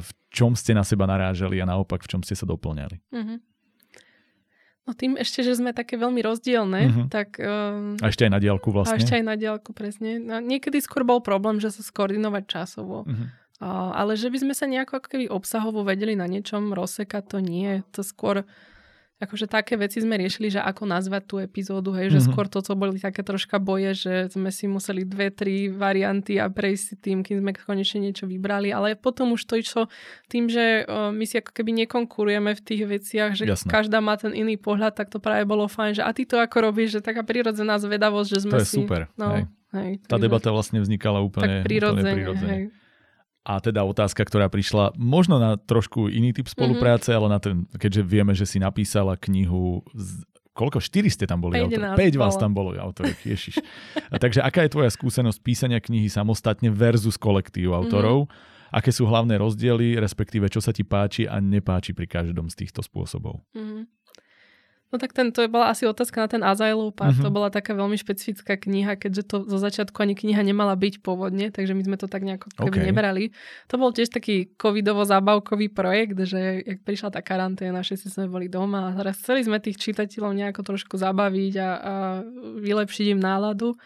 v 0.00 0.10
čom 0.28 0.52
ste 0.52 0.76
na 0.76 0.84
seba 0.84 1.08
narážali 1.08 1.58
a 1.60 1.68
naopak 1.68 2.04
v 2.04 2.10
čom 2.16 2.20
ste 2.20 2.36
sa 2.36 2.44
doplňali? 2.44 2.96
Mm-hmm. 3.12 3.38
No 4.88 4.90
tým 4.96 5.14
ešte, 5.20 5.46
že 5.46 5.54
sme 5.54 5.70
také 5.70 5.94
veľmi 6.00 6.18
rozdielne, 6.24 6.80
mm-hmm. 6.88 7.06
tak... 7.12 7.38
Um, 7.38 7.94
a 8.00 8.10
ešte 8.10 8.26
aj 8.26 8.32
na 8.32 8.40
diálku 8.42 8.74
vlastne. 8.74 8.96
A 8.96 9.00
ešte 9.00 9.14
aj 9.14 9.24
na 9.24 9.36
diálku, 9.38 9.70
presne. 9.70 10.18
No, 10.18 10.42
niekedy 10.42 10.82
skôr 10.82 11.06
bol 11.06 11.22
problém, 11.22 11.62
že 11.62 11.70
sa 11.70 11.84
skoordinovať 11.84 12.44
časovo. 12.48 13.06
Mm-hmm. 13.06 13.28
Uh, 13.60 13.92
ale 13.92 14.16
že 14.16 14.32
by 14.32 14.40
sme 14.40 14.54
sa 14.56 14.64
nejako 14.64 15.04
ako 15.04 15.08
keby 15.12 15.26
obsahovo 15.28 15.84
vedeli 15.84 16.16
na 16.16 16.24
niečom 16.24 16.72
rozsekať, 16.72 17.22
to 17.28 17.38
nie. 17.44 17.84
To 17.92 18.00
skôr 18.00 18.48
akože 19.20 19.46
také 19.52 19.76
veci 19.76 20.00
sme 20.00 20.16
riešili, 20.16 20.48
že 20.48 20.64
ako 20.64 20.88
nazvať 20.88 21.22
tú 21.28 21.36
epizódu, 21.36 21.92
hej, 21.92 22.08
že 22.08 22.24
mm-hmm. 22.24 22.32
skôr 22.32 22.48
toto 22.48 22.72
boli 22.72 22.96
také 22.96 23.20
troška 23.20 23.60
boje, 23.60 23.92
že 23.92 24.14
sme 24.32 24.48
si 24.48 24.64
museli 24.64 25.04
dve, 25.04 25.28
tri 25.28 25.68
varianty 25.68 26.40
a 26.40 26.48
prejsť 26.48 26.82
si 26.82 26.94
tým, 26.96 27.20
kým 27.20 27.44
sme 27.44 27.52
konečne 27.52 28.00
niečo 28.00 28.24
vybrali, 28.24 28.72
ale 28.72 28.96
potom 28.96 29.36
už 29.36 29.44
to 29.44 29.60
išlo 29.60 29.92
tým, 30.32 30.48
že 30.48 30.88
my 30.88 31.24
si 31.28 31.36
ako 31.36 31.52
keby 31.52 31.84
nekonkurujeme 31.84 32.56
v 32.56 32.62
tých 32.64 32.82
veciach, 32.88 33.30
že 33.36 33.44
Jasne. 33.44 33.68
každá 33.68 34.00
má 34.00 34.16
ten 34.16 34.32
iný 34.32 34.56
pohľad, 34.56 34.96
tak 34.96 35.12
to 35.12 35.20
práve 35.20 35.44
bolo 35.44 35.68
fajn, 35.68 36.00
že 36.00 36.02
a 36.02 36.10
ty 36.16 36.24
to 36.24 36.40
ako 36.40 36.72
robíš, 36.72 36.98
že 36.98 37.00
taká 37.04 37.20
prirodzená 37.20 37.76
zvedavosť, 37.76 38.28
že 38.32 38.40
sme 38.48 38.56
to 38.56 38.64
je 38.64 38.68
si... 38.68 38.76
super, 38.80 39.12
no, 39.20 39.36
hej. 39.36 39.44
Hej, 39.70 40.02
Tá 40.10 40.18
debata 40.18 40.50
vlastne 40.50 40.82
vznikala 40.82 41.22
úplne, 41.22 41.62
tak 41.62 41.70
prirodzene, 41.70 42.02
úplne 42.02 42.14
prirodzene. 42.18 42.50
Hej. 42.50 42.64
A 43.40 43.56
teda 43.56 43.88
otázka, 43.88 44.20
ktorá 44.20 44.52
prišla 44.52 44.92
možno 45.00 45.40
na 45.40 45.56
trošku 45.56 46.12
iný 46.12 46.36
typ 46.36 46.44
spolupráce, 46.44 47.08
mm-hmm. 47.08 47.20
ale 47.24 47.32
na 47.32 47.38
ten, 47.40 47.64
keďže 47.72 48.02
vieme, 48.04 48.36
že 48.36 48.44
si 48.44 48.60
napísala 48.60 49.16
knihu 49.16 49.80
z, 49.96 50.28
koľko? 50.52 50.76
Štyri 50.84 51.08
ste 51.08 51.24
tam 51.24 51.40
boli 51.40 51.56
5 51.56 51.96
vás 52.20 52.36
tam 52.36 52.52
bolo 52.52 52.76
autorov, 52.76 53.16
ježiš. 53.24 53.64
A 54.12 54.20
takže 54.20 54.44
aká 54.44 54.68
je 54.68 54.76
tvoja 54.76 54.92
skúsenosť 54.92 55.40
písania 55.40 55.80
knihy 55.80 56.12
samostatne 56.12 56.68
versus 56.68 57.16
kolektív 57.16 57.72
autorov? 57.72 58.28
Mm-hmm. 58.28 58.48
Aké 58.70 58.94
sú 58.94 59.08
hlavné 59.08 59.34
rozdiely, 59.34 59.98
respektíve 59.98 60.46
čo 60.46 60.62
sa 60.62 60.70
ti 60.70 60.86
páči 60.86 61.26
a 61.26 61.42
nepáči 61.42 61.90
pri 61.90 62.06
každom 62.06 62.46
z 62.52 62.54
týchto 62.60 62.84
spôsobov? 62.86 63.42
Mm-hmm. 63.56 63.82
No 64.90 64.98
tak 64.98 65.14
ten, 65.14 65.30
to 65.30 65.46
bola 65.46 65.70
asi 65.70 65.86
otázka 65.86 66.18
na 66.18 66.26
ten 66.26 66.42
Azylov 66.42 66.98
pár. 66.98 67.14
Mhm. 67.14 67.22
To 67.22 67.30
bola 67.30 67.46
taká 67.46 67.78
veľmi 67.78 67.94
špecifická 67.94 68.58
kniha, 68.58 68.98
keďže 68.98 69.22
to 69.22 69.36
zo 69.46 69.58
začiatku 69.62 69.94
ani 70.02 70.18
kniha 70.18 70.42
nemala 70.42 70.74
byť 70.74 70.98
pôvodne, 70.98 71.54
takže 71.54 71.78
my 71.78 71.82
sme 71.86 71.96
to 71.96 72.10
tak 72.10 72.26
nejako 72.26 72.50
keby 72.58 72.78
OK. 72.82 72.86
nebrali. 72.90 73.24
To 73.70 73.78
bol 73.78 73.94
tiež 73.94 74.10
taký 74.10 74.50
covidovo-zábavkový 74.58 75.70
projekt, 75.70 76.18
že 76.26 76.66
jak 76.66 76.82
prišla 76.82 77.14
tá 77.14 77.22
karanténa, 77.22 77.86
všetci 77.86 78.10
sme 78.10 78.26
boli 78.26 78.50
doma 78.50 78.90
a 78.90 78.94
teraz 78.98 79.22
chceli 79.22 79.46
sme 79.46 79.62
tých 79.62 79.78
čitateľov 79.78 80.34
nejako 80.34 80.74
trošku 80.74 80.98
zabaviť 80.98 81.54
a, 81.62 81.70
a 81.70 81.94
vylepšiť 82.58 83.06
im 83.14 83.20
náladu. 83.22 83.78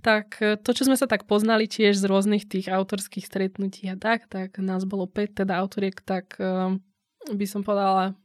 Tak 0.00 0.40
e, 0.40 0.56
to, 0.56 0.70
čo 0.72 0.88
sme 0.88 0.96
sa 0.96 1.04
tak 1.04 1.28
poznali 1.28 1.68
tiež 1.68 1.98
z 1.98 2.08
rôznych 2.08 2.48
tých 2.48 2.72
autorských 2.72 3.26
stretnutí 3.26 3.90
a 3.90 3.98
tak, 3.98 4.30
tak 4.32 4.56
nás 4.62 4.88
bolo 4.88 5.04
5 5.04 5.44
teda 5.44 5.60
autoriek, 5.60 6.00
tak 6.00 6.38
um, 6.40 6.80
by 7.28 7.46
som 7.50 7.60
povedala 7.60 8.16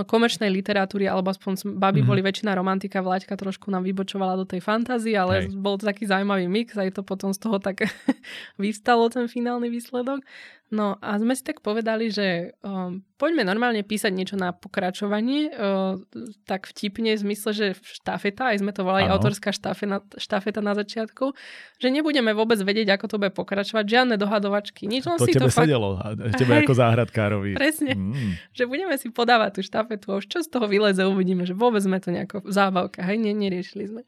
no, 0.00 0.08
komerčnej 0.08 0.48
literatúry, 0.48 1.04
alebo 1.04 1.28
aspoň 1.28 1.76
baby 1.76 1.76
Mhm. 1.76 1.76
mm-hmm. 1.76 2.08
boli 2.08 2.20
väčšina 2.24 2.50
romantika, 2.56 3.04
Vlaďka 3.04 3.36
trošku 3.36 3.68
nám 3.68 3.84
vybočovala 3.84 4.40
do 4.40 4.48
tej 4.48 4.64
fantázie, 4.64 5.12
ale 5.12 5.44
Hej. 5.44 5.60
Bol 5.60 5.76
to 5.76 5.84
taký 5.84 6.08
zaujímavý 6.08 6.48
mix, 6.48 6.72
aj 6.80 6.96
to 6.96 7.02
potom 7.04 7.36
z 7.36 7.38
toho 7.44 7.60
tak 7.60 7.84
vyvstalo 8.62 9.12
ten 9.12 9.28
finálny 9.28 9.68
výsledok. 9.68 10.24
No 10.70 10.94
a 11.02 11.18
sme 11.18 11.34
si 11.34 11.42
tak 11.42 11.66
povedali, 11.66 12.14
že 12.14 12.54
um, 12.62 13.02
poďme 13.18 13.42
normálne 13.42 13.82
písať 13.82 14.14
niečo 14.14 14.38
na 14.38 14.54
pokračovanie, 14.54 15.50
uh, 15.50 15.98
tak 16.46 16.70
vtipne 16.70 17.18
v 17.18 17.22
zmysle, 17.26 17.50
že 17.50 17.66
štafeta, 17.74 18.54
aj 18.54 18.62
sme 18.62 18.70
to 18.70 18.86
volali 18.86 19.10
Áno. 19.10 19.18
autorská 19.18 19.50
štafeta, 19.50 20.06
štafeta 20.14 20.62
na 20.62 20.78
začiatku, 20.78 21.34
že 21.82 21.88
nebudeme 21.90 22.30
vôbec 22.38 22.62
vedieť, 22.62 22.94
ako 22.94 23.06
to 23.10 23.16
bude 23.18 23.34
pokračovať, 23.34 23.82
žiadne 23.82 24.14
dohadovačky, 24.14 24.86
nič, 24.86 25.10
len 25.10 25.18
To 25.18 25.26
si 25.26 25.34
tebe 25.34 25.50
to 25.50 25.58
fakt 25.58 25.66
sedelo, 25.66 25.98
a 25.98 26.14
tebe 26.38 26.62
ako 26.62 26.74
záhradkárovi. 26.78 27.58
Presne. 27.58 27.98
Mm. 27.98 28.38
že 28.54 28.70
budeme 28.70 28.94
si 28.94 29.10
podávať 29.10 29.58
tú 29.58 29.60
štafetu 29.66 30.14
a 30.14 30.22
už 30.22 30.30
čo 30.30 30.38
z 30.38 30.54
toho 30.54 30.70
vyleze, 30.70 31.02
uvidíme, 31.02 31.50
že 31.50 31.58
vôbec 31.58 31.82
sme 31.82 31.98
to 31.98 32.14
nejako 32.14 32.46
zábavka, 32.46 33.02
hej, 33.02 33.18
ne, 33.18 33.34
neriešili 33.34 33.90
sme. 33.90 34.02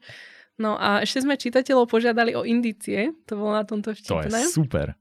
No 0.55 0.79
a 0.79 1.03
ešte 1.03 1.27
sme 1.27 1.35
čitateľov 1.35 1.91
požiadali 1.91 2.39
o 2.39 2.47
indície, 2.47 3.11
to 3.27 3.35
bolo 3.35 3.51
na 3.51 3.67
tomto 3.67 3.91
To 3.91 4.23
je 4.23 4.31
vtipné. 4.31 4.39
super. 4.47 4.95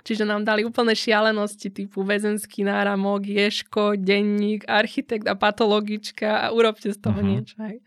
Čiže 0.00 0.24
nám 0.24 0.42
dali 0.42 0.62
úplné 0.62 0.92
šialenosti 0.92 1.70
typu 1.70 2.02
väzenský 2.02 2.60
náramok, 2.62 3.22
ješko, 3.22 3.94
denník, 3.94 4.66
architekt 4.66 5.24
a 5.24 5.32
patologička 5.32 6.44
a 6.44 6.50
urobte 6.50 6.90
z 6.90 6.98
toho 6.98 7.16
Mhm. 7.16 7.26
niečo. 7.26 7.56
Hej. 7.62 7.78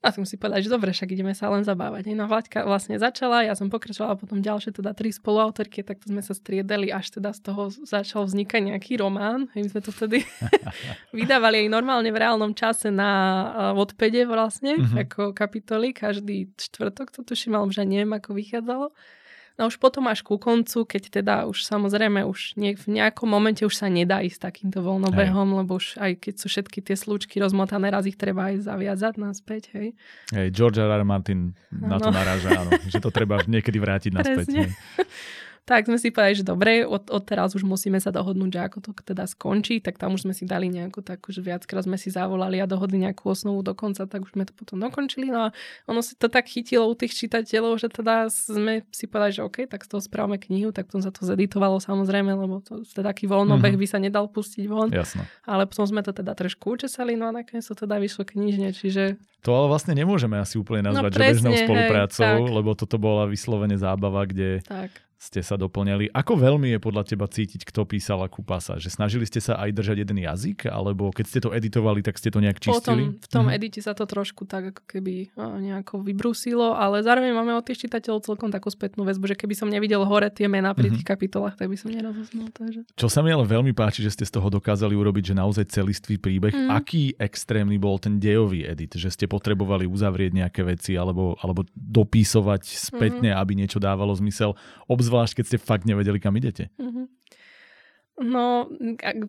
A 0.00 0.12
som 0.12 0.20
si 0.22 0.36
povedala, 0.36 0.60
že 0.60 0.68
dobre, 0.68 0.92
však 0.92 1.10
ideme 1.10 1.32
sa 1.32 1.48
len 1.48 1.64
zabávať. 1.64 2.12
Hej. 2.12 2.14
No 2.14 2.28
Vlaďka 2.28 2.60
vlastne 2.62 2.96
začala, 2.96 3.40
ja 3.40 3.52
som 3.52 3.68
pokračovala 3.68 4.14
potom 4.14 4.36
ďalšie 4.38 4.72
teda 4.74 4.92
tri 4.92 5.08
spoluautorky, 5.08 5.80
tak 5.80 5.96
to 5.98 6.12
sme 6.12 6.20
sa 6.20 6.32
striedali, 6.32 6.88
až 6.88 7.08
teda 7.10 7.32
z 7.32 7.40
toho 7.42 7.72
začal 7.72 8.22
vznikať 8.22 8.60
nejaký 8.70 9.00
román. 9.00 9.48
Hej, 9.52 9.64
my 9.64 9.70
sme 9.70 9.80
to 9.80 9.90
vtedy 9.90 10.20
vydávali 11.12 11.64
aj 11.64 11.68
normálne 11.70 12.08
v 12.08 12.20
reálnom 12.20 12.52
čase 12.52 12.88
na 12.88 13.10
uh, 13.72 13.72
odpede 13.74 14.24
vlastne, 14.24 14.76
Mhm. 14.76 14.96
ako 15.02 15.22
kapitoly, 15.32 15.92
každý 15.92 16.52
čtvrtok 16.54 17.08
to 17.10 17.20
tuším, 17.22 17.54
alebo 17.54 17.70
že 17.70 17.82
neviem, 17.82 18.12
ako 18.12 18.32
vychádzalo. 18.34 18.92
No 19.54 19.70
už 19.70 19.78
potom 19.78 20.10
až 20.10 20.26
ku 20.26 20.34
koncu, 20.34 20.82
keď 20.82 21.02
teda 21.22 21.34
už 21.46 21.62
samozrejme 21.62 22.26
už 22.26 22.58
nie, 22.58 22.74
v 22.74 22.98
nejakom 22.98 23.30
momente 23.30 23.62
už 23.62 23.70
sa 23.70 23.86
nedá 23.86 24.18
ísť 24.18 24.50
takýmto 24.50 24.82
voľnobehom, 24.82 25.62
lebo 25.62 25.78
už 25.78 26.02
aj 26.02 26.18
keď 26.26 26.34
sú 26.42 26.46
všetky 26.50 26.82
tie 26.82 26.98
slúčky 26.98 27.38
rozmotané, 27.38 27.86
raz 27.94 28.02
ich 28.10 28.18
treba 28.18 28.50
aj 28.50 28.66
zaviazať 28.66 29.14
naspäť, 29.14 29.62
hej. 29.78 29.88
Hej, 30.34 30.48
George 30.50 30.82
R. 30.82 30.90
R. 30.90 31.06
Martin 31.06 31.54
na 31.70 32.02
to 32.02 32.10
naráža, 32.10 32.50
áno, 32.50 32.74
že 32.82 32.98
to 32.98 33.14
treba 33.14 33.46
niekedy 33.46 33.78
vrátiť 33.78 34.10
naspäť. 34.18 34.46
Presne. 34.50 34.58
hej. 34.66 34.70
Tak 35.64 35.88
sme 35.88 35.96
si 35.96 36.12
povedali, 36.12 36.36
že 36.36 36.44
dobre, 36.44 36.84
od, 36.84 37.08
od 37.08 37.24
teraz 37.24 37.52
už 37.52 37.64
musíme 37.64 37.96
sa 37.96 38.12
dohodnúť, 38.12 38.50
že 38.52 38.60
ako 38.62 38.78
to 38.80 38.90
teda 39.00 39.24
skončí, 39.24 39.80
tak 39.80 39.96
tam 39.96 40.12
už 40.12 40.28
sme 40.28 40.36
si 40.36 40.44
dali 40.44 40.68
nejakú 40.68 41.00
takú, 41.00 41.32
že 41.32 41.40
viackrát 41.40 41.82
sme 41.82 41.96
si 41.96 42.12
zavolali 42.12 42.60
a 42.60 42.68
dohodli 42.68 43.00
nejakú 43.00 43.26
osnovu 43.26 43.60
do 43.60 43.72
konca, 43.72 44.04
tak 44.04 44.20
už 44.20 44.32
sme 44.32 44.44
to 44.44 44.52
potom 44.52 44.76
dokončili. 44.76 45.28
No 45.28 45.48
a 45.48 45.56
ono 45.84 46.04
si 46.04 46.14
to 46.14 46.28
tak 46.28 46.44
chytilo 46.46 46.84
u 46.84 46.92
tých 46.92 47.16
čitateľov, 47.16 47.80
že 47.80 47.88
teda 47.88 48.28
sme 48.28 48.84
si 48.92 49.08
povedali, 49.08 49.32
že 49.32 49.40
OK, 49.40 49.64
tak 49.64 49.82
z 49.82 49.96
toho 49.96 50.00
správame 50.00 50.36
knihu, 50.38 50.68
tak 50.68 50.92
potom 50.92 51.00
sa 51.00 51.08
to 51.08 51.24
zeditovalo 51.24 51.80
samozrejme, 51.80 52.28
lebo 52.28 52.60
to 52.60 52.84
teda 52.84 53.08
taký 53.08 53.24
voľnobeh 53.24 53.72
Mhm. 53.72 53.80
by 53.80 53.86
sa 53.88 53.98
nedal 53.98 54.28
pustiť 54.28 54.64
von. 54.68 54.92
Jasno. 54.92 55.24
Ale 55.42 55.64
potom 55.64 55.88
sme 55.88 56.04
to 56.04 56.12
teda 56.12 56.36
trošku 56.36 56.76
učesali, 56.76 57.14
no 57.14 57.26
a 57.26 57.34
nakoniec 57.34 57.62
to 57.62 57.72
teda 57.74 57.96
vyšlo 57.96 58.22
knižne, 58.22 58.68
čiže 58.70 59.16
To 59.40 59.52
ale 59.52 59.68
vlastne 59.68 59.92
nemôžeme 59.92 60.40
asi 60.40 60.56
úplne 60.56 60.88
nazvať, 60.88 61.04
No 61.04 61.14
že 61.14 61.20
bežnou 61.20 61.52
presne, 61.52 61.52
hej, 61.52 61.64
spoluprácou, 61.68 62.36
tak. 62.40 62.48
lebo 62.48 62.70
toto 62.72 62.96
bola 62.96 63.28
vyslovene 63.28 63.76
zábava, 63.76 64.24
kde 64.24 64.64
tak. 64.64 64.88
Ste 65.24 65.40
sa 65.40 65.56
doplňali. 65.56 66.12
Ako 66.12 66.36
veľmi 66.36 66.76
je 66.76 66.78
podľa 66.78 67.08
teba 67.08 67.24
cítiť, 67.24 67.64
kto 67.64 67.88
písal 67.88 68.20
akú 68.20 68.44
pasáž? 68.44 68.84
Že 68.84 68.90
snažili 68.92 69.24
ste 69.24 69.40
sa 69.40 69.56
aj 69.56 69.72
držať 69.72 69.96
jeden 70.04 70.20
jazyk, 70.20 70.68
alebo 70.68 71.08
keď 71.08 71.24
ste 71.24 71.40
to 71.40 71.48
editovali, 71.50 72.04
tak 72.04 72.20
ste 72.20 72.28
to 72.28 72.44
nejak 72.44 72.60
čistili? 72.60 73.08
Potom 73.08 73.16
v 73.16 73.28
tom 73.32 73.44
Mhm. 73.48 73.54
edite 73.56 73.80
sa 73.80 73.96
to 73.96 74.04
trošku 74.04 74.44
tak 74.44 74.76
ako 74.76 74.82
keby 74.84 75.32
a, 75.34 75.56
nejako 75.56 76.04
vybrusilo, 76.04 76.76
ale 76.76 77.00
zároveň 77.00 77.32
máme 77.32 77.56
od 77.56 77.64
tých 77.64 77.88
čitateľov 77.88 78.20
celkom 78.22 78.52
takú 78.52 78.68
spätnú 78.68 79.02
väzbu, 79.02 79.32
že 79.32 79.36
keby 79.36 79.54
som 79.56 79.66
nevidel 79.66 80.04
hore 80.04 80.28
tie 80.28 80.44
mená 80.44 80.76
pri 80.76 80.92
Mhm. 80.92 80.94
tých 81.00 81.06
kapitolách, 81.08 81.56
tak 81.56 81.72
by 81.72 81.76
som 81.80 81.88
nerozoznal. 81.88 82.52
Takže... 82.52 82.84
Čo 82.92 83.08
sa 83.08 83.24
mi 83.24 83.32
ale 83.32 83.44
veľmi 83.44 83.72
páči, 83.72 84.04
že 84.04 84.12
ste 84.12 84.28
z 84.28 84.34
toho 84.34 84.52
dokázali 84.52 84.92
urobiť, 84.92 85.32
že 85.32 85.34
naozaj 85.34 85.72
celistvý 85.72 86.20
príbeh. 86.20 86.52
Mm. 86.52 86.68
Aký 86.68 87.16
extrémny 87.16 87.80
bol 87.80 87.96
ten 87.96 88.20
dejový 88.20 88.66
edit? 88.66 88.92
Že 88.92 89.08
ste 89.08 89.24
potrebovali 89.24 89.86
uzavrieť 89.86 90.32
nejaké 90.34 90.60
veci 90.60 90.92
alebo, 90.94 91.38
alebo 91.38 91.64
dopísovať 91.74 92.62
spätne, 92.66 93.30
Mhm. 93.32 93.38
aby 93.38 93.52
niečo 93.54 93.78
dávalo 93.78 94.10
zmysel. 94.12 94.58
Obzvlášť, 95.14 95.34
keď 95.36 95.44
ste 95.46 95.58
fakt 95.60 95.86
nevedeli, 95.86 96.18
kam 96.18 96.34
idete. 96.34 96.74
Mhm. 96.74 97.02
No, 98.16 98.70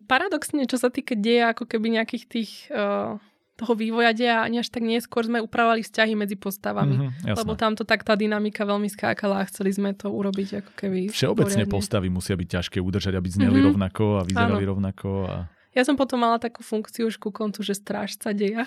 paradoxne, 0.04 0.66
čo 0.66 0.78
sa 0.78 0.90
týka 0.90 1.14
deja, 1.16 1.50
ako 1.52 1.66
keby 1.66 1.90
nejakých 1.92 2.24
tých 2.28 2.52
uh, 2.70 3.18
toho 3.56 3.74
vývoja 3.74 4.12
deja, 4.12 4.42
ani 4.42 4.60
až 4.60 4.70
tak 4.70 4.82
neskôr 4.82 5.24
sme 5.24 5.40
upravovali 5.40 5.82
vzťahy 5.82 6.14
medzi 6.14 6.36
postavami. 6.36 6.94
Mhm, 6.96 7.08
jasné. 7.26 7.40
Lebo 7.40 7.54
tam 7.56 7.74
to 7.74 7.82
tak 7.82 8.02
tá 8.02 8.14
dynamika 8.14 8.62
veľmi 8.62 8.86
skákala 8.88 9.42
a 9.42 9.48
chceli 9.48 9.72
sme 9.72 9.94
to 9.94 10.10
urobiť 10.10 10.50
ako 10.60 10.72
keby 10.76 11.00
Všeobecne 11.08 11.62
poriadne. 11.62 11.72
postavy 11.72 12.08
musia 12.10 12.34
byť 12.34 12.50
ťažké 12.52 12.78
udržať, 12.78 13.14
aby 13.14 13.26
zneli 13.28 13.58
Mhm. 13.58 13.66
rovnako 13.68 14.04
a 14.16 14.22
vyzerali 14.24 14.64
rovnako. 14.64 15.10
A... 15.24 15.36
Ja 15.76 15.84
som 15.84 16.00
potom 16.00 16.24
mala 16.24 16.40
takú 16.40 16.64
funkciu 16.64 17.12
už 17.12 17.20
ku 17.20 17.30
koncu, 17.30 17.60
že 17.60 17.76
strážca 17.76 18.32
deja. 18.32 18.64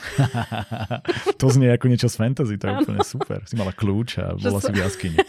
to 1.41 1.49
znie 1.49 1.73
ako 1.73 1.89
niečo 1.89 2.07
z 2.07 2.21
fantasy, 2.21 2.61
to 2.61 2.69
je 2.69 2.73
Áno. 2.77 2.85
úplne 2.85 3.01
super. 3.01 3.41
Si 3.49 3.57
mala 3.57 3.73
kľúč 3.73 4.21
a 4.21 4.37
bola 4.37 4.61
si 4.61 4.69
v 4.71 4.79
jaskyni. 4.79 5.19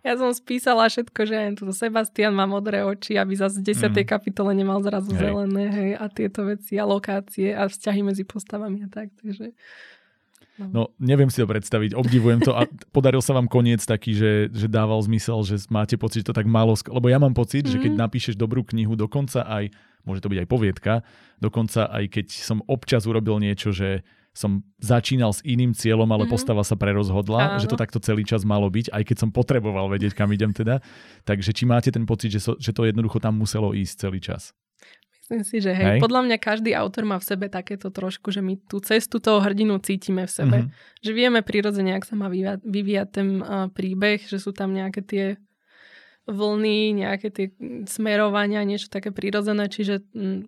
Ja 0.00 0.16
som 0.16 0.32
spísala 0.32 0.88
všetko, 0.88 1.28
že 1.28 1.34
aj 1.36 1.48
tu 1.60 1.68
Sebastian 1.76 2.32
má 2.32 2.48
modré 2.48 2.80
oči, 2.80 3.20
aby 3.20 3.36
zase 3.36 3.60
v 3.60 3.76
10. 3.76 3.92
Mhm. 3.92 4.08
kapitole 4.08 4.56
nemal 4.56 4.80
zrazu 4.80 5.12
Hej. 5.12 5.20
zelené, 5.20 5.64
hej, 5.68 5.90
a 5.92 6.08
tieto 6.08 6.48
veci, 6.48 6.80
a 6.80 6.88
lokácie, 6.88 7.52
a 7.52 7.68
vzťahy 7.68 8.00
medzi 8.00 8.24
postavami 8.24 8.84
a 8.84 8.88
tak, 8.88 9.12
takže... 9.20 9.52
No, 10.58 10.90
neviem 10.98 11.28
si 11.28 11.38
to 11.38 11.46
predstaviť, 11.46 11.94
obdivujem 11.94 12.40
to 12.42 12.50
a 12.50 12.64
podaril 12.90 13.20
sa 13.20 13.30
vám 13.30 13.46
koniec 13.46 13.78
taký, 13.84 14.10
že, 14.10 14.32
že 14.50 14.66
dával 14.66 14.98
zmysel, 15.04 15.44
že 15.44 15.60
máte 15.68 15.94
pocit, 15.94 16.24
že 16.26 16.32
to 16.32 16.38
tak 16.40 16.48
malo, 16.50 16.72
sk- 16.74 16.90
lebo 16.90 17.06
ja 17.06 17.20
mám 17.20 17.30
pocit, 17.30 17.62
mm-hmm. 17.62 17.76
že 17.76 17.84
keď 17.84 17.92
Mhm. 17.94 18.00
napíšeš 18.00 18.34
dobrú 18.34 18.64
knihu, 18.66 18.96
dokonca 18.96 19.44
aj, 19.44 19.68
môže 20.08 20.24
to 20.24 20.32
byť 20.32 20.38
aj 20.42 20.48
poviedka, 20.48 20.92
dokonca 21.38 21.86
aj 21.92 22.04
keď 22.08 22.26
som 22.32 22.64
občas 22.64 23.04
urobil 23.04 23.36
niečo, 23.38 23.70
že 23.70 24.02
som 24.32 24.62
začínal 24.78 25.34
s 25.34 25.42
iným 25.42 25.74
cieľom, 25.74 26.06
ale 26.14 26.24
Mhm. 26.24 26.30
postava 26.30 26.62
sa 26.62 26.78
prerozhodla, 26.78 27.58
Áno. 27.58 27.58
že 27.58 27.66
to 27.66 27.74
takto 27.74 27.98
celý 27.98 28.22
čas 28.22 28.46
malo 28.46 28.70
byť, 28.70 28.94
aj 28.94 29.02
keď 29.02 29.16
som 29.18 29.30
potreboval 29.34 29.90
vedieť, 29.90 30.14
kam 30.14 30.30
idem 30.30 30.54
teda. 30.54 30.78
Takže 31.26 31.50
či 31.50 31.66
máte 31.66 31.90
ten 31.90 32.06
pocit, 32.06 32.30
že, 32.30 32.40
so, 32.40 32.54
že 32.54 32.70
to 32.70 32.86
jednoducho 32.86 33.18
tam 33.18 33.34
muselo 33.34 33.74
ísť 33.74 33.94
celý 33.98 34.22
čas? 34.22 34.54
Myslím 35.28 35.42
si, 35.44 35.56
že 35.60 35.74
hej, 35.76 35.98
Hej. 35.98 36.00
podľa 36.00 36.24
mňa 36.24 36.36
každý 36.40 36.70
autor 36.72 37.04
má 37.04 37.20
v 37.20 37.26
sebe 37.26 37.52
takéto 37.52 37.90
trošku, 37.92 38.32
že 38.32 38.40
my 38.40 38.56
tú 38.64 38.80
cestu 38.80 39.20
toho 39.20 39.42
hrdinu 39.44 39.76
cítime 39.82 40.24
v 40.24 40.32
sebe. 40.32 40.58
Mhm. 40.64 40.68
Že 41.02 41.10
vieme 41.12 41.40
prirodzene, 41.42 41.98
ak 41.98 42.06
sa 42.06 42.14
má 42.14 42.30
vyvíjať, 42.30 42.62
vyvíjať 42.64 43.08
ten 43.10 43.28
uh, 43.42 43.66
príbeh, 43.68 44.22
že 44.24 44.38
sú 44.38 44.54
tam 44.54 44.70
nejaké 44.72 45.02
tie 45.02 45.24
vlny, 46.28 46.78
nejaké 46.94 47.28
tie 47.32 47.46
mm, 47.50 47.88
smerovania, 47.88 48.62
niečo 48.62 48.86
také 48.86 49.08
prirodzené, 49.10 49.66
čiže 49.66 50.04
mm, 50.12 50.38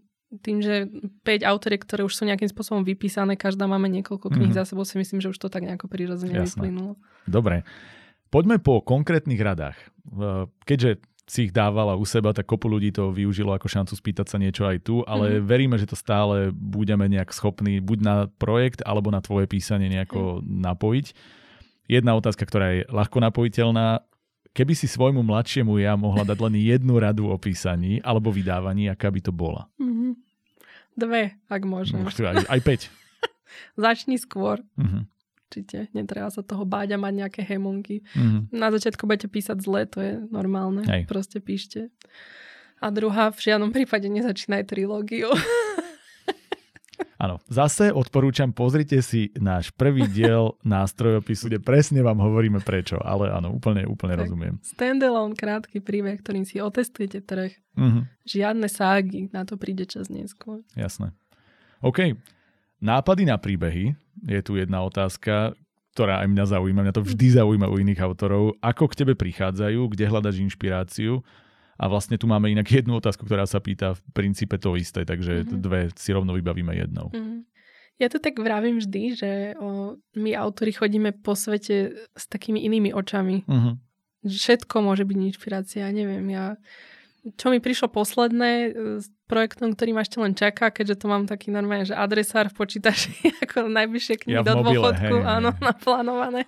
tým, 0.41 0.63
že 0.63 0.87
5 1.27 1.43
autoriek, 1.43 1.83
ktoré 1.83 2.07
už 2.07 2.15
sú 2.15 2.23
nejakým 2.23 2.47
spôsobom 2.47 2.87
vypísané, 2.87 3.35
každá 3.35 3.67
máme 3.67 3.91
niekoľko 3.91 4.31
kníh 4.31 4.55
Mhm. 4.55 4.59
za 4.61 4.69
sebou, 4.69 4.87
si 4.87 4.95
myslím, 4.95 5.19
že 5.19 5.33
už 5.33 5.39
to 5.39 5.51
tak 5.51 5.67
nejako 5.67 5.91
prirodzene 5.91 6.37
vyplynulo. 6.47 6.95
Dobre. 7.27 7.67
Poďme 8.31 8.63
po 8.63 8.79
konkrétnych 8.79 9.43
radách. 9.43 9.75
Keďže 10.63 11.03
si 11.27 11.47
ich 11.47 11.55
dávala 11.55 11.95
u 11.99 12.03
seba, 12.07 12.31
tak 12.31 12.47
kopu 12.47 12.67
ľudí 12.67 12.91
to 12.91 13.11
využilo 13.11 13.55
ako 13.55 13.67
šancu 13.67 13.95
spýtať 13.95 14.27
sa 14.27 14.39
niečo 14.39 14.67
aj 14.67 14.79
tu, 14.83 15.03
ale 15.03 15.39
Mhm. 15.39 15.47
veríme, 15.47 15.77
že 15.79 15.87
to 15.87 15.99
stále 15.99 16.51
budeme 16.51 17.07
nejak 17.07 17.31
schopní 17.31 17.79
buď 17.83 17.99
na 17.99 18.17
projekt, 18.27 18.83
alebo 18.87 19.11
na 19.11 19.19
tvoje 19.19 19.47
písanie 19.47 19.91
nejako 19.91 20.43
napojiť. 20.43 21.07
Jedna 21.91 22.15
otázka, 22.15 22.47
ktorá 22.47 22.67
je 22.71 22.81
ľahko 22.87 23.19
napojiteľná. 23.19 24.07
Keby 24.51 24.75
si 24.75 24.91
svojmu 24.91 25.23
mladšiemu 25.23 25.79
ja 25.79 25.95
mohla 25.95 26.27
dať 26.27 26.39
len 26.43 26.55
jednu 26.59 26.99
radu 26.99 27.31
o 27.31 27.37
písaní 27.39 28.03
alebo 28.03 28.35
vydávaní, 28.35 28.91
aká 28.91 29.07
by 29.09 29.21
to 29.21 29.31
bola? 29.31 29.71
Mhm. 29.79 30.19
Dve, 30.91 31.39
ak. 31.47 31.63
Už 31.65 32.15
tu 32.19 32.27
Aj, 32.27 32.35
aj 32.37 32.61
5. 32.61 32.91
Začni 33.87 34.19
skôr, 34.19 34.61
Mhm. 34.75 35.07
určite. 35.47 35.79
Netreba 35.91 36.31
sa 36.31 36.43
toho 36.43 36.63
báť 36.63 36.95
a 36.95 36.99
mať 36.99 37.15
nejaké 37.17 37.41
hemunky. 37.43 38.03
Mhm. 38.15 38.51
Na 38.51 38.71
začiatku 38.71 39.07
budete 39.07 39.31
písať 39.31 39.59
zle, 39.63 39.87
to 39.87 39.99
je 39.99 40.13
normálne. 40.29 40.83
Hej. 40.85 41.07
Proste 41.07 41.39
píšte. 41.39 41.91
A 42.81 42.89
druhá, 42.89 43.29
v 43.29 43.39
žiadnom 43.39 43.71
prípade 43.71 44.09
nezačínaj 44.09 44.67
trilógiu. 44.67 45.31
Áno, 47.21 47.37
zase 47.53 47.93
odporúčam, 47.93 48.49
pozrite 48.49 49.05
si 49.05 49.29
náš 49.37 49.69
prvý 49.77 50.09
diel 50.09 50.57
nástrojopisu, 50.65 51.53
kde 51.53 51.61
presne 51.61 52.01
vám 52.01 52.17
hovoríme 52.17 52.65
prečo, 52.65 52.97
ale 52.97 53.29
áno, 53.29 53.53
úplne, 53.53 53.85
úplne 53.85 54.17
tak, 54.17 54.21
rozumiem. 54.25 54.55
Standalone 54.65 55.37
krátky 55.37 55.85
príbeh, 55.85 56.17
ktorým 56.25 56.49
si 56.49 56.65
otestujete 56.65 57.21
trh. 57.21 57.53
Uh-huh. 57.77 58.09
Žiadne 58.25 58.69
ságy, 58.73 59.29
na 59.37 59.45
to 59.45 59.61
príde 59.61 59.85
čas 59.85 60.09
neskôr. 60.09 60.65
Jasné. 60.73 61.13
OK, 61.85 62.17
nápady 62.81 63.29
na 63.29 63.37
príbehy, 63.37 63.93
je 64.25 64.41
tu 64.41 64.57
jedna 64.57 64.81
otázka, 64.85 65.53
ktorá 65.93 66.25
aj 66.25 66.29
mňa 66.33 66.45
zaujíma, 66.57 66.81
mňa 66.87 66.95
to 66.97 67.05
vždy 67.05 67.27
zaujíma 67.37 67.67
u 67.69 67.77
iných 67.77 68.01
autorov. 68.01 68.57
Ako 68.65 68.89
k 68.89 69.05
tebe 69.05 69.13
prichádzajú, 69.19 69.81
kde 69.93 70.05
hľadaš 70.09 70.41
inšpiráciu? 70.41 71.21
A 71.81 71.89
vlastne 71.89 72.21
tu 72.21 72.29
máme 72.29 72.53
inak 72.53 72.69
jednu 72.85 73.01
otázku, 73.01 73.25
ktorá 73.25 73.49
sa 73.49 73.59
pýta 73.59 73.97
v 73.97 74.01
princípe 74.13 74.61
to 74.61 74.77
isté, 74.77 75.09
takže 75.09 75.49
mm-hmm. 75.49 75.61
dve 75.61 75.81
si 75.97 76.13
rovno 76.13 76.37
vybavíme 76.37 76.77
jednou. 76.77 77.09
Mm-hmm. 77.11 77.39
Ja 78.01 78.09
to 78.09 78.17
tak 78.17 78.41
vravím 78.41 78.81
vždy, 78.81 79.03
že 79.13 79.31
o, 79.61 80.01
my 80.17 80.33
autori 80.33 80.73
chodíme 80.73 81.13
po 81.21 81.37
svete 81.37 82.09
s 82.17 82.25
takými 82.29 82.65
inými 82.65 82.97
očami. 82.97 83.45
Mm-hmm. 83.45 83.75
Všetko 84.25 84.77
môže 84.85 85.05
byť 85.05 85.17
inšpirácia, 85.17 85.89
neviem, 85.93 86.25
ja 86.33 86.57
čo 87.37 87.53
mi 87.53 87.61
prišlo 87.61 87.93
posledné 87.93 88.51
e, 88.51 88.69
s 89.01 89.13
projektom, 89.29 89.77
ktorý 89.77 89.91
ma 89.93 90.03
ešte 90.03 90.19
len 90.25 90.33
čaká, 90.33 90.73
keďže 90.73 91.05
to 91.05 91.07
mám 91.13 91.29
taký 91.29 91.53
normálne, 91.53 91.85
že 91.85 91.93
adresár 91.93 92.49
v 92.49 92.57
počítači 92.57 93.13
ako 93.45 93.69
najbližšie 93.69 94.15
knihy 94.25 94.41
ja 94.41 94.45
do 94.45 94.65
dôchodku, 94.65 95.21
áno, 95.21 95.53
hej. 95.53 95.61
naplánované. 95.61 96.43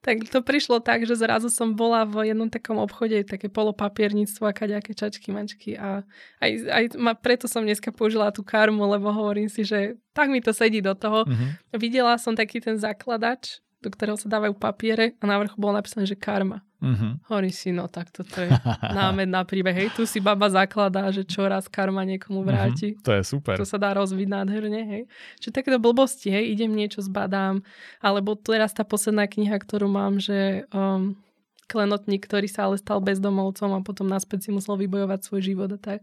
Tak 0.00 0.32
to 0.32 0.40
prišlo 0.40 0.80
tak, 0.80 1.04
že 1.04 1.12
zrazu 1.12 1.52
som 1.52 1.76
bola 1.76 2.08
v 2.08 2.32
jednom 2.32 2.48
takom 2.48 2.80
obchode, 2.80 3.20
také 3.28 3.52
polopapierníctvo 3.52 4.48
a 4.48 4.56
kaďaké 4.56 4.96
čačky, 4.96 5.28
mačky 5.28 5.76
a 5.76 6.08
aj, 6.40 6.50
aj 6.72 6.84
ma, 6.96 7.12
preto 7.12 7.44
som 7.44 7.60
dneska 7.60 7.92
použila 7.92 8.32
tú 8.32 8.40
karmu, 8.40 8.80
lebo 8.88 9.12
hovorím 9.12 9.52
si, 9.52 9.60
že 9.60 10.00
tak 10.16 10.32
mi 10.32 10.40
to 10.40 10.56
sedí 10.56 10.80
do 10.80 10.96
toho. 10.96 11.28
Mm-hmm. 11.28 11.76
Videla 11.76 12.16
som 12.16 12.32
taký 12.32 12.64
ten 12.64 12.80
zakladač, 12.80 13.60
do 13.84 13.92
ktorého 13.92 14.16
sa 14.16 14.32
dávajú 14.32 14.56
papiere 14.56 15.20
a 15.20 15.28
na 15.28 15.36
vrchu 15.36 15.60
bolo 15.60 15.76
napísané, 15.76 16.08
že 16.08 16.16
karma. 16.16 16.64
Uh-huh. 16.80 17.20
Hovorí 17.28 17.52
si, 17.52 17.76
no 17.76 17.92
tak 17.92 18.08
toto 18.08 18.40
je 18.40 18.48
námed 18.96 19.28
na 19.28 19.44
príbeh. 19.44 19.76
Hej, 19.76 19.88
tu 19.92 20.08
si 20.08 20.16
baba 20.16 20.48
zakladá, 20.48 21.12
že 21.12 21.28
čoraz 21.28 21.68
karma 21.68 22.08
niekomu 22.08 22.40
vráti. 22.40 22.96
Uh-huh. 22.96 23.04
To 23.04 23.12
je 23.20 23.22
super. 23.22 23.54
To 23.60 23.68
sa 23.68 23.76
dá 23.76 23.92
rozviť 23.92 24.28
nádherne. 24.32 24.82
Hej. 24.88 25.02
Čiže 25.44 25.52
takéto 25.52 25.76
blbosti, 25.76 26.32
hej, 26.32 26.56
idem 26.56 26.72
niečo 26.72 27.04
zbadám. 27.04 27.60
Alebo 28.00 28.32
teraz 28.32 28.72
tá 28.72 28.80
posledná 28.82 29.28
kniha, 29.28 29.60
ktorú 29.60 29.92
mám, 29.92 30.16
že 30.16 30.64
um, 30.72 31.20
klenotník, 31.68 32.24
ktorý 32.24 32.48
sa 32.48 32.66
ale 32.66 32.80
stal 32.80 33.04
bezdomovcom 33.04 33.76
a 33.76 33.84
potom 33.84 34.08
naspäť 34.08 34.48
si 34.48 34.50
musel 34.50 34.80
vybojovať 34.80 35.20
svoj 35.20 35.40
život 35.44 35.70
a 35.76 35.78
tak. 35.78 36.00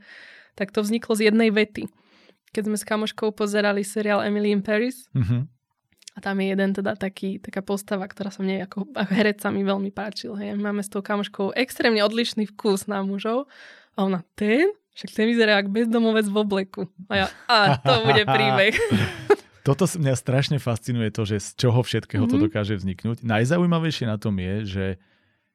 Tak 0.54 0.70
to 0.70 0.86
vzniklo 0.86 1.18
z 1.18 1.34
jednej 1.34 1.50
vety. 1.50 1.90
Keď 2.54 2.64
sme 2.70 2.78
s 2.78 2.86
kamoškou 2.86 3.34
pozerali 3.34 3.82
seriál 3.82 4.22
Emily 4.22 4.54
in 4.54 4.62
Paris, 4.62 5.10
uh-huh 5.18 5.50
a 6.18 6.22
tam 6.22 6.42
je 6.42 6.50
jeden 6.50 6.74
teda 6.74 6.98
taký, 6.98 7.38
taká 7.38 7.62
postava, 7.62 8.10
ktorá 8.10 8.34
sa 8.34 8.42
mne 8.42 8.66
ako, 8.66 8.90
ako 8.90 9.12
herec 9.14 9.38
sa 9.38 9.54
mi 9.54 9.62
veľmi 9.62 9.94
páčil. 9.94 10.34
Hej. 10.34 10.58
Máme 10.58 10.82
s 10.82 10.90
tou 10.90 11.06
kamoškou 11.06 11.54
extrémne 11.54 12.02
odlišný 12.02 12.50
vkus 12.58 12.90
na 12.90 13.06
mužov. 13.06 13.46
A 13.94 14.10
ona, 14.10 14.26
ten? 14.34 14.74
Však 14.98 15.14
ten 15.14 15.30
vyzerá 15.30 15.62
ako 15.62 15.70
bezdomovec 15.70 16.26
v 16.26 16.38
obleku. 16.42 16.82
A 17.06 17.14
ja, 17.14 17.26
a 17.46 17.78
to 17.78 18.02
bude 18.02 18.26
príbeh. 18.26 18.74
Toto 19.68 19.86
mňa 19.86 20.16
strašne 20.18 20.58
fascinuje 20.58 21.14
to, 21.14 21.28
že 21.28 21.44
z 21.44 21.50
čoho 21.68 21.86
všetkého 21.86 22.26
mm-hmm. 22.26 22.34
to 22.34 22.38
mhm. 22.42 22.46
dokáže 22.50 22.74
vzniknúť. 22.82 23.22
Najzaujímavejšie 23.22 24.10
na 24.10 24.18
tom 24.18 24.42
je, 24.42 24.56
že 24.66 24.86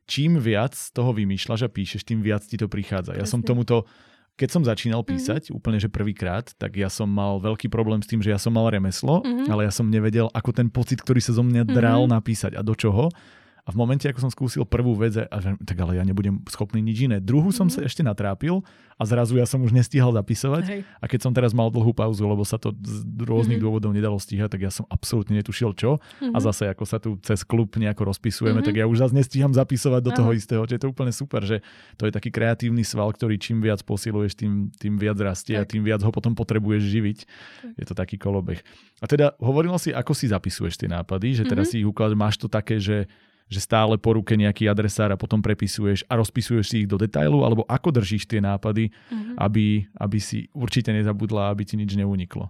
čím 0.07 0.39
viac 0.39 0.79
toho 0.95 1.11
vymýšľaš 1.11 1.67
a 1.67 1.73
píšeš, 1.73 2.07
tým 2.07 2.23
viac 2.23 2.47
ti 2.47 2.55
to 2.55 2.71
prichádza. 2.71 3.19
Ja 3.19 3.27
som 3.27 3.43
tomuto 3.43 3.89
keď 4.37 4.49
som 4.49 4.63
začínal 4.65 5.05
mhm. 5.05 5.09
písať, 5.13 5.43
mm-hmm. 5.49 5.59
úplne 5.59 5.79
že 5.79 5.93
prvýkrát, 5.93 6.49
tak 6.57 6.81
ja 6.81 6.89
som 6.89 7.07
mal 7.07 7.39
veľký 7.39 7.69
problém 7.69 8.01
s 8.01 8.09
tým, 8.09 8.25
že 8.25 8.33
ja 8.33 8.41
som 8.41 8.53
mal 8.57 8.73
remeslo, 8.73 9.21
mm-hmm. 9.21 9.49
ale 9.53 9.69
ja 9.69 9.73
som 9.73 9.87
nevedel, 9.87 10.33
ako 10.33 10.51
ten 10.57 10.69
pocit, 10.73 11.05
ktorý 11.05 11.21
sa 11.21 11.37
zo 11.37 11.45
mňa 11.45 11.69
dral 11.69 12.05
mm-hmm. 12.05 12.17
napísať 12.17 12.53
a 12.57 12.63
do 12.65 12.73
čoho. 12.73 13.13
A 13.63 13.71
v 13.71 13.79
momente, 13.79 14.11
ako 14.11 14.27
som 14.27 14.33
skúsil 14.35 14.67
prvú 14.67 14.99
vec, 14.99 15.15
a 15.15 15.37
že, 15.39 15.55
tak 15.63 15.79
ale 15.79 15.95
ja 15.95 16.03
nebudem 16.03 16.43
schopný 16.51 16.83
nič 16.83 17.07
iné. 17.07 17.23
Druhú 17.23 17.55
som 17.55 17.71
mm-hmm. 17.71 17.79
sa 17.79 17.87
ešte 17.87 18.03
natrápil 18.03 18.59
a 18.99 19.03
zrazu 19.07 19.39
ja 19.39 19.47
som 19.47 19.63
už 19.63 19.71
nestíhal 19.71 20.11
zapisovať. 20.11 20.65
Hej. 20.67 20.81
A 20.99 21.05
keď 21.07 21.21
som 21.23 21.31
teraz 21.31 21.55
mal 21.55 21.71
dlhú 21.71 21.95
pauzu, 21.95 22.27
lebo 22.27 22.43
sa 22.43 22.59
to 22.59 22.75
z 22.75 23.07
rôznych 23.23 23.63
mm-hmm. 23.63 23.63
dôvodov 23.63 23.95
nedalo 23.95 24.19
stíhať, 24.19 24.59
tak 24.59 24.67
ja 24.67 24.73
som 24.75 24.83
absolútne 24.91 25.39
netušil 25.39 25.79
čo. 25.79 26.03
Mm-hmm. 26.03 26.35
A 26.35 26.39
mhm. 26.43 26.47
zase 26.51 26.63
ako 26.75 26.85
sa 26.91 26.99
tu 26.99 27.15
cez 27.23 27.47
klub 27.47 27.71
nejako 27.79 28.11
rozpisujeme, 28.11 28.59
mm-hmm. 28.59 28.67
tak 28.67 28.83
ja 28.83 28.91
už 28.91 28.99
zase 28.99 29.15
nestíham 29.15 29.55
zapisovať 29.55 30.01
do 30.03 30.11
Aha. 30.11 30.19
toho 30.19 30.31
istého. 30.35 30.63
Čiže 30.67 30.77
je 30.79 30.83
to 30.83 30.91
úplne 30.91 31.13
super, 31.15 31.47
že 31.47 31.63
to 31.95 32.11
je 32.11 32.13
taký 32.19 32.35
kreatívny 32.35 32.83
sval, 32.83 33.15
ktorý 33.15 33.39
čím 33.39 33.63
viac 33.63 33.79
posiluješ, 33.87 34.43
tým, 34.43 34.75
tým 34.75 34.99
viac 34.99 35.23
rastie 35.23 35.55
tak. 35.55 35.63
a 35.63 35.71
tým 35.71 35.87
viac 35.87 36.03
ho 36.03 36.11
potom 36.11 36.35
potrebuješ 36.35 36.83
živiť. 36.83 37.19
Tak. 37.23 37.79
Je 37.79 37.85
to 37.87 37.95
taký 37.95 38.19
kolobeh. 38.19 38.59
A 38.99 39.07
teda 39.07 39.39
hovorila 39.39 39.79
si, 39.79 39.95
ako 39.95 40.19
si 40.19 40.27
zapisuješ 40.35 40.83
tie 40.83 40.91
nápady, 40.91 41.39
že 41.39 41.45
teraz 41.47 41.71
mm-hmm. 41.71 41.79
si 41.79 41.83
ich 41.83 41.87
uklad, 41.87 42.11
máš 42.19 42.43
to 42.43 42.51
také, 42.51 42.83
že 42.83 43.07
že 43.53 43.61
stále 43.61 44.01
po 44.01 44.17
ruke 44.17 44.33
nejaký 44.33 44.65
adresár 44.67 45.13
a 45.13 45.21
potom 45.21 45.45
prepisuješ 45.45 46.09
a 46.09 46.17
rozpisuješ 46.17 46.67
si 46.67 46.77
ich 46.85 46.89
do 46.89 46.97
detailu, 46.97 47.45
alebo 47.45 47.69
ako 47.69 47.93
držíš 47.93 48.25
tie 48.25 48.41
nápady, 48.41 48.89
mm-hmm. 48.89 49.37
aby, 49.37 49.85
aby 50.01 50.19
si 50.19 50.49
určite 50.57 50.91
nezabudla, 50.91 51.53
aby 51.53 51.69
ti 51.69 51.77
nič 51.77 51.93
neuniklo? 51.93 52.49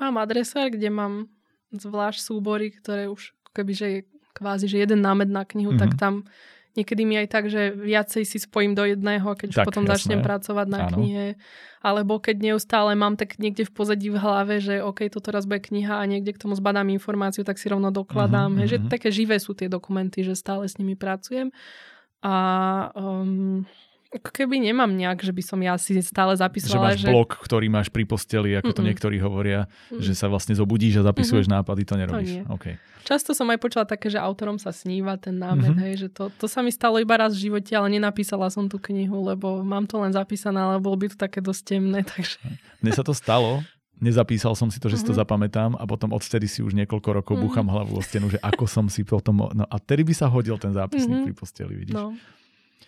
Mám 0.00 0.16
adresár, 0.18 0.72
kde 0.72 0.88
mám 0.88 1.28
zvlášť 1.70 2.18
súbory, 2.18 2.72
ktoré 2.72 3.12
už 3.12 3.36
kebyže 3.52 3.86
je 3.86 4.00
kvázi, 4.32 4.66
že 4.66 4.80
jeden 4.80 5.04
námed 5.04 5.28
na 5.28 5.44
knihu, 5.44 5.76
mm-hmm. 5.76 5.82
tak 5.84 6.00
tam 6.00 6.24
Niekedy 6.72 7.02
mi 7.04 7.20
aj 7.20 7.28
tak, 7.28 7.44
že 7.52 7.76
viacej 7.76 8.24
si 8.24 8.40
spojím 8.40 8.72
do 8.72 8.88
jedného, 8.88 9.28
keď 9.36 9.48
tak, 9.52 9.56
už 9.60 9.66
potom 9.68 9.84
jasné. 9.84 9.92
začnem 9.92 10.20
pracovať 10.24 10.66
na 10.72 10.78
Áno. 10.88 10.90
knihe. 10.96 11.26
Alebo 11.84 12.16
keď 12.16 12.36
neustále 12.40 12.96
mám 12.96 13.20
tak 13.20 13.36
niekde 13.36 13.68
v 13.68 13.72
pozadí 13.76 14.08
v 14.08 14.16
hlave, 14.16 14.56
že 14.56 14.80
OK, 14.80 15.12
toto 15.12 15.28
raz 15.34 15.44
bude 15.44 15.60
kniha 15.60 16.00
a 16.00 16.04
niekde 16.08 16.32
k 16.32 16.40
tomu 16.40 16.56
zbadám 16.56 16.88
informáciu, 16.88 17.44
tak 17.44 17.60
si 17.60 17.68
rovno 17.68 17.92
dokladám. 17.92 18.56
Uh-huh, 18.56 18.64
uh-huh. 18.64 18.88
Že 18.88 18.88
také 18.88 19.12
živé 19.12 19.36
sú 19.36 19.52
tie 19.52 19.68
dokumenty, 19.68 20.24
že 20.24 20.32
stále 20.32 20.64
s 20.64 20.80
nimi 20.80 20.96
pracujem. 20.96 21.52
A 22.24 22.34
um, 22.96 23.68
keby 24.20 24.60
nemám 24.60 24.92
nejak, 24.92 25.24
že 25.24 25.32
by 25.32 25.42
som 25.42 25.58
ja 25.64 25.80
si 25.80 25.96
stále 26.04 26.36
zapisovala. 26.36 26.92
Že 26.92 27.00
máš 27.00 27.00
že... 27.00 27.08
blok, 27.08 27.30
ktorý 27.40 27.66
máš 27.72 27.88
pri 27.88 28.04
posteli, 28.04 28.52
ako 28.60 28.68
Mm-mm. 28.68 28.78
to 28.78 28.82
niektorí 28.84 29.16
hovoria, 29.24 29.64
Mm-mm. 29.88 30.04
že 30.04 30.12
sa 30.12 30.28
vlastne 30.28 30.52
zobudíš 30.52 31.00
a 31.00 31.08
zapisuješ 31.08 31.48
Mm-mm. 31.48 31.64
nápady, 31.64 31.82
to 31.88 31.94
nerobíš. 31.96 32.32
To 32.44 32.52
okay. 32.52 32.76
Často 33.02 33.32
som 33.32 33.48
aj 33.48 33.58
počula 33.58 33.88
také, 33.88 34.12
že 34.12 34.20
autorom 34.20 34.60
sa 34.60 34.70
sníva 34.70 35.16
ten 35.18 35.34
námed, 35.40 35.74
mm-hmm. 35.74 35.84
hej, 35.88 35.94
že 36.06 36.08
to, 36.12 36.28
to 36.38 36.46
sa 36.46 36.62
mi 36.62 36.70
stalo 36.70 37.00
iba 37.02 37.18
raz 37.18 37.34
v 37.34 37.50
živote, 37.50 37.72
ale 37.74 37.90
nenapísala 37.90 38.46
som 38.52 38.70
tú 38.70 38.78
knihu, 38.78 39.26
lebo 39.26 39.64
mám 39.64 39.88
to 39.88 39.98
len 39.98 40.14
zapísané, 40.14 40.60
ale 40.60 40.78
bolo 40.78 41.00
by 41.00 41.10
to 41.10 41.16
také 41.18 41.40
dosť 41.42 41.62
temné. 41.74 42.04
Takže... 42.12 42.38
Mne 42.84 42.92
sa 42.94 43.02
to 43.02 43.10
stalo, 43.16 43.64
nezapísal 43.98 44.54
som 44.54 44.70
si 44.70 44.78
to, 44.78 44.86
že 44.86 45.02
si 45.02 45.06
to 45.08 45.16
mm-hmm. 45.16 45.22
zapamätám 45.24 45.70
a 45.74 45.84
potom 45.88 46.14
odtedy 46.14 46.46
si 46.46 46.62
už 46.62 46.78
niekoľko 46.78 47.10
rokov 47.22 47.34
mm-hmm. 47.34 47.46
búcham 47.48 47.66
hlavu 47.66 47.98
o 47.98 48.02
stenu, 48.04 48.30
že 48.30 48.38
ako 48.38 48.70
som 48.70 48.86
si 48.86 49.02
potom... 49.02 49.50
No 49.50 49.66
a 49.66 49.76
tedy 49.82 50.06
by 50.06 50.14
sa 50.14 50.30
hodil 50.30 50.54
ten 50.60 50.70
zápisník 50.70 51.26
mm-hmm. 51.26 51.26
pri 51.26 51.34
posteli, 51.34 51.74
vidíš. 51.74 51.98
No. 51.98 52.14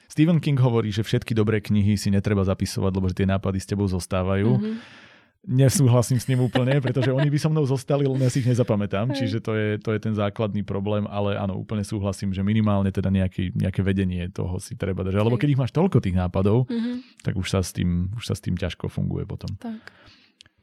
Stephen 0.09 0.39
King 0.39 0.59
hovorí, 0.61 0.93
že 0.95 1.03
všetky 1.03 1.33
dobré 1.33 1.59
knihy 1.61 1.99
si 1.99 2.09
netreba 2.13 2.45
zapisovať, 2.47 2.93
lebo 2.95 3.07
že 3.11 3.19
tie 3.23 3.29
nápady 3.29 3.59
s 3.61 3.67
tebou 3.69 3.87
zostávajú. 3.89 4.61
Mm-hmm. 4.61 5.03
Nesúhlasím 5.45 6.17
s 6.17 6.25
ním 6.25 6.41
úplne, 6.41 6.81
pretože 6.81 7.13
oni 7.13 7.29
by 7.29 7.37
so 7.37 7.53
mnou 7.53 7.69
zostali, 7.69 8.09
len 8.09 8.17
ja 8.17 8.33
si 8.33 8.41
ich 8.41 8.49
nezapamätám, 8.49 9.13
čiže 9.13 9.45
to 9.45 9.53
je, 9.53 9.77
to 9.77 9.93
je 9.93 10.01
ten 10.01 10.17
základný 10.17 10.65
problém, 10.65 11.05
ale 11.05 11.37
áno, 11.37 11.61
úplne 11.61 11.85
súhlasím, 11.85 12.33
že 12.33 12.41
minimálne 12.41 12.89
teda 12.89 13.13
nejaké, 13.13 13.53
nejaké 13.53 13.85
vedenie 13.85 14.33
toho 14.33 14.57
si 14.57 14.73
treba 14.73 15.05
držať, 15.05 15.21
lebo 15.21 15.37
keď 15.37 15.49
ich 15.53 15.61
máš 15.61 15.77
toľko 15.77 16.01
tých 16.01 16.17
nápadov, 16.17 16.65
mm-hmm. 16.65 17.21
tak 17.21 17.37
už 17.37 17.45
sa, 17.45 17.61
s 17.61 17.77
tým, 17.77 18.09
už 18.17 18.25
sa 18.25 18.33
s 18.33 18.41
tým 18.41 18.57
ťažko 18.57 18.89
funguje 18.89 19.29
potom. 19.29 19.53
Tak. 19.61 19.85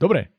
Dobre, 0.02 0.34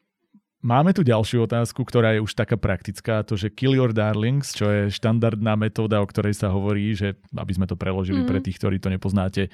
Máme 0.63 0.95
tu 0.95 1.03
ďalšiu 1.03 1.51
otázku, 1.51 1.83
ktorá 1.83 2.15
je 2.15 2.23
už 2.23 2.39
taká 2.39 2.55
praktická, 2.55 3.27
to, 3.27 3.35
že 3.35 3.51
kill 3.51 3.75
your 3.75 3.91
darlings, 3.91 4.55
čo 4.55 4.71
je 4.71 4.95
štandardná 4.95 5.59
metóda, 5.59 5.99
o 5.99 6.07
ktorej 6.07 6.39
sa 6.39 6.55
hovorí, 6.55 6.95
že 6.95 7.19
aby 7.35 7.51
sme 7.51 7.67
to 7.67 7.75
preložili 7.75 8.23
mm. 8.23 8.29
pre 8.31 8.39
tých, 8.39 8.63
ktorí 8.63 8.79
to 8.79 8.87
nepoznáte, 8.87 9.51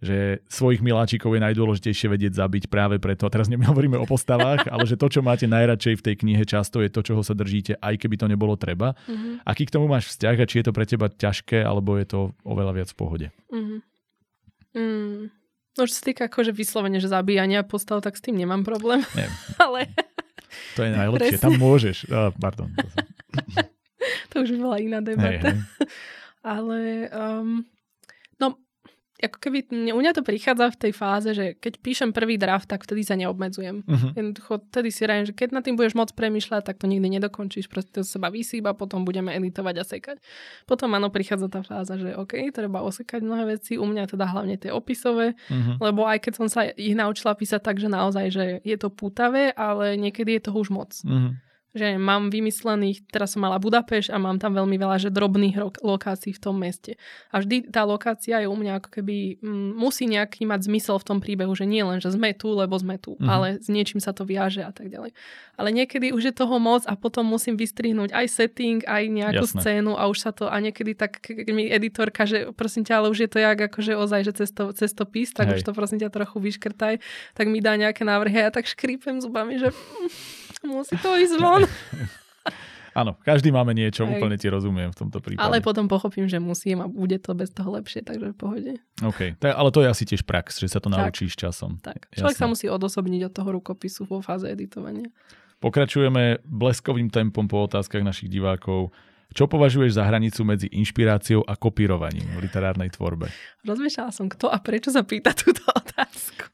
že 0.00 0.40
svojich 0.48 0.80
miláčikov 0.80 1.36
je 1.36 1.44
najdôležitejšie 1.44 2.08
vedieť 2.08 2.32
zabiť 2.40 2.72
práve 2.72 2.96
preto. 2.96 3.28
A 3.28 3.32
teraz 3.34 3.52
nehovoríme 3.52 4.00
o 4.00 4.08
postavách, 4.08 4.64
ale 4.72 4.88
že 4.88 4.96
to, 4.96 5.12
čo 5.12 5.20
máte 5.20 5.44
najradšej 5.44 6.00
v 6.00 6.04
tej 6.08 6.14
knihe, 6.24 6.42
často 6.48 6.80
je 6.80 6.88
to, 6.88 7.04
čoho 7.04 7.20
sa 7.20 7.36
držíte, 7.36 7.76
aj 7.76 8.00
keby 8.00 8.16
to 8.16 8.24
nebolo 8.24 8.56
treba. 8.56 8.96
Mm-hmm. 9.04 9.44
Aký 9.44 9.68
k 9.68 9.74
tomu 9.76 9.84
máš 9.84 10.08
vzťah 10.16 10.36
a 10.40 10.48
či 10.48 10.64
je 10.64 10.64
to 10.64 10.72
pre 10.72 10.88
teba 10.88 11.12
ťažké, 11.12 11.60
alebo 11.60 12.00
je 12.00 12.08
to 12.08 12.32
oveľa 12.48 12.72
viac 12.72 12.88
v 12.88 12.96
pohode? 12.96 13.26
Mm-hmm. 13.52 13.78
Mm. 14.80 15.22
No, 15.78 15.86
čo 15.86 15.94
sa 15.94 16.02
týka 16.08 16.26
akože 16.26 16.56
vyslovene, 16.56 16.98
že 16.98 17.12
zabíjania 17.12 17.62
postav, 17.68 18.00
tak 18.00 18.16
s 18.16 18.24
tým 18.24 18.34
nemám 18.34 18.64
problém. 18.64 19.04
Nie. 19.12 19.28
ale 19.62 19.92
to 20.76 20.80
je 20.86 20.90
najlepšie, 21.00 21.36
Presne. 21.36 21.44
tam 21.44 21.54
môžeš. 21.58 21.96
Uh, 22.08 22.30
pardon. 22.38 22.68
to 24.30 24.36
už 24.44 24.50
bola 24.58 24.78
iná 24.78 24.98
debata. 25.02 25.52
Hey, 25.52 25.58
hey. 25.58 25.86
Ale 26.56 27.10
um, 27.10 27.66
ako 29.18 29.38
keby 29.42 29.66
mne, 29.74 29.92
u 29.94 30.00
mňa 30.00 30.12
to 30.14 30.22
prichádza 30.22 30.70
v 30.70 30.80
tej 30.88 30.92
fáze, 30.94 31.30
že 31.34 31.58
keď 31.58 31.82
píšem 31.82 32.10
prvý 32.14 32.38
draft, 32.38 32.70
tak 32.70 32.86
vtedy 32.86 33.02
sa 33.02 33.18
neobmedzujem. 33.18 33.82
Uh-huh. 33.82 34.10
Jednoducho, 34.14 34.62
vtedy 34.70 34.94
si 34.94 35.02
rájem, 35.10 35.26
že 35.26 35.34
keď 35.34 35.58
nad 35.58 35.62
tým 35.66 35.74
budeš 35.74 35.98
moc 35.98 36.14
premyšľať, 36.14 36.62
tak 36.62 36.78
to 36.78 36.86
nikdy 36.86 37.18
nedokončíš, 37.18 37.66
proste 37.66 37.90
to 37.98 38.06
seba 38.06 38.30
vysýba, 38.30 38.78
potom 38.78 39.02
budeme 39.02 39.34
editovať 39.34 39.74
a 39.74 39.84
sekať. 39.84 40.16
Potom 40.70 40.94
áno, 40.94 41.10
prichádza 41.10 41.50
tá 41.50 41.66
fáza, 41.66 41.98
že 41.98 42.14
OK, 42.14 42.54
treba 42.54 42.86
osekať 42.86 43.20
mnohé 43.26 43.58
veci, 43.58 43.74
u 43.74 43.90
mňa 43.90 44.06
teda 44.06 44.30
hlavne 44.30 44.54
tie 44.54 44.70
opisové, 44.70 45.34
uh-huh. 45.34 45.82
lebo 45.82 46.06
aj 46.06 46.22
keď 46.22 46.32
som 46.38 46.46
sa 46.46 46.70
ich 46.70 46.94
naučila 46.94 47.34
písať 47.34 47.58
tak, 47.58 47.82
že 47.82 47.90
naozaj, 47.90 48.26
že 48.30 48.44
je 48.62 48.76
to 48.78 48.86
pútavé, 48.86 49.50
ale 49.50 49.98
niekedy 49.98 50.38
je 50.38 50.46
toho 50.46 50.62
už 50.62 50.70
moc. 50.70 50.94
Uh-huh 51.02 51.34
že 51.78 51.94
mám 51.96 52.34
vymyslených, 52.34 53.06
teraz 53.08 53.38
som 53.38 53.46
mala 53.46 53.62
Budapeš 53.62 54.10
a 54.10 54.18
mám 54.18 54.42
tam 54.42 54.52
veľmi 54.58 54.74
veľa 54.74 54.98
že 54.98 55.14
drobných 55.14 55.56
ro- 55.56 55.78
lokácií 55.80 56.34
v 56.34 56.42
tom 56.42 56.58
meste. 56.58 56.98
A 57.30 57.38
vždy 57.38 57.70
tá 57.70 57.86
lokácia 57.86 58.42
je 58.42 58.50
u 58.50 58.56
mňa 58.58 58.82
ako 58.82 58.98
keby 58.98 59.38
m, 59.38 59.46
mm, 59.46 59.70
musí 59.78 60.10
nejaký 60.10 60.44
mať 60.44 60.66
zmysel 60.66 60.98
v 60.98 61.06
tom 61.06 61.18
príbehu, 61.22 61.54
že 61.54 61.64
nie 61.64 61.86
len, 61.86 62.02
že 62.02 62.10
sme 62.10 62.34
tu, 62.34 62.50
lebo 62.50 62.74
sme 62.74 62.98
tu, 62.98 63.14
mm-hmm. 63.14 63.30
ale 63.30 63.46
s 63.62 63.70
niečím 63.70 64.02
sa 64.02 64.10
to 64.10 64.26
viaže 64.26 64.66
a 64.66 64.74
tak 64.74 64.90
ďalej. 64.90 65.14
Ale 65.54 65.68
niekedy 65.70 66.10
už 66.10 66.30
je 66.30 66.34
toho 66.34 66.58
moc 66.58 66.82
a 66.86 66.94
potom 66.98 67.26
musím 67.26 67.54
vystrihnúť 67.54 68.10
aj 68.10 68.26
setting, 68.26 68.82
aj 68.82 69.02
nejakú 69.06 69.46
Jasné. 69.46 69.60
scénu 69.62 69.94
a 69.94 70.10
už 70.10 70.18
sa 70.18 70.30
to, 70.34 70.50
a 70.50 70.56
niekedy 70.58 70.98
tak, 70.98 71.22
keď 71.22 71.54
mi 71.54 71.70
editorka, 71.70 72.26
že 72.26 72.50
prosím 72.54 72.82
ťa, 72.82 72.94
ale 72.98 73.10
už 73.14 73.26
je 73.26 73.30
to 73.30 73.38
jak 73.38 73.58
akože 73.58 73.92
ozaj, 73.94 74.20
že 74.26 74.32
cesto, 74.44 74.70
cestopis, 74.74 75.30
tak 75.30 75.50
Hej. 75.50 75.62
už 75.62 75.62
to 75.66 75.72
prosím 75.74 75.98
ťa 76.02 76.10
trochu 76.10 76.38
vyškrtaj, 76.42 76.98
tak 77.34 77.46
mi 77.46 77.62
dá 77.62 77.74
nejaké 77.78 78.02
návrhy 78.02 78.38
a 78.42 78.46
ja 78.48 78.52
tak 78.54 78.66
škrípem 78.70 79.20
zubami, 79.22 79.60
že 79.60 79.70
musí 80.66 80.94
to 80.98 81.14
ísť 81.14 81.34
von. 81.38 81.62
Áno, 82.98 83.14
každý 83.22 83.54
máme 83.54 83.78
niečo, 83.78 84.02
Aj. 84.02 84.10
úplne 84.10 84.34
ti 84.34 84.50
rozumiem 84.50 84.90
v 84.90 84.98
tomto 85.06 85.22
prípade. 85.22 85.44
Ale 85.44 85.62
potom 85.62 85.86
pochopím, 85.86 86.26
že 86.26 86.42
musím 86.42 86.82
a 86.82 86.90
bude 86.90 87.14
to 87.22 87.30
bez 87.30 87.54
toho 87.54 87.78
lepšie, 87.78 88.02
takže 88.02 88.34
v 88.34 88.36
pohode. 88.36 88.72
OK, 89.06 89.38
tak, 89.38 89.54
ale 89.54 89.70
to 89.70 89.86
je 89.86 89.88
asi 89.88 90.02
tiež 90.02 90.26
prax, 90.26 90.58
že 90.58 90.66
sa 90.66 90.82
to 90.82 90.90
tak. 90.90 90.98
naučíš 90.98 91.38
časom. 91.38 91.78
Tak, 91.78 92.10
človek 92.10 92.34
Jasne. 92.34 92.42
sa 92.42 92.50
musí 92.50 92.66
odosobniť 92.66 93.30
od 93.30 93.32
toho 93.38 93.54
rukopisu 93.54 94.02
vo 94.02 94.18
fáze 94.18 94.50
editovania. 94.50 95.06
Pokračujeme 95.62 96.42
bleskovým 96.42 97.10
tempom 97.10 97.46
po 97.46 97.70
otázkach 97.70 98.02
našich 98.02 98.30
divákov. 98.30 98.90
Čo 99.30 99.46
považuješ 99.46 99.94
za 100.00 100.08
hranicu 100.08 100.42
medzi 100.42 100.66
inšpiráciou 100.72 101.44
a 101.46 101.54
kopírovaním 101.54 102.26
v 102.34 102.48
literárnej 102.48 102.90
tvorbe? 102.90 103.28
Rozmýšľala 103.62 104.10
som, 104.10 104.26
kto 104.26 104.48
a 104.50 104.58
prečo 104.58 104.90
sa 104.90 105.06
pýta 105.06 105.36
túto 105.36 105.62
otázku. 105.86 106.50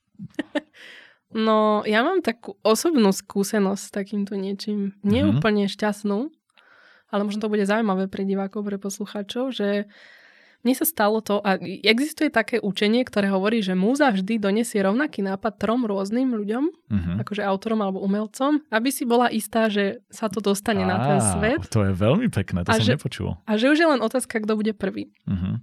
No, 1.34 1.82
ja 1.82 2.06
mám 2.06 2.22
takú 2.22 2.54
osobnú 2.62 3.10
skúsenosť 3.10 3.82
s 3.82 3.90
takýmto 3.90 4.38
niečím. 4.38 4.94
Nie 5.02 5.26
mm-hmm. 5.26 5.42
úplne 5.42 5.66
šťastnú, 5.66 6.30
ale 7.10 7.20
možno 7.26 7.42
to 7.42 7.50
bude 7.50 7.66
zaujímavé 7.66 8.06
pre 8.06 8.22
divákov, 8.22 8.62
pre 8.62 8.78
poslucháčov, 8.78 9.50
že 9.50 9.90
mne 10.64 10.74
sa 10.78 10.88
stalo 10.88 11.20
to, 11.20 11.44
a 11.44 11.60
existuje 11.84 12.32
také 12.32 12.56
učenie, 12.56 13.04
ktoré 13.04 13.28
hovorí, 13.28 13.60
že 13.60 13.76
múza 13.76 14.08
vždy 14.08 14.40
donesie 14.40 14.80
rovnaký 14.80 15.20
nápad 15.20 15.60
trom 15.60 15.84
rôznym 15.84 16.32
ľuďom, 16.32 16.64
mm-hmm. 16.70 17.16
akože 17.20 17.44
autorom 17.44 17.84
alebo 17.84 18.00
umelcom, 18.00 18.64
aby 18.72 18.88
si 18.88 19.04
bola 19.04 19.28
istá, 19.28 19.68
že 19.68 20.00
sa 20.08 20.32
to 20.32 20.40
dostane 20.40 20.80
Á, 20.80 20.88
na 20.88 20.96
ten 21.04 21.18
svet. 21.20 21.60
To 21.68 21.84
je 21.84 21.92
veľmi 21.92 22.32
pekné, 22.32 22.64
to 22.64 22.72
a 22.72 22.80
som 22.80 22.86
že, 22.86 22.96
nepočul. 22.96 23.36
A 23.44 23.60
že 23.60 23.68
už 23.68 23.76
je 23.76 23.88
len 23.92 24.00
otázka, 24.00 24.40
kto 24.40 24.56
bude 24.56 24.72
prvý. 24.72 25.12
Mm-hmm. 25.28 25.54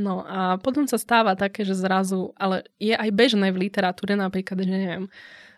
No 0.00 0.24
a 0.24 0.56
potom 0.56 0.88
sa 0.88 0.96
stáva 0.96 1.36
také, 1.36 1.62
že 1.68 1.76
zrazu, 1.76 2.32
ale 2.40 2.64
je 2.80 2.96
aj 2.96 3.10
bežné 3.12 3.52
v 3.52 3.68
literatúre 3.68 4.16
napríklad, 4.16 4.64
že 4.64 4.72
neviem, 4.72 5.04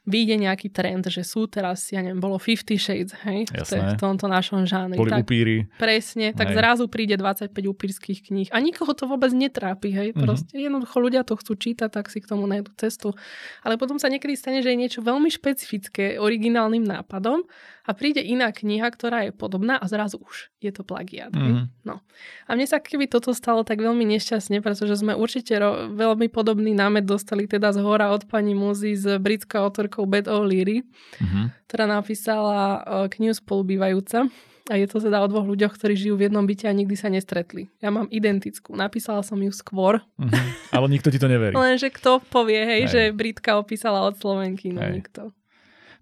vyjde 0.02 0.34
nejaký 0.34 0.66
trend, 0.74 1.06
že 1.06 1.22
sú 1.22 1.46
teraz, 1.46 1.86
ja 1.94 2.02
neviem, 2.02 2.18
bolo 2.18 2.34
50 2.34 2.74
Shades, 2.74 3.14
hej, 3.22 3.46
Jasné. 3.54 3.94
v 3.94 4.02
tomto 4.02 4.26
našom 4.26 4.66
žánri. 4.66 4.98
Boli 4.98 5.14
tak, 5.14 5.22
upíry. 5.22 5.70
Presne, 5.78 6.34
tak 6.34 6.50
hej. 6.50 6.58
zrazu 6.58 6.90
príde 6.90 7.14
25 7.14 7.54
upírských 7.54 8.18
kníh 8.26 8.48
a 8.50 8.58
nikoho 8.58 8.90
to 8.98 9.06
vôbec 9.06 9.30
netrápi, 9.30 9.94
hej, 9.94 10.08
mm-hmm. 10.10 10.24
proste 10.26 10.58
jednoducho 10.58 10.98
ľudia 10.98 11.22
to 11.22 11.38
chcú 11.38 11.54
čítať, 11.54 11.86
tak 11.86 12.10
si 12.10 12.18
k 12.18 12.26
tomu 12.26 12.50
nájdu 12.50 12.74
cestu. 12.74 13.14
Ale 13.62 13.78
potom 13.78 14.02
sa 14.02 14.10
niekedy 14.10 14.34
stane, 14.34 14.58
že 14.58 14.74
je 14.74 14.78
niečo 14.82 15.00
veľmi 15.06 15.30
špecifické 15.30 16.18
originálnym 16.18 16.82
nápadom 16.82 17.46
a 17.82 17.90
príde 17.98 18.22
iná 18.22 18.54
kniha, 18.54 18.86
ktorá 18.94 19.26
je 19.26 19.32
podobná 19.34 19.74
a 19.78 19.86
zrazu 19.90 20.22
už 20.22 20.54
je 20.62 20.70
to 20.70 20.86
plagiát. 20.86 21.34
Mm-hmm. 21.34 21.82
No. 21.82 21.98
A 22.46 22.50
mne 22.54 22.66
sa 22.70 22.78
keby 22.78 23.10
toto 23.10 23.34
stalo 23.34 23.66
tak 23.66 23.82
veľmi 23.82 24.06
nešťastne, 24.06 24.62
pretože 24.62 25.02
sme 25.02 25.18
určite 25.18 25.58
ro- 25.58 25.90
veľmi 25.90 26.30
podobný 26.30 26.72
námet 26.78 27.02
dostali 27.02 27.50
teda 27.50 27.74
z 27.74 27.82
hora 27.82 28.14
od 28.14 28.30
pani 28.30 28.54
Muzy 28.54 28.94
s 28.94 29.06
britskou 29.18 29.66
autorkou 29.66 30.06
Beth 30.06 30.30
O'Leary, 30.30 30.86
mm-hmm. 30.86 31.66
ktorá 31.66 31.90
napísala 31.90 32.58
uh, 32.82 33.06
knihu 33.10 33.34
spolubývajúca. 33.34 34.30
A 34.70 34.78
je 34.78 34.86
to 34.86 35.02
teda 35.02 35.18
o 35.18 35.26
dvoch 35.26 35.42
ľuďoch, 35.42 35.74
ktorí 35.74 35.98
žijú 35.98 36.14
v 36.14 36.30
jednom 36.30 36.46
byte 36.46 36.70
a 36.70 36.72
nikdy 36.72 36.94
sa 36.94 37.10
nestretli. 37.10 37.66
Ja 37.82 37.90
mám 37.90 38.06
identickú. 38.14 38.78
Napísala 38.78 39.26
som 39.26 39.42
ju 39.42 39.50
skôr. 39.50 39.98
Mm-hmm. 40.22 40.46
Ale 40.70 40.86
nikto 40.86 41.10
ti 41.10 41.18
to 41.18 41.26
neverí. 41.26 41.50
Lenže 41.50 41.90
kto 41.90 42.22
povie, 42.30 42.62
hej, 42.62 42.82
hej. 42.86 42.90
že 42.90 43.00
Britka 43.10 43.58
opísala 43.58 44.06
od 44.06 44.14
Slovenky, 44.22 44.70
no 44.70 44.86
hej. 44.86 45.02
nikto. 45.02 45.34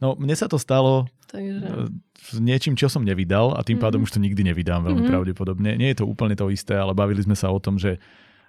No, 0.01 0.13
mne 0.17 0.37
sa 0.37 0.49
to 0.49 0.61
stalo 0.61 1.09
Takže... 1.31 1.95
s 2.19 2.39
niečím, 2.43 2.75
čo 2.75 2.91
som 2.91 3.07
nevydal 3.07 3.55
a 3.55 3.63
tým 3.63 3.79
mm-hmm. 3.79 3.85
pádom 3.87 4.01
už 4.03 4.19
to 4.19 4.21
nikdy 4.23 4.43
nevydám 4.43 4.83
veľmi 4.83 5.07
mm-hmm. 5.07 5.13
pravdepodobne. 5.15 5.79
Nie 5.79 5.95
je 5.95 6.03
to 6.03 6.11
úplne 6.11 6.35
to 6.35 6.51
isté, 6.51 6.75
ale 6.75 6.91
bavili 6.91 7.23
sme 7.23 7.39
sa 7.39 7.55
o 7.55 7.63
tom, 7.63 7.79
že 7.79 8.03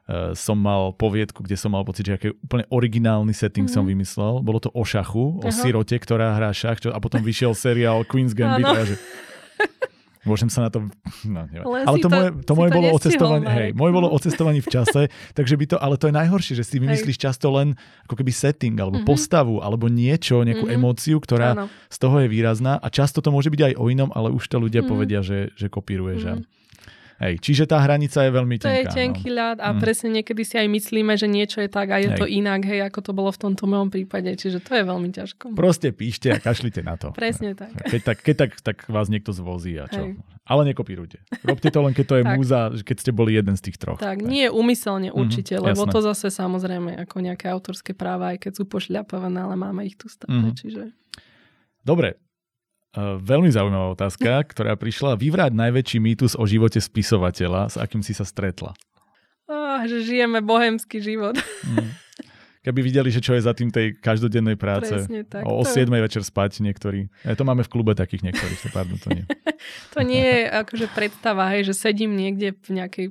uh, 0.10 0.34
som 0.34 0.58
mal 0.58 0.90
poviedku, 0.98 1.46
kde 1.46 1.54
som 1.54 1.78
mal 1.78 1.86
pocit, 1.86 2.10
že 2.10 2.18
aký 2.18 2.28
úplne 2.42 2.66
originálny 2.74 3.38
setting 3.38 3.70
mm-hmm. 3.70 3.86
som 3.86 3.86
vymyslel. 3.86 4.42
Bolo 4.42 4.58
to 4.58 4.74
o 4.74 4.82
šachu, 4.82 5.46
o 5.46 5.48
Aha. 5.48 5.54
sirote, 5.54 5.94
ktorá 6.02 6.34
hrá 6.34 6.50
šach, 6.50 6.82
čo, 6.82 6.90
a 6.90 6.98
potom 6.98 7.22
vyšiel 7.22 7.54
seriál 7.54 8.02
Queen's 8.02 8.34
Gambit. 8.34 8.66
A 8.66 8.82
že... 8.82 8.98
Môžem 10.22 10.54
sa 10.54 10.66
na 10.66 10.70
to... 10.70 10.86
No, 11.26 11.50
ale, 11.50 11.82
ale 11.82 11.98
to, 11.98 12.06
to 12.06 12.10
moje, 12.14 12.30
to 12.46 12.54
moje 12.54 12.70
to 12.70 12.78
bolo 12.78 12.88
o 12.94 13.00
cestovaní, 13.02 13.46
hej, 13.50 13.70
moje 13.74 13.92
bolo 13.92 14.08
o 14.14 14.18
cestovaní 14.22 14.60
v 14.62 14.70
čase, 14.70 15.02
takže 15.38 15.58
by 15.58 15.66
to, 15.66 15.78
ale 15.82 15.98
to 15.98 16.06
je 16.10 16.14
najhoršie, 16.14 16.54
že 16.54 16.66
si 16.66 16.78
vymyslíš 16.78 17.18
hej. 17.18 17.26
často 17.26 17.50
len 17.50 17.74
ako 18.06 18.22
keby 18.22 18.30
setting, 18.30 18.78
alebo 18.78 19.02
mm-hmm. 19.02 19.10
postavu, 19.10 19.66
alebo 19.66 19.90
niečo, 19.90 20.46
nejakú 20.46 20.70
mm-hmm. 20.70 20.78
emóciu, 20.78 21.18
ktorá 21.18 21.58
ano. 21.58 21.66
z 21.90 21.98
toho 21.98 22.22
je 22.22 22.28
výrazná 22.30 22.78
a 22.78 22.88
často 22.94 23.26
to 23.26 23.34
môže 23.34 23.50
byť 23.50 23.74
aj 23.74 23.74
o 23.82 23.86
inom, 23.90 24.14
ale 24.14 24.30
už 24.30 24.46
to 24.46 24.62
ľudia 24.62 24.86
mm-hmm. 24.86 24.94
povedia, 24.94 25.20
že, 25.26 25.50
že 25.58 25.74
kopíruješ. 25.74 26.22
Mm-hmm. 26.22 26.61
Hej, 27.22 27.38
čiže 27.38 27.70
tá 27.70 27.78
hranica 27.78 28.18
je 28.26 28.32
veľmi 28.34 28.58
tenká. 28.58 28.74
To 28.74 28.82
je 28.82 28.98
tenký 28.98 29.30
no. 29.30 29.38
ľad 29.38 29.58
a 29.62 29.70
mm. 29.70 29.78
presne 29.78 30.10
niekedy 30.10 30.42
si 30.42 30.58
aj 30.58 30.66
myslíme, 30.66 31.14
že 31.14 31.30
niečo 31.30 31.62
je 31.62 31.70
tak 31.70 31.94
a 31.94 32.02
je 32.02 32.10
hej. 32.10 32.18
to 32.18 32.26
inak, 32.26 32.66
hej, 32.66 32.82
ako 32.82 33.00
to 33.06 33.12
bolo 33.14 33.30
v 33.30 33.40
tomto 33.46 33.70
mojom 33.70 33.94
prípade. 33.94 34.34
Čiže 34.34 34.58
to 34.66 34.74
je 34.74 34.82
veľmi 34.82 35.14
ťažko. 35.14 35.54
Proste 35.54 35.94
píšte 35.94 36.34
a 36.34 36.42
kašlite 36.42 36.82
na 36.82 36.98
to. 36.98 37.14
presne 37.22 37.54
tak. 37.54 37.78
Keď 37.78 38.02
tak, 38.02 38.18
keď 38.26 38.36
tak, 38.42 38.52
tak 38.66 38.78
vás 38.90 39.14
niekto 39.14 39.38
zvozí 39.38 39.78
a 39.78 39.86
čo. 39.86 40.02
Hej. 40.02 40.18
Ale 40.42 40.66
nekopírujte. 40.66 41.22
Robte 41.46 41.70
to 41.70 41.80
len, 41.86 41.94
keď 41.94 42.06
to 42.10 42.16
je 42.18 42.24
múza, 42.42 42.74
keď 42.82 42.98
ste 42.98 43.12
boli 43.14 43.38
jeden 43.38 43.54
z 43.54 43.70
tých 43.70 43.78
troch. 43.78 44.02
Tak, 44.02 44.18
tak. 44.18 44.26
nie 44.26 44.50
umyselne 44.50 45.14
mhm, 45.14 45.22
určite, 45.22 45.62
mm-hmm, 45.62 45.78
lebo 45.78 45.86
jasné. 45.86 45.94
to 45.94 46.00
zase 46.02 46.28
samozrejme 46.34 46.92
ako 47.06 47.22
nejaké 47.22 47.46
autorské 47.54 47.94
práva, 47.94 48.34
aj 48.34 48.50
keď 48.50 48.52
sú 48.58 48.64
pošľapované, 48.66 49.46
ale 49.46 49.54
máme 49.62 49.86
ich 49.86 49.94
tu 49.94 50.10
stále. 50.10 50.42
Mm-hmm. 50.42 50.58
Čiže... 50.58 50.84
Dobre, 51.86 52.18
veľmi 53.00 53.50
zaujímavá 53.52 53.96
otázka, 53.96 54.42
ktorá 54.52 54.76
prišla. 54.76 55.20
Vyvrať 55.20 55.52
najväčší 55.56 56.00
mýtus 56.04 56.34
o 56.36 56.44
živote 56.44 56.80
spisovateľa, 56.80 57.72
s 57.72 57.76
akým 57.80 58.04
si 58.04 58.12
sa 58.12 58.28
stretla. 58.28 58.76
Oh, 59.52 59.84
že 59.84 60.04
žijeme 60.08 60.40
bohemský 60.40 61.04
život. 61.04 61.36
Mm. 61.68 61.92
Keby 62.62 62.80
videli, 62.86 63.10
že 63.10 63.26
čo 63.26 63.34
je 63.34 63.42
za 63.42 63.58
tým 63.58 63.74
tej 63.74 63.98
každodennej 63.98 64.54
práce. 64.54 64.94
Presne, 64.94 65.26
tak. 65.26 65.42
O, 65.50 65.60
o 65.60 65.64
7 65.66 65.90
večer 65.90 66.22
spať 66.22 66.62
niektorí. 66.62 67.10
Ja 67.26 67.34
to 67.34 67.42
máme 67.42 67.66
v 67.66 67.74
klube 67.74 67.98
takých 67.98 68.22
niektorých, 68.22 68.60
to 68.62 68.70
pardon, 68.70 69.02
to 69.02 69.10
nie. 69.10 69.26
to 69.98 70.00
nie 70.06 70.22
je 70.22 70.42
akože 70.46 70.88
predstava, 70.94 71.50
hej, 71.58 71.74
že 71.74 71.74
sedím 71.74 72.14
niekde 72.14 72.54
v 72.54 72.70
nejakej 72.78 73.08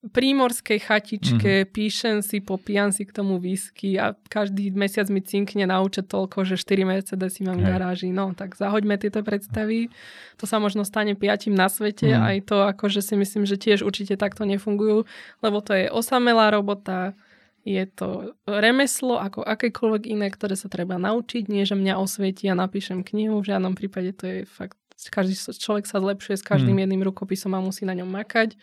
prímorskej 0.00 0.80
chatičke, 0.80 1.52
mm-hmm. 1.60 1.72
píšem 1.76 2.16
si, 2.24 2.40
popíjam 2.40 2.88
si 2.88 3.04
k 3.04 3.12
tomu 3.12 3.36
whisky 3.36 4.00
a 4.00 4.16
každý 4.32 4.72
mesiac 4.72 5.12
mi 5.12 5.20
cinkne 5.20 5.68
na 5.68 5.84
účet 5.84 6.08
toľko, 6.08 6.48
že 6.48 6.56
4 6.56 6.88
Mercedesy 6.88 7.44
mám 7.44 7.60
v 7.60 7.68
garáži. 7.68 8.08
No, 8.08 8.32
tak 8.32 8.56
zahoďme 8.56 8.96
tieto 8.96 9.20
predstavy. 9.20 9.92
To 10.40 10.48
sa 10.48 10.56
možno 10.56 10.88
stane 10.88 11.12
piatim 11.12 11.52
na 11.52 11.68
svete. 11.68 12.16
Mm. 12.16 12.16
Aj 12.16 12.36
to, 12.40 12.56
akože 12.64 13.04
si 13.04 13.12
myslím, 13.12 13.44
že 13.44 13.60
tiež 13.60 13.84
určite 13.84 14.16
takto 14.16 14.48
nefungujú, 14.48 15.04
lebo 15.44 15.60
to 15.60 15.76
je 15.76 15.92
osamelá 15.92 16.48
robota, 16.48 17.12
je 17.60 17.84
to 17.84 18.32
remeslo 18.48 19.20
ako 19.20 19.44
akékoľvek 19.44 20.08
iné, 20.08 20.32
ktoré 20.32 20.56
sa 20.56 20.72
treba 20.72 20.96
naučiť. 20.96 21.44
Nie, 21.52 21.68
že 21.68 21.76
mňa 21.76 22.00
osvietí 22.00 22.48
a 22.48 22.56
napíšem 22.56 23.04
knihu. 23.04 23.44
V 23.44 23.52
žiadnom 23.52 23.76
prípade 23.76 24.16
to 24.16 24.24
je 24.24 24.38
fakt, 24.48 24.80
každý 25.12 25.36
človek 25.36 25.84
sa 25.84 26.00
zlepšuje 26.00 26.40
s 26.40 26.44
každým 26.44 26.80
mm. 26.80 26.82
jedným 26.88 27.02
rukopisom 27.04 27.52
a 27.52 27.60
musí 27.60 27.84
na 27.84 27.92
ňom 27.92 28.08
makať 28.08 28.56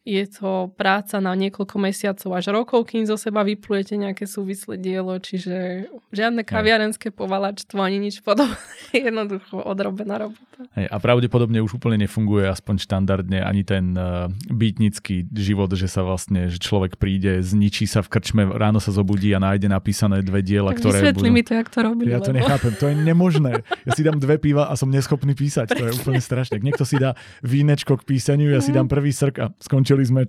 je 0.00 0.24
to 0.32 0.72
práca 0.80 1.20
na 1.20 1.36
niekoľko 1.36 1.76
mesiacov 1.76 2.30
až 2.32 2.56
rokov, 2.56 2.88
kým 2.88 3.04
zo 3.04 3.20
seba 3.20 3.44
vyplujete 3.44 4.00
nejaké 4.00 4.24
súvislé 4.24 4.80
dielo, 4.80 5.12
čiže 5.20 5.86
žiadne 6.08 6.40
kaviarenské 6.40 7.12
povalačstvo 7.12 7.76
ani 7.76 8.08
nič 8.08 8.24
podobné, 8.24 8.56
jednoducho 8.96 9.60
odrobená 9.60 10.24
robota. 10.24 10.48
Hej, 10.76 10.92
a 10.92 10.96
pravdepodobne 11.00 11.60
už 11.64 11.80
úplne 11.80 12.04
nefunguje 12.04 12.44
aspoň 12.48 12.84
štandardne 12.84 13.40
ani 13.40 13.64
ten 13.64 13.96
uh, 13.96 14.28
bytnický 14.52 15.28
život, 15.32 15.72
že 15.72 15.88
sa 15.88 16.04
vlastne, 16.04 16.52
že 16.52 16.60
človek 16.60 17.00
príde, 17.00 17.40
zničí 17.40 17.88
sa 17.88 18.04
v 18.04 18.12
krčme, 18.12 18.44
ráno 18.56 18.76
sa 18.80 18.92
zobudí 18.92 19.32
a 19.32 19.40
nájde 19.40 19.68
napísané 19.72 20.20
dve 20.24 20.44
diela, 20.44 20.76
tak 20.76 20.84
ktoré... 20.84 21.12
Budú... 21.12 21.32
mi 21.32 21.44
to, 21.44 21.56
jak 21.56 21.68
to 21.68 21.80
robili. 21.80 22.12
Ja 22.12 22.20
to 22.20 22.32
lebo... 22.32 22.44
nechápem, 22.44 22.72
to 22.76 22.92
je 22.92 22.96
nemožné. 22.96 23.52
Ja 23.88 23.92
si 23.96 24.04
dám 24.04 24.20
dve 24.20 24.36
piva 24.36 24.68
a 24.68 24.76
som 24.76 24.92
neschopný 24.92 25.32
písať, 25.32 25.76
to 25.76 25.84
je 25.88 25.92
úplne 25.96 26.20
strašné. 26.28 26.60
Niekto 26.60 26.84
si 26.84 27.00
dá 27.00 27.16
vínečko 27.40 27.96
k 28.00 28.04
písaniu, 28.04 28.52
ja 28.52 28.60
si 28.60 28.72
dám 28.72 28.88
prvý 28.88 29.12
srk 29.12 29.34
a 29.40 29.46
skončí 29.60 29.89
skončili 29.90 30.04
sme. 30.06 30.20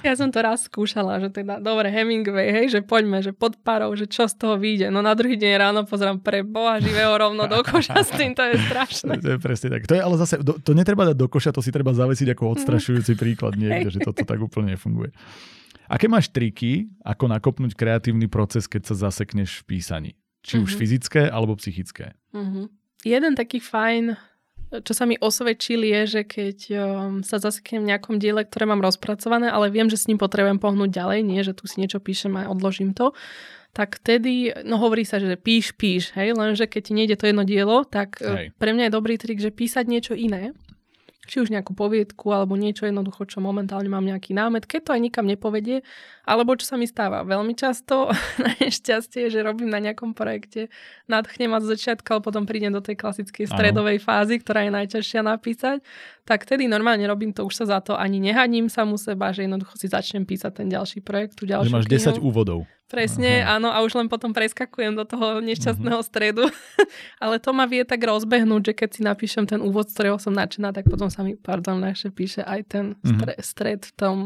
Ja 0.00 0.16
som 0.16 0.32
to 0.32 0.40
raz 0.40 0.64
skúšala, 0.64 1.20
že 1.20 1.28
teda, 1.28 1.60
dobre, 1.60 1.92
Hemingway, 1.92 2.48
hej, 2.48 2.66
že 2.72 2.80
poďme, 2.80 3.20
že 3.20 3.36
pod 3.36 3.60
parou, 3.60 3.92
že 3.92 4.08
čo 4.08 4.24
z 4.24 4.34
toho 4.40 4.56
vyjde. 4.56 4.88
No 4.88 5.04
na 5.04 5.12
druhý 5.12 5.36
deň 5.36 5.52
ráno 5.60 5.80
pozerám 5.84 6.24
pre 6.24 6.40
boha 6.40 6.80
živého 6.80 7.12
rovno 7.12 7.44
do 7.44 7.60
koša 7.60 8.00
s 8.00 8.10
tým, 8.16 8.32
to 8.32 8.40
je 8.48 8.56
strašné. 8.72 9.20
To 9.20 9.36
je 9.36 9.38
presne 9.38 9.68
tak. 9.76 9.84
To 9.84 9.94
je 9.96 10.00
ale 10.00 10.16
zase, 10.16 10.40
to, 10.40 10.56
to 10.56 10.72
netreba 10.72 11.04
dať 11.12 11.16
do 11.20 11.28
koša, 11.28 11.52
to 11.52 11.60
si 11.60 11.68
treba 11.68 11.92
zavesiť 11.92 12.32
ako 12.32 12.56
odstrašujúci 12.56 13.12
príklad 13.20 13.60
niekde, 13.60 13.92
že 13.92 14.00
toto 14.00 14.24
tak 14.24 14.40
úplne 14.40 14.74
nefunguje. 14.74 15.12
Aké 15.90 16.06
máš 16.06 16.30
triky, 16.30 16.86
ako 17.02 17.34
nakopnúť 17.34 17.74
kreatívny 17.74 18.30
proces, 18.30 18.70
keď 18.70 18.94
sa 18.94 19.10
zasekneš 19.10 19.66
v 19.66 19.76
písaní? 19.76 20.10
Či 20.40 20.62
už 20.62 20.72
mm-hmm. 20.72 20.80
fyzické 20.80 21.22
alebo 21.28 21.58
psychické? 21.58 22.14
Mm-hmm. 22.30 22.66
Jeden 23.04 23.32
taký 23.34 23.58
fajn, 23.58 24.14
čo 24.70 24.92
sa 24.94 25.02
mi 25.02 25.18
osvedčil 25.18 25.82
je, 25.82 26.00
že 26.06 26.22
keď 26.22 26.58
um, 26.70 26.78
sa 27.26 27.42
zaseknem 27.42 27.82
v 27.82 27.90
nejakom 27.90 28.22
diele, 28.22 28.46
ktoré 28.46 28.70
mám 28.70 28.78
rozpracované, 28.78 29.50
ale 29.50 29.74
viem, 29.74 29.90
že 29.90 29.98
s 29.98 30.06
ním 30.06 30.22
potrebujem 30.22 30.62
pohnúť 30.62 30.90
ďalej, 30.94 31.18
nie, 31.26 31.42
že 31.42 31.58
tu 31.58 31.66
si 31.66 31.82
niečo 31.82 31.98
píšem 31.98 32.38
a 32.38 32.46
odložím 32.46 32.94
to, 32.94 33.10
tak 33.74 33.98
vtedy, 34.02 34.50
no 34.66 34.78
hovorí 34.78 35.02
sa, 35.06 35.18
že 35.18 35.34
píš, 35.38 35.74
píš, 35.74 36.14
hej, 36.14 36.34
lenže 36.34 36.66
keď 36.66 36.82
ti 36.86 36.92
nejde 36.94 37.16
to 37.18 37.30
jedno 37.30 37.42
dielo, 37.42 37.82
tak 37.86 38.18
hej. 38.22 38.54
pre 38.58 38.70
mňa 38.74 38.90
je 38.90 38.94
dobrý 38.94 39.14
trik, 39.18 39.38
že 39.38 39.54
písať 39.54 39.86
niečo 39.86 40.14
iné 40.14 40.54
či 41.30 41.38
už 41.38 41.54
nejakú 41.54 41.78
poviedku 41.78 42.34
alebo 42.34 42.58
niečo 42.58 42.90
jednoducho, 42.90 43.22
čo 43.30 43.38
momentálne 43.38 43.86
mám 43.86 44.02
nejaký 44.02 44.34
námet, 44.34 44.66
keď 44.66 44.80
to 44.82 44.94
aj 44.98 45.00
nikam 45.00 45.30
nepovedie, 45.30 45.86
alebo 46.30 46.54
čo 46.54 46.70
sa 46.70 46.78
mi 46.78 46.86
stáva 46.86 47.26
veľmi 47.26 47.58
často, 47.58 48.14
na 48.44 48.54
nešťastie, 48.62 49.26
že 49.26 49.42
robím 49.42 49.66
na 49.66 49.82
nejakom 49.82 50.14
projekte, 50.14 50.70
nadchnem 51.10 51.50
ma 51.50 51.58
z 51.58 51.74
začiatka, 51.74 52.14
ale 52.14 52.22
potom 52.22 52.46
prídem 52.46 52.70
do 52.70 52.78
tej 52.78 52.94
klasickej 52.94 53.50
stredovej 53.50 53.98
ano. 53.98 54.06
fázy, 54.06 54.38
ktorá 54.38 54.62
je 54.62 54.72
najťažšia 54.78 55.20
napísať, 55.26 55.82
tak 56.22 56.46
tedy 56.46 56.70
normálne 56.70 57.02
robím 57.10 57.34
to, 57.34 57.42
už 57.42 57.58
sa 57.58 57.66
za 57.66 57.78
to 57.82 57.98
ani 57.98 58.22
nehaním 58.22 58.70
u 58.70 58.96
seba, 58.96 59.34
že 59.34 59.50
jednoducho 59.50 59.74
si 59.74 59.90
začnem 59.90 60.22
písať 60.22 60.62
ten 60.62 60.68
ďalší 60.70 61.02
projekt, 61.02 61.42
tú 61.42 61.50
ďalšiu 61.50 61.74
Že 61.74 61.74
máš 61.74 61.86
knihu. 61.90 62.22
10 62.22 62.22
úvodov. 62.22 62.60
Presne, 62.90 63.46
Aha. 63.46 63.62
áno, 63.62 63.70
a 63.70 63.86
už 63.86 63.94
len 63.94 64.10
potom 64.10 64.34
preskakujem 64.34 64.98
do 64.98 65.06
toho 65.06 65.38
nešťastného 65.38 66.02
uh-huh. 66.02 66.10
stredu. 66.10 66.50
Ale 67.22 67.38
to 67.38 67.54
ma 67.54 67.70
vie 67.70 67.86
tak 67.86 68.02
rozbehnúť, 68.02 68.62
že 68.66 68.74
keď 68.74 68.90
si 68.90 69.00
napíšem 69.06 69.46
ten 69.46 69.62
úvod, 69.62 69.86
z 69.86 69.94
ktorého 69.94 70.18
som 70.18 70.34
nadšená, 70.34 70.74
tak 70.74 70.90
potom 70.90 71.06
sa 71.06 71.22
mi, 71.22 71.38
pardon, 71.38 71.78
ľahšie 71.78 72.10
píše 72.10 72.42
aj 72.42 72.60
ten 72.66 72.84
uh-huh. 72.98 73.38
stred 73.38 73.86
v 73.86 73.92
tom 73.94 74.16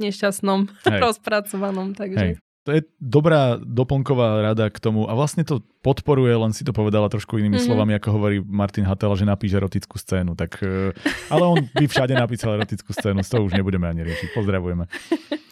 nešťastnom 0.00 0.60
Hej. 0.88 1.00
rozpracovanom. 1.00 1.92
Takže... 1.94 2.18
Hej. 2.18 2.34
To 2.68 2.76
je 2.76 2.84
dobrá 3.00 3.56
doplnková 3.56 4.52
rada 4.52 4.68
k 4.68 4.76
tomu 4.76 5.08
a 5.08 5.16
vlastne 5.16 5.48
to 5.48 5.64
podporuje, 5.80 6.36
len 6.36 6.52
si 6.52 6.60
to 6.60 6.76
povedala 6.76 7.08
trošku 7.08 7.40
inými 7.40 7.56
mm-hmm. 7.56 7.68
slovami, 7.72 7.96
ako 7.96 8.08
hovorí 8.20 8.36
Martin 8.44 8.84
Hatela, 8.84 9.16
že 9.16 9.24
napíše 9.24 9.56
erotickú 9.56 9.96
scénu. 9.96 10.36
Tak, 10.36 10.60
e, 10.60 10.92
ale 11.32 11.44
on 11.48 11.64
by 11.72 11.88
všade 11.88 12.12
napísal 12.12 12.60
erotickú 12.60 12.92
scénu, 12.92 13.24
z 13.24 13.32
toho 13.32 13.48
už 13.48 13.56
nebudeme 13.56 13.88
ani 13.88 14.04
riešiť. 14.04 14.36
Pozdravujeme. 14.36 14.84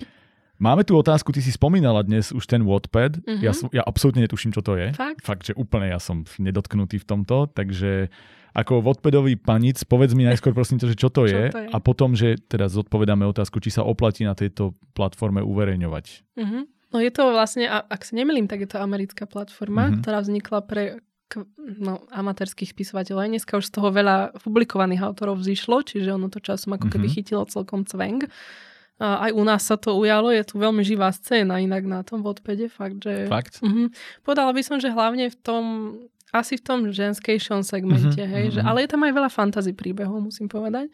Máme 0.59 0.83
tu 0.83 0.99
otázku, 0.99 1.31
ty 1.31 1.39
si 1.39 1.55
spomínala 1.55 2.03
dnes 2.03 2.35
už 2.35 2.43
ten 2.45 2.67
Wattpad. 2.67 3.23
Uh-huh. 3.23 3.39
Ja, 3.39 3.55
som, 3.55 3.71
ja 3.71 3.87
absolútne 3.87 4.27
netuším, 4.27 4.51
čo 4.51 4.59
to 4.59 4.75
je. 4.75 4.91
Fakt? 4.91 5.23
Fakt, 5.23 5.47
že 5.47 5.55
úplne 5.55 5.95
ja 5.95 6.03
som 6.03 6.27
nedotknutý 6.37 6.99
v 6.99 7.07
tomto, 7.07 7.47
takže 7.47 8.11
ako 8.59 8.83
Wattpadový 8.83 9.39
panic, 9.39 9.79
povedz 9.87 10.19
mi 10.19 10.27
najskôr 10.27 10.51
prosím 10.51 10.83
to, 10.83 10.91
že 10.91 10.99
čo 10.99 11.15
to, 11.15 11.31
čo 11.31 11.31
je, 11.31 11.47
to 11.55 11.63
je 11.63 11.71
a 11.71 11.79
potom, 11.79 12.19
že 12.19 12.35
teda 12.51 12.67
zodpovedáme 12.67 13.23
otázku, 13.31 13.63
či 13.63 13.71
sa 13.71 13.87
oplatí 13.87 14.27
na 14.27 14.35
tejto 14.35 14.75
platforme 14.99 15.39
uverejňovať. 15.47 16.05
Uh-huh. 16.35 16.67
No 16.91 16.97
je 16.99 17.11
to 17.15 17.31
vlastne, 17.31 17.71
ak 17.71 18.03
sa 18.03 18.19
nemilím, 18.19 18.51
tak 18.51 18.67
je 18.67 18.71
to 18.75 18.83
americká 18.83 19.31
platforma, 19.31 19.89
uh-huh. 19.89 20.03
ktorá 20.03 20.19
vznikla 20.27 20.59
pre 20.67 20.99
no, 21.79 22.03
amatérských 22.11 22.75
spisovateľov. 22.75 23.23
Aj 23.23 23.31
dneska 23.31 23.53
už 23.63 23.71
z 23.71 23.73
toho 23.79 23.95
veľa 23.95 24.43
publikovaných 24.43 25.07
autorov 25.07 25.39
vzýšlo, 25.39 25.87
čiže 25.87 26.19
ono 26.19 26.27
to 26.27 26.43
časom 26.43 26.75
ako 26.75 26.91
keby 26.91 27.07
uh-huh. 27.07 27.15
chytilo 27.15 27.47
celkom 27.47 27.87
cvenk. 27.87 28.27
A 28.99 29.31
aj 29.31 29.39
u 29.39 29.43
nás 29.47 29.63
sa 29.63 29.79
to 29.79 29.95
ujalo, 29.95 30.35
je 30.35 30.43
tu 30.43 30.59
veľmi 30.59 30.83
živá 30.83 31.15
scéna 31.15 31.63
inak 31.63 31.87
na 31.87 32.03
tom 32.03 32.27
Wattpade, 32.27 32.67
fakt, 32.67 32.99
že... 32.99 33.31
Fakt? 33.31 33.63
Uh-huh. 33.63 33.95
Povedala 34.27 34.51
by 34.51 34.63
som, 34.67 34.83
že 34.83 34.91
hlavne 34.91 35.31
v 35.31 35.37
tom, 35.39 35.63
asi 36.33 36.61
v 36.61 36.63
tom 36.65 36.79
ženskejšom 36.93 37.65
segmente, 37.65 38.21
uh-huh, 38.21 38.33
hej, 38.33 38.45
uh-huh. 38.53 38.55
Že, 38.59 38.61
ale 38.65 38.79
je 38.85 38.91
tam 38.93 39.03
aj 39.05 39.13
veľa 39.17 39.31
fantasy 39.33 39.73
príbehov, 39.73 40.21
musím 40.21 40.49
povedať. 40.49 40.93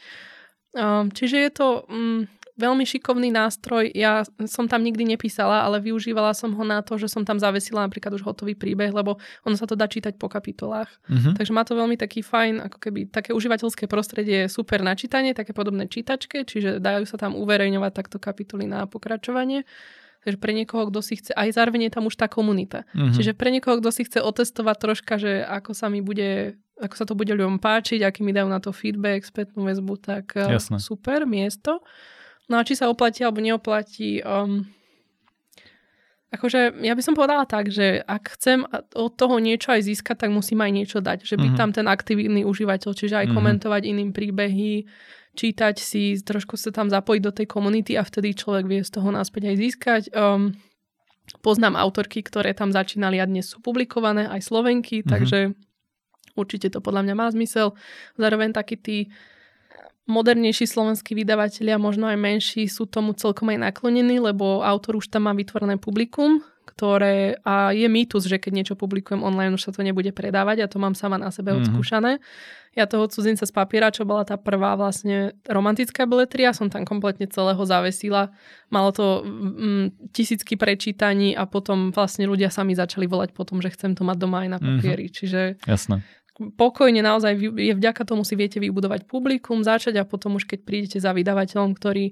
Um, 0.75 1.11
čiže 1.11 1.37
je 1.39 1.51
to 1.55 1.87
um, 1.87 2.27
veľmi 2.55 2.87
šikovný 2.87 3.35
nástroj. 3.35 3.91
Ja 3.95 4.23
som 4.47 4.71
tam 4.71 4.87
nikdy 4.87 5.03
nepísala, 5.03 5.67
ale 5.67 5.83
využívala 5.83 6.35
som 6.35 6.55
ho 6.55 6.65
na 6.67 6.83
to, 6.83 6.95
že 6.99 7.11
som 7.11 7.27
tam 7.27 7.39
zavesila 7.39 7.83
napríklad 7.83 8.15
už 8.15 8.23
hotový 8.23 8.55
príbeh, 8.55 8.95
lebo 8.95 9.19
ono 9.43 9.55
sa 9.59 9.67
to 9.67 9.75
dá 9.75 9.91
čítať 9.91 10.15
po 10.19 10.31
kapitolách. 10.31 10.91
Uh-huh. 11.11 11.35
Takže 11.35 11.51
má 11.55 11.67
to 11.67 11.75
veľmi 11.75 11.99
taký 11.99 12.23
fajn, 12.23 12.63
ako 12.71 12.79
keby 12.79 13.11
také 13.11 13.35
užívateľské 13.35 13.91
prostredie 13.91 14.47
super 14.47 14.83
na 14.87 14.95
čítanie, 14.95 15.35
také 15.35 15.51
podobné 15.51 15.91
čítačke, 15.91 16.47
čiže 16.47 16.79
dajú 16.79 17.07
sa 17.07 17.19
tam 17.19 17.35
uverejňovať 17.35 17.93
takto 17.95 18.17
kapitoly 18.23 18.71
na 18.71 18.87
pokračovanie. 18.87 19.67
Takže 20.25 20.41
pre 20.41 20.57
niekoho, 20.57 20.89
kto 20.89 21.05
si 21.05 21.21
chce, 21.21 21.37
aj 21.37 21.53
zároveň 21.53 21.89
je 21.89 21.95
tam 22.01 22.09
už 22.09 22.17
tá 22.17 22.33
komunita. 22.33 22.89
Uh-huh. 22.97 23.13
Čiže 23.13 23.37
pre 23.37 23.53
niekoho, 23.53 23.77
kto 23.77 23.93
si 23.93 24.09
chce 24.09 24.25
otestovať 24.25 24.77
troška, 24.81 25.15
že 25.21 25.45
ako 25.45 25.77
sa 25.77 25.93
mi 25.93 26.01
bude, 26.01 26.57
ako 26.81 26.95
sa 26.97 27.05
to 27.05 27.13
bude 27.13 27.29
ľuďom 27.29 27.61
páčiť, 27.61 28.01
aký 28.01 28.25
mi 28.25 28.33
dajú 28.33 28.49
na 28.49 28.57
to 28.57 28.73
feedback, 28.73 29.29
spätnú 29.29 29.69
väzbu, 29.69 30.01
tak 30.01 30.33
eh, 30.41 30.57
Jasne. 30.57 30.81
super 30.81 31.29
miesto. 31.29 31.85
No 32.49 32.57
a 32.57 32.65
či 32.65 32.73
sa 32.77 32.89
oplatí 32.89 33.25
alebo 33.25 33.41
neoplatí, 33.41 34.21
um, 34.21 34.69
akože 36.35 36.83
ja 36.85 36.93
by 36.93 37.03
som 37.05 37.17
povedala 37.17 37.49
tak, 37.49 37.73
že 37.73 38.05
ak 38.05 38.37
chcem 38.37 38.69
od 38.93 39.13
toho 39.17 39.41
niečo 39.41 39.73
aj 39.73 39.87
získať, 39.89 40.27
tak 40.27 40.31
musím 40.35 40.61
aj 40.61 40.73
niečo 40.73 40.99
dať. 41.01 41.25
Že 41.25 41.41
byť 41.41 41.45
mm-hmm. 41.45 41.61
tam 41.61 41.71
ten 41.73 41.87
aktívny 41.89 42.43
užívateľ, 42.45 42.91
čiže 42.93 43.17
aj 43.17 43.27
mm-hmm. 43.29 43.37
komentovať 43.37 43.83
iným 43.89 44.11
príbehy, 44.13 44.85
čítať 45.35 45.77
si, 45.77 46.15
trošku 46.17 46.55
sa 46.55 46.71
tam 46.71 46.89
zapojiť 46.89 47.23
do 47.23 47.33
tej 47.35 47.47
komunity 47.51 47.99
a 47.99 48.07
vtedy 48.07 48.33
človek 48.33 48.65
vie 48.71 48.81
z 48.87 48.91
toho 48.95 49.11
náspäť 49.11 49.51
aj 49.51 49.57
získať. 49.59 50.03
Um, 50.15 50.55
poznám 51.43 51.75
autorky, 51.75 52.23
ktoré 52.23 52.55
tam 52.55 52.71
začínali 52.71 53.19
a 53.19 53.27
dnes 53.27 53.51
sú 53.51 53.59
publikované, 53.59 54.31
aj 54.31 54.47
Slovenky, 54.47 55.03
mm-hmm. 55.03 55.11
takže 55.11 55.39
určite 56.39 56.71
to 56.71 56.79
podľa 56.79 57.11
mňa 57.11 57.15
má 57.19 57.27
zmysel. 57.35 57.75
Zároveň 58.15 58.55
takí 58.55 58.79
tí 58.79 58.99
modernejší 60.05 60.69
slovenskí 60.69 61.17
vydavatelia, 61.17 61.81
možno 61.81 62.07
aj 62.09 62.19
menší, 62.21 62.69
sú 62.69 62.85
tomu 62.85 63.17
celkom 63.17 63.51
aj 63.51 63.73
naklonení, 63.73 64.21
lebo 64.21 64.61
autor 64.61 65.01
už 65.01 65.09
tam 65.09 65.27
má 65.27 65.33
vytvorené 65.33 65.81
publikum, 65.81 66.45
ktoré, 66.75 67.39
a 67.47 67.71
je 67.71 67.87
mýtus, 67.87 68.27
že 68.27 68.43
keď 68.43 68.53
niečo 68.53 68.75
publikujem 68.75 69.23
online, 69.23 69.55
už 69.55 69.71
sa 69.71 69.73
to 69.73 69.87
nebude 69.87 70.11
predávať 70.11 70.67
a 70.67 70.71
to 70.71 70.83
mám 70.83 70.99
sama 70.99 71.23
na 71.23 71.31
sebe 71.31 71.55
mm-hmm. 71.55 71.71
odskúšané. 71.71 72.19
Ja 72.75 72.91
toho 72.91 73.07
cudzinca 73.07 73.47
z 73.47 73.55
papiera, 73.55 73.95
čo 73.95 74.03
bola 74.03 74.27
tá 74.27 74.35
prvá 74.35 74.75
vlastne 74.75 75.39
romantická 75.47 76.11
beletria, 76.11 76.51
som 76.51 76.67
tam 76.67 76.83
kompletne 76.83 77.31
celého 77.31 77.63
zavesila. 77.63 78.35
Malo 78.75 78.91
to 78.91 79.23
mm, 79.23 80.11
tisícky 80.11 80.59
prečítaní 80.59 81.39
a 81.39 81.47
potom 81.47 81.95
vlastne 81.95 82.27
ľudia 82.27 82.51
sami 82.51 82.75
začali 82.75 83.07
volať 83.07 83.31
potom, 83.31 83.63
že 83.63 83.71
chcem 83.71 83.95
to 83.95 84.03
mať 84.03 84.19
doma 84.19 84.43
aj 84.43 84.49
na 84.51 84.59
mhm. 84.59 84.67
papieri. 84.67 85.07
Mm-hmm. 85.07 85.19
Čiže 85.23 85.41
Jasné 85.63 86.03
pokojne 86.35 86.99
naozaj 86.99 87.39
je 87.39 87.73
vďaka 87.79 88.03
tomu 88.03 88.27
si 88.27 88.35
viete 88.35 88.59
vybudovať 88.59 89.07
publikum, 89.07 89.63
začať 89.63 90.03
a 90.03 90.09
potom 90.09 90.35
už 90.35 90.51
keď 90.51 90.67
prídete 90.67 90.99
za 90.99 91.15
vydavateľom, 91.15 91.79
ktorý 91.79 92.11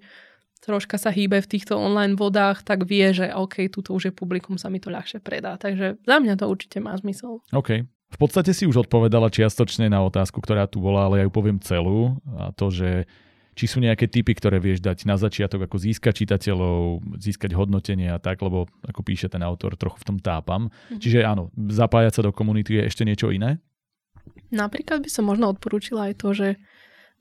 troška 0.63 0.97
sa 0.97 1.11
hýbe 1.11 1.43
v 1.43 1.51
týchto 1.51 1.75
online 1.75 2.15
vodách, 2.15 2.63
tak 2.63 2.87
vie, 2.87 3.11
že 3.11 3.35
OK, 3.35 3.67
tuto 3.69 3.93
už 3.93 4.09
je 4.09 4.13
publikum, 4.15 4.55
sa 4.55 4.71
mi 4.71 4.79
to 4.79 4.89
ľahšie 4.89 5.19
predá. 5.19 5.59
Takže 5.59 5.99
za 6.07 6.17
mňa 6.23 6.39
to 6.39 6.47
určite 6.47 6.79
má 6.79 6.95
zmysel. 6.95 7.43
OK. 7.51 7.83
V 8.13 8.19
podstate 8.21 8.53
si 8.53 8.69
už 8.69 8.87
odpovedala 8.87 9.33
čiastočne 9.33 9.89
na 9.89 10.05
otázku, 10.05 10.39
ktorá 10.39 10.69
tu 10.69 10.85
bola, 10.85 11.09
ale 11.09 11.25
ja 11.25 11.27
ju 11.27 11.33
poviem 11.33 11.59
celú. 11.59 12.21
A 12.37 12.53
to, 12.53 12.69
že 12.69 13.09
či 13.53 13.69
sú 13.69 13.81
nejaké 13.81 14.09
typy, 14.09 14.33
ktoré 14.33 14.61
vieš 14.61 14.81
dať 14.81 15.05
na 15.05 15.17
začiatok, 15.21 15.69
ako 15.69 15.77
získať 15.77 16.25
čitateľov, 16.25 17.05
získať 17.21 17.53
hodnotenie 17.53 18.09
a 18.09 18.21
tak, 18.21 18.41
lebo 18.41 18.69
ako 18.85 19.01
píše 19.05 19.29
ten 19.29 19.45
autor, 19.45 19.77
trochu 19.77 20.01
v 20.01 20.07
tom 20.09 20.19
tápam. 20.21 20.73
Mhm. 20.93 21.01
Čiže 21.01 21.19
áno, 21.25 21.53
zapájať 21.57 22.21
sa 22.21 22.23
do 22.25 22.33
komunity 22.33 22.81
je 22.81 22.83
ešte 22.89 23.05
niečo 23.05 23.29
iné? 23.33 23.61
Napríklad 24.53 25.01
by 25.01 25.11
som 25.11 25.25
možno 25.27 25.49
odporúčila 25.49 26.13
aj 26.13 26.15
to, 26.21 26.29
že 26.37 26.49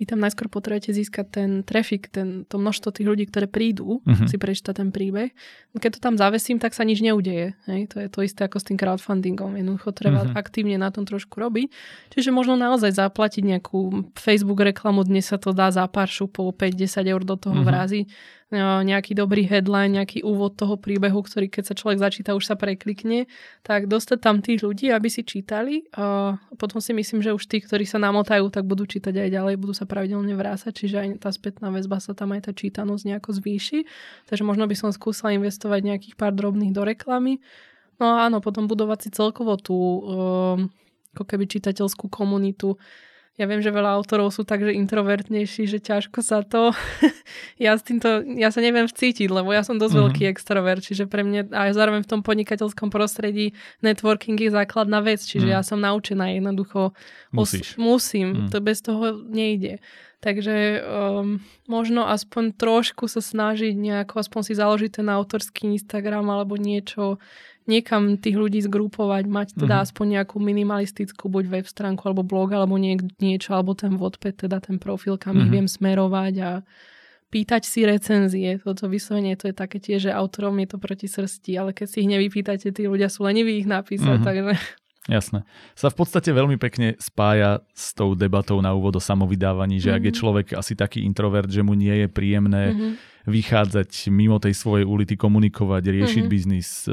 vy 0.02 0.10
tam 0.10 0.18
najskôr 0.18 0.50
potrebujete 0.50 0.98
získať 0.98 1.26
ten 1.30 1.50
trafik, 1.62 2.10
ten, 2.10 2.50
to 2.50 2.58
množstvo 2.58 2.90
tých 2.90 3.06
ľudí, 3.06 3.30
ktoré 3.30 3.46
prídu 3.46 4.02
uh-huh. 4.02 4.26
si 4.26 4.42
prečítať 4.42 4.82
ten 4.82 4.90
príbeh. 4.90 5.30
Keď 5.78 5.92
to 5.94 6.00
tam 6.02 6.18
zavesím, 6.18 6.58
tak 6.58 6.74
sa 6.74 6.82
nič 6.82 7.06
neudeje. 7.06 7.54
Hej? 7.70 7.94
To 7.94 8.02
je 8.02 8.10
to 8.10 8.26
isté 8.26 8.50
ako 8.50 8.58
s 8.58 8.66
tým 8.66 8.82
crowdfundingom. 8.82 9.54
Jednoducho 9.62 9.94
treba 9.94 10.26
uh-huh. 10.26 10.34
aktívne 10.34 10.82
na 10.82 10.90
tom 10.90 11.06
trošku 11.06 11.38
robiť. 11.38 11.70
Čiže 12.18 12.34
možno 12.34 12.58
naozaj 12.58 12.98
zaplatiť 12.98 13.46
nejakú 13.46 14.10
Facebook 14.18 14.66
reklamu, 14.66 15.06
dnes 15.06 15.30
sa 15.30 15.38
to 15.38 15.54
dá 15.54 15.70
za 15.70 15.86
pár 15.86 16.10
šupov, 16.10 16.58
5-10 16.58 17.06
eur 17.06 17.22
do 17.22 17.38
toho 17.38 17.62
uh-huh. 17.62 17.70
vraziť 17.70 18.10
nejaký 18.52 19.16
dobrý 19.16 19.48
headline, 19.48 19.96
nejaký 19.96 20.28
úvod 20.28 20.60
toho 20.60 20.76
príbehu, 20.76 21.24
ktorý 21.24 21.48
keď 21.48 21.72
sa 21.72 21.76
človek 21.76 22.04
začíta, 22.04 22.36
už 22.36 22.52
sa 22.52 22.60
preklikne, 22.60 23.32
tak 23.64 23.88
dostať 23.88 24.20
tam 24.20 24.44
tých 24.44 24.60
ľudí, 24.60 24.92
aby 24.92 25.08
si 25.08 25.24
čítali. 25.24 25.88
A 25.96 26.36
potom 26.60 26.84
si 26.84 26.92
myslím, 26.92 27.24
že 27.24 27.32
už 27.32 27.48
tí, 27.48 27.64
ktorí 27.64 27.88
sa 27.88 27.96
namotajú, 28.04 28.52
tak 28.52 28.68
budú 28.68 28.84
čítať 28.84 29.16
aj 29.16 29.30
ďalej, 29.32 29.54
budú 29.56 29.72
sa 29.72 29.88
pravidelne 29.88 30.36
vrásať, 30.36 30.84
čiže 30.84 30.96
aj 31.00 31.08
tá 31.24 31.32
spätná 31.32 31.72
väzba 31.72 32.04
sa 32.04 32.12
tam 32.12 32.36
aj 32.36 32.48
tá 32.48 32.52
čítanosť 32.52 33.04
nejako 33.08 33.32
zvýši. 33.40 33.88
Takže 34.28 34.44
možno 34.44 34.68
by 34.68 34.76
som 34.76 34.92
skúsila 34.92 35.32
investovať 35.32 35.88
nejakých 35.88 36.16
pár 36.20 36.36
drobných 36.36 36.76
do 36.76 36.84
reklamy. 36.84 37.40
No 38.04 38.20
áno, 38.20 38.44
potom 38.44 38.68
budovať 38.68 39.00
si 39.08 39.10
celkovo 39.16 39.56
tú 39.56 39.78
ako 41.16 41.24
keby 41.24 41.48
čitateľskú 41.48 42.08
komunitu 42.08 42.76
ja 43.40 43.48
viem, 43.48 43.64
že 43.64 43.72
veľa 43.72 43.96
autorov 43.96 44.36
sú 44.36 44.44
tak, 44.44 44.60
že 44.60 44.76
introvertnejší, 44.76 45.64
že 45.64 45.80
ťažko 45.80 46.20
sa 46.20 46.44
to... 46.44 46.76
ja 47.64 47.80
s 47.80 47.82
týmto, 47.82 48.22
ja 48.36 48.52
sa 48.52 48.60
neviem 48.60 48.86
vcítiť, 48.86 49.32
lebo 49.32 49.56
ja 49.56 49.64
som 49.64 49.80
dosť 49.80 49.96
mm-hmm. 49.96 50.04
veľký 50.12 50.24
extrovert, 50.28 50.84
čiže 50.84 51.08
pre 51.08 51.24
mňa 51.24 51.48
aj 51.50 51.72
zároveň 51.72 52.02
v 52.04 52.12
tom 52.12 52.22
podnikateľskom 52.28 52.92
prostredí 52.92 53.56
networking 53.80 54.36
je 54.36 54.52
základná 54.52 55.00
vec, 55.00 55.24
čiže 55.24 55.48
mm. 55.48 55.54
ja 55.56 55.62
som 55.64 55.80
naučená 55.80 56.36
jednoducho... 56.36 56.92
Musíš. 57.32 57.74
Os- 57.74 57.80
musím, 57.80 58.28
mm. 58.36 58.48
to 58.52 58.60
bez 58.60 58.84
toho 58.84 59.24
nejde. 59.24 59.80
Takže 60.22 60.86
um, 60.86 61.42
možno 61.66 62.06
aspoň 62.06 62.54
trošku 62.54 63.10
sa 63.10 63.26
snažiť 63.26 63.74
nejako, 63.74 64.22
aspoň 64.22 64.42
si 64.46 64.54
založiť 64.54 65.02
ten 65.02 65.10
autorský 65.10 65.74
Instagram 65.74 66.30
alebo 66.30 66.62
niečo, 66.62 67.18
niekam 67.66 68.22
tých 68.22 68.38
ľudí 68.38 68.62
zgrupovať, 68.62 69.26
mať 69.26 69.48
teda 69.58 69.82
mm-hmm. 69.82 69.86
aspoň 69.90 70.06
nejakú 70.22 70.38
minimalistickú 70.38 71.26
buď 71.26 71.46
web 71.50 71.66
stránku 71.66 72.06
alebo 72.06 72.22
blog 72.22 72.54
alebo 72.54 72.78
niek- 72.78 73.18
niečo, 73.18 73.58
alebo 73.58 73.74
ten 73.74 73.98
Wattpad, 73.98 74.46
teda 74.46 74.62
ten 74.62 74.78
profil, 74.78 75.18
kam 75.18 75.42
mm-hmm. 75.42 75.46
ich 75.50 75.54
viem 75.58 75.66
smerovať 75.66 76.34
a 76.46 76.52
pýtať 77.34 77.66
si 77.66 77.82
recenzie. 77.82 78.62
Toto 78.62 78.86
vyslovenie 78.94 79.34
to 79.42 79.50
je 79.50 79.58
také 79.58 79.82
tiež, 79.82 80.06
že 80.06 80.12
autorom 80.14 80.54
je 80.62 80.68
to 80.70 80.78
proti 80.78 81.10
srsti, 81.10 81.58
ale 81.58 81.74
keď 81.74 81.88
si 81.90 82.06
ich 82.06 82.10
nevypýtate, 82.14 82.70
tí 82.70 82.86
ľudia 82.86 83.10
sú 83.10 83.26
leniví 83.26 83.58
ich 83.58 83.66
napísať, 83.66 84.22
mm-hmm. 84.22 84.28
takže... 84.30 84.54
Jasné. 85.10 85.42
Sa 85.74 85.90
v 85.90 85.98
podstate 85.98 86.30
veľmi 86.30 86.62
pekne 86.62 86.94
spája 87.02 87.66
s 87.74 87.98
tou 87.98 88.14
debatou 88.14 88.62
na 88.62 88.78
úvod 88.78 88.98
o 88.98 89.02
samovydávaní, 89.02 89.82
že 89.82 89.90
mm-hmm. 89.90 89.98
ak 89.98 90.04
je 90.06 90.14
mhm. 90.14 90.20
človek 90.20 90.48
asi 90.54 90.74
taký 90.78 91.02
introvert, 91.02 91.50
že 91.50 91.66
mu 91.66 91.74
nie 91.74 92.06
je 92.06 92.08
príjemné 92.08 92.64
mm-hmm 92.74 93.12
vychádzať 93.26 94.10
mimo 94.10 94.42
tej 94.42 94.58
svojej 94.58 94.86
ulity, 94.86 95.14
komunikovať, 95.14 95.84
riešiť 95.86 96.24
mm-hmm. 96.26 96.34
biznis, 96.34 96.90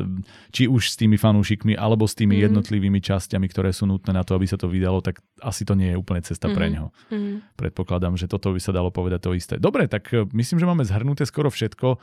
či 0.52 0.68
už 0.68 0.92
s 0.92 0.96
tými 1.00 1.16
fanúšikmi, 1.16 1.72
alebo 1.72 2.04
s 2.04 2.12
tými 2.12 2.36
mm-hmm. 2.36 2.46
jednotlivými 2.52 3.00
časťami, 3.00 3.46
ktoré 3.48 3.72
sú 3.72 3.88
nutné 3.88 4.12
na 4.12 4.24
to, 4.24 4.36
aby 4.36 4.44
sa 4.44 4.60
to 4.60 4.68
vydalo, 4.68 5.00
tak 5.00 5.24
asi 5.40 5.64
to 5.64 5.72
nie 5.72 5.94
je 5.94 5.96
úplne 5.96 6.20
cesta 6.20 6.48
mm-hmm. 6.48 6.58
pre 6.58 6.66
neho. 6.68 6.88
Mm-hmm. 7.08 7.36
Predpokladám, 7.56 8.14
že 8.20 8.28
toto 8.28 8.52
by 8.52 8.60
sa 8.60 8.76
dalo 8.76 8.92
povedať 8.92 9.20
to 9.24 9.32
isté. 9.32 9.54
Dobre, 9.56 9.88
tak 9.88 10.12
e, 10.12 10.28
myslím, 10.36 10.60
že 10.60 10.68
máme 10.68 10.84
zhrnuté 10.84 11.24
skoro 11.24 11.48
všetko. 11.48 11.96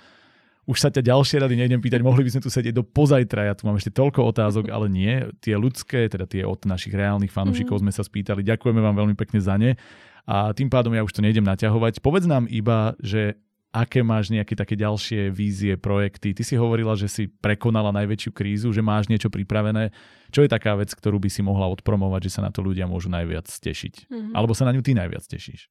Už 0.66 0.82
sa 0.82 0.90
ťa 0.90 1.06
ďalšie 1.14 1.46
rady 1.46 1.56
nejdem 1.62 1.78
pýtať, 1.78 2.02
mohli 2.02 2.26
by 2.26 2.34
sme 2.34 2.42
tu 2.42 2.50
sedieť 2.50 2.74
do 2.74 2.82
pozajtra, 2.82 3.50
ja 3.50 3.54
tu 3.54 3.70
mám 3.70 3.78
ešte 3.78 3.94
toľko 3.94 4.26
otázok, 4.34 4.74
ale 4.74 4.90
nie. 4.90 5.22
Tie 5.38 5.54
ľudské, 5.54 6.10
teda 6.10 6.26
tie 6.26 6.42
od 6.42 6.66
našich 6.66 6.94
reálnych 6.98 7.30
fanúšikov 7.30 7.78
mm-hmm. 7.78 7.94
sme 7.94 7.98
sa 7.98 8.02
spýtali. 8.02 8.42
Ďakujeme 8.42 8.82
vám 8.82 8.98
veľmi 8.98 9.16
pekne 9.16 9.38
za 9.38 9.62
ne. 9.62 9.78
A 10.26 10.58
tým 10.58 10.74
pádom 10.74 10.98
ja 10.98 11.06
už 11.06 11.14
to 11.14 11.22
nejdem 11.22 11.46
naťahovať. 11.46 12.02
Povedz 12.02 12.26
nám 12.26 12.50
iba, 12.50 12.98
že 12.98 13.38
aké 13.76 14.02
máš 14.02 14.32
nejaké 14.32 14.56
také 14.56 14.80
ďalšie 14.80 15.30
vízie, 15.30 15.76
projekty. 15.76 16.32
Ty 16.32 16.42
si 16.48 16.56
hovorila, 16.56 16.96
že 16.96 17.12
si 17.12 17.28
prekonala 17.28 17.92
najväčšiu 17.92 18.32
krízu, 18.32 18.72
že 18.72 18.80
máš 18.80 19.12
niečo 19.12 19.28
pripravené. 19.28 19.92
Čo 20.32 20.48
je 20.48 20.50
taká 20.50 20.80
vec, 20.80 20.96
ktorú 20.96 21.20
by 21.20 21.30
si 21.30 21.44
mohla 21.44 21.68
odpromovať, 21.70 22.32
že 22.32 22.40
sa 22.40 22.42
na 22.42 22.50
to 22.56 22.64
ľudia 22.64 22.88
môžu 22.88 23.12
najviac 23.12 23.46
tešiť? 23.46 24.08
Mm-hmm. 24.08 24.34
Alebo 24.34 24.56
sa 24.56 24.64
na 24.64 24.74
ňu 24.74 24.82
ty 24.82 24.96
najviac 24.96 25.28
tešíš? 25.28 25.68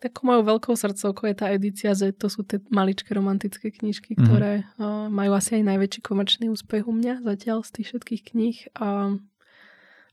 Takou 0.00 0.32
mojou 0.32 0.56
veľkou 0.56 0.72
srdcovkou 0.72 1.28
je 1.28 1.36
tá 1.36 1.52
edícia 1.52 1.92
že 1.92 2.16
to 2.16 2.32
sú 2.32 2.40
tie 2.40 2.56
maličké 2.72 3.12
romantické 3.12 3.68
knižky, 3.68 4.16
mm-hmm. 4.16 4.24
ktoré 4.24 4.52
uh, 4.80 5.12
majú 5.12 5.36
asi 5.36 5.60
aj 5.60 5.76
najväčší 5.76 6.00
komerčný 6.00 6.48
úspech 6.48 6.88
u 6.88 6.92
mňa 6.96 7.20
zatiaľ 7.20 7.60
z 7.68 7.70
tých 7.76 7.86
všetkých 7.92 8.22
kníh. 8.32 8.58
A 8.80 9.20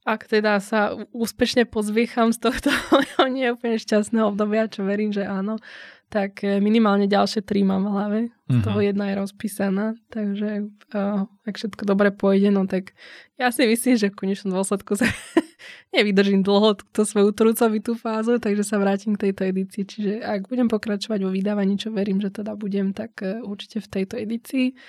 ak 0.07 0.23
teda 0.23 0.63
sa 0.63 0.95
úspešne 1.11 1.67
pozviecham 1.67 2.31
z 2.31 2.39
tohto 2.39 2.71
nie 3.27 3.51
úplne 3.51 3.75
šťastného 3.75 4.31
obdobia, 4.31 4.71
čo 4.71 4.87
verím, 4.87 5.11
že 5.11 5.27
áno, 5.27 5.59
tak 6.07 6.39
e, 6.43 6.63
minimálne 6.63 7.03
ďalšie 7.07 7.43
tri 7.43 7.67
mám 7.67 7.83
v 7.83 7.91
hlave. 7.91 8.19
Z 8.47 8.63
toho 8.63 8.79
mhm. 8.79 8.87
jedna 8.87 9.05
je 9.11 9.15
rozpísaná, 9.19 9.85
takže 10.07 10.71
uh, 10.95 11.27
ak 11.43 11.59
všetko 11.59 11.83
dobre 11.83 12.15
pôjde, 12.15 12.47
no 12.47 12.63
tak 12.63 12.95
ja 13.35 13.51
si 13.51 13.67
myslím, 13.67 13.99
že 13.99 14.07
v 14.07 14.23
konečnom 14.23 14.55
dôsledku 14.55 14.95
sa 14.95 15.03
nevydržím 15.95 16.47
dlho 16.47 16.79
túto 16.79 17.03
svoju 17.03 17.35
trúcovitú 17.35 17.99
fázu, 17.99 18.39
takže 18.39 18.63
sa 18.63 18.79
vrátim 18.79 19.19
k 19.19 19.27
tejto 19.27 19.51
edícii. 19.51 19.83
Čiže 19.83 20.11
ak 20.23 20.47
budem 20.47 20.71
pokračovať 20.71 21.27
vo 21.27 21.31
vydávaní, 21.35 21.75
čo 21.75 21.91
verím, 21.91 22.23
že 22.23 22.31
teda 22.31 22.55
budem, 22.55 22.95
tak 22.95 23.19
uh, 23.19 23.43
určite 23.43 23.83
v 23.83 23.87
tejto 23.99 24.15
edícii. 24.15 24.79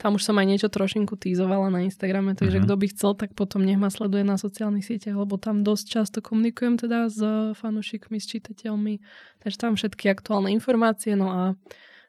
Tam 0.00 0.16
už 0.16 0.24
som 0.24 0.40
aj 0.40 0.48
niečo 0.48 0.72
trošinku 0.72 1.20
týzovala 1.20 1.68
na 1.68 1.84
Instagrame, 1.84 2.32
takže 2.32 2.64
uh-huh. 2.64 2.72
kto 2.72 2.74
by 2.80 2.86
chcel, 2.88 3.12
tak 3.12 3.36
potom 3.36 3.60
nech 3.68 3.76
ma 3.76 3.92
sleduje 3.92 4.24
na 4.24 4.40
sociálnych 4.40 4.88
sieťach, 4.88 5.12
lebo 5.12 5.36
tam 5.36 5.60
dosť 5.60 5.84
často 5.84 6.18
komunikujem 6.24 6.80
teda 6.80 7.12
s 7.12 7.20
fanúšikmi, 7.60 8.16
s 8.16 8.26
čitateľmi, 8.32 9.04
takže 9.44 9.56
tam 9.60 9.76
všetky 9.76 10.08
aktuálne 10.08 10.48
informácie, 10.56 11.12
no 11.20 11.28
a 11.28 11.42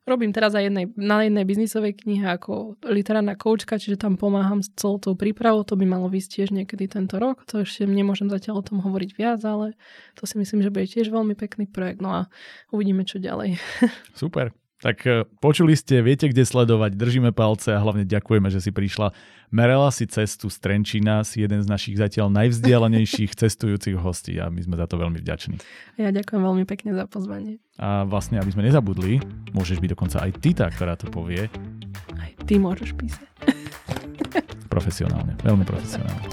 robím 0.08 0.34
teraz 0.34 0.56
aj 0.56 0.72
jednej, 0.72 0.86
na 0.96 1.28
jednej 1.28 1.46
biznisovej 1.46 1.94
knihe 2.00 2.26
ako 2.32 2.80
literárna 2.88 3.36
koučka, 3.36 3.76
čiže 3.76 4.02
tam 4.02 4.16
pomáham 4.16 4.64
s 4.64 4.72
celou 4.74 4.98
tou 4.98 5.14
prípravou, 5.14 5.68
to 5.68 5.76
by 5.76 5.84
malo 5.84 6.08
vysť 6.08 6.42
tiež 6.42 6.50
niekedy 6.56 6.88
tento 6.88 7.20
rok, 7.20 7.46
to 7.46 7.62
ešte 7.62 7.86
nemôžem 7.86 8.32
zatiaľ 8.32 8.64
o 8.64 8.68
tom 8.72 8.80
hovoriť 8.82 9.12
viac, 9.20 9.44
ale 9.44 9.76
to 10.18 10.24
si 10.26 10.40
myslím, 10.40 10.64
že 10.64 10.74
bude 10.74 10.88
tiež 10.88 11.12
veľmi 11.12 11.36
pekný 11.38 11.68
projekt, 11.70 12.02
no 12.02 12.16
a 12.16 12.22
uvidíme, 12.74 13.06
čo 13.06 13.20
ďalej. 13.20 13.60
Super. 14.18 14.61
Tak 14.82 14.98
e, 15.06 15.30
počuli 15.38 15.78
ste, 15.78 16.02
viete, 16.02 16.26
kde 16.26 16.42
sledovať, 16.42 16.98
držíme 16.98 17.30
palce 17.38 17.70
a 17.70 17.80
hlavne 17.80 18.02
ďakujeme, 18.02 18.50
že 18.50 18.66
si 18.66 18.74
prišla. 18.74 19.14
Merela 19.54 19.94
si 19.94 20.10
cestu 20.10 20.50
z 20.50 20.58
Trenčína, 20.58 21.22
si 21.22 21.46
jeden 21.46 21.62
z 21.62 21.70
našich 21.70 22.02
zatiaľ 22.02 22.34
najvzdialenejších 22.34 23.38
cestujúcich 23.46 23.94
hostí 24.02 24.42
a 24.42 24.50
my 24.50 24.58
sme 24.58 24.76
za 24.82 24.90
to 24.90 24.98
veľmi 24.98 25.22
vďační. 25.22 25.62
Ja 26.02 26.10
ďakujem 26.10 26.42
veľmi 26.42 26.66
pekne 26.66 26.98
za 26.98 27.06
pozvanie. 27.06 27.62
A 27.78 28.10
vlastne, 28.10 28.42
aby 28.42 28.50
sme 28.50 28.66
nezabudli, 28.66 29.22
môžeš 29.54 29.78
byť 29.78 29.90
dokonca 29.94 30.18
aj 30.26 30.32
ty 30.42 30.58
tá, 30.58 30.66
ktorá 30.74 30.98
to 30.98 31.14
povie. 31.14 31.46
Aj 32.18 32.32
ty 32.50 32.58
môžeš 32.58 32.98
písať. 32.98 33.30
Profesionálne, 34.74 35.38
veľmi 35.46 35.62
profesionálne. 35.62 36.26